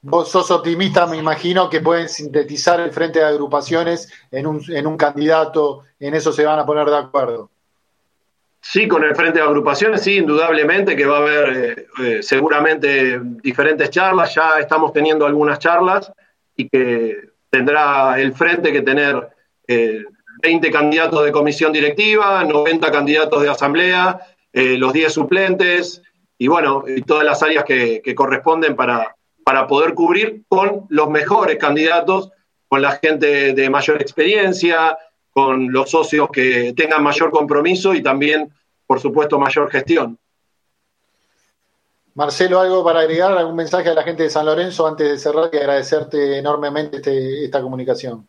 Vos 0.00 0.28
sos 0.28 0.48
optimista, 0.52 1.06
me 1.06 1.16
imagino 1.16 1.68
que 1.68 1.80
pueden 1.80 2.08
sintetizar 2.08 2.78
el 2.78 2.92
frente 2.92 3.18
de 3.18 3.24
agrupaciones 3.24 4.12
en 4.30 4.46
un, 4.46 4.62
en 4.68 4.86
un 4.86 4.96
candidato, 4.96 5.82
en 5.98 6.14
eso 6.14 6.30
se 6.30 6.44
van 6.44 6.60
a 6.60 6.66
poner 6.66 6.88
de 6.88 6.98
acuerdo. 6.98 7.50
Sí, 8.60 8.88
con 8.88 9.04
el 9.04 9.14
frente 9.14 9.38
de 9.38 9.44
agrupaciones, 9.44 10.02
sí, 10.02 10.16
indudablemente 10.16 10.96
que 10.96 11.06
va 11.06 11.18
a 11.18 11.20
haber 11.20 11.56
eh, 11.56 11.86
eh, 12.02 12.22
seguramente 12.22 13.20
diferentes 13.42 13.90
charlas, 13.90 14.34
ya 14.34 14.58
estamos 14.58 14.92
teniendo 14.92 15.26
algunas 15.26 15.58
charlas 15.58 16.12
y 16.56 16.68
que 16.68 17.16
tendrá 17.50 18.20
el 18.20 18.32
frente 18.32 18.72
que 18.72 18.82
tener 18.82 19.28
20 19.66 20.08
eh, 20.68 20.70
candidatos 20.70 21.24
de 21.24 21.32
comisión 21.32 21.72
directiva, 21.72 22.44
90 22.44 22.90
candidatos 22.90 23.42
de 23.42 23.48
asamblea, 23.48 24.20
los 24.52 24.92
10 24.92 25.12
suplentes 25.12 26.02
y 26.36 26.48
bueno, 26.48 26.82
y 26.86 27.02
todas 27.02 27.24
las 27.24 27.42
áreas 27.42 27.64
que, 27.64 28.02
que 28.02 28.14
corresponden 28.14 28.74
para, 28.74 29.14
para 29.44 29.68
poder 29.68 29.94
cubrir 29.94 30.42
con 30.48 30.86
los 30.88 31.08
mejores 31.10 31.58
candidatos, 31.58 32.30
con 32.66 32.82
la 32.82 32.92
gente 32.92 33.54
de 33.54 33.70
mayor 33.70 34.02
experiencia, 34.02 34.98
con 35.38 35.72
los 35.72 35.88
socios 35.88 36.28
que 36.32 36.74
tengan 36.76 37.00
mayor 37.00 37.30
compromiso 37.30 37.94
y 37.94 38.02
también, 38.02 38.52
por 38.84 38.98
supuesto, 38.98 39.38
mayor 39.38 39.70
gestión. 39.70 40.18
Marcelo, 42.14 42.58
¿algo 42.58 42.82
para 42.82 43.00
agregar? 43.00 43.38
¿Algún 43.38 43.54
mensaje 43.54 43.88
a 43.88 43.94
la 43.94 44.02
gente 44.02 44.24
de 44.24 44.30
San 44.30 44.46
Lorenzo 44.46 44.88
antes 44.88 45.08
de 45.08 45.16
cerrar 45.16 45.48
y 45.52 45.56
agradecerte 45.58 46.38
enormemente 46.38 46.96
este, 46.96 47.44
esta 47.44 47.62
comunicación? 47.62 48.26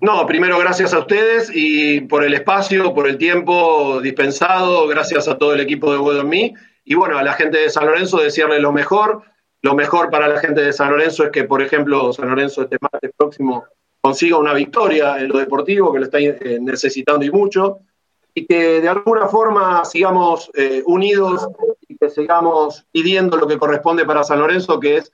No, 0.00 0.26
primero 0.26 0.58
gracias 0.58 0.92
a 0.92 0.98
ustedes 0.98 1.52
y 1.54 2.00
por 2.00 2.24
el 2.24 2.34
espacio, 2.34 2.92
por 2.92 3.06
el 3.06 3.16
tiempo 3.16 4.00
dispensado, 4.00 4.88
gracias 4.88 5.28
a 5.28 5.38
todo 5.38 5.54
el 5.54 5.60
equipo 5.60 5.92
de 5.92 5.98
Web 5.98 6.24
Me 6.24 6.52
y 6.84 6.94
bueno, 6.96 7.16
a 7.16 7.22
la 7.22 7.34
gente 7.34 7.58
de 7.58 7.70
San 7.70 7.86
Lorenzo 7.86 8.16
decirle 8.18 8.58
lo 8.58 8.72
mejor. 8.72 9.22
Lo 9.62 9.76
mejor 9.76 10.10
para 10.10 10.26
la 10.26 10.40
gente 10.40 10.62
de 10.62 10.72
San 10.72 10.90
Lorenzo 10.90 11.22
es 11.22 11.30
que, 11.30 11.44
por 11.44 11.62
ejemplo, 11.62 12.12
San 12.12 12.28
Lorenzo 12.28 12.62
este 12.62 12.76
martes 12.80 13.12
próximo 13.16 13.64
consiga 14.04 14.36
una 14.36 14.52
victoria 14.52 15.16
en 15.16 15.28
lo 15.28 15.38
deportivo, 15.38 15.90
que 15.90 15.98
lo 15.98 16.04
está 16.04 16.18
eh, 16.20 16.58
necesitando 16.60 17.24
y 17.24 17.30
mucho, 17.30 17.78
y 18.34 18.44
que 18.44 18.82
de 18.82 18.88
alguna 18.88 19.28
forma 19.28 19.82
sigamos 19.86 20.50
eh, 20.52 20.82
unidos 20.84 21.48
y 21.88 21.96
que 21.96 22.10
sigamos 22.10 22.84
pidiendo 22.92 23.38
lo 23.38 23.46
que 23.46 23.56
corresponde 23.56 24.04
para 24.04 24.22
San 24.22 24.40
Lorenzo, 24.40 24.78
que 24.78 24.98
es 24.98 25.10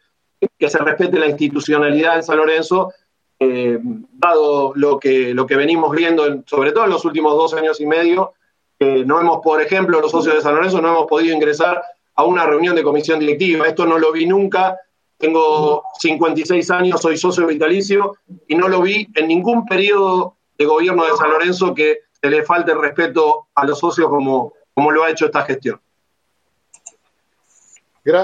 que 0.58 0.68
se 0.68 0.78
respete 0.78 1.20
la 1.20 1.28
institucionalidad 1.28 2.16
en 2.16 2.24
San 2.24 2.38
Lorenzo 2.38 2.92
eh, 3.38 3.78
dado 3.80 4.72
lo 4.74 4.98
que, 4.98 5.34
lo 5.34 5.46
que 5.46 5.54
venimos 5.54 5.94
viendo, 5.94 6.42
sobre 6.46 6.72
todo 6.72 6.82
en 6.82 6.90
los 6.90 7.04
últimos 7.04 7.34
dos 7.34 7.54
años 7.54 7.80
y 7.80 7.86
medio, 7.86 8.32
no 8.80 9.20
hemos, 9.20 9.40
por 9.40 9.62
ejemplo, 9.62 10.00
los 10.00 10.10
socios 10.10 10.34
de 10.34 10.40
San 10.40 10.54
Lorenzo 10.56 10.80
no 10.80 10.88
hemos 10.88 11.06
podido 11.06 11.36
ingresar 11.36 11.80
a 12.16 12.24
una 12.24 12.44
reunión 12.44 12.74
de 12.74 12.82
comisión 12.82 13.20
directiva. 13.20 13.66
Esto 13.66 13.86
no 13.86 13.98
lo 13.98 14.10
vi 14.10 14.26
nunca. 14.26 14.80
Tengo 15.20 15.84
56 15.98 16.70
años, 16.70 17.02
soy 17.02 17.18
socio 17.18 17.47
vitalicio 17.47 18.16
y 18.48 18.55
no 18.55 18.68
lo 18.68 18.80
vi 18.80 19.06
en 19.14 19.28
ningún 19.28 19.66
periodo 19.66 20.38
de 20.56 20.64
gobierno 20.64 21.05
de 21.05 21.14
San 21.14 21.30
Lorenzo 21.30 21.74
que 21.74 21.98
se 22.20 22.30
le 22.30 22.42
falte 22.42 22.74
respeto 22.74 23.48
a 23.55 23.66
los 23.66 23.78
socios 23.78 24.09
como, 24.09 24.55
como 24.72 24.90
lo 24.90 25.05
ha 25.05 25.10
hecho 25.10 25.26
esta 25.26 25.42
gestión. 25.42 25.78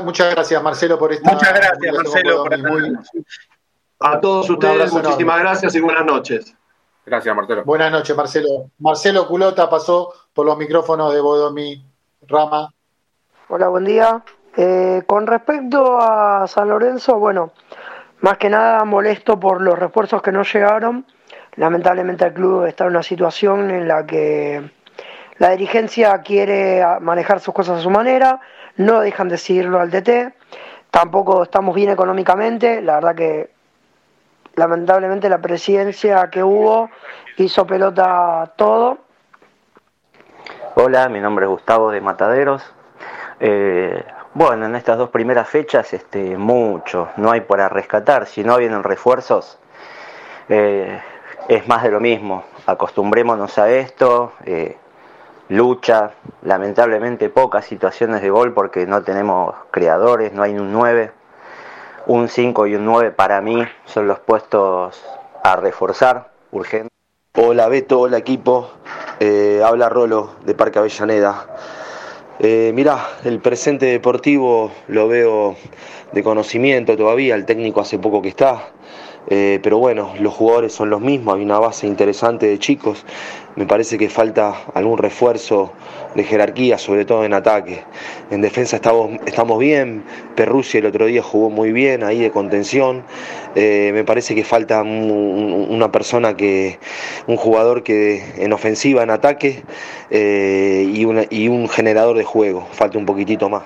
muchas 0.04 0.34
gracias, 0.34 0.62
Marcelo, 0.62 0.98
por 0.98 1.12
esta. 1.12 1.32
Muchas 1.32 1.52
gracias, 1.52 1.94
Marcelo, 1.94 2.44
por 2.44 2.54
a 3.98 4.20
todos 4.20 4.48
ustedes, 4.48 4.92
muchísimas 4.92 5.40
gracias 5.40 5.74
y 5.74 5.80
buenas 5.80 6.04
noches. 6.04 6.54
Gracias, 7.04 7.36
Marcelo. 7.36 7.64
Buenas 7.64 7.92
noches, 7.92 8.16
Marcelo. 8.16 8.70
Marcelo 8.78 9.28
Culota 9.28 9.70
pasó 9.70 10.12
por 10.32 10.44
los 10.44 10.58
micrófonos 10.58 11.12
de 11.12 11.20
Bodomi 11.20 11.84
Rama. 12.26 12.72
Hola, 13.48 13.68
buen 13.68 13.84
día. 13.84 14.24
Eh, 14.56 15.02
con 15.06 15.26
respecto 15.26 15.98
a 16.00 16.46
San 16.46 16.68
Lorenzo, 16.70 17.18
bueno, 17.18 17.52
más 18.20 18.38
que 18.38 18.48
nada 18.48 18.82
molesto 18.84 19.38
por 19.38 19.60
los 19.60 19.78
refuerzos 19.78 20.22
que 20.22 20.32
no 20.32 20.42
llegaron. 20.42 21.04
Lamentablemente 21.56 22.24
el 22.24 22.32
club 22.32 22.64
está 22.64 22.84
en 22.84 22.90
una 22.90 23.02
situación 23.02 23.70
en 23.70 23.86
la 23.86 24.06
que 24.06 24.70
la 25.38 25.50
dirigencia 25.50 26.22
quiere 26.22 26.82
manejar 27.00 27.40
sus 27.40 27.52
cosas 27.52 27.80
a 27.80 27.82
su 27.82 27.90
manera, 27.90 28.40
no 28.76 29.00
dejan 29.00 29.28
de 29.28 29.36
seguirlo 29.36 29.78
al 29.78 29.90
DT, 29.90 30.32
tampoco 30.90 31.42
estamos 31.42 31.74
bien 31.74 31.90
económicamente, 31.90 32.80
la 32.80 32.94
verdad 32.94 33.14
que 33.14 33.50
lamentablemente 34.54 35.28
la 35.28 35.38
presidencia 35.38 36.30
que 36.30 36.42
hubo 36.42 36.90
hizo 37.36 37.66
pelota 37.66 38.54
todo. 38.56 38.98
Hola, 40.74 41.08
mi 41.10 41.20
nombre 41.20 41.44
es 41.44 41.50
Gustavo 41.50 41.90
de 41.90 42.00
Mataderos. 42.00 42.62
Eh, 43.40 44.02
bueno, 44.36 44.66
en 44.66 44.76
estas 44.76 44.98
dos 44.98 45.08
primeras 45.08 45.48
fechas, 45.48 45.94
este, 45.94 46.36
mucho, 46.36 47.08
no 47.16 47.30
hay 47.30 47.40
para 47.40 47.70
rescatar. 47.70 48.26
Si 48.26 48.44
no 48.44 48.58
vienen 48.58 48.82
refuerzos, 48.82 49.58
eh, 50.50 51.00
es 51.48 51.66
más 51.66 51.82
de 51.82 51.90
lo 51.90 52.00
mismo. 52.00 52.44
Acostumbrémonos 52.66 53.56
a 53.56 53.70
esto. 53.70 54.34
Eh, 54.44 54.76
lucha, 55.48 56.10
lamentablemente 56.42 57.30
pocas 57.30 57.64
situaciones 57.64 58.20
de 58.20 58.28
gol 58.28 58.52
porque 58.52 58.86
no 58.86 59.02
tenemos 59.02 59.54
creadores, 59.70 60.34
no 60.34 60.42
hay 60.42 60.58
un 60.58 60.70
9 60.70 61.12
un 62.06 62.28
5 62.28 62.66
y 62.66 62.74
un 62.74 62.84
9 62.84 63.12
para 63.12 63.40
mí 63.40 63.66
son 63.86 64.06
los 64.06 64.18
puestos 64.18 65.02
a 65.42 65.56
reforzar 65.56 66.30
urgente. 66.52 66.92
Hola 67.38 67.68
Beto, 67.68 68.00
hola 68.00 68.18
equipo, 68.18 68.70
eh, 69.18 69.62
habla 69.64 69.88
Rolo 69.88 70.32
de 70.44 70.54
Parque 70.54 70.78
Avellaneda. 70.78 71.46
Eh, 72.38 72.72
mirá, 72.74 73.18
el 73.24 73.40
presente 73.40 73.86
deportivo 73.86 74.70
lo 74.88 75.08
veo 75.08 75.56
de 76.12 76.22
conocimiento 76.22 76.94
todavía, 76.94 77.34
el 77.34 77.46
técnico 77.46 77.80
hace 77.80 77.98
poco 77.98 78.20
que 78.20 78.28
está, 78.28 78.68
eh, 79.28 79.58
pero 79.62 79.78
bueno, 79.78 80.12
los 80.20 80.34
jugadores 80.34 80.74
son 80.74 80.90
los 80.90 81.00
mismos, 81.00 81.36
hay 81.36 81.42
una 81.42 81.58
base 81.58 81.86
interesante 81.86 82.46
de 82.46 82.58
chicos. 82.58 83.04
Me 83.56 83.66
parece 83.66 83.96
que 83.96 84.10
falta 84.10 84.54
algún 84.74 84.98
refuerzo 84.98 85.72
de 86.16 86.24
jerarquía, 86.24 86.78
sobre 86.78 87.04
todo 87.04 87.24
en 87.24 87.34
ataque. 87.34 87.84
En 88.30 88.40
defensa 88.40 88.76
estamos, 88.76 89.20
estamos 89.26 89.58
bien, 89.58 90.02
Perrusia 90.34 90.78
el 90.78 90.86
otro 90.86 91.06
día 91.06 91.22
jugó 91.22 91.50
muy 91.50 91.72
bien 91.72 92.02
ahí 92.02 92.20
de 92.20 92.30
contención. 92.30 93.04
Eh, 93.54 93.90
me 93.94 94.04
parece 94.04 94.34
que 94.34 94.44
falta 94.44 94.82
una 94.82 95.92
persona 95.92 96.36
que, 96.36 96.78
un 97.26 97.36
jugador 97.36 97.82
que 97.82 98.24
en 98.38 98.52
ofensiva, 98.52 99.02
en 99.02 99.10
ataque 99.10 99.62
eh, 100.10 100.84
y, 100.88 101.06
y 101.30 101.48
un 101.48 101.68
generador 101.68 102.16
de 102.16 102.24
juego. 102.24 102.66
Falta 102.72 102.98
un 102.98 103.06
poquitito 103.06 103.48
más. 103.48 103.64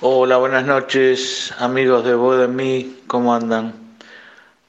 Hola, 0.00 0.36
buenas 0.36 0.64
noches, 0.64 1.52
amigos 1.58 2.04
de 2.04 2.14
Bodemí, 2.14 2.98
¿cómo 3.08 3.34
andan? 3.34 3.74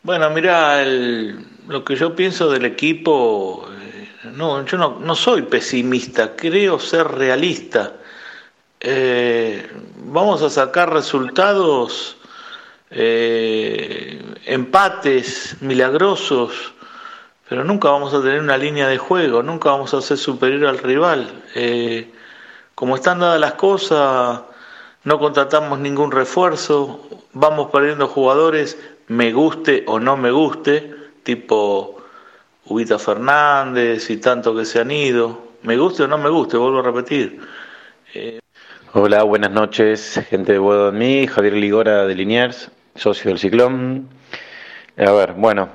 Bueno, 0.01 0.27
mira, 0.31 0.83
lo 0.85 1.83
que 1.85 1.95
yo 1.95 2.15
pienso 2.15 2.49
del 2.49 2.65
equipo, 2.65 3.68
no, 4.39 4.65
yo 4.65 4.77
no, 4.77 5.15
soy 5.15 5.41
pesimista, 5.41 6.33
creo 6.37 6.79
ser 6.79 7.05
realista. 7.05 7.91
Eh, 8.79 9.69
vamos 10.05 10.41
a 10.41 10.49
sacar 10.49 10.93
resultados, 10.93 12.15
eh, 12.89 14.23
empates 14.45 15.57
milagrosos, 15.59 16.73
pero 17.49 17.65
nunca 17.65 17.89
vamos 17.89 18.13
a 18.13 18.21
tener 18.21 18.39
una 18.39 18.57
línea 18.57 18.87
de 18.87 18.97
juego, 18.97 19.43
nunca 19.43 19.71
vamos 19.71 19.93
a 19.93 20.01
ser 20.01 20.17
superior 20.17 20.67
al 20.67 20.77
rival. 20.77 21.43
como 22.75 22.95
están 22.95 23.19
dadas 23.19 23.41
las 23.41 23.55
cosas, 23.55 24.39
no 25.03 25.19
contratamos 25.19 25.79
ningún 25.79 26.11
refuerzo, 26.11 27.05
vamos 27.33 27.71
perdiendo 27.71 28.07
jugadores 28.07 28.77
me 29.09 29.33
guste 29.33 29.83
o 29.87 29.99
no 29.99 30.15
me 30.15 30.31
guste, 30.31 30.95
tipo 31.23 31.98
Ubita 32.69 32.99
Fernández 32.99 34.09
y 34.11 34.17
tanto 34.17 34.55
que 34.55 34.63
se 34.63 34.79
han 34.79 34.91
ido, 34.91 35.49
me 35.63 35.75
guste 35.75 36.03
o 36.03 36.07
no 36.07 36.19
me 36.19 36.29
guste, 36.29 36.55
vuelvo 36.55 36.79
a 36.79 36.83
repetir. 36.83 37.39
Eh, 38.13 38.39
Hola, 38.93 39.23
buenas 39.23 39.49
noches, 39.49 40.23
gente 40.29 40.53
de 40.53 40.59
Bodo 40.59 40.91
mí, 40.91 41.25
Javier 41.25 41.53
Ligora 41.53 42.05
de 42.05 42.13
Liniers, 42.13 42.71
socio 42.93 43.29
del 43.29 43.39
Ciclón. 43.39 44.07
A 44.97 45.11
ver, 45.11 45.33
bueno, 45.33 45.69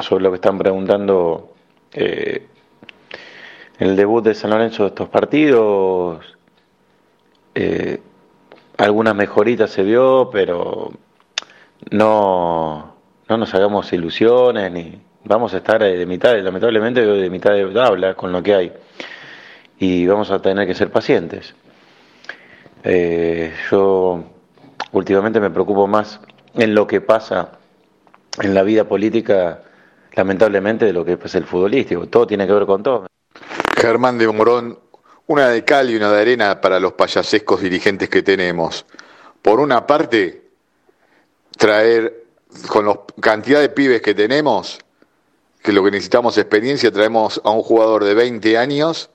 sobre 0.00 0.22
lo 0.22 0.30
que 0.30 0.36
están 0.36 0.56
preguntando, 0.56 1.52
eh, 1.92 2.46
el 3.78 3.96
debut 3.96 4.22
de 4.22 4.34
San 4.34 4.50
Lorenzo 4.50 4.84
de 4.84 4.88
estos 4.90 5.08
partidos, 5.08 6.24
eh, 7.56 8.00
algunas 8.78 9.16
mejoritas 9.16 9.70
se 9.70 9.82
vio, 9.82 10.30
pero 10.32 10.92
no, 11.90 12.94
no 13.28 13.36
nos 13.36 13.54
hagamos 13.54 13.92
ilusiones 13.92 14.70
ni 14.70 15.05
vamos 15.26 15.52
a 15.54 15.58
estar 15.58 15.82
de 15.82 16.06
mitad, 16.06 16.38
lamentablemente 16.38 17.04
de 17.04 17.30
mitad 17.30 17.52
de 17.52 17.66
tabla 17.66 18.14
con 18.14 18.32
lo 18.32 18.42
que 18.42 18.54
hay 18.54 18.72
y 19.78 20.06
vamos 20.06 20.30
a 20.30 20.40
tener 20.40 20.66
que 20.66 20.74
ser 20.74 20.90
pacientes. 20.90 21.54
Eh, 22.82 23.52
yo 23.70 24.24
últimamente 24.92 25.40
me 25.40 25.50
preocupo 25.50 25.86
más 25.86 26.20
en 26.54 26.74
lo 26.74 26.86
que 26.86 27.00
pasa 27.00 27.52
en 28.40 28.54
la 28.54 28.62
vida 28.62 28.84
política, 28.84 29.62
lamentablemente, 30.14 30.84
de 30.84 30.92
lo 30.92 31.04
que 31.04 31.18
es 31.22 31.34
el 31.34 31.44
futbolístico. 31.44 32.06
Todo 32.06 32.26
tiene 32.26 32.46
que 32.46 32.52
ver 32.52 32.66
con 32.66 32.82
todo. 32.82 33.06
Germán 33.76 34.18
de 34.18 34.28
Morón, 34.28 34.78
una 35.26 35.48
de 35.48 35.64
cal 35.64 35.90
y 35.90 35.96
una 35.96 36.12
de 36.12 36.20
arena 36.20 36.60
para 36.60 36.78
los 36.80 36.92
payasescos 36.92 37.60
dirigentes 37.60 38.08
que 38.08 38.22
tenemos. 38.22 38.86
Por 39.42 39.60
una 39.60 39.86
parte, 39.86 40.42
traer, 41.56 42.24
con 42.68 42.86
la 42.86 43.00
cantidad 43.20 43.60
de 43.60 43.68
pibes 43.68 44.00
que 44.00 44.14
tenemos, 44.14 44.78
que 45.66 45.72
lo 45.72 45.82
que 45.82 45.90
necesitamos 45.90 46.38
es 46.38 46.42
experiencia, 46.42 46.92
traemos 46.92 47.40
a 47.42 47.50
un 47.50 47.60
jugador 47.60 48.04
de 48.04 48.14
20 48.14 48.56
años 48.56 49.10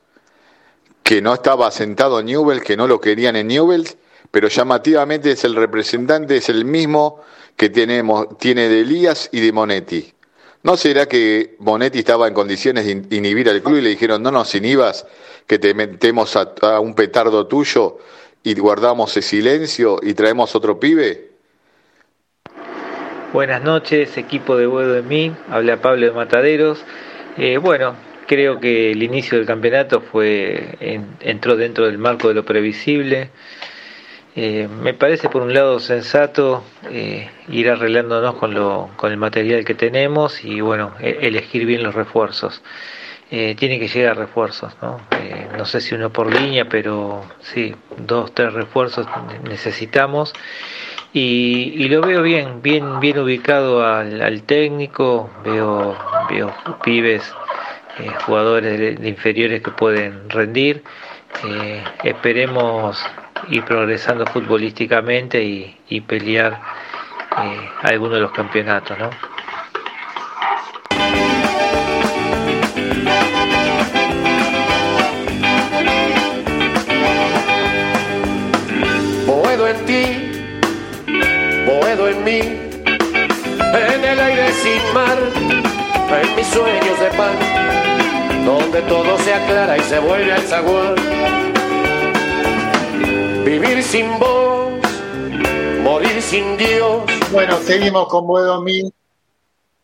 que 1.02 1.22
no 1.22 1.34
estaba 1.34 1.72
sentado 1.72 2.20
en 2.20 2.26
Newell, 2.26 2.62
que 2.62 2.76
no 2.76 2.88
lo 2.88 3.00
querían 3.00 3.38
en 3.38 3.48
Newell, 3.48 3.88
pero 4.32 4.50
llamativamente 4.50 5.32
es 5.32 5.46
el 5.46 5.56
representante, 5.56 6.36
es 6.36 6.50
el 6.50 6.66
mismo 6.66 7.22
que 7.56 7.70
tenemos, 7.70 8.38
tiene 8.38 8.68
de 8.68 8.82
Elías 8.82 9.30
y 9.32 9.40
de 9.40 9.54
Monetti. 9.54 10.14
¿No 10.64 10.76
será 10.76 11.06
que 11.06 11.56
Monetti 11.60 12.00
estaba 12.00 12.28
en 12.28 12.34
condiciones 12.34 12.86
de 12.86 13.16
inhibir 13.16 13.50
al 13.50 13.64
club 13.64 13.78
y 13.78 13.82
le 13.84 13.90
dijeron, 13.92 14.22
no 14.22 14.30
nos 14.30 14.54
inhibas, 14.54 15.06
que 15.48 15.58
te 15.58 15.74
metemos 15.74 16.36
a 16.36 16.80
un 16.82 16.96
petardo 16.96 17.48
tuyo 17.48 18.00
y 18.44 18.56
guardamos 18.56 19.16
el 19.16 19.24
silencio 19.24 20.02
y 20.04 20.14
traemos 20.16 20.54
otro 20.54 20.78
pibe? 20.78 21.31
Buenas 23.34 23.64
noches, 23.64 24.18
equipo 24.18 24.58
de 24.58 24.66
Buedo 24.66 24.92
de 24.92 25.04
mí, 25.04 25.32
habla 25.50 25.78
Pablo 25.78 26.06
de 26.06 26.12
Mataderos. 26.12 26.84
Eh, 27.38 27.60
bueno, 27.60 27.96
creo 28.28 28.60
que 28.60 28.92
el 28.92 29.02
inicio 29.04 29.38
del 29.38 29.48
campeonato 29.48 30.02
fue 30.02 30.76
entró 31.22 31.56
dentro 31.56 31.86
del 31.86 31.98
marco 31.98 32.28
de 32.28 32.34
lo 32.34 32.44
previsible 32.44 33.30
Eh, 34.36 34.68
me 34.68 34.94
parece 34.94 35.30
por 35.30 35.44
un 35.44 35.54
lado 35.54 35.80
sensato 35.80 36.64
eh, 36.90 37.30
ir 37.48 37.70
arreglándonos 37.70 38.36
con, 38.36 38.54
lo, 38.54 38.90
con 38.98 39.12
el 39.12 39.18
material 39.18 39.64
que 39.64 39.76
tenemos 39.76 40.44
y 40.44 40.60
bueno, 40.60 40.94
e, 41.00 41.20
elegir 41.22 41.66
bien 41.66 41.84
los 41.84 41.96
refuerzos. 41.96 42.62
Tiene 43.30 43.80
que 43.80 43.88
llegar 43.88 44.18
refuerzos, 44.18 44.76
¿no? 44.82 45.00
no 45.58 45.64
sé 45.64 45.80
si 45.80 45.96
uno 45.96 46.10
por 46.10 46.38
línea, 46.38 46.66
pero 46.68 47.24
sí, 47.40 47.74
dos, 47.96 48.34
tres 48.34 48.52
refuerzos 48.52 49.08
necesitamos. 49.48 50.34
Y, 51.14 51.90
lo 51.90 52.02
veo 52.02 52.22
bien, 52.22 52.62
bien, 52.62 53.00
bien 53.02 53.20
ubicado 53.20 53.86
al, 53.86 54.44
técnico, 54.44 55.30
veo, 55.44 55.98
veo 56.30 56.54
pibes, 56.84 57.34
jugadores 58.26 59.00
de, 59.00 59.10
inferiores 59.10 59.62
que 59.62 59.72
pueden 59.72 60.30
rendir. 60.30 60.84
esperemos 62.04 63.06
ir 63.50 63.64
progresando 63.66 64.26
futbolísticamente 64.26 65.44
y, 65.44 66.02
pelear 66.02 66.60
eh, 67.44 67.70
algunos 67.84 68.16
de 68.16 68.22
los 68.22 68.32
campeonatos, 68.32 68.98
¿no? 68.98 69.10
Sin 84.54 84.94
mar, 84.94 85.18
en 86.22 86.36
mis 86.36 86.48
sueños 86.48 87.00
de 87.00 87.08
pan, 87.18 88.46
donde 88.46 88.82
todo 88.84 89.18
se 89.20 89.34
aclara 89.34 89.78
y 89.78 89.82
se 89.82 90.00
vuelve 90.00 90.34
al 90.34 90.42
zaguán 90.42 90.96
Vivir 93.46 93.84
sin 93.84 94.20
vos, 94.20 94.72
morir 95.84 96.22
sin 96.22 96.58
Dios. 96.58 97.04
Bueno, 97.32 97.58
seguimos 97.58 98.08
con 98.08 98.28
Boedomí. 98.28 98.82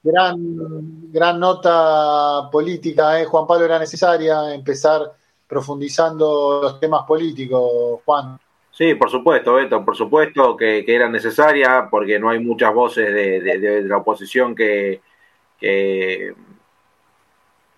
Gran, 0.03 1.11
gran 1.11 1.39
nota 1.39 2.49
política, 2.51 3.19
¿eh? 3.19 3.25
Juan 3.25 3.47
Pablo, 3.47 3.65
era 3.65 3.79
necesaria 3.79 4.53
empezar 4.53 5.11
profundizando 5.47 6.59
los 6.61 6.79
temas 6.79 7.03
políticos, 7.05 8.01
Juan. 8.05 8.39
Sí, 8.77 8.93
por 8.93 9.09
supuesto, 9.09 9.55
Beto, 9.55 9.83
por 9.83 9.95
supuesto 9.95 10.55
que, 10.55 10.85
era 10.87 11.09
necesaria, 11.09 11.87
porque 11.89 12.19
no 12.19 12.29
hay 12.29 12.37
muchas 12.39 12.71
voces 12.71 13.11
de, 13.11 13.81
la 13.81 13.97
oposición 13.97 14.53
que, 14.53 15.01
que, 15.59 16.35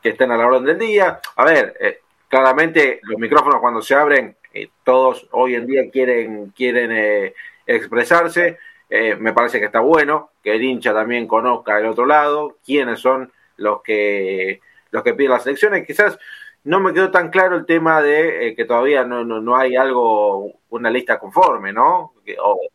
estén 0.03 0.31
a 0.31 0.37
la 0.37 0.45
orden 0.45 0.65
del 0.65 0.77
día. 0.77 1.21
A 1.37 1.45
ver, 1.45 1.73
eh, 1.79 2.01
claramente 2.27 2.99
los 3.03 3.17
micrófonos 3.17 3.61
cuando 3.61 3.81
se 3.81 3.95
abren 3.95 4.35
eh, 4.53 4.69
todos 4.83 5.25
hoy 5.31 5.55
en 5.55 5.67
día 5.67 5.89
quieren, 5.89 6.49
quieren 6.49 6.91
eh, 6.91 7.33
expresarse. 7.65 8.57
Eh, 8.89 9.15
me 9.15 9.31
parece 9.31 9.59
que 9.59 9.67
está 9.67 9.79
bueno 9.79 10.31
que 10.43 10.55
el 10.55 10.63
hincha 10.63 10.93
también 10.93 11.27
conozca 11.27 11.79
el 11.79 11.85
otro 11.85 12.05
lado, 12.05 12.57
quiénes 12.65 12.99
son 12.99 13.31
los 13.55 13.81
que, 13.83 14.59
los 14.91 15.01
que 15.03 15.13
piden 15.13 15.31
las 15.31 15.47
elecciones. 15.47 15.87
Quizás 15.87 16.19
no 16.63 16.79
me 16.79 16.93
quedó 16.93 17.11
tan 17.11 17.29
claro 17.29 17.55
el 17.55 17.65
tema 17.65 18.01
de 18.01 18.53
que 18.55 18.65
todavía 18.65 19.03
no, 19.03 19.23
no, 19.23 19.55
hay 19.55 19.75
algo, 19.75 20.59
una 20.69 20.89
lista 20.89 21.19
conforme, 21.19 21.73
¿no? 21.73 22.13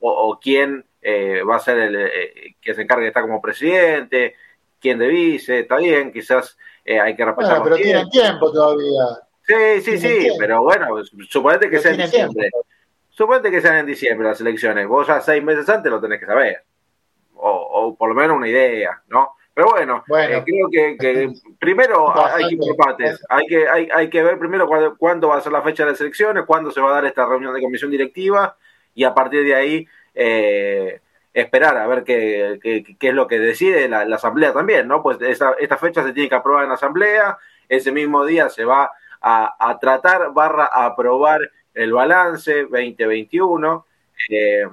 O, 0.00 0.38
quién 0.40 0.84
va 1.48 1.56
a 1.56 1.60
ser 1.60 1.78
el 1.78 2.56
que 2.60 2.74
se 2.74 2.82
encargue 2.82 3.04
de 3.04 3.08
estar 3.08 3.22
como 3.22 3.42
presidente, 3.42 4.34
quién 4.80 4.98
de 4.98 5.08
vice, 5.08 5.60
está 5.60 5.76
bien, 5.76 6.12
quizás 6.12 6.56
hay 6.86 7.14
que 7.14 7.24
respetar. 7.24 7.62
pero 7.62 7.76
tienen 7.76 8.08
tiempo 8.08 8.50
todavía. 8.52 9.02
Sí, 9.46 9.82
sí, 9.82 9.98
sí, 9.98 10.28
pero 10.38 10.62
bueno, 10.62 10.86
suponete 11.28 11.68
que 11.68 11.78
sea 11.78 11.92
en 11.92 11.98
diciembre. 11.98 12.50
Suponete 13.10 13.50
que 13.50 13.60
sean 13.60 13.76
en 13.76 13.86
diciembre 13.86 14.28
las 14.28 14.40
elecciones. 14.40 14.88
Vos 14.88 15.06
ya 15.06 15.20
seis 15.20 15.42
meses 15.42 15.68
antes 15.68 15.92
lo 15.92 16.00
tenés 16.00 16.18
que 16.18 16.26
saber. 16.26 16.64
O, 17.34 17.94
por 17.96 18.08
lo 18.08 18.14
menos 18.14 18.36
una 18.36 18.48
idea, 18.48 19.02
¿no? 19.08 19.34
Pero 19.54 19.68
bueno, 19.70 20.04
eh, 20.18 20.42
creo 20.44 20.68
que, 20.98 21.32
primero 21.60 22.12
hay 22.34 22.58
que 22.58 22.74
Hay 23.28 23.46
que, 23.46 23.68
hay, 23.68 23.88
hay 23.94 24.10
que 24.10 24.22
ver 24.22 24.38
primero 24.38 24.68
cuándo, 24.98 25.28
va 25.28 25.36
a 25.36 25.40
ser 25.40 25.52
la 25.52 25.62
fecha 25.62 25.84
de 25.84 25.92
las 25.92 26.00
elecciones, 26.00 26.44
cuándo 26.44 26.72
se 26.72 26.80
va 26.80 26.90
a 26.90 26.94
dar 26.94 27.04
esta 27.04 27.24
reunión 27.24 27.54
de 27.54 27.62
comisión 27.62 27.90
directiva 27.90 28.56
y 28.94 29.04
a 29.04 29.14
partir 29.14 29.44
de 29.44 29.54
ahí 29.54 29.88
eh, 30.14 31.00
esperar 31.32 31.76
a 31.76 31.86
ver 31.86 32.02
qué, 32.02 32.58
qué, 32.62 33.08
es 33.08 33.14
lo 33.14 33.28
que 33.28 33.38
decide 33.38 33.88
la, 33.88 34.02
asamblea 34.02 34.52
también, 34.52 34.88
¿no? 34.88 35.02
Pues 35.02 35.18
esta, 35.20 35.54
esta 35.58 35.76
fecha 35.76 36.02
se 36.02 36.12
tiene 36.12 36.28
que 36.28 36.34
aprobar 36.34 36.64
en 36.64 36.70
la 36.70 36.76
asamblea, 36.76 37.38
ese 37.68 37.92
mismo 37.92 38.24
día 38.24 38.48
se 38.48 38.64
va 38.64 38.90
a, 39.20 39.78
tratar 39.80 40.32
barra 40.32 40.68
a 40.70 40.86
aprobar 40.86 41.40
el 41.74 41.92
balance 41.92 42.62
2021, 42.62 43.86
eh, 44.30 44.66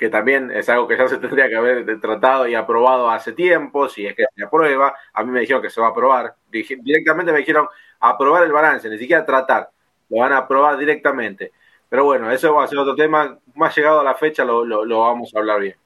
que 0.00 0.08
también 0.08 0.50
es 0.50 0.66
algo 0.70 0.88
que 0.88 0.96
ya 0.96 1.06
se 1.06 1.18
tendría 1.18 1.46
que 1.46 1.56
haber 1.56 2.00
tratado 2.00 2.48
y 2.48 2.54
aprobado 2.54 3.10
hace 3.10 3.32
tiempo, 3.32 3.86
si 3.86 4.06
es 4.06 4.16
que 4.16 4.24
se 4.34 4.44
aprueba. 4.44 4.94
A 5.12 5.22
mí 5.22 5.30
me 5.30 5.40
dijeron 5.40 5.60
que 5.60 5.68
se 5.68 5.78
va 5.78 5.88
a 5.88 5.90
aprobar. 5.90 6.36
Directamente 6.50 7.32
me 7.32 7.40
dijeron 7.40 7.68
aprobar 8.00 8.44
el 8.44 8.50
balance, 8.50 8.88
ni 8.88 8.96
siquiera 8.96 9.26
tratar. 9.26 9.68
Lo 10.08 10.20
van 10.20 10.32
a 10.32 10.38
aprobar 10.38 10.78
directamente. 10.78 11.52
Pero 11.86 12.06
bueno, 12.06 12.30
eso 12.30 12.54
va 12.54 12.64
a 12.64 12.66
ser 12.66 12.78
otro 12.78 12.94
tema. 12.94 13.36
Más 13.56 13.76
llegado 13.76 14.00
a 14.00 14.04
la 14.04 14.14
fecha 14.14 14.42
lo, 14.42 14.64
lo, 14.64 15.00
vamos 15.00 15.34
a 15.34 15.38
hablar 15.38 15.60
bien. 15.60 15.76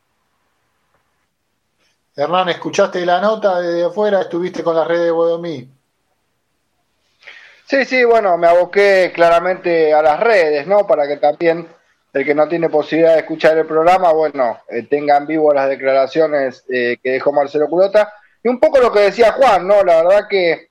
Hernán, 2.15 2.51
¿escuchaste 2.51 3.05
la 3.05 3.21
nota 3.21 3.61
desde 3.61 3.85
afuera? 3.85 4.21
¿Estuviste 4.21 4.63
con 4.63 4.77
la 4.77 4.85
red 4.85 5.03
de 5.03 5.11
Bodomí? 5.11 5.69
Sí, 7.67 7.85
sí, 7.85 8.05
bueno, 8.05 8.39
me 8.39 8.47
aboqué 8.47 9.11
claramente 9.13 9.93
a 9.93 10.03
las 10.03 10.21
redes, 10.21 10.69
¿no? 10.69 10.87
Para 10.87 11.09
que 11.09 11.17
también 11.17 11.67
el 12.15 12.25
que 12.25 12.35
no 12.35 12.49
tiene 12.49 12.69
posibilidad 12.69 13.15
de 13.15 13.21
escuchar 13.21 13.59
el 13.59 13.67
programa, 13.67 14.13
bueno, 14.13 14.61
eh, 14.69 14.85
tenga 14.85 15.17
en 15.17 15.27
vivo 15.27 15.53
las 15.53 15.69
declaraciones 15.69 16.65
eh, 16.71 16.97
que 17.03 17.11
dejó 17.11 17.33
Marcelo 17.33 17.69
Culota. 17.69 18.13
Y 18.41 18.49
un 18.49 18.61
poco 18.61 18.79
lo 18.79 18.93
que 18.93 19.01
decía 19.01 19.33
Juan, 19.33 19.67
¿no? 19.67 19.83
La 19.83 20.03
verdad 20.05 20.29
que 20.31 20.69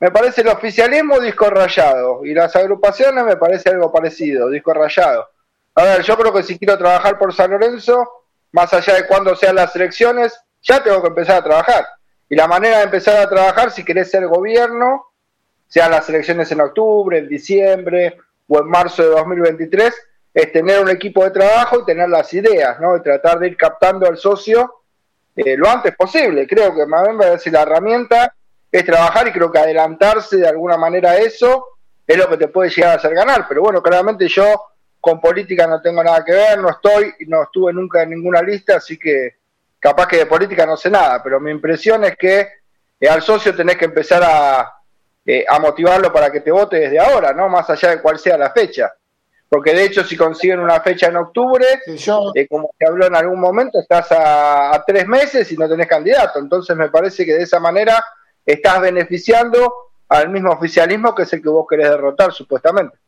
me 0.00 0.10
parece 0.10 0.40
el 0.40 0.48
oficialismo 0.48 1.20
disco 1.20 1.50
rayado 1.50 2.24
y 2.24 2.32
las 2.32 2.56
agrupaciones 2.56 3.24
me 3.24 3.36
parece 3.36 3.68
algo 3.68 3.92
parecido, 3.92 4.48
disco 4.48 4.72
rayado. 4.72 5.28
A 5.74 5.84
ver, 5.84 6.02
yo 6.02 6.16
creo 6.16 6.32
que 6.32 6.42
si 6.42 6.58
quiero 6.58 6.78
trabajar 6.78 7.18
por 7.18 7.34
San 7.34 7.50
Lorenzo, 7.50 8.08
más 8.52 8.72
allá 8.72 8.94
de 8.94 9.06
cuándo 9.06 9.36
sean 9.36 9.54
las 9.54 9.76
elecciones, 9.76 10.34
ya 10.62 10.82
tengo 10.82 11.02
que 11.02 11.08
empezar 11.08 11.36
a 11.36 11.44
trabajar. 11.44 11.84
Y 12.30 12.36
la 12.36 12.48
manera 12.48 12.78
de 12.78 12.84
empezar 12.84 13.20
a 13.20 13.28
trabajar, 13.28 13.70
si 13.70 13.84
querés 13.84 14.10
ser 14.10 14.26
gobierno, 14.26 15.04
sean 15.66 15.90
las 15.90 16.08
elecciones 16.08 16.50
en 16.52 16.62
octubre, 16.62 17.18
en 17.18 17.28
diciembre 17.28 18.16
o 18.46 18.60
en 18.60 18.66
marzo 18.66 19.02
de 19.02 19.10
2023, 19.10 19.94
es 20.32 20.52
tener 20.52 20.80
un 20.80 20.88
equipo 20.88 21.24
de 21.24 21.30
trabajo 21.30 21.80
y 21.80 21.84
tener 21.84 22.08
las 22.08 22.32
ideas, 22.34 22.78
¿no? 22.80 22.96
Y 22.96 23.02
tratar 23.02 23.38
de 23.38 23.48
ir 23.48 23.56
captando 23.56 24.06
al 24.06 24.18
socio 24.18 24.82
eh, 25.36 25.56
lo 25.56 25.68
antes 25.68 25.94
posible. 25.94 26.46
Creo 26.46 26.74
que 26.74 26.86
más 26.86 27.04
bien 27.04 27.18
decir 27.18 27.52
la 27.52 27.62
herramienta 27.62 28.34
es 28.70 28.84
trabajar 28.84 29.28
y 29.28 29.32
creo 29.32 29.50
que 29.50 29.58
adelantarse 29.58 30.36
de 30.36 30.48
alguna 30.48 30.76
manera 30.76 31.12
a 31.12 31.18
eso 31.18 31.78
es 32.06 32.16
lo 32.16 32.28
que 32.28 32.36
te 32.36 32.48
puede 32.48 32.70
llegar 32.70 32.92
a 32.92 32.94
hacer 32.94 33.14
ganar. 33.14 33.46
Pero 33.48 33.62
bueno, 33.62 33.82
claramente 33.82 34.26
yo 34.28 34.72
con 35.00 35.20
política 35.20 35.66
no 35.66 35.80
tengo 35.80 36.02
nada 36.02 36.24
que 36.24 36.32
ver, 36.32 36.58
no 36.58 36.70
estoy, 36.70 37.14
no 37.28 37.44
estuve 37.44 37.72
nunca 37.72 38.02
en 38.02 38.10
ninguna 38.10 38.42
lista, 38.42 38.76
así 38.76 38.98
que 38.98 39.36
capaz 39.78 40.08
que 40.08 40.18
de 40.18 40.26
política 40.26 40.66
no 40.66 40.76
sé 40.76 40.90
nada, 40.90 41.22
pero 41.22 41.38
mi 41.38 41.52
impresión 41.52 42.02
es 42.04 42.16
que 42.16 42.48
eh, 43.00 43.08
al 43.08 43.22
socio 43.22 43.54
tenés 43.54 43.76
que 43.76 43.84
empezar 43.84 44.22
a, 44.24 44.74
eh, 45.24 45.44
a 45.48 45.58
motivarlo 45.60 46.12
para 46.12 46.32
que 46.32 46.40
te 46.40 46.50
vote 46.50 46.78
desde 46.78 46.98
ahora, 46.98 47.32
¿no? 47.32 47.48
Más 47.48 47.70
allá 47.70 47.90
de 47.90 48.02
cuál 48.02 48.18
sea 48.18 48.36
la 48.36 48.50
fecha. 48.50 48.92
Porque 49.48 49.72
de 49.72 49.84
hecho, 49.84 50.04
si 50.04 50.16
consiguen 50.16 50.60
una 50.60 50.80
fecha 50.80 51.06
en 51.06 51.16
octubre, 51.16 51.64
eh, 52.34 52.46
como 52.48 52.70
se 52.78 52.86
habló 52.86 53.06
en 53.06 53.16
algún 53.16 53.40
momento, 53.40 53.80
estás 53.80 54.08
a, 54.10 54.84
tres 54.86 55.06
meses 55.06 55.50
y 55.50 55.56
no 55.56 55.68
tenés 55.68 55.86
candidato. 55.86 56.38
Entonces, 56.38 56.76
me 56.76 56.90
parece 56.90 57.24
que 57.24 57.32
de 57.32 57.44
esa 57.44 57.58
manera 57.58 58.04
estás 58.44 58.80
beneficiando 58.80 59.72
al 60.08 60.28
mismo 60.28 60.52
oficialismo 60.52 61.14
que 61.14 61.22
es 61.22 61.32
el 61.32 61.42
que 61.42 61.48
vos 61.48 61.66
querés 61.68 61.88
derrotar, 61.88 62.32
supuestamente. 62.32 62.98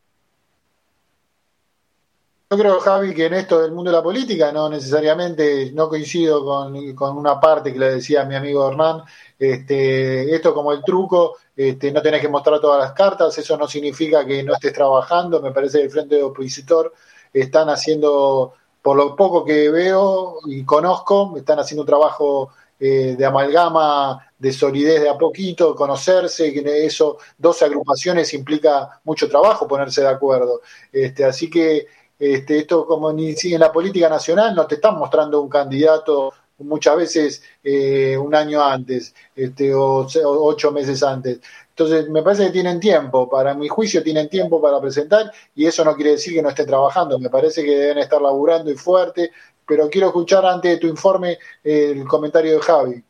Yo 2.52 2.58
creo, 2.58 2.80
Javi, 2.80 3.14
que 3.14 3.26
en 3.26 3.34
esto 3.34 3.62
del 3.62 3.70
mundo 3.70 3.92
de 3.92 3.96
la 3.96 4.02
política 4.02 4.50
no 4.50 4.68
necesariamente, 4.68 5.70
no 5.72 5.88
coincido 5.88 6.44
con, 6.44 6.96
con 6.96 7.16
una 7.16 7.38
parte 7.38 7.72
que 7.72 7.78
le 7.78 7.94
decía 7.94 8.24
mi 8.24 8.34
amigo 8.34 8.68
Hernán, 8.68 9.02
este, 9.38 10.34
esto 10.34 10.52
como 10.52 10.72
el 10.72 10.82
truco, 10.82 11.36
este, 11.54 11.92
no 11.92 12.02
tenés 12.02 12.20
que 12.20 12.28
mostrar 12.28 12.60
todas 12.60 12.80
las 12.82 12.92
cartas, 12.92 13.38
eso 13.38 13.56
no 13.56 13.68
significa 13.68 14.26
que 14.26 14.42
no 14.42 14.54
estés 14.54 14.72
trabajando, 14.72 15.40
me 15.40 15.52
parece 15.52 15.78
que 15.78 15.84
el 15.84 15.90
Frente 15.92 16.16
de 16.16 16.24
Opositor 16.24 16.92
están 17.32 17.68
haciendo, 17.68 18.54
por 18.82 18.96
lo 18.96 19.14
poco 19.14 19.44
que 19.44 19.70
veo 19.70 20.38
y 20.46 20.64
conozco, 20.64 21.34
están 21.36 21.60
haciendo 21.60 21.82
un 21.82 21.86
trabajo 21.86 22.50
eh, 22.80 23.14
de 23.16 23.26
amalgama, 23.26 24.26
de 24.36 24.52
solidez 24.52 25.02
de 25.02 25.08
a 25.08 25.16
poquito, 25.16 25.76
conocerse, 25.76 26.52
que 26.52 26.84
eso, 26.84 27.18
dos 27.38 27.62
agrupaciones 27.62 28.34
implica 28.34 29.00
mucho 29.04 29.28
trabajo 29.28 29.68
ponerse 29.68 30.00
de 30.00 30.08
acuerdo. 30.08 30.62
Este, 30.90 31.24
así 31.24 31.48
que 31.48 31.86
este, 32.20 32.58
esto 32.58 32.84
como 32.86 33.10
ni 33.12 33.34
en 33.42 33.60
la 33.60 33.72
política 33.72 34.08
nacional 34.10 34.54
no 34.54 34.66
te 34.66 34.74
están 34.74 34.98
mostrando 34.98 35.40
un 35.40 35.48
candidato 35.48 36.34
muchas 36.58 36.94
veces 36.94 37.42
eh, 37.64 38.18
un 38.18 38.34
año 38.34 38.62
antes 38.62 39.14
este, 39.34 39.74
o, 39.74 40.06
ocho 40.24 40.70
meses 40.70 41.02
antes. 41.02 41.40
Entonces, 41.70 42.10
me 42.10 42.22
parece 42.22 42.44
que 42.44 42.50
tienen 42.50 42.78
tiempo, 42.78 43.28
para 43.30 43.54
mi 43.54 43.68
juicio 43.68 44.02
tienen 44.02 44.28
tiempo 44.28 44.60
para 44.60 44.78
presentar 44.82 45.32
y 45.54 45.64
eso 45.64 45.82
no 45.82 45.94
quiere 45.94 46.12
decir 46.12 46.34
que 46.34 46.42
no 46.42 46.50
estén 46.50 46.66
trabajando, 46.66 47.18
me 47.18 47.30
parece 47.30 47.64
que 47.64 47.74
deben 47.74 47.98
estar 47.98 48.20
laburando 48.20 48.70
y 48.70 48.74
fuerte, 48.74 49.30
pero 49.66 49.88
quiero 49.88 50.08
escuchar 50.08 50.44
antes 50.44 50.72
de 50.72 50.76
tu 50.76 50.88
informe 50.88 51.38
el 51.64 52.06
comentario 52.06 52.52
de 52.52 52.60
Javi, 52.60 53.02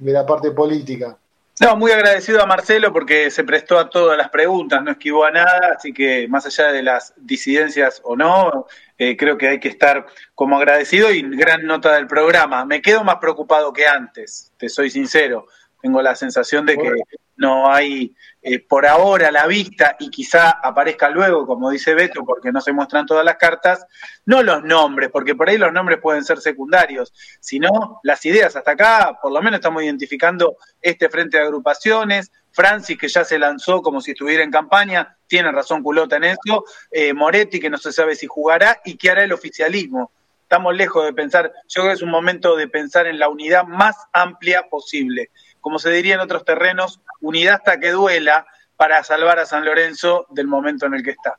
de 0.00 0.12
la 0.12 0.26
parte 0.26 0.50
política. 0.50 1.18
No, 1.60 1.76
muy 1.76 1.92
agradecido 1.92 2.42
a 2.42 2.46
Marcelo 2.46 2.92
porque 2.92 3.30
se 3.30 3.44
prestó 3.44 3.78
a 3.78 3.88
todas 3.88 4.18
las 4.18 4.28
preguntas, 4.28 4.82
no 4.82 4.90
esquivó 4.90 5.24
a 5.24 5.30
nada, 5.30 5.74
así 5.76 5.92
que 5.92 6.26
más 6.26 6.44
allá 6.46 6.72
de 6.72 6.82
las 6.82 7.14
disidencias 7.16 8.00
o 8.04 8.16
no, 8.16 8.66
eh, 8.98 9.16
creo 9.16 9.38
que 9.38 9.48
hay 9.48 9.60
que 9.60 9.68
estar 9.68 10.04
como 10.34 10.56
agradecido 10.56 11.12
y 11.12 11.22
gran 11.22 11.64
nota 11.64 11.94
del 11.94 12.08
programa. 12.08 12.64
Me 12.64 12.82
quedo 12.82 13.04
más 13.04 13.16
preocupado 13.20 13.72
que 13.72 13.86
antes, 13.86 14.52
te 14.56 14.68
soy 14.68 14.90
sincero. 14.90 15.46
Tengo 15.80 16.02
la 16.02 16.16
sensación 16.16 16.66
de 16.66 16.76
que 16.76 16.90
no 17.36 17.72
hay 17.72 18.14
eh, 18.42 18.60
por 18.60 18.86
ahora 18.86 19.30
la 19.30 19.46
vista 19.46 19.96
y 19.98 20.10
quizá 20.10 20.50
aparezca 20.50 21.08
luego, 21.08 21.46
como 21.46 21.70
dice 21.70 21.94
Beto, 21.94 22.24
porque 22.24 22.52
no 22.52 22.60
se 22.60 22.72
muestran 22.72 23.06
todas 23.06 23.24
las 23.24 23.36
cartas, 23.36 23.86
no 24.26 24.42
los 24.42 24.62
nombres, 24.62 25.10
porque 25.10 25.34
por 25.34 25.48
ahí 25.48 25.58
los 25.58 25.72
nombres 25.72 25.98
pueden 26.00 26.24
ser 26.24 26.38
secundarios, 26.38 27.12
sino 27.40 28.00
las 28.02 28.24
ideas. 28.26 28.54
Hasta 28.54 28.72
acá, 28.72 29.18
por 29.20 29.32
lo 29.32 29.40
menos 29.40 29.58
estamos 29.58 29.82
identificando 29.82 30.56
este 30.80 31.08
frente 31.08 31.38
de 31.38 31.44
agrupaciones, 31.44 32.30
Francis, 32.52 32.98
que 32.98 33.08
ya 33.08 33.24
se 33.24 33.38
lanzó 33.38 33.82
como 33.82 34.00
si 34.00 34.12
estuviera 34.12 34.44
en 34.44 34.50
campaña, 34.50 35.16
tiene 35.26 35.50
razón 35.50 35.82
Culota 35.82 36.16
en 36.16 36.24
eso, 36.24 36.64
eh, 36.90 37.12
Moretti, 37.12 37.58
que 37.58 37.70
no 37.70 37.78
se 37.78 37.92
sabe 37.92 38.14
si 38.14 38.26
jugará, 38.26 38.80
y 38.84 38.96
que 38.96 39.10
hará 39.10 39.24
el 39.24 39.32
oficialismo. 39.32 40.12
Estamos 40.42 40.76
lejos 40.76 41.04
de 41.04 41.12
pensar, 41.14 41.52
yo 41.66 41.80
creo 41.80 41.92
que 41.92 41.96
es 41.96 42.02
un 42.02 42.10
momento 42.10 42.54
de 42.54 42.68
pensar 42.68 43.06
en 43.06 43.18
la 43.18 43.28
unidad 43.28 43.64
más 43.64 43.96
amplia 44.12 44.68
posible 44.68 45.30
como 45.64 45.78
se 45.78 45.90
diría 45.90 46.16
en 46.16 46.20
otros 46.20 46.44
terrenos, 46.44 47.00
unidad 47.22 47.54
hasta 47.54 47.80
que 47.80 47.90
duela 47.90 48.46
para 48.76 49.02
salvar 49.02 49.38
a 49.38 49.46
San 49.46 49.64
Lorenzo 49.64 50.26
del 50.28 50.46
momento 50.46 50.84
en 50.84 50.92
el 50.92 51.02
que 51.02 51.12
está. 51.12 51.38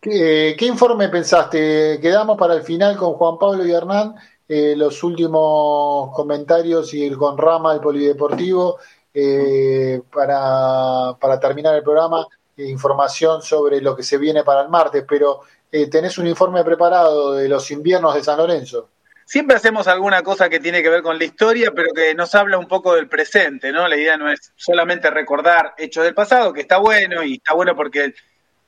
¿Qué, 0.00 0.56
informe 0.62 1.08
pensaste? 1.08 2.00
Quedamos 2.02 2.36
para 2.36 2.54
el 2.54 2.62
final 2.62 2.96
con 2.96 3.12
Juan 3.12 3.38
Pablo 3.38 3.64
y 3.64 3.70
Hernán, 3.70 4.16
eh, 4.48 4.74
los 4.76 5.04
últimos 5.04 6.12
comentarios 6.16 6.92
y 6.94 7.06
el 7.06 7.16
con 7.16 7.38
Rama, 7.38 7.74
el 7.74 7.80
polideportivo, 7.80 8.78
eh, 9.14 10.02
para, 10.12 11.16
para, 11.20 11.38
terminar 11.38 11.76
el 11.76 11.84
programa, 11.84 12.26
información 12.56 13.40
sobre 13.40 13.80
lo 13.80 13.94
que 13.94 14.02
se 14.02 14.18
viene 14.18 14.42
para 14.42 14.62
el 14.62 14.68
martes, 14.68 15.04
pero 15.08 15.42
eh, 15.70 15.88
tenés 15.88 16.18
un 16.18 16.26
informe 16.26 16.64
preparado 16.64 17.34
de 17.34 17.48
los 17.48 17.70
inviernos 17.70 18.16
de 18.16 18.24
San 18.24 18.38
Lorenzo. 18.38 18.88
Siempre 19.26 19.56
hacemos 19.56 19.88
alguna 19.88 20.22
cosa 20.22 20.48
que 20.48 20.60
tiene 20.60 20.84
que 20.84 20.88
ver 20.88 21.02
con 21.02 21.18
la 21.18 21.24
historia, 21.24 21.72
pero 21.74 21.88
que 21.92 22.14
nos 22.14 22.32
habla 22.36 22.58
un 22.58 22.68
poco 22.68 22.94
del 22.94 23.08
presente, 23.08 23.72
¿no? 23.72 23.88
La 23.88 23.96
idea 23.96 24.16
no 24.16 24.30
es 24.30 24.52
solamente 24.54 25.10
recordar 25.10 25.74
hechos 25.78 26.04
del 26.04 26.14
pasado, 26.14 26.52
que 26.52 26.60
está 26.60 26.78
bueno, 26.78 27.24
y 27.24 27.34
está 27.34 27.52
bueno 27.52 27.74
porque 27.74 28.14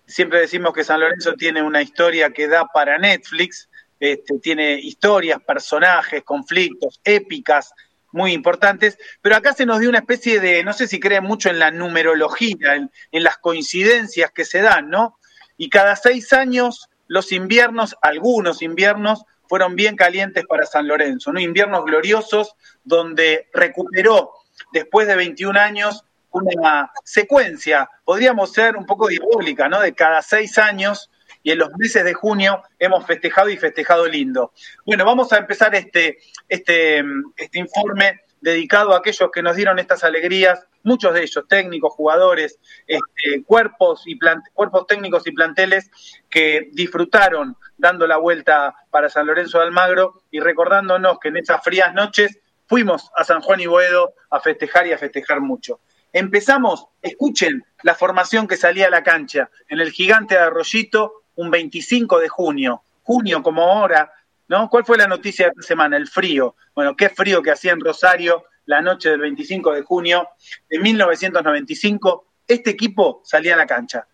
siempre 0.05 0.40
decimos 0.40 0.72
que 0.72 0.82
San 0.82 0.98
Lorenzo 0.98 1.35
tiene 1.35 1.62
una 1.62 1.80
historia 1.80 2.30
que 2.30 2.48
da 2.48 2.66
para 2.66 2.98
Netflix, 2.98 3.68
este, 4.01 4.40
tiene 4.40 4.80
historias, 4.80 5.40
personajes, 5.40 6.24
conflictos, 6.24 7.01
épicas 7.05 7.72
muy 8.10 8.32
importantes, 8.32 8.98
pero 9.22 9.36
acá 9.36 9.52
se 9.52 9.64
nos 9.64 9.78
dio 9.78 9.89
una 9.89 10.01
especie 10.01 10.40
de, 10.40 10.64
no 10.64 10.72
sé 10.72 10.89
si 10.89 10.98
creen 10.98 11.22
mucho 11.22 11.51
en 11.51 11.60
la 11.60 11.70
numerología, 11.70 12.74
en, 12.74 12.90
en 13.12 13.22
las 13.22 13.39
coincidencias 13.39 14.32
que 14.32 14.44
se 14.44 14.60
dan, 14.60 14.90
¿no? 14.90 15.20
Y 15.56 15.70
cada 15.70 15.94
seis 15.94 16.32
años, 16.32 16.89
los 17.06 17.30
inviernos, 17.30 17.97
algunos 18.02 18.60
inviernos, 18.60 19.24
fueron 19.49 19.75
bien 19.75 19.97
calientes 19.97 20.45
para 20.47 20.66
San 20.66 20.87
Lorenzo, 20.87 21.33
¿no? 21.33 21.41
Inviernos 21.41 21.85
gloriosos 21.85 22.55
donde 22.85 23.49
recuperó 23.53 24.33
después 24.73 25.07
de 25.09 25.16
21 25.16 25.59
años 25.59 26.05
una 26.31 26.93
secuencia, 27.05 27.89
podríamos 28.05 28.53
ser 28.53 28.77
un 28.77 28.87
poco 28.87 29.09
diabólica, 29.09 29.69
¿no? 29.69 29.81
De 29.81 29.95
cada 29.95 30.23
seis 30.23 30.59
años 30.59 31.11
y 31.43 31.53
en 31.53 31.59
los 31.59 31.70
meses 31.79 32.05
de 32.05 32.15
junio 32.15 32.62
hemos 32.79 33.07
festejado 33.07 33.49
y 33.49 33.57
festejado 33.57 34.07
lindo. 34.07 34.53
Bueno, 34.85 35.05
vamos 35.05 35.33
a 35.33 35.39
empezar 35.39 35.75
este, 35.75 36.19
este, 36.49 37.03
este 37.37 37.59
informe 37.59 38.20
dedicado 38.41 38.95
a 38.95 38.99
aquellos 38.99 39.31
que 39.31 39.43
nos 39.43 39.57
dieron 39.57 39.79
estas 39.79 40.05
alegrías, 40.05 40.66
muchos 40.83 41.15
de 41.15 41.23
ellos 41.23 41.45
técnicos, 41.49 41.95
jugadores, 41.95 42.59
este, 42.87 43.43
cuerpos, 43.45 44.03
y 44.07 44.19
cuerpos 44.53 44.87
técnicos 44.87 45.27
y 45.27 45.33
planteles 45.33 45.91
que 46.31 46.69
disfrutaron 46.73 47.57
dando 47.78 48.06
la 48.06 48.18
vuelta 48.18 48.74
para 48.90 49.09
San 49.09 49.26
Lorenzo 49.26 49.59
de 49.59 49.64
Almagro 49.64 50.22
y 50.30 50.40
recordándonos 50.40 51.18
que 51.18 51.28
en 51.28 51.38
esas 51.38 51.62
frías 51.62 51.94
noches 51.94 52.38
fuimos 52.66 53.10
a 53.16 53.24
San 53.24 53.40
Juan 53.40 53.60
y 53.60 53.66
Boedo 53.66 54.14
a 54.30 54.40
festejar 54.40 54.86
y 54.86 54.92
a 54.92 54.98
festejar 54.98 55.40
mucho. 55.40 55.80
Empezamos, 56.12 56.86
escuchen 57.00 57.64
la 57.82 57.94
formación 57.94 58.46
que 58.48 58.56
salía 58.56 58.88
a 58.88 58.90
la 58.90 59.02
cancha 59.02 59.50
en 59.68 59.80
el 59.80 59.90
gigante 59.90 60.34
de 60.34 60.40
Arroyito 60.40 61.22
un 61.36 61.50
25 61.50 62.18
de 62.18 62.28
junio, 62.28 62.82
junio 63.02 63.42
como 63.42 63.62
ahora, 63.62 64.12
¿no? 64.48 64.68
¿Cuál 64.68 64.84
fue 64.84 64.98
la 64.98 65.06
noticia 65.06 65.46
de 65.46 65.50
esta 65.50 65.62
semana? 65.62 65.96
El 65.96 66.09
frío. 66.09 66.56
Bueno, 66.74 66.96
qué 66.96 67.09
frío 67.10 67.42
que 67.42 67.52
hacía 67.52 67.72
en 67.72 67.80
Rosario 67.80 68.44
la 68.66 68.82
noche 68.82 69.10
del 69.10 69.20
25 69.20 69.72
de 69.72 69.82
junio 69.82 70.28
de 70.68 70.78
1995. 70.80 72.26
Este 72.46 72.70
equipo 72.70 73.20
salía 73.24 73.55
a 73.55 73.56
la 73.59 73.66
cancha. 73.66 74.06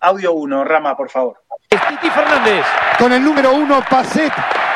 Audio 0.00 0.32
1, 0.32 0.64
Rama, 0.64 0.96
por 0.96 1.10
favor. 1.10 1.42
Titi 1.68 2.08
Fernández. 2.10 2.64
Con 2.98 3.12
el 3.12 3.24
número 3.24 3.52
1, 3.52 3.84
Pacet. 3.90 4.32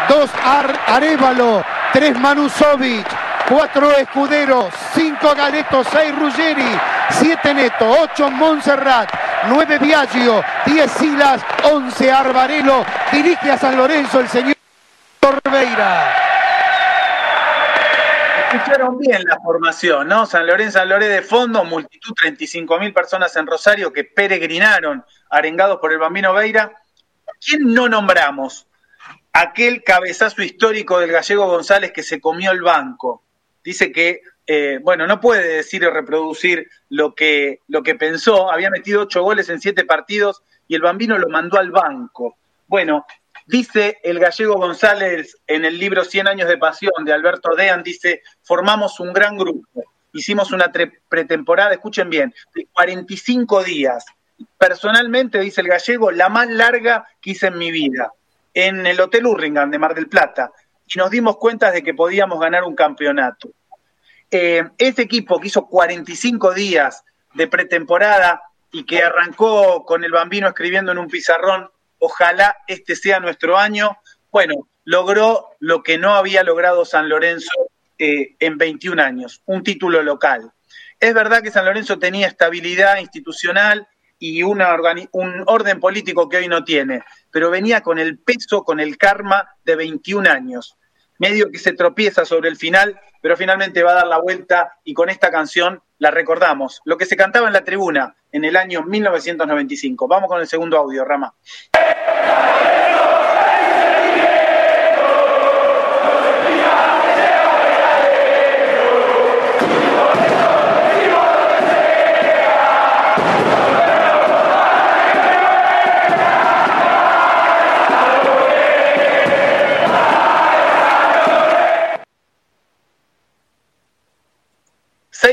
2, 0.08 0.30
Ar 0.44 0.80
Arevalo. 0.88 1.64
3, 1.92 2.18
Manusovic. 2.18 3.06
4, 3.48 3.90
Escudero. 3.98 4.68
5, 4.94 5.34
Galeto. 5.34 5.84
6, 5.84 6.18
Ruggeri. 6.18 6.80
7, 7.10 7.54
Neto. 7.54 7.88
8, 7.88 8.30
Montserrat. 8.32 9.10
9, 9.46 9.78
Viaggio. 9.78 10.42
10, 10.66 10.90
Silas. 10.90 11.40
11, 11.70 12.10
Arbarelo. 12.10 12.84
Dirige 13.12 13.52
a 13.52 13.58
San 13.58 13.76
Lorenzo 13.76 14.18
el 14.18 14.28
señor. 14.28 14.56
Torbeira. 15.20 16.21
Escucharon 18.52 18.98
bien 18.98 19.22
la 19.24 19.38
formación, 19.40 20.08
¿no? 20.08 20.26
San 20.26 20.46
Lorenzo, 20.46 20.78
San 20.78 20.88
Lorenzo 20.88 21.14
de 21.14 21.22
fondo, 21.22 21.64
multitud, 21.64 22.12
35 22.14 22.78
mil 22.78 22.92
personas 22.92 23.34
en 23.36 23.46
Rosario 23.46 23.90
que 23.92 24.04
peregrinaron, 24.04 25.02
arengados 25.30 25.78
por 25.78 25.90
el 25.90 25.98
Bambino 25.98 26.34
Veira. 26.34 26.70
¿Quién 27.40 27.72
no 27.72 27.88
nombramos? 27.88 28.66
Aquel 29.32 29.82
cabezazo 29.82 30.42
histórico 30.42 31.00
del 31.00 31.12
gallego 31.12 31.46
González 31.46 31.92
que 31.92 32.02
se 32.02 32.20
comió 32.20 32.50
el 32.50 32.60
banco. 32.60 33.22
Dice 33.64 33.90
que, 33.90 34.20
eh, 34.46 34.78
bueno, 34.82 35.06
no 35.06 35.18
puede 35.18 35.56
decir 35.56 35.86
o 35.86 35.90
reproducir 35.90 36.68
lo 36.90 37.14
que, 37.14 37.60
lo 37.68 37.82
que 37.82 37.94
pensó. 37.94 38.52
Había 38.52 38.68
metido 38.68 39.02
ocho 39.02 39.22
goles 39.22 39.48
en 39.48 39.60
siete 39.60 39.86
partidos 39.86 40.42
y 40.68 40.74
el 40.74 40.82
Bambino 40.82 41.16
lo 41.16 41.30
mandó 41.30 41.58
al 41.58 41.70
banco. 41.70 42.36
Bueno, 42.66 43.06
Dice 43.46 43.98
el 44.02 44.18
gallego 44.18 44.54
González 44.54 45.36
en 45.46 45.64
el 45.64 45.78
libro 45.78 46.04
Cien 46.04 46.28
años 46.28 46.48
de 46.48 46.58
pasión 46.58 46.92
de 47.04 47.12
Alberto 47.12 47.54
Dean, 47.56 47.82
dice, 47.82 48.22
formamos 48.42 49.00
un 49.00 49.12
gran 49.12 49.36
grupo, 49.36 49.84
hicimos 50.12 50.52
una 50.52 50.70
pretemporada, 51.08 51.72
escuchen 51.72 52.08
bien, 52.08 52.34
de 52.54 52.66
45 52.72 53.64
días. 53.64 54.04
Personalmente, 54.58 55.40
dice 55.40 55.60
el 55.60 55.68
gallego, 55.68 56.10
la 56.10 56.28
más 56.28 56.48
larga 56.48 57.06
que 57.20 57.30
hice 57.30 57.48
en 57.48 57.58
mi 57.58 57.70
vida, 57.70 58.12
en 58.54 58.86
el 58.86 59.00
Hotel 59.00 59.26
Urringan 59.26 59.70
de 59.70 59.78
Mar 59.78 59.94
del 59.94 60.08
Plata, 60.08 60.52
y 60.86 60.98
nos 60.98 61.10
dimos 61.10 61.36
cuenta 61.36 61.70
de 61.70 61.82
que 61.82 61.94
podíamos 61.94 62.38
ganar 62.38 62.64
un 62.64 62.74
campeonato. 62.74 63.50
Eh, 64.30 64.64
ese 64.78 65.02
equipo 65.02 65.38
que 65.38 65.48
hizo 65.48 65.66
45 65.66 66.54
días 66.54 67.04
de 67.34 67.48
pretemporada 67.48 68.42
y 68.70 68.84
que 68.84 69.02
arrancó 69.02 69.84
con 69.84 70.04
el 70.04 70.12
bambino 70.12 70.48
escribiendo 70.48 70.92
en 70.92 70.98
un 70.98 71.08
pizarrón 71.08 71.70
ojalá 72.02 72.56
este 72.66 72.96
sea 72.96 73.20
nuestro 73.20 73.56
año. 73.56 73.96
Bueno, 74.32 74.68
logró 74.84 75.50
lo 75.60 75.84
que 75.84 75.98
no 75.98 76.14
había 76.14 76.42
logrado 76.42 76.84
San 76.84 77.08
Lorenzo 77.08 77.70
eh, 77.96 78.34
en 78.40 78.58
21 78.58 79.00
años, 79.00 79.40
un 79.46 79.62
título 79.62 80.02
local. 80.02 80.50
Es 80.98 81.14
verdad 81.14 81.42
que 81.42 81.52
San 81.52 81.64
Lorenzo 81.64 82.00
tenía 82.00 82.26
estabilidad 82.26 82.98
institucional 82.98 83.86
y 84.18 84.42
un 84.42 84.60
orden 84.62 85.80
político 85.80 86.28
que 86.28 86.38
hoy 86.38 86.48
no 86.48 86.64
tiene, 86.64 87.02
pero 87.30 87.50
venía 87.50 87.82
con 87.82 87.98
el 87.98 88.18
peso, 88.18 88.64
con 88.64 88.80
el 88.80 88.96
karma 88.96 89.48
de 89.64 89.76
21 89.76 90.28
años. 90.28 90.76
Medio 91.22 91.52
que 91.52 91.58
se 91.60 91.72
tropieza 91.72 92.24
sobre 92.24 92.48
el 92.48 92.56
final, 92.56 93.00
pero 93.20 93.36
finalmente 93.36 93.84
va 93.84 93.92
a 93.92 93.94
dar 93.94 94.08
la 94.08 94.18
vuelta 94.18 94.72
y 94.82 94.92
con 94.92 95.08
esta 95.08 95.30
canción 95.30 95.80
la 95.98 96.10
recordamos. 96.10 96.80
Lo 96.84 96.96
que 96.96 97.06
se 97.06 97.16
cantaba 97.16 97.46
en 97.46 97.52
la 97.52 97.62
tribuna 97.62 98.16
en 98.32 98.44
el 98.44 98.56
año 98.56 98.82
1995. 98.82 100.08
Vamos 100.08 100.28
con 100.28 100.40
el 100.40 100.48
segundo 100.48 100.78
audio, 100.78 101.04
Rama. 101.04 101.32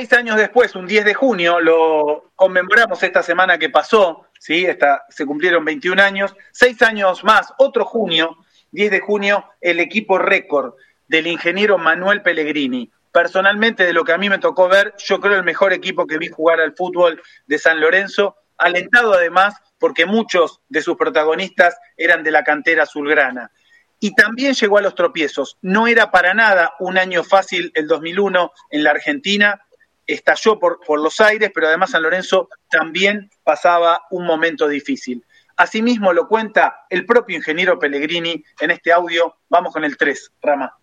Después, 0.07 0.75
un 0.75 0.87
10 0.87 1.05
de 1.05 1.13
junio, 1.13 1.59
lo 1.59 2.31
conmemoramos 2.35 3.01
esta 3.03 3.23
semana 3.23 3.57
que 3.57 3.69
pasó, 3.69 4.27
¿sí? 4.39 4.65
Esta, 4.65 5.03
se 5.09 5.25
cumplieron 5.25 5.65
21 5.65 6.01
años, 6.01 6.35
seis 6.51 6.81
años 6.81 7.23
más, 7.23 7.53
otro 7.57 7.85
junio, 7.85 8.37
10 8.71 8.91
de 8.91 8.99
junio, 8.99 9.45
el 9.59 9.79
equipo 9.79 10.17
récord 10.17 10.73
del 11.07 11.27
ingeniero 11.27 11.77
Manuel 11.77 12.21
Pellegrini. 12.21 12.91
Personalmente, 13.11 13.85
de 13.85 13.93
lo 13.93 14.03
que 14.03 14.13
a 14.13 14.17
mí 14.17 14.29
me 14.29 14.37
tocó 14.37 14.67
ver, 14.69 14.93
yo 14.99 15.19
creo 15.19 15.35
el 15.35 15.43
mejor 15.43 15.73
equipo 15.73 16.05
que 16.05 16.19
vi 16.19 16.27
jugar 16.27 16.61
al 16.61 16.75
fútbol 16.75 17.21
de 17.47 17.57
San 17.57 17.81
Lorenzo, 17.81 18.35
alentado 18.57 19.13
además 19.13 19.55
porque 19.79 20.05
muchos 20.05 20.61
de 20.69 20.81
sus 20.81 20.97
protagonistas 20.97 21.77
eran 21.97 22.23
de 22.23 22.31
la 22.31 22.43
cantera 22.43 22.83
azulgrana. 22.83 23.51
Y 23.99 24.13
también 24.13 24.53
llegó 24.53 24.77
a 24.77 24.81
los 24.81 24.95
tropiezos. 24.95 25.57
No 25.61 25.87
era 25.87 26.11
para 26.11 26.33
nada 26.33 26.73
un 26.79 26.97
año 26.97 27.23
fácil 27.23 27.71
el 27.73 27.87
2001 27.87 28.51
en 28.69 28.83
la 28.83 28.91
Argentina, 28.91 29.65
estalló 30.13 30.59
por, 30.59 30.79
por 30.85 30.99
los 30.99 31.19
aires, 31.19 31.51
pero 31.53 31.67
además 31.67 31.91
San 31.91 32.01
Lorenzo 32.01 32.49
también 32.69 33.29
pasaba 33.43 34.01
un 34.11 34.25
momento 34.25 34.67
difícil. 34.67 35.23
Asimismo 35.57 36.13
lo 36.13 36.27
cuenta 36.27 36.85
el 36.89 37.05
propio 37.05 37.35
ingeniero 37.35 37.77
Pellegrini 37.77 38.43
en 38.61 38.71
este 38.71 38.93
audio. 38.93 39.35
Vamos 39.49 39.73
con 39.73 39.83
el 39.83 39.97
3, 39.97 40.31
Rama. 40.41 40.73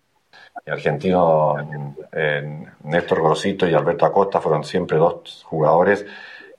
El 0.65 0.73
argentino 0.73 1.55
Néstor 2.83 3.21
Grosito 3.21 3.67
y 3.67 3.73
Alberto 3.73 4.05
Acosta 4.05 4.39
fueron 4.39 4.63
siempre 4.63 4.97
dos 4.97 5.43
jugadores 5.45 6.05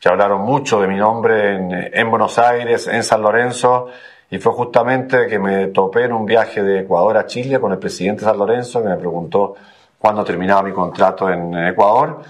que 0.00 0.08
hablaron 0.08 0.40
mucho 0.40 0.80
de 0.80 0.88
mi 0.88 0.96
nombre 0.96 1.56
en, 1.56 1.90
en, 1.92 2.10
Buenos 2.10 2.38
Aires, 2.38 2.86
en 2.86 3.02
San 3.02 3.22
Lorenzo, 3.22 3.88
y 4.30 4.38
fue 4.38 4.52
justamente 4.52 5.26
que 5.26 5.38
me 5.38 5.68
topé 5.68 6.04
en 6.04 6.12
un 6.12 6.24
viaje 6.24 6.62
de 6.62 6.80
Ecuador 6.80 7.16
a 7.16 7.26
Chile 7.26 7.60
con 7.60 7.72
el 7.72 7.78
presidente 7.78 8.24
de 8.24 8.30
San 8.30 8.38
Lorenzo, 8.38 8.82
que 8.82 8.88
me 8.88 8.96
preguntó 8.96 9.54
cuándo 9.98 10.24
terminaba 10.24 10.62
mi 10.62 10.72
contrato 10.72 11.28
en 11.30 11.54
Ecuador, 11.54 12.22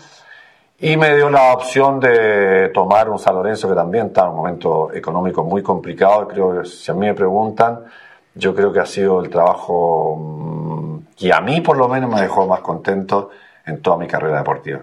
y 0.80 0.96
me 0.96 1.16
dio 1.16 1.28
la 1.28 1.52
opción 1.52 1.98
de 1.98 2.70
tomar 2.72 3.10
un 3.10 3.18
San 3.18 3.34
Lorenzo 3.34 3.68
que 3.68 3.74
también 3.74 4.08
está 4.08 4.22
en 4.22 4.28
un 4.28 4.36
momento 4.36 4.92
económico 4.92 5.42
muy 5.42 5.62
complicado, 5.62 6.28
creo 6.28 6.60
que 6.62 6.68
si 6.68 6.90
a 6.90 6.94
mí 6.94 7.06
me 7.06 7.14
preguntan, 7.14 7.84
yo 8.34 8.54
creo 8.54 8.72
que 8.72 8.78
ha 8.78 8.86
sido 8.86 9.20
el 9.20 9.28
trabajo 9.28 10.16
mm, 10.16 10.98
que 11.16 11.32
a 11.32 11.40
mí 11.40 11.60
por 11.60 11.76
lo 11.76 11.88
menos 11.88 12.08
me 12.08 12.20
dejó 12.20 12.46
más 12.46 12.60
contento 12.60 13.30
en 13.66 13.82
toda 13.82 13.96
mi 13.96 14.06
carrera 14.06 14.38
deportiva. 14.38 14.82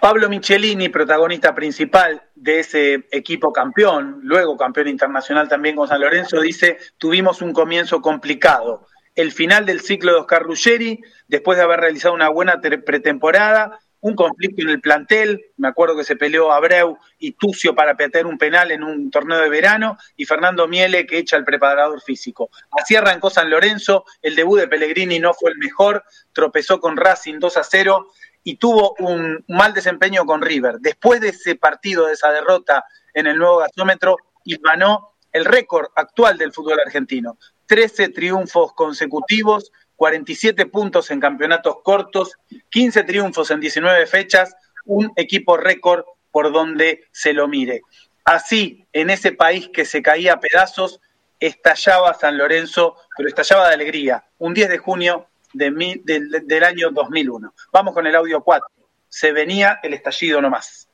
Pablo 0.00 0.28
Michelini, 0.28 0.88
protagonista 0.88 1.54
principal 1.54 2.20
de 2.34 2.60
ese 2.60 3.06
equipo 3.10 3.52
campeón, 3.52 4.20
luego 4.22 4.56
campeón 4.56 4.88
internacional 4.88 5.48
también 5.48 5.76
con 5.76 5.86
San 5.86 6.00
Lorenzo, 6.00 6.40
dice, 6.40 6.78
tuvimos 6.98 7.40
un 7.40 7.52
comienzo 7.52 8.00
complicado. 8.00 8.86
El 9.16 9.32
final 9.32 9.66
del 9.66 9.80
ciclo 9.80 10.12
de 10.12 10.20
Oscar 10.20 10.42
Ruggeri, 10.42 11.00
después 11.26 11.58
de 11.58 11.64
haber 11.64 11.80
realizado 11.80 12.14
una 12.14 12.28
buena 12.28 12.60
pretemporada, 12.60 13.80
un 14.00 14.14
conflicto 14.14 14.62
en 14.62 14.68
el 14.68 14.80
plantel, 14.80 15.46
me 15.56 15.68
acuerdo 15.68 15.96
que 15.96 16.04
se 16.04 16.16
peleó 16.16 16.52
Abreu 16.52 16.98
y 17.18 17.32
Tucio 17.32 17.74
para 17.74 17.96
petear 17.96 18.26
un 18.26 18.38
penal 18.38 18.70
en 18.70 18.84
un 18.84 19.10
torneo 19.10 19.40
de 19.40 19.48
verano, 19.48 19.98
y 20.16 20.26
Fernando 20.26 20.68
Miele 20.68 21.06
que 21.06 21.18
echa 21.18 21.36
al 21.36 21.44
preparador 21.44 22.00
físico. 22.02 22.50
Así 22.78 22.94
arrancó 22.94 23.30
San 23.30 23.50
Lorenzo, 23.50 24.04
el 24.22 24.36
debut 24.36 24.60
de 24.60 24.68
Pellegrini 24.68 25.18
no 25.18 25.34
fue 25.34 25.50
el 25.50 25.58
mejor, 25.58 26.04
tropezó 26.32 26.78
con 26.78 26.96
Racing 26.96 27.38
2 27.40 27.56
a 27.56 27.64
0 27.64 28.06
y 28.44 28.56
tuvo 28.56 28.94
un 29.00 29.44
mal 29.48 29.72
desempeño 29.72 30.24
con 30.24 30.42
River. 30.42 30.76
Después 30.78 31.20
de 31.20 31.30
ese 31.30 31.56
partido, 31.56 32.06
de 32.06 32.12
esa 32.12 32.30
derrota 32.30 32.84
en 33.12 33.26
el 33.26 33.38
nuevo 33.38 33.56
gasómetro, 33.56 34.18
ganó 34.62 35.16
el 35.32 35.44
récord 35.44 35.88
actual 35.96 36.38
del 36.38 36.52
fútbol 36.52 36.78
argentino. 36.84 37.38
13 37.66 38.10
triunfos 38.10 38.72
consecutivos, 38.72 39.72
47 39.96 40.66
puntos 40.66 41.10
en 41.10 41.20
campeonatos 41.20 41.76
cortos, 41.82 42.36
15 42.70 43.04
triunfos 43.04 43.50
en 43.50 43.60
19 43.60 44.06
fechas, 44.06 44.54
un 44.84 45.12
equipo 45.16 45.56
récord 45.56 46.04
por 46.30 46.52
donde 46.52 47.04
se 47.12 47.32
lo 47.32 47.48
mire. 47.48 47.82
Así, 48.24 48.86
en 48.92 49.10
ese 49.10 49.32
país 49.32 49.70
que 49.72 49.84
se 49.84 50.02
caía 50.02 50.34
a 50.34 50.40
pedazos, 50.40 51.00
estallaba 51.40 52.14
San 52.14 52.36
Lorenzo, 52.36 52.96
pero 53.16 53.28
estallaba 53.28 53.68
de 53.68 53.74
alegría. 53.74 54.24
Un 54.38 54.54
10 54.54 54.68
de 54.68 54.78
junio 54.78 55.28
del 55.52 56.64
año 56.64 56.90
2001. 56.90 57.54
Vamos 57.72 57.94
con 57.94 58.06
el 58.06 58.14
audio 58.14 58.42
4. 58.42 58.68
Se 59.08 59.32
venía 59.32 59.80
el 59.82 59.94
estallido 59.94 60.40
nomás. 60.40 60.88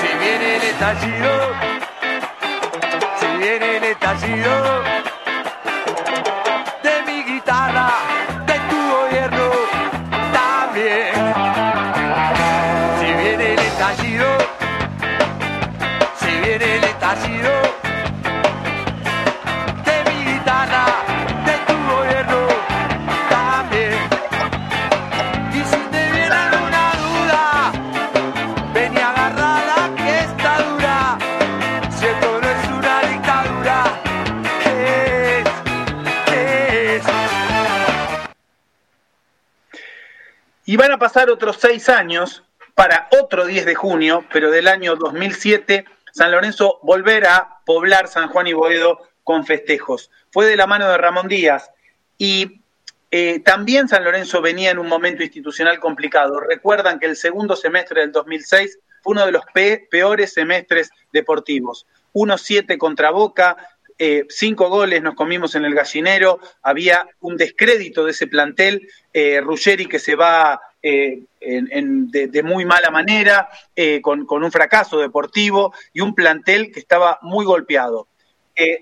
Si 0.00 0.08
viene 0.18 0.56
el 0.56 0.62
estallido, 0.62 1.73
viene 3.44 3.76
el 3.76 3.84
estallido 3.84 5.13
Y 40.74 40.76
van 40.76 40.90
a 40.90 40.98
pasar 40.98 41.30
otros 41.30 41.58
seis 41.60 41.88
años 41.88 42.42
para 42.74 43.06
otro 43.12 43.46
10 43.46 43.64
de 43.64 43.76
junio, 43.76 44.24
pero 44.32 44.50
del 44.50 44.66
año 44.66 44.96
2007, 44.96 45.84
San 46.12 46.32
Lorenzo 46.32 46.80
volver 46.82 47.28
a 47.28 47.60
poblar 47.64 48.08
San 48.08 48.26
Juan 48.26 48.48
y 48.48 48.54
Boedo 48.54 48.98
con 49.22 49.46
festejos. 49.46 50.10
Fue 50.32 50.46
de 50.46 50.56
la 50.56 50.66
mano 50.66 50.88
de 50.88 50.98
Ramón 50.98 51.28
Díaz 51.28 51.70
y 52.18 52.60
eh, 53.12 53.38
también 53.38 53.86
San 53.86 54.02
Lorenzo 54.02 54.42
venía 54.42 54.72
en 54.72 54.80
un 54.80 54.88
momento 54.88 55.22
institucional 55.22 55.78
complicado. 55.78 56.40
Recuerdan 56.40 56.98
que 56.98 57.06
el 57.06 57.14
segundo 57.14 57.54
semestre 57.54 58.00
del 58.00 58.10
2006 58.10 58.80
fue 59.00 59.12
uno 59.12 59.26
de 59.26 59.30
los 59.30 59.44
peores 59.88 60.32
semestres 60.32 60.90
deportivos. 61.12 61.86
1-7 62.14 62.78
contra 62.78 63.12
Boca, 63.12 63.73
eh, 63.98 64.24
cinco 64.28 64.68
goles 64.68 65.02
nos 65.02 65.14
comimos 65.14 65.54
en 65.54 65.64
el 65.64 65.74
gallinero, 65.74 66.40
había 66.62 67.06
un 67.20 67.36
descrédito 67.36 68.04
de 68.04 68.10
ese 68.10 68.26
plantel, 68.26 68.88
eh, 69.12 69.40
Ruggeri 69.40 69.86
que 69.86 69.98
se 69.98 70.16
va 70.16 70.60
eh, 70.82 71.22
de, 71.40 72.42
muy 72.42 72.64
mala 72.64 72.90
manera, 72.90 73.48
eh, 73.76 74.00
con, 74.00 74.26
un 74.28 74.52
fracaso 74.52 74.98
deportivo 74.98 75.72
y 75.92 76.00
un 76.00 76.14
plantel 76.14 76.72
que 76.72 76.80
estaba 76.80 77.18
muy 77.22 77.44
golpeado. 77.44 78.08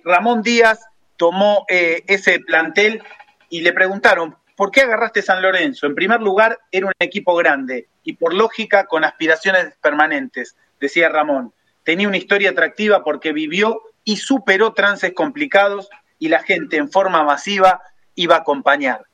Ramón 0.05 0.43
Díaz 0.43 0.81
tomó 1.17 1.65
ese 1.69 2.41
plantel 2.41 3.03
y 3.49 3.63
le 3.63 3.73
preguntaron, 3.73 4.37
¿por 4.55 4.71
qué 4.71 4.83
agarraste 4.83 5.23
San 5.23 5.41
Lorenzo? 5.41 5.87
En 5.87 5.95
primer 5.95 6.21
lugar, 6.21 6.59
era 6.71 6.87
un 6.87 6.93
equipo 6.99 7.35
grande 7.35 7.87
y 8.05 8.15
por 8.15 8.35
lógica 8.35 8.87
con 8.87 9.05
aspiraciones 9.05 9.75
permanentes, 9.81 10.57
decía 10.79 11.09
Ramón. 11.09 11.55
Tenía 11.85 12.09
una 12.09 12.19
historia 12.19 12.51
atractiva 12.51 13.03
porque 13.03 13.33
vivió 13.33 13.83
y 14.05 14.16
superó 14.16 14.73
trances 14.73 15.12
complicados 15.15 15.89
y 16.19 16.29
la 16.29 16.43
gente 16.43 16.77
en 16.77 16.91
forma 16.91 17.23
masiva 17.24 17.83
iba 18.15 18.37
a 18.37 18.39
acompañar. 18.41 19.07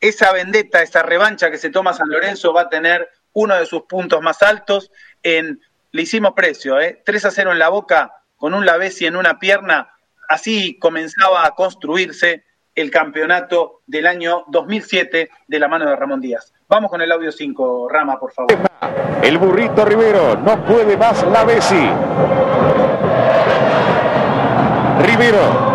Esa 0.00 0.32
vendetta, 0.32 0.82
esa 0.82 1.02
revancha 1.02 1.50
que 1.50 1.58
se 1.58 1.70
toma 1.70 1.94
San 1.94 2.08
Lorenzo 2.08 2.52
va 2.52 2.62
a 2.62 2.68
tener 2.68 3.08
uno 3.32 3.54
de 3.56 3.66
sus 3.66 3.82
puntos 3.82 4.20
más 4.22 4.42
altos 4.42 4.90
en, 5.22 5.60
le 5.92 6.02
hicimos 6.02 6.32
precio, 6.34 6.80
¿eh? 6.80 7.02
3 7.04 7.24
a 7.26 7.30
0 7.30 7.52
en 7.52 7.58
la 7.58 7.68
boca, 7.68 8.12
con 8.36 8.54
un 8.54 8.66
Lavesi 8.66 9.06
en 9.06 9.16
una 9.16 9.38
pierna, 9.38 9.90
así 10.28 10.78
comenzaba 10.78 11.46
a 11.46 11.52
construirse 11.52 12.44
el 12.74 12.90
campeonato 12.90 13.82
del 13.86 14.06
año 14.06 14.44
2007 14.48 15.30
de 15.46 15.58
la 15.58 15.68
mano 15.68 15.88
de 15.88 15.96
Ramón 15.96 16.20
Díaz. 16.20 16.52
Vamos 16.68 16.90
con 16.90 17.00
el 17.00 17.12
audio 17.12 17.30
5, 17.30 17.88
Rama, 17.88 18.18
por 18.18 18.32
favor. 18.32 18.52
El 19.22 19.38
burrito 19.38 19.84
Rivero, 19.84 20.36
no 20.36 20.64
puede 20.64 20.96
más 20.96 21.24
la 21.28 21.44
Bessi. 21.44 21.88
Rivero. 25.00 25.74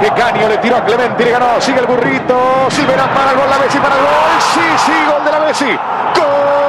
Que 0.00 0.10
Caño 0.10 0.48
le 0.48 0.58
tiró 0.58 0.76
a 0.76 0.84
Clemente 0.84 1.22
y 1.22 1.26
le 1.26 1.32
ganó. 1.32 1.60
Sigue 1.60 1.80
el 1.80 1.86
burrito. 1.86 2.36
Silvera 2.68 3.12
para 3.14 3.30
el 3.32 3.36
gol. 3.36 3.50
La 3.50 3.58
Messi 3.58 3.78
para 3.78 3.94
el 3.94 4.00
gol. 4.00 4.10
Sí, 4.54 4.60
sí, 4.86 4.92
gol 5.10 5.24
de 5.24 5.32
la 5.32 5.40
Messi. 5.40 5.78
¡Gol! 6.16 6.62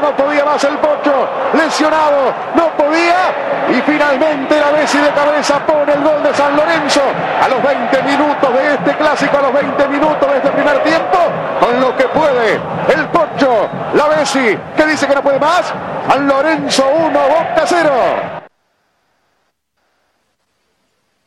no 0.00 0.16
podía 0.16 0.44
más 0.44 0.62
el 0.64 0.78
Pocho, 0.78 1.28
lesionado, 1.54 2.32
no 2.54 2.67
finalmente 4.08 4.58
la 4.58 4.70
Bessi 4.70 4.98
de 4.98 5.10
cabeza 5.10 5.66
pone 5.66 5.92
el 5.92 6.02
gol 6.02 6.22
de 6.22 6.32
San 6.34 6.56
Lorenzo 6.56 7.02
a 7.42 7.48
los 7.48 7.62
20 7.62 8.02
minutos 8.04 8.54
de 8.54 8.74
este 8.74 8.96
clásico, 8.96 9.38
a 9.38 9.42
los 9.42 9.52
20 9.52 9.88
minutos 9.88 10.30
de 10.30 10.36
este 10.36 10.50
primer 10.50 10.82
tiempo, 10.82 11.18
con 11.60 11.80
lo 11.80 11.96
que 11.96 12.04
puede 12.04 12.54
el 12.94 13.08
Pocho, 13.08 13.68
la 13.94 14.08
Bessi, 14.08 14.56
que 14.76 14.86
dice 14.86 15.06
que 15.06 15.14
no 15.14 15.22
puede 15.22 15.38
más. 15.38 15.72
San 16.08 16.26
Lorenzo 16.26 16.88
1, 16.88 17.10
Boca 17.10 17.64
0. 17.66 17.90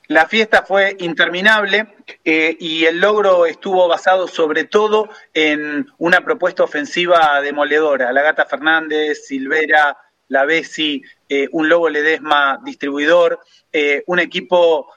La 0.07 0.25
fiesta 0.25 0.63
fue 0.63 0.97
interminable 0.99 1.87
eh, 2.25 2.57
y 2.59 2.83
el 2.85 2.99
logro 2.99 3.45
estuvo 3.45 3.87
basado 3.87 4.27
sobre 4.27 4.65
todo 4.65 5.07
en 5.33 5.87
una 5.99 6.21
propuesta 6.21 6.63
ofensiva 6.63 7.39
demoledora. 7.41 8.11
La 8.11 8.21
Gata 8.21 8.45
Fernández, 8.45 9.25
Silvera, 9.25 9.97
La 10.31 10.45
Bessi, 10.45 11.03
eh, 11.27 11.49
un 11.51 11.67
Lobo 11.67 11.89
Ledesma 11.89 12.57
distribuidor, 12.63 13.41
eh, 13.73 14.01
un 14.07 14.19
equipo 14.19 14.87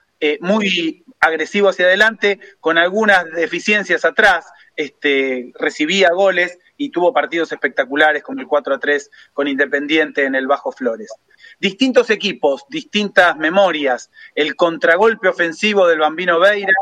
muy 0.40 1.04
agresivo 1.20 1.68
hacia 1.68 1.84
adelante, 1.84 2.40
con 2.58 2.78
algunas 2.78 3.26
deficiencias 3.32 4.06
atrás, 4.06 4.46
este, 4.74 5.52
recibía 5.58 6.08
goles 6.12 6.58
y 6.78 6.88
tuvo 6.88 7.12
partidos 7.12 7.52
espectaculares 7.52 8.22
como 8.22 8.40
el 8.40 8.46
4 8.46 8.76
a 8.76 8.78
3 8.78 9.10
con 9.34 9.48
Independiente 9.48 10.24
en 10.24 10.34
el 10.34 10.46
Bajo 10.46 10.72
Flores. 10.72 11.12
Distintos 11.60 12.08
equipos, 12.08 12.64
distintas 12.70 13.36
memorias, 13.36 14.10
el 14.34 14.56
contragolpe 14.56 15.28
ofensivo 15.28 15.86
del 15.88 15.98
Bambino 15.98 16.40
Veira, 16.40 16.72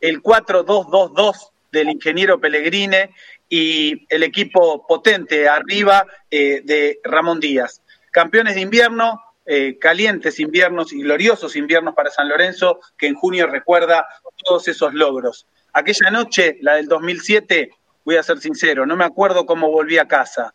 el 0.00 0.22
4-2-2-2 0.22 1.50
del 1.72 1.90
ingeniero 1.90 2.40
Pellegrine 2.40 3.10
y 3.48 4.06
el 4.08 4.22
equipo 4.22 4.86
potente 4.86 5.48
arriba 5.48 6.06
eh, 6.30 6.60
de 6.64 7.00
Ramón 7.04 7.40
Díaz. 7.40 7.82
Campeones 8.10 8.54
de 8.54 8.60
invierno, 8.60 9.20
eh, 9.46 9.78
calientes 9.78 10.40
inviernos 10.40 10.92
y 10.92 11.02
gloriosos 11.02 11.56
inviernos 11.56 11.94
para 11.94 12.10
San 12.10 12.28
Lorenzo, 12.28 12.80
que 12.96 13.06
en 13.06 13.14
junio 13.14 13.46
recuerda 13.46 14.06
todos 14.44 14.68
esos 14.68 14.92
logros. 14.92 15.46
Aquella 15.72 16.10
noche, 16.10 16.58
la 16.60 16.74
del 16.74 16.88
2007, 16.88 17.70
voy 18.04 18.16
a 18.16 18.22
ser 18.22 18.38
sincero, 18.38 18.86
no 18.86 18.96
me 18.96 19.04
acuerdo 19.04 19.46
cómo 19.46 19.70
volví 19.70 19.98
a 19.98 20.08
casa. 20.08 20.54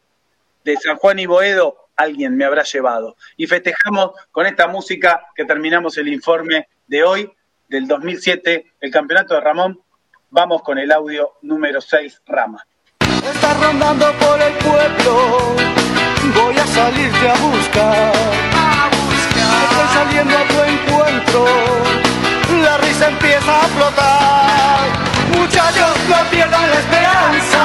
De 0.63 0.77
San 0.77 0.97
Juan 0.97 1.19
y 1.19 1.25
Boedo 1.25 1.83
alguien 1.95 2.35
me 2.37 2.45
habrá 2.45 2.63
llevado. 2.63 3.15
Y 3.37 3.47
festejamos 3.47 4.11
con 4.31 4.45
esta 4.45 4.67
música 4.67 5.27
que 5.35 5.45
terminamos 5.45 5.97
el 5.97 6.07
informe 6.07 6.67
de 6.87 7.03
hoy, 7.03 7.31
del 7.67 7.87
2007, 7.87 8.73
el 8.79 8.91
campeonato 8.91 9.33
de 9.33 9.41
Ramón. 9.41 9.81
Vamos 10.29 10.61
con 10.61 10.77
el 10.77 10.91
audio 10.91 11.33
número 11.41 11.81
6, 11.81 12.21
Rama. 12.25 12.65
Estás 13.31 13.59
rondando 13.61 14.11
por 14.19 14.41
el 14.41 14.53
pueblo, 14.55 15.55
voy 16.35 16.57
a 16.57 16.67
salirte 16.67 17.29
a 17.29 17.35
buscar. 17.35 18.13
A 18.53 18.89
buscar. 18.91 19.55
Estoy 19.63 19.87
saliendo 19.93 20.37
a 20.37 20.43
tu 20.43 20.57
encuentro, 20.73 21.45
la 22.63 22.77
risa 22.77 23.07
empieza 23.07 23.61
a 23.61 23.67
flotar. 23.75 24.79
Muchachos, 25.37 25.93
no 26.09 26.29
pierdan 26.31 26.69
la 26.69 26.79
esperanza, 26.79 27.63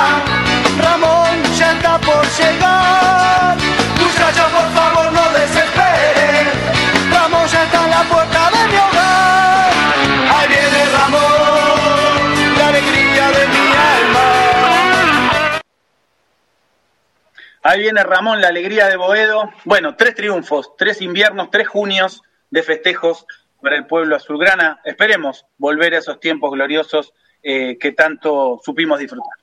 Ahí 17.69 17.81
viene 17.81 18.03
Ramón, 18.03 18.41
la 18.41 18.49
alegría 18.49 18.89
de 18.89 18.97
Boedo. 18.97 19.51
Bueno, 19.67 19.95
tres 19.95 20.15
triunfos, 20.15 20.75
tres 20.79 21.03
inviernos, 21.03 21.51
tres 21.51 21.69
junios 21.69 22.23
de 22.49 22.63
festejos 22.63 23.27
para 23.61 23.77
el 23.77 23.87
pueblo 23.87 24.17
azulgrana. 24.17 24.81
Esperemos 24.87 25.45
volver 25.59 25.93
a 25.93 25.99
esos 25.99 26.19
tiempos 26.19 26.51
gloriosos 26.51 27.13
eh, 27.43 27.77
que 27.77 27.93
tanto 27.93 28.59
supimos 28.65 28.99
disfrutar. 28.99 29.35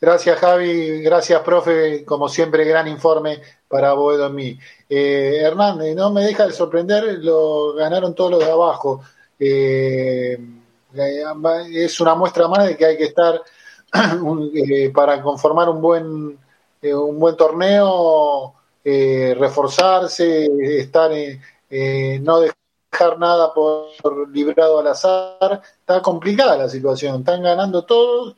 Gracias 0.00 0.38
Javi, 0.38 1.02
gracias 1.02 1.42
profe, 1.42 2.02
como 2.06 2.30
siempre 2.30 2.64
gran 2.64 2.88
informe 2.88 3.42
para 3.68 3.92
Boedo 3.92 4.28
en 4.28 4.34
mí. 4.34 4.58
Eh, 4.88 5.42
Hernández, 5.42 5.94
no 5.94 6.10
me 6.10 6.22
deja 6.22 6.46
de 6.46 6.54
sorprender, 6.54 7.18
lo 7.18 7.74
ganaron 7.74 8.14
todos 8.14 8.30
los 8.30 8.40
de 8.40 8.50
abajo. 8.50 9.02
Eh, 9.38 10.38
es 11.74 12.00
una 12.00 12.14
muestra 12.14 12.48
más 12.48 12.66
de 12.66 12.74
que 12.74 12.86
hay 12.86 12.96
que 12.96 13.04
estar 13.04 13.38
eh, 14.54 14.90
para 14.90 15.20
conformar 15.22 15.68
un 15.68 15.80
buen, 15.80 16.38
eh, 16.82 16.94
un 16.94 17.18
buen 17.18 17.36
torneo, 17.36 18.54
reforzarse, 18.84 20.48
estar, 20.78 21.10
no 22.20 22.40
dejar 22.40 23.18
nada 23.18 23.52
por 23.52 24.28
librado 24.32 24.78
al 24.78 24.86
azar. 24.86 25.60
Está 25.80 26.00
complicada 26.00 26.56
la 26.56 26.68
situación, 26.68 27.20
están 27.20 27.42
ganando 27.42 27.84
todos 27.84 28.36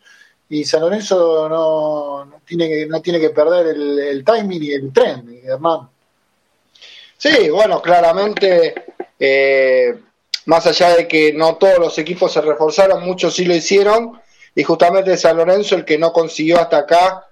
y 0.51 0.65
San 0.65 0.81
Lorenzo 0.81 1.49
no, 1.49 2.41
tiene, 2.45 2.69
que, 2.69 2.87
no 2.87 3.01
tiene 3.01 3.21
que 3.21 3.31
perder 3.31 3.69
el, 3.69 4.25
timing 4.25 4.63
y 4.65 4.73
el 4.73 4.93
tren, 4.93 5.41
hermano. 5.45 5.93
Sí, 7.17 7.49
bueno, 7.51 7.81
claramente, 7.81 8.75
eh, 9.19 9.97
más 10.47 10.67
allá 10.67 10.97
de 10.97 11.07
que 11.07 11.33
no 11.33 11.55
todos 11.55 11.79
los 11.79 11.99
equipos 11.99 12.33
se 12.33 12.41
reforzaron, 12.41 13.05
muchos 13.05 13.35
sí 13.35 13.45
lo 13.45 13.55
hicieron, 13.55 14.21
y 14.55 14.63
justamente 14.63 15.17
San 15.17 15.37
Lorenzo 15.37 15.77
el 15.77 15.85
que 15.85 15.99
no 15.99 16.13
consiguió 16.13 16.61
hasta 16.61 16.79
acá 16.79 17.27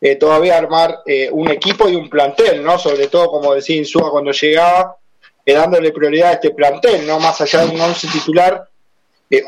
eh, 0.00 0.16
todavía 0.16 0.58
armar 0.58 1.00
eh, 1.06 1.30
un 1.30 1.50
equipo 1.50 1.88
y 1.88 1.96
un 1.96 2.10
plantel, 2.10 2.62
¿no? 2.62 2.78
Sobre 2.78 3.06
todo, 3.08 3.30
como 3.30 3.54
decía 3.54 3.76
Insúa 3.76 4.10
cuando 4.10 4.32
llegaba, 4.32 4.96
dándole 5.44 5.92
prioridad 5.92 6.30
a 6.30 6.32
este 6.34 6.50
plantel, 6.50 7.06
¿no? 7.06 7.20
Más 7.20 7.40
allá 7.40 7.64
de 7.64 7.74
un 7.74 7.80
once 7.80 8.08
titular, 8.08 8.68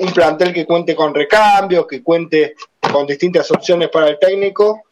un 0.00 0.12
plantel 0.12 0.52
que 0.52 0.66
cuente 0.66 0.94
con 0.94 1.14
recambios, 1.14 1.86
que 1.86 2.02
cuente 2.02 2.54
con 2.92 3.06
distintas 3.06 3.50
opciones 3.50 3.88
para 3.88 4.08
el 4.08 4.18
técnico. 4.18 4.82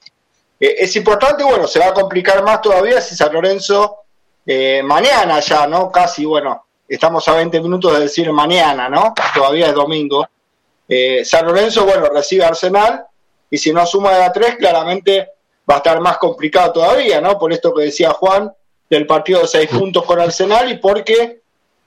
Eh, 0.58 0.76
es 0.78 0.94
importante, 0.96 1.44
bueno, 1.44 1.66
se 1.66 1.78
va 1.78 1.88
a 1.88 1.94
complicar 1.94 2.42
más 2.42 2.60
todavía 2.60 3.00
si 3.00 3.14
San 3.14 3.32
Lorenzo 3.32 3.98
eh, 4.44 4.82
mañana 4.82 5.40
ya, 5.40 5.66
¿no? 5.66 5.90
Casi, 5.90 6.24
bueno, 6.24 6.66
estamos 6.88 7.26
a 7.28 7.34
20 7.34 7.60
minutos 7.60 7.92
de 7.94 8.00
decir 8.00 8.32
mañana, 8.32 8.88
¿no? 8.88 9.12
Todavía 9.34 9.68
es 9.68 9.74
domingo. 9.74 10.26
Eh, 10.88 11.24
San 11.24 11.46
Lorenzo, 11.46 11.84
bueno, 11.84 12.06
recibe 12.06 12.44
Arsenal 12.44 13.04
y 13.50 13.58
si 13.58 13.72
no 13.72 13.86
suma 13.86 14.14
de 14.14 14.24
a 14.24 14.32
3, 14.32 14.56
claramente 14.56 15.30
va 15.68 15.74
a 15.74 15.78
estar 15.78 16.00
más 16.00 16.18
complicado 16.18 16.72
todavía, 16.72 17.20
¿no? 17.20 17.38
Por 17.38 17.52
esto 17.52 17.74
que 17.74 17.84
decía 17.84 18.10
Juan, 18.10 18.52
del 18.88 19.06
partido 19.06 19.42
de 19.42 19.48
6 19.48 19.70
puntos 19.70 20.04
con 20.04 20.20
Arsenal 20.20 20.70
y 20.70 20.78
porque 20.78 21.40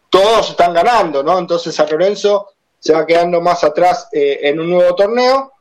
todos 0.10 0.50
están 0.50 0.74
ganando, 0.74 1.24
¿no? 1.24 1.38
Entonces 1.38 1.74
San 1.74 1.90
Lorenzo 1.90 2.54
se 2.78 2.94
va 2.94 3.06
quedando 3.06 3.42
más 3.42 3.64
atrás 3.64 4.08
en 4.12 4.60
un 4.60 4.70
nuevo 4.70 4.96
torneo 4.96 5.54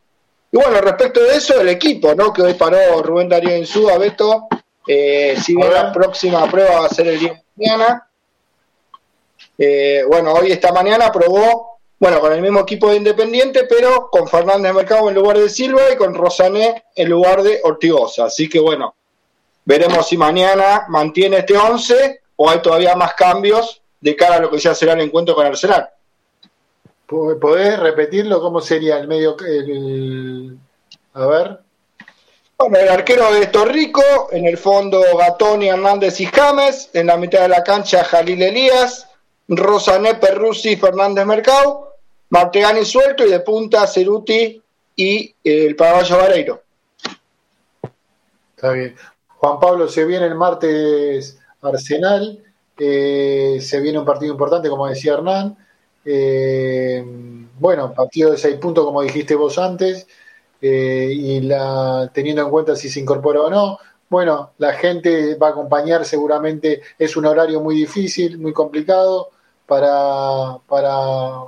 y 0.51 0.57
bueno, 0.57 0.81
respecto 0.81 1.23
de 1.23 1.37
eso, 1.37 1.61
el 1.61 1.69
equipo, 1.69 2.15
¿no? 2.15 2.33
Que 2.33 2.43
hoy 2.43 2.55
paró 2.55 3.03
Rubén 3.03 3.29
Darío 3.29 3.57
Insúa, 3.57 3.99
Beto. 3.99 4.49
Eh, 4.87 5.37
si 5.43 5.55
bien 5.55 5.73
la 5.73 5.93
próxima 5.93 6.51
prueba 6.51 6.81
va 6.81 6.87
a 6.87 6.89
ser 6.89 7.09
el 7.09 7.19
día 7.19 7.33
de 7.33 7.43
mañana. 7.57 8.09
Eh, 9.59 10.03
bueno, 10.09 10.33
hoy 10.33 10.53
esta 10.53 10.73
mañana 10.73 11.13
probó, 11.13 11.78
bueno, 12.01 12.21
con 12.21 12.33
el 12.33 12.41
mismo 12.41 12.61
equipo 12.61 12.91
de 12.91 12.97
Independiente, 12.97 13.65
pero 13.69 14.09
con 14.11 14.29
Fernández 14.29 14.73
Mercado 14.73 15.09
en 15.09 15.17
lugar 15.17 15.39
de 15.39 15.49
Silva 15.49 15.83
y 15.93 15.97
con 15.97 16.15
Rosané 16.15 16.85
en 16.95 17.09
lugar 17.09 17.43
de 17.43 17.61
Ortigosa. 17.65 18.27
Así 18.27 18.49
que 18.49 18.61
bueno, 18.61 18.95
veremos 19.65 20.07
si 20.07 20.17
mañana 20.17 20.87
mantiene 20.89 21.39
este 21.39 21.57
11 21.57 22.21
o 22.37 22.49
hay 22.49 22.63
todavía 22.63 22.95
más 22.95 23.15
cambios 23.15 23.83
de 24.01 24.15
cara 24.15 24.37
a 24.37 24.41
lo 24.41 24.51
que 24.51 24.59
ya 24.59 24.75
será 24.75 24.93
el 24.93 25.01
encuentro 25.01 25.35
con 25.35 25.45
Arsenal. 25.45 25.91
¿Podés 27.07 27.79
repetirlo? 27.81 28.41
¿Cómo 28.41 28.61
sería 28.61 28.99
el 28.99 29.09
medio? 29.09 29.37
El, 29.41 30.57
a 31.15 31.27
ver. 31.27 31.59
Bueno, 32.59 32.77
el 32.77 32.89
arquero 32.89 33.33
de 33.33 33.47
Torrico, 33.47 34.03
en 34.31 34.47
el 34.47 34.59
fondo 34.59 35.01
Gatoni, 35.17 35.69
Hernández 35.69 36.21
y 36.21 36.27
James, 36.27 36.91
en 36.93 37.07
la 37.07 37.17
mitad 37.17 37.43
de 37.43 37.49
la 37.49 37.65
cancha 37.65 38.05
Jalil 38.05 38.43
Elías, 38.43 39.09
Rosané 39.49 40.17
Perruzzi, 40.17 40.77
Fernández 40.77 41.25
Mercado, 41.25 41.88
Martegani 42.31 42.85
suelto 42.85 43.27
y 43.27 43.31
de 43.31 43.41
punta 43.41 43.87
Ceruti 43.87 44.61
y 44.97 45.35
el 45.43 45.77
Paraguayo 45.77 46.17
Vareiro. 46.17 46.63
Está 48.55 48.73
bien. 48.73 48.95
Juan 49.39 49.61
Pablo, 49.61 49.89
se 49.89 50.05
viene 50.05 50.27
el 50.27 50.35
martes 50.35 51.39
Arsenal, 51.63 52.43
eh, 52.77 53.59
se 53.61 53.81
viene 53.81 53.99
un 53.99 54.05
partido 54.05 54.33
importante, 54.33 54.69
como 54.69 54.89
decía 54.89 55.15
Hernán. 55.15 55.57
Eh, 56.05 57.05
bueno, 57.59 57.93
partido 57.95 58.33
de 58.33 58.39
seis 58.39 58.57
puntos, 58.57 58.85
como 58.85 59.03
dijiste 59.03 59.35
vos 59.35 59.59
antes, 59.59 60.07
eh, 60.61 61.11
y 61.13 61.49
teniendo 62.13 62.43
en 62.43 62.51
cuenta 62.51 62.77
si 62.77 62.89
se 62.89 63.01
incorpora 63.01 63.43
o 63.43 63.51
no. 63.51 63.79
Bueno, 64.09 64.53
la 64.59 64.73
gente 64.73 65.35
va 65.37 65.49
a 65.49 65.51
acompañar 65.51 66.05
seguramente, 66.05 66.83
es 66.99 67.17
un 67.17 67.27
horario 67.27 67.61
muy 67.61 67.77
difícil, 67.77 68.39
muy 68.39 68.53
complicado 68.53 69.31
para, 69.67 70.59
para 70.67 71.45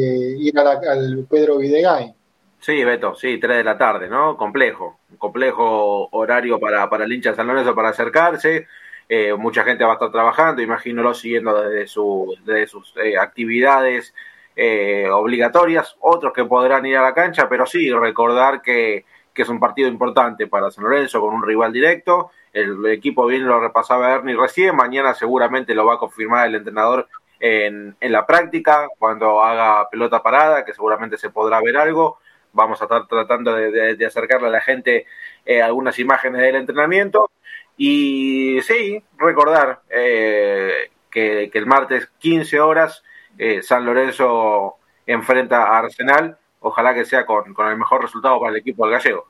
eh, 0.00 0.36
ir 0.38 0.58
al 0.58 1.26
Pedro 1.28 1.58
Videgain. 1.58 2.14
Sí, 2.58 2.82
Beto, 2.84 3.14
sí, 3.14 3.38
3 3.38 3.58
de 3.58 3.64
la 3.64 3.78
tarde, 3.78 4.08
¿no? 4.08 4.36
Complejo, 4.36 4.98
complejo 5.18 6.08
horario 6.12 6.58
para, 6.58 6.88
para 6.88 7.04
el 7.04 7.12
hincha 7.12 7.30
de 7.30 7.36
San 7.36 7.46
Lorenzo 7.46 7.74
para 7.74 7.90
acercarse 7.90 8.66
eh, 9.08 9.34
mucha 9.34 9.62
gente 9.62 9.84
va 9.84 9.92
a 9.92 9.94
estar 9.94 10.10
trabajando, 10.10 10.62
imagínalo 10.62 11.14
siguiendo 11.14 11.62
desde, 11.62 11.86
su, 11.86 12.36
desde 12.44 12.66
sus 12.66 12.92
eh, 12.96 13.16
actividades 13.16 14.12
eh, 14.56 15.08
obligatorias, 15.08 15.96
otros 16.00 16.32
que 16.32 16.44
podrán 16.44 16.86
ir 16.86 16.96
a 16.96 17.02
la 17.02 17.14
cancha, 17.14 17.48
pero 17.48 17.66
sí 17.66 17.92
recordar 17.92 18.62
que, 18.62 19.04
que, 19.32 19.42
es 19.42 19.48
un 19.48 19.60
partido 19.60 19.88
importante 19.88 20.48
para 20.48 20.72
San 20.72 20.84
Lorenzo 20.84 21.20
con 21.20 21.34
un 21.34 21.44
rival 21.44 21.72
directo. 21.72 22.30
El, 22.52 22.84
equipo 22.86 23.26
bien 23.26 23.46
lo 23.46 23.60
repasaba 23.60 24.14
Ernie 24.14 24.36
recién, 24.36 24.74
mañana 24.74 25.14
seguramente 25.14 25.74
lo 25.74 25.86
va 25.86 25.94
a 25.94 25.98
confirmar 25.98 26.48
el 26.48 26.56
entrenador 26.56 27.08
en, 27.40 27.96
en 28.00 28.12
la 28.12 28.26
práctica, 28.26 28.88
cuando 28.98 29.42
haga 29.42 29.88
pelota 29.90 30.22
parada, 30.22 30.64
que 30.64 30.74
seguramente 30.74 31.18
se 31.18 31.30
podrá 31.30 31.60
ver 31.60 31.76
algo. 31.76 32.18
Vamos 32.52 32.80
a 32.80 32.84
estar 32.84 33.06
tratando 33.06 33.54
de, 33.54 33.70
de, 33.70 33.96
de 33.96 34.06
acercarle 34.06 34.48
a 34.48 34.50
la 34.50 34.60
gente 34.60 35.06
algunas 35.62 35.98
imágenes 35.98 36.40
del 36.40 36.56
entrenamiento 36.56 37.30
y 37.76 38.60
sí, 38.62 39.02
recordar 39.18 39.80
eh, 39.90 40.90
que, 41.10 41.50
que, 41.52 41.58
el 41.58 41.66
martes 41.66 42.08
15 42.18 42.60
horas 42.60 43.02
eh, 43.36 43.62
San 43.62 43.84
Lorenzo 43.84 44.76
enfrenta 45.06 45.64
a 45.64 45.78
Arsenal. 45.78 46.38
Ojalá 46.60 46.94
que 46.94 47.04
sea 47.04 47.26
con, 47.26 47.52
con, 47.52 47.68
el 47.68 47.76
mejor 47.76 48.02
resultado 48.02 48.40
para 48.40 48.52
el 48.52 48.58
equipo 48.58 48.86
del 48.86 48.94
gallego. 48.94 49.26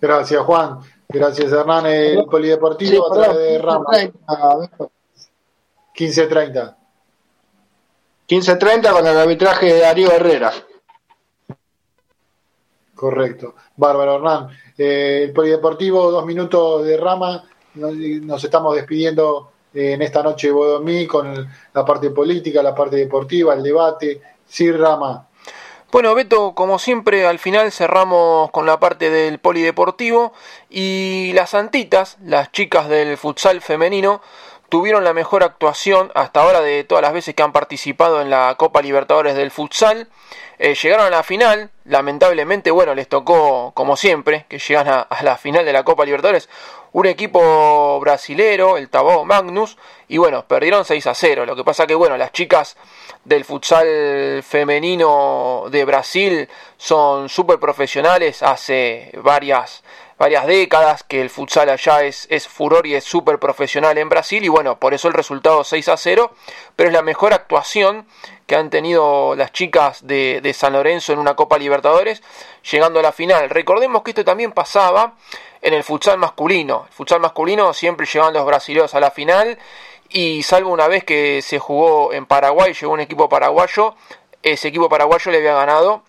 Gracias, 0.00 0.42
Juan. 0.42 0.80
Gracias, 1.08 1.50
Hernán. 1.52 1.86
El 1.86 2.24
Polideportivo 2.26 2.90
sí, 2.90 2.98
a 3.10 3.14
través 3.14 3.38
de 3.38 3.58
Rama. 3.58 4.90
15-30. 5.94 6.76
15-30 8.28 8.92
con 8.92 9.06
el 9.06 9.16
arbitraje 9.16 9.66
de 9.66 9.80
Darío 9.80 10.10
Herrera. 10.12 10.52
Correcto. 12.94 13.54
Bárbaro, 13.76 14.16
Hernán. 14.16 14.48
Eh, 14.78 15.24
el 15.24 15.32
Polideportivo, 15.32 16.10
dos 16.10 16.24
minutos 16.24 16.84
de 16.84 16.96
rama. 16.96 17.44
Nos, 17.74 18.44
estamos 18.44 18.76
despidiendo 18.76 19.52
eh, 19.74 19.92
en 19.92 20.02
esta 20.02 20.22
noche 20.22 20.50
Bodomí 20.50 21.06
con 21.06 21.26
el, 21.26 21.46
la 21.72 21.84
parte 21.84 22.10
política, 22.10 22.62
la 22.62 22.74
parte 22.74 22.96
deportiva, 22.96 23.54
el 23.54 23.62
debate. 23.62 24.22
Sí, 24.46 24.70
Rama. 24.70 25.28
Bueno, 25.94 26.12
Beto, 26.14 26.54
como 26.56 26.80
siempre, 26.80 27.24
al 27.24 27.38
final 27.38 27.70
cerramos 27.70 28.50
con 28.50 28.66
la 28.66 28.80
parte 28.80 29.10
del 29.10 29.38
polideportivo 29.38 30.32
y 30.68 31.32
las 31.34 31.50
Santitas, 31.50 32.16
las 32.20 32.50
chicas 32.50 32.88
del 32.88 33.16
futsal 33.16 33.60
femenino, 33.60 34.20
tuvieron 34.74 35.04
la 35.04 35.14
mejor 35.14 35.44
actuación 35.44 36.10
hasta 36.16 36.42
ahora 36.42 36.60
de 36.60 36.82
todas 36.82 37.02
las 37.02 37.12
veces 37.12 37.32
que 37.36 37.44
han 37.44 37.52
participado 37.52 38.20
en 38.20 38.28
la 38.28 38.52
Copa 38.58 38.82
Libertadores 38.82 39.36
del 39.36 39.52
futsal. 39.52 40.08
Eh, 40.58 40.74
llegaron 40.74 41.06
a 41.06 41.10
la 41.10 41.22
final, 41.22 41.70
lamentablemente, 41.84 42.72
bueno, 42.72 42.92
les 42.92 43.06
tocó, 43.06 43.70
como 43.72 43.96
siempre, 43.96 44.46
que 44.48 44.58
llegan 44.58 44.88
a, 44.88 45.06
la 45.22 45.36
final 45.36 45.64
de 45.64 45.72
la 45.72 45.84
Copa 45.84 46.04
Libertadores, 46.04 46.48
un 46.90 47.06
equipo 47.06 48.00
brasilero, 48.00 48.76
el 48.76 48.88
Tabó 48.88 49.24
Magnus, 49.24 49.78
y 50.08 50.18
bueno, 50.18 50.44
perdieron 50.48 50.84
6 50.84 51.06
a 51.06 51.14
0. 51.14 51.46
Lo 51.46 51.54
que 51.54 51.62
pasa 51.62 51.86
que, 51.86 51.94
bueno, 51.94 52.16
las 52.16 52.32
chicas 52.32 52.76
del 53.24 53.44
futsal 53.44 54.42
femenino 54.42 55.66
de 55.70 55.84
Brasil 55.84 56.48
son 56.78 57.28
súper 57.28 57.60
profesionales, 57.60 58.42
hace 58.42 59.12
varias 59.22 59.84
varias 60.18 60.46
décadas 60.46 61.02
que 61.02 61.20
el 61.20 61.30
futsal 61.30 61.68
allá 61.68 62.02
es, 62.02 62.26
es 62.30 62.46
furor 62.48 62.86
y 62.86 62.94
es 62.94 63.04
súper 63.04 63.38
profesional 63.38 63.98
en 63.98 64.08
Brasil 64.08 64.44
y 64.44 64.48
bueno, 64.48 64.78
por 64.78 64.94
eso 64.94 65.08
el 65.08 65.14
resultado 65.14 65.64
6 65.64 65.88
a 65.88 65.96
0, 65.96 66.32
pero 66.76 66.88
es 66.88 66.92
la 66.92 67.02
mejor 67.02 67.32
actuación 67.32 68.06
que 68.46 68.56
han 68.56 68.70
tenido 68.70 69.34
las 69.36 69.52
chicas 69.52 70.06
de, 70.06 70.40
de, 70.42 70.52
San 70.52 70.74
Lorenzo 70.74 71.12
en 71.12 71.18
una 71.18 71.34
Copa 71.34 71.58
Libertadores, 71.58 72.22
llegando 72.70 73.00
a 73.00 73.02
la 73.02 73.12
final. 73.12 73.48
Recordemos 73.50 74.02
que 74.02 74.10
esto 74.10 74.24
también 74.24 74.52
pasaba 74.52 75.14
en 75.62 75.72
el 75.72 75.82
futsal 75.82 76.18
masculino. 76.18 76.84
El 76.86 76.92
futsal 76.92 77.20
masculino 77.20 77.72
siempre 77.72 78.06
llegaban 78.06 78.34
los 78.34 78.44
brasileños 78.44 78.94
a 78.94 79.00
la 79.00 79.10
final 79.10 79.58
y 80.10 80.42
salvo 80.42 80.70
una 80.70 80.88
vez 80.88 81.04
que 81.04 81.40
se 81.42 81.58
jugó 81.58 82.12
en 82.12 82.26
Paraguay, 82.26 82.74
llegó 82.74 82.92
un 82.92 83.00
equipo 83.00 83.28
paraguayo, 83.28 83.94
ese 84.42 84.68
equipo 84.68 84.88
paraguayo 84.90 85.32
le 85.32 85.38
había 85.38 85.54
ganado 85.54 86.02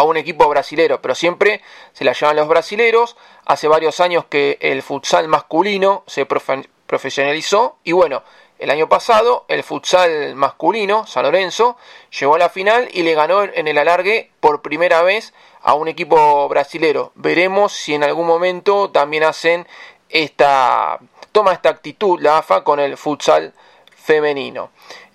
a 0.00 0.02
un 0.02 0.16
equipo 0.16 0.48
brasilero, 0.48 1.02
pero 1.02 1.14
siempre 1.14 1.60
se 1.92 2.04
la 2.04 2.14
llevan 2.14 2.36
los 2.36 2.48
brasileros. 2.48 3.18
Hace 3.44 3.68
varios 3.68 4.00
años 4.00 4.24
que 4.30 4.56
el 4.62 4.80
futsal 4.82 5.28
masculino 5.28 6.04
se 6.06 6.24
profesionalizó 6.24 7.76
y 7.84 7.92
bueno, 7.92 8.22
el 8.58 8.70
año 8.70 8.88
pasado 8.88 9.44
el 9.48 9.62
futsal 9.62 10.34
masculino, 10.36 11.06
San 11.06 11.24
Lorenzo, 11.24 11.76
llegó 12.18 12.36
a 12.36 12.38
la 12.38 12.48
final 12.48 12.88
y 12.92 13.02
le 13.02 13.14
ganó 13.14 13.42
en 13.42 13.68
el 13.68 13.76
alargue 13.76 14.30
por 14.40 14.62
primera 14.62 15.02
vez 15.02 15.34
a 15.60 15.74
un 15.74 15.88
equipo 15.88 16.48
brasilero. 16.48 17.12
Veremos 17.14 17.72
si 17.72 17.94
en 17.94 18.02
algún 18.02 18.26
momento 18.26 18.90
también 18.90 19.24
hacen 19.24 19.68
esta 20.08 20.98
toma 21.30 21.52
esta 21.52 21.68
actitud 21.68 22.18
la 22.20 22.38
AFA 22.38 22.64
con 22.64 22.80
el 22.80 22.96
futsal 22.96 23.52
femenino. 23.94 24.70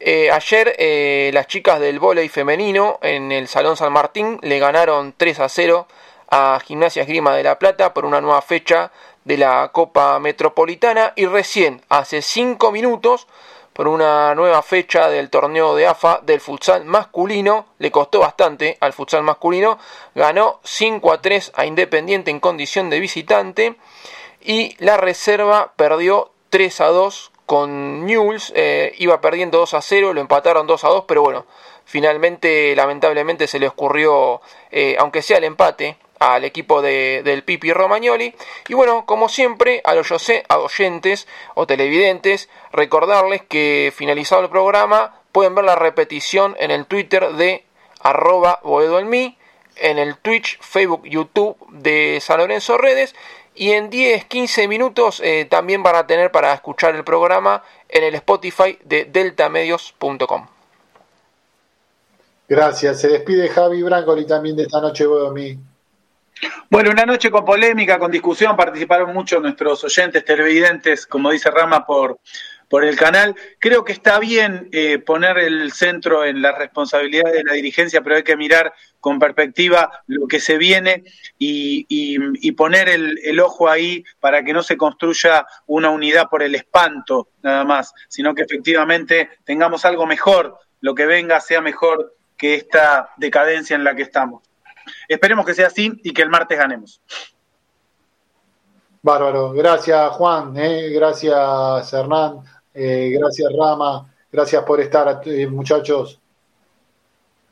Eh, 0.07 0.30
ayer 0.30 0.76
eh, 0.77 1.32
las 1.34 1.48
chicas 1.48 1.80
del 1.80 1.98
vóley 1.98 2.30
femenino 2.30 2.99
en 3.02 3.32
el 3.32 3.48
Salón 3.48 3.76
San 3.76 3.91
Martín 3.91 4.38
le 4.44 4.60
ganaron 4.60 5.15
3 5.18 5.40
a 5.40 5.49
0 5.49 5.88
a 6.30 6.60
Gimnasia 6.64 7.02
Esgrima 7.02 7.36
de 7.36 7.41
la 7.41 7.57
Plata 7.57 7.91
por 7.91 8.06
una 8.06 8.22
nueva 8.22 8.44
fecha 8.44 8.91
de 9.23 9.40
la 9.40 9.72
Copa 9.73 10.19
Metropolitana 10.19 11.14
y 11.15 11.26
recién 11.26 11.82
hace 11.90 12.22
5 12.22 12.72
minutos 12.72 13.26
por 13.73 13.88
una 13.88 14.36
nueva 14.36 14.61
fecha 14.61 15.10
del 15.10 15.32
torneo 15.32 15.76
de 15.76 15.88
AFA 15.88 16.19
del 16.22 16.40
futsal 16.40 16.86
masculino, 16.86 17.65
le 17.80 17.90
costó 17.90 18.19
bastante 18.19 18.77
al 18.82 18.94
futsal 18.94 19.23
masculino, 19.23 19.80
ganó 20.14 20.60
5 20.64 21.14
a 21.14 21.19
3 21.19 21.53
a 21.56 21.65
Independiente 21.65 22.30
en 22.30 22.40
condición 22.40 22.91
de 22.91 22.99
visitante 22.99 23.76
y 24.40 24.76
la 24.77 24.98
reserva 24.98 25.73
perdió 25.76 26.32
3 26.52 26.82
a 26.82 26.90
2 26.90 27.32
con 27.45 28.05
Newells, 28.05 28.51
eh, 28.55 28.93
iba 28.97 29.22
perdiendo 29.22 29.59
2 29.59 29.73
a 29.76 29.81
0, 29.81 30.13
lo 30.13 30.22
empataron 30.22 30.67
2 30.67 30.84
a 30.84 30.89
2, 30.89 31.05
pero 31.07 31.22
bueno, 31.22 31.45
finalmente 31.85 32.76
lamentablemente 32.76 33.47
se 33.47 33.59
le 33.59 33.67
ocurrió, 33.67 34.41
eh, 34.72 34.95
aunque 34.99 35.22
sea 35.22 35.38
el 35.38 35.43
empate, 35.43 35.97
al 36.19 36.43
equipo 36.43 36.81
de, 36.81 37.22
del 37.23 37.43
Pipi 37.43 37.73
Romagnoli. 37.73 38.34
Y 38.67 38.73
bueno, 38.73 39.05
como 39.05 39.30
siempre, 39.30 39.81
a 39.84 39.93
los 39.93 40.11
oyentes 40.11 41.27
o 41.53 41.67
televidentes, 41.67 42.49
recordarles 42.72 43.41
que 43.43 43.93
finalizado 43.95 44.41
el 44.41 44.49
programa 44.49 45.22
pueden 45.31 45.55
ver 45.55 45.65
la 45.65 45.76
repetición 45.76 46.55
en 46.59 46.72
el 46.72 46.85
Twitter 46.85 47.34
de 47.34 47.65
arroba 47.99 48.59
Boedo 48.63 48.99
en 48.99 49.09
mí, 49.09 49.38
en 49.76 49.97
el 49.97 50.17
Twitch, 50.17 50.57
Facebook, 50.61 51.03
YouTube 51.05 51.57
de 51.69 52.19
San 52.22 52.38
Lorenzo 52.38 52.77
Redes 52.77 53.15
y 53.56 53.72
en 53.72 53.90
10, 53.90 54.26
15 54.26 54.68
minutos 54.68 55.22
eh, 55.23 55.45
también 55.49 55.82
van 55.82 55.95
a 55.95 56.06
tener 56.06 56.32
para 56.32 56.53
escuchar 56.53 56.95
el 56.95 57.03
programa 57.03 57.64
en 57.90 58.03
el 58.03 58.15
Spotify 58.15 58.77
de 58.84 59.06
deltamedios.com. 59.06 60.48
Gracias. 62.48 63.02
Se 63.02 63.07
despide 63.07 63.49
Javi 63.49 63.82
Brancoli 63.82 64.26
también 64.27 64.56
de 64.56 64.64
esta 64.64 64.80
noche, 64.82 65.06
mí. 65.34 65.57
Bueno, 66.69 66.91
una 66.91 67.06
noche 67.06 67.32
con 67.32 67.45
polémica, 67.45 67.98
con 67.98 68.11
discusión, 68.11 68.56
participaron 68.57 69.14
muchos 69.14 69.41
nuestros 69.41 69.84
oyentes, 69.84 70.26
televidentes, 70.26 71.07
como 71.07 71.32
dice 71.32 71.49
Rama, 71.49 71.86
por, 71.86 72.19
por 72.69 72.83
el 72.83 72.95
canal. 72.95 73.35
Creo 73.59 73.83
que 73.83 73.91
está 73.91 74.19
bien 74.19 74.69
eh, 74.71 74.99
poner 74.99 75.37
el 75.37 75.71
centro 75.71 76.25
en 76.25 76.41
la 76.41 76.51
responsabilidad 76.51 77.31
de 77.31 77.43
la 77.43 77.53
dirigencia, 77.53 78.01
pero 78.01 78.15
hay 78.15 78.23
que 78.23 78.37
mirar 78.37 78.73
con 78.99 79.19
perspectiva 79.19 80.03
lo 80.07 80.27
que 80.27 80.39
se 80.39 80.57
viene 80.57 81.03
y, 81.37 82.51
poner 82.53 82.89
el, 82.89 83.19
el, 83.23 83.39
ojo 83.39 83.69
ahí 83.69 84.03
para 84.19 84.43
que 84.43 84.53
no 84.53 84.63
se 84.63 84.77
construya 84.77 85.45
una 85.67 85.89
unidad 85.89 86.29
por 86.29 86.41
el 86.41 86.55
espanto 86.55 87.29
nada 87.43 87.63
más, 87.63 87.93
sino 88.07 88.33
que 88.33 88.43
efectivamente 88.43 89.29
tengamos 89.43 89.85
algo 89.85 90.05
mejor, 90.05 90.57
lo 90.81 90.95
que 90.95 91.05
venga 91.05 91.39
sea 91.41 91.61
mejor 91.61 92.15
que 92.37 92.55
esta 92.55 93.09
decadencia 93.17 93.75
en 93.75 93.83
la 93.83 93.95
que 93.95 94.03
estamos. 94.03 94.41
Esperemos 95.07 95.45
que 95.45 95.53
sea 95.53 95.67
así 95.67 95.91
y 96.03 96.13
que 96.13 96.21
el 96.21 96.29
martes 96.29 96.57
ganemos. 96.57 97.01
Bárbaro, 99.01 99.51
gracias 99.51 100.09
Juan, 100.13 100.57
eh, 100.57 100.89
gracias 100.89 101.93
Hernán, 101.93 102.39
eh, 102.76 103.10
gracias 103.18 103.52
Rama, 103.57 104.14
gracias 104.31 104.64
por 104.64 104.80
estar 104.81 105.22
eh, 105.26 105.47
muchachos. 105.47 106.19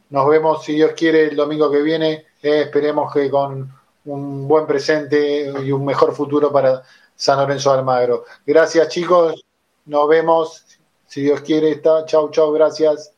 Nos 0.09 0.27
vemos 0.27 0.63
si 0.63 0.73
Dios 0.73 0.91
quiere 0.91 1.23
el 1.23 1.35
domingo 1.35 1.71
que 1.71 1.81
viene, 1.81 2.25
eh, 2.41 2.61
esperemos 2.61 3.11
que 3.11 3.29
con 3.29 3.73
un 4.05 4.47
buen 4.47 4.67
presente 4.67 5.51
y 5.63 5.71
un 5.71 5.85
mejor 5.85 6.13
futuro 6.13 6.51
para 6.51 6.83
San 7.15 7.39
Lorenzo 7.39 7.71
de 7.71 7.79
Almagro. 7.79 8.25
Gracias 8.45 8.89
chicos, 8.89 9.45
nos 9.85 10.07
vemos 10.07 10.65
si 11.07 11.21
Dios 11.21 11.41
quiere. 11.41 11.71
Está. 11.71 12.05
Chau, 12.05 12.29
chau, 12.31 12.51
gracias. 12.51 13.13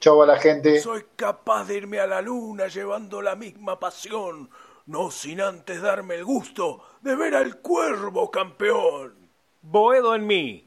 Chau 0.00 0.22
a 0.22 0.26
la 0.26 0.36
gente. 0.36 0.80
Soy 0.80 1.06
capaz 1.16 1.64
de 1.64 1.76
irme 1.76 1.98
a 1.98 2.06
la 2.06 2.20
luna 2.20 2.68
llevando 2.68 3.22
la 3.22 3.36
misma 3.36 3.80
pasión, 3.80 4.50
no 4.86 5.10
sin 5.10 5.40
antes 5.40 5.80
darme 5.80 6.16
el 6.16 6.24
gusto 6.24 6.82
de 7.00 7.16
ver 7.16 7.34
al 7.34 7.60
cuervo 7.60 8.30
campeón. 8.30 9.30
Boedo 9.62 10.14
en 10.14 10.26
mí, 10.26 10.66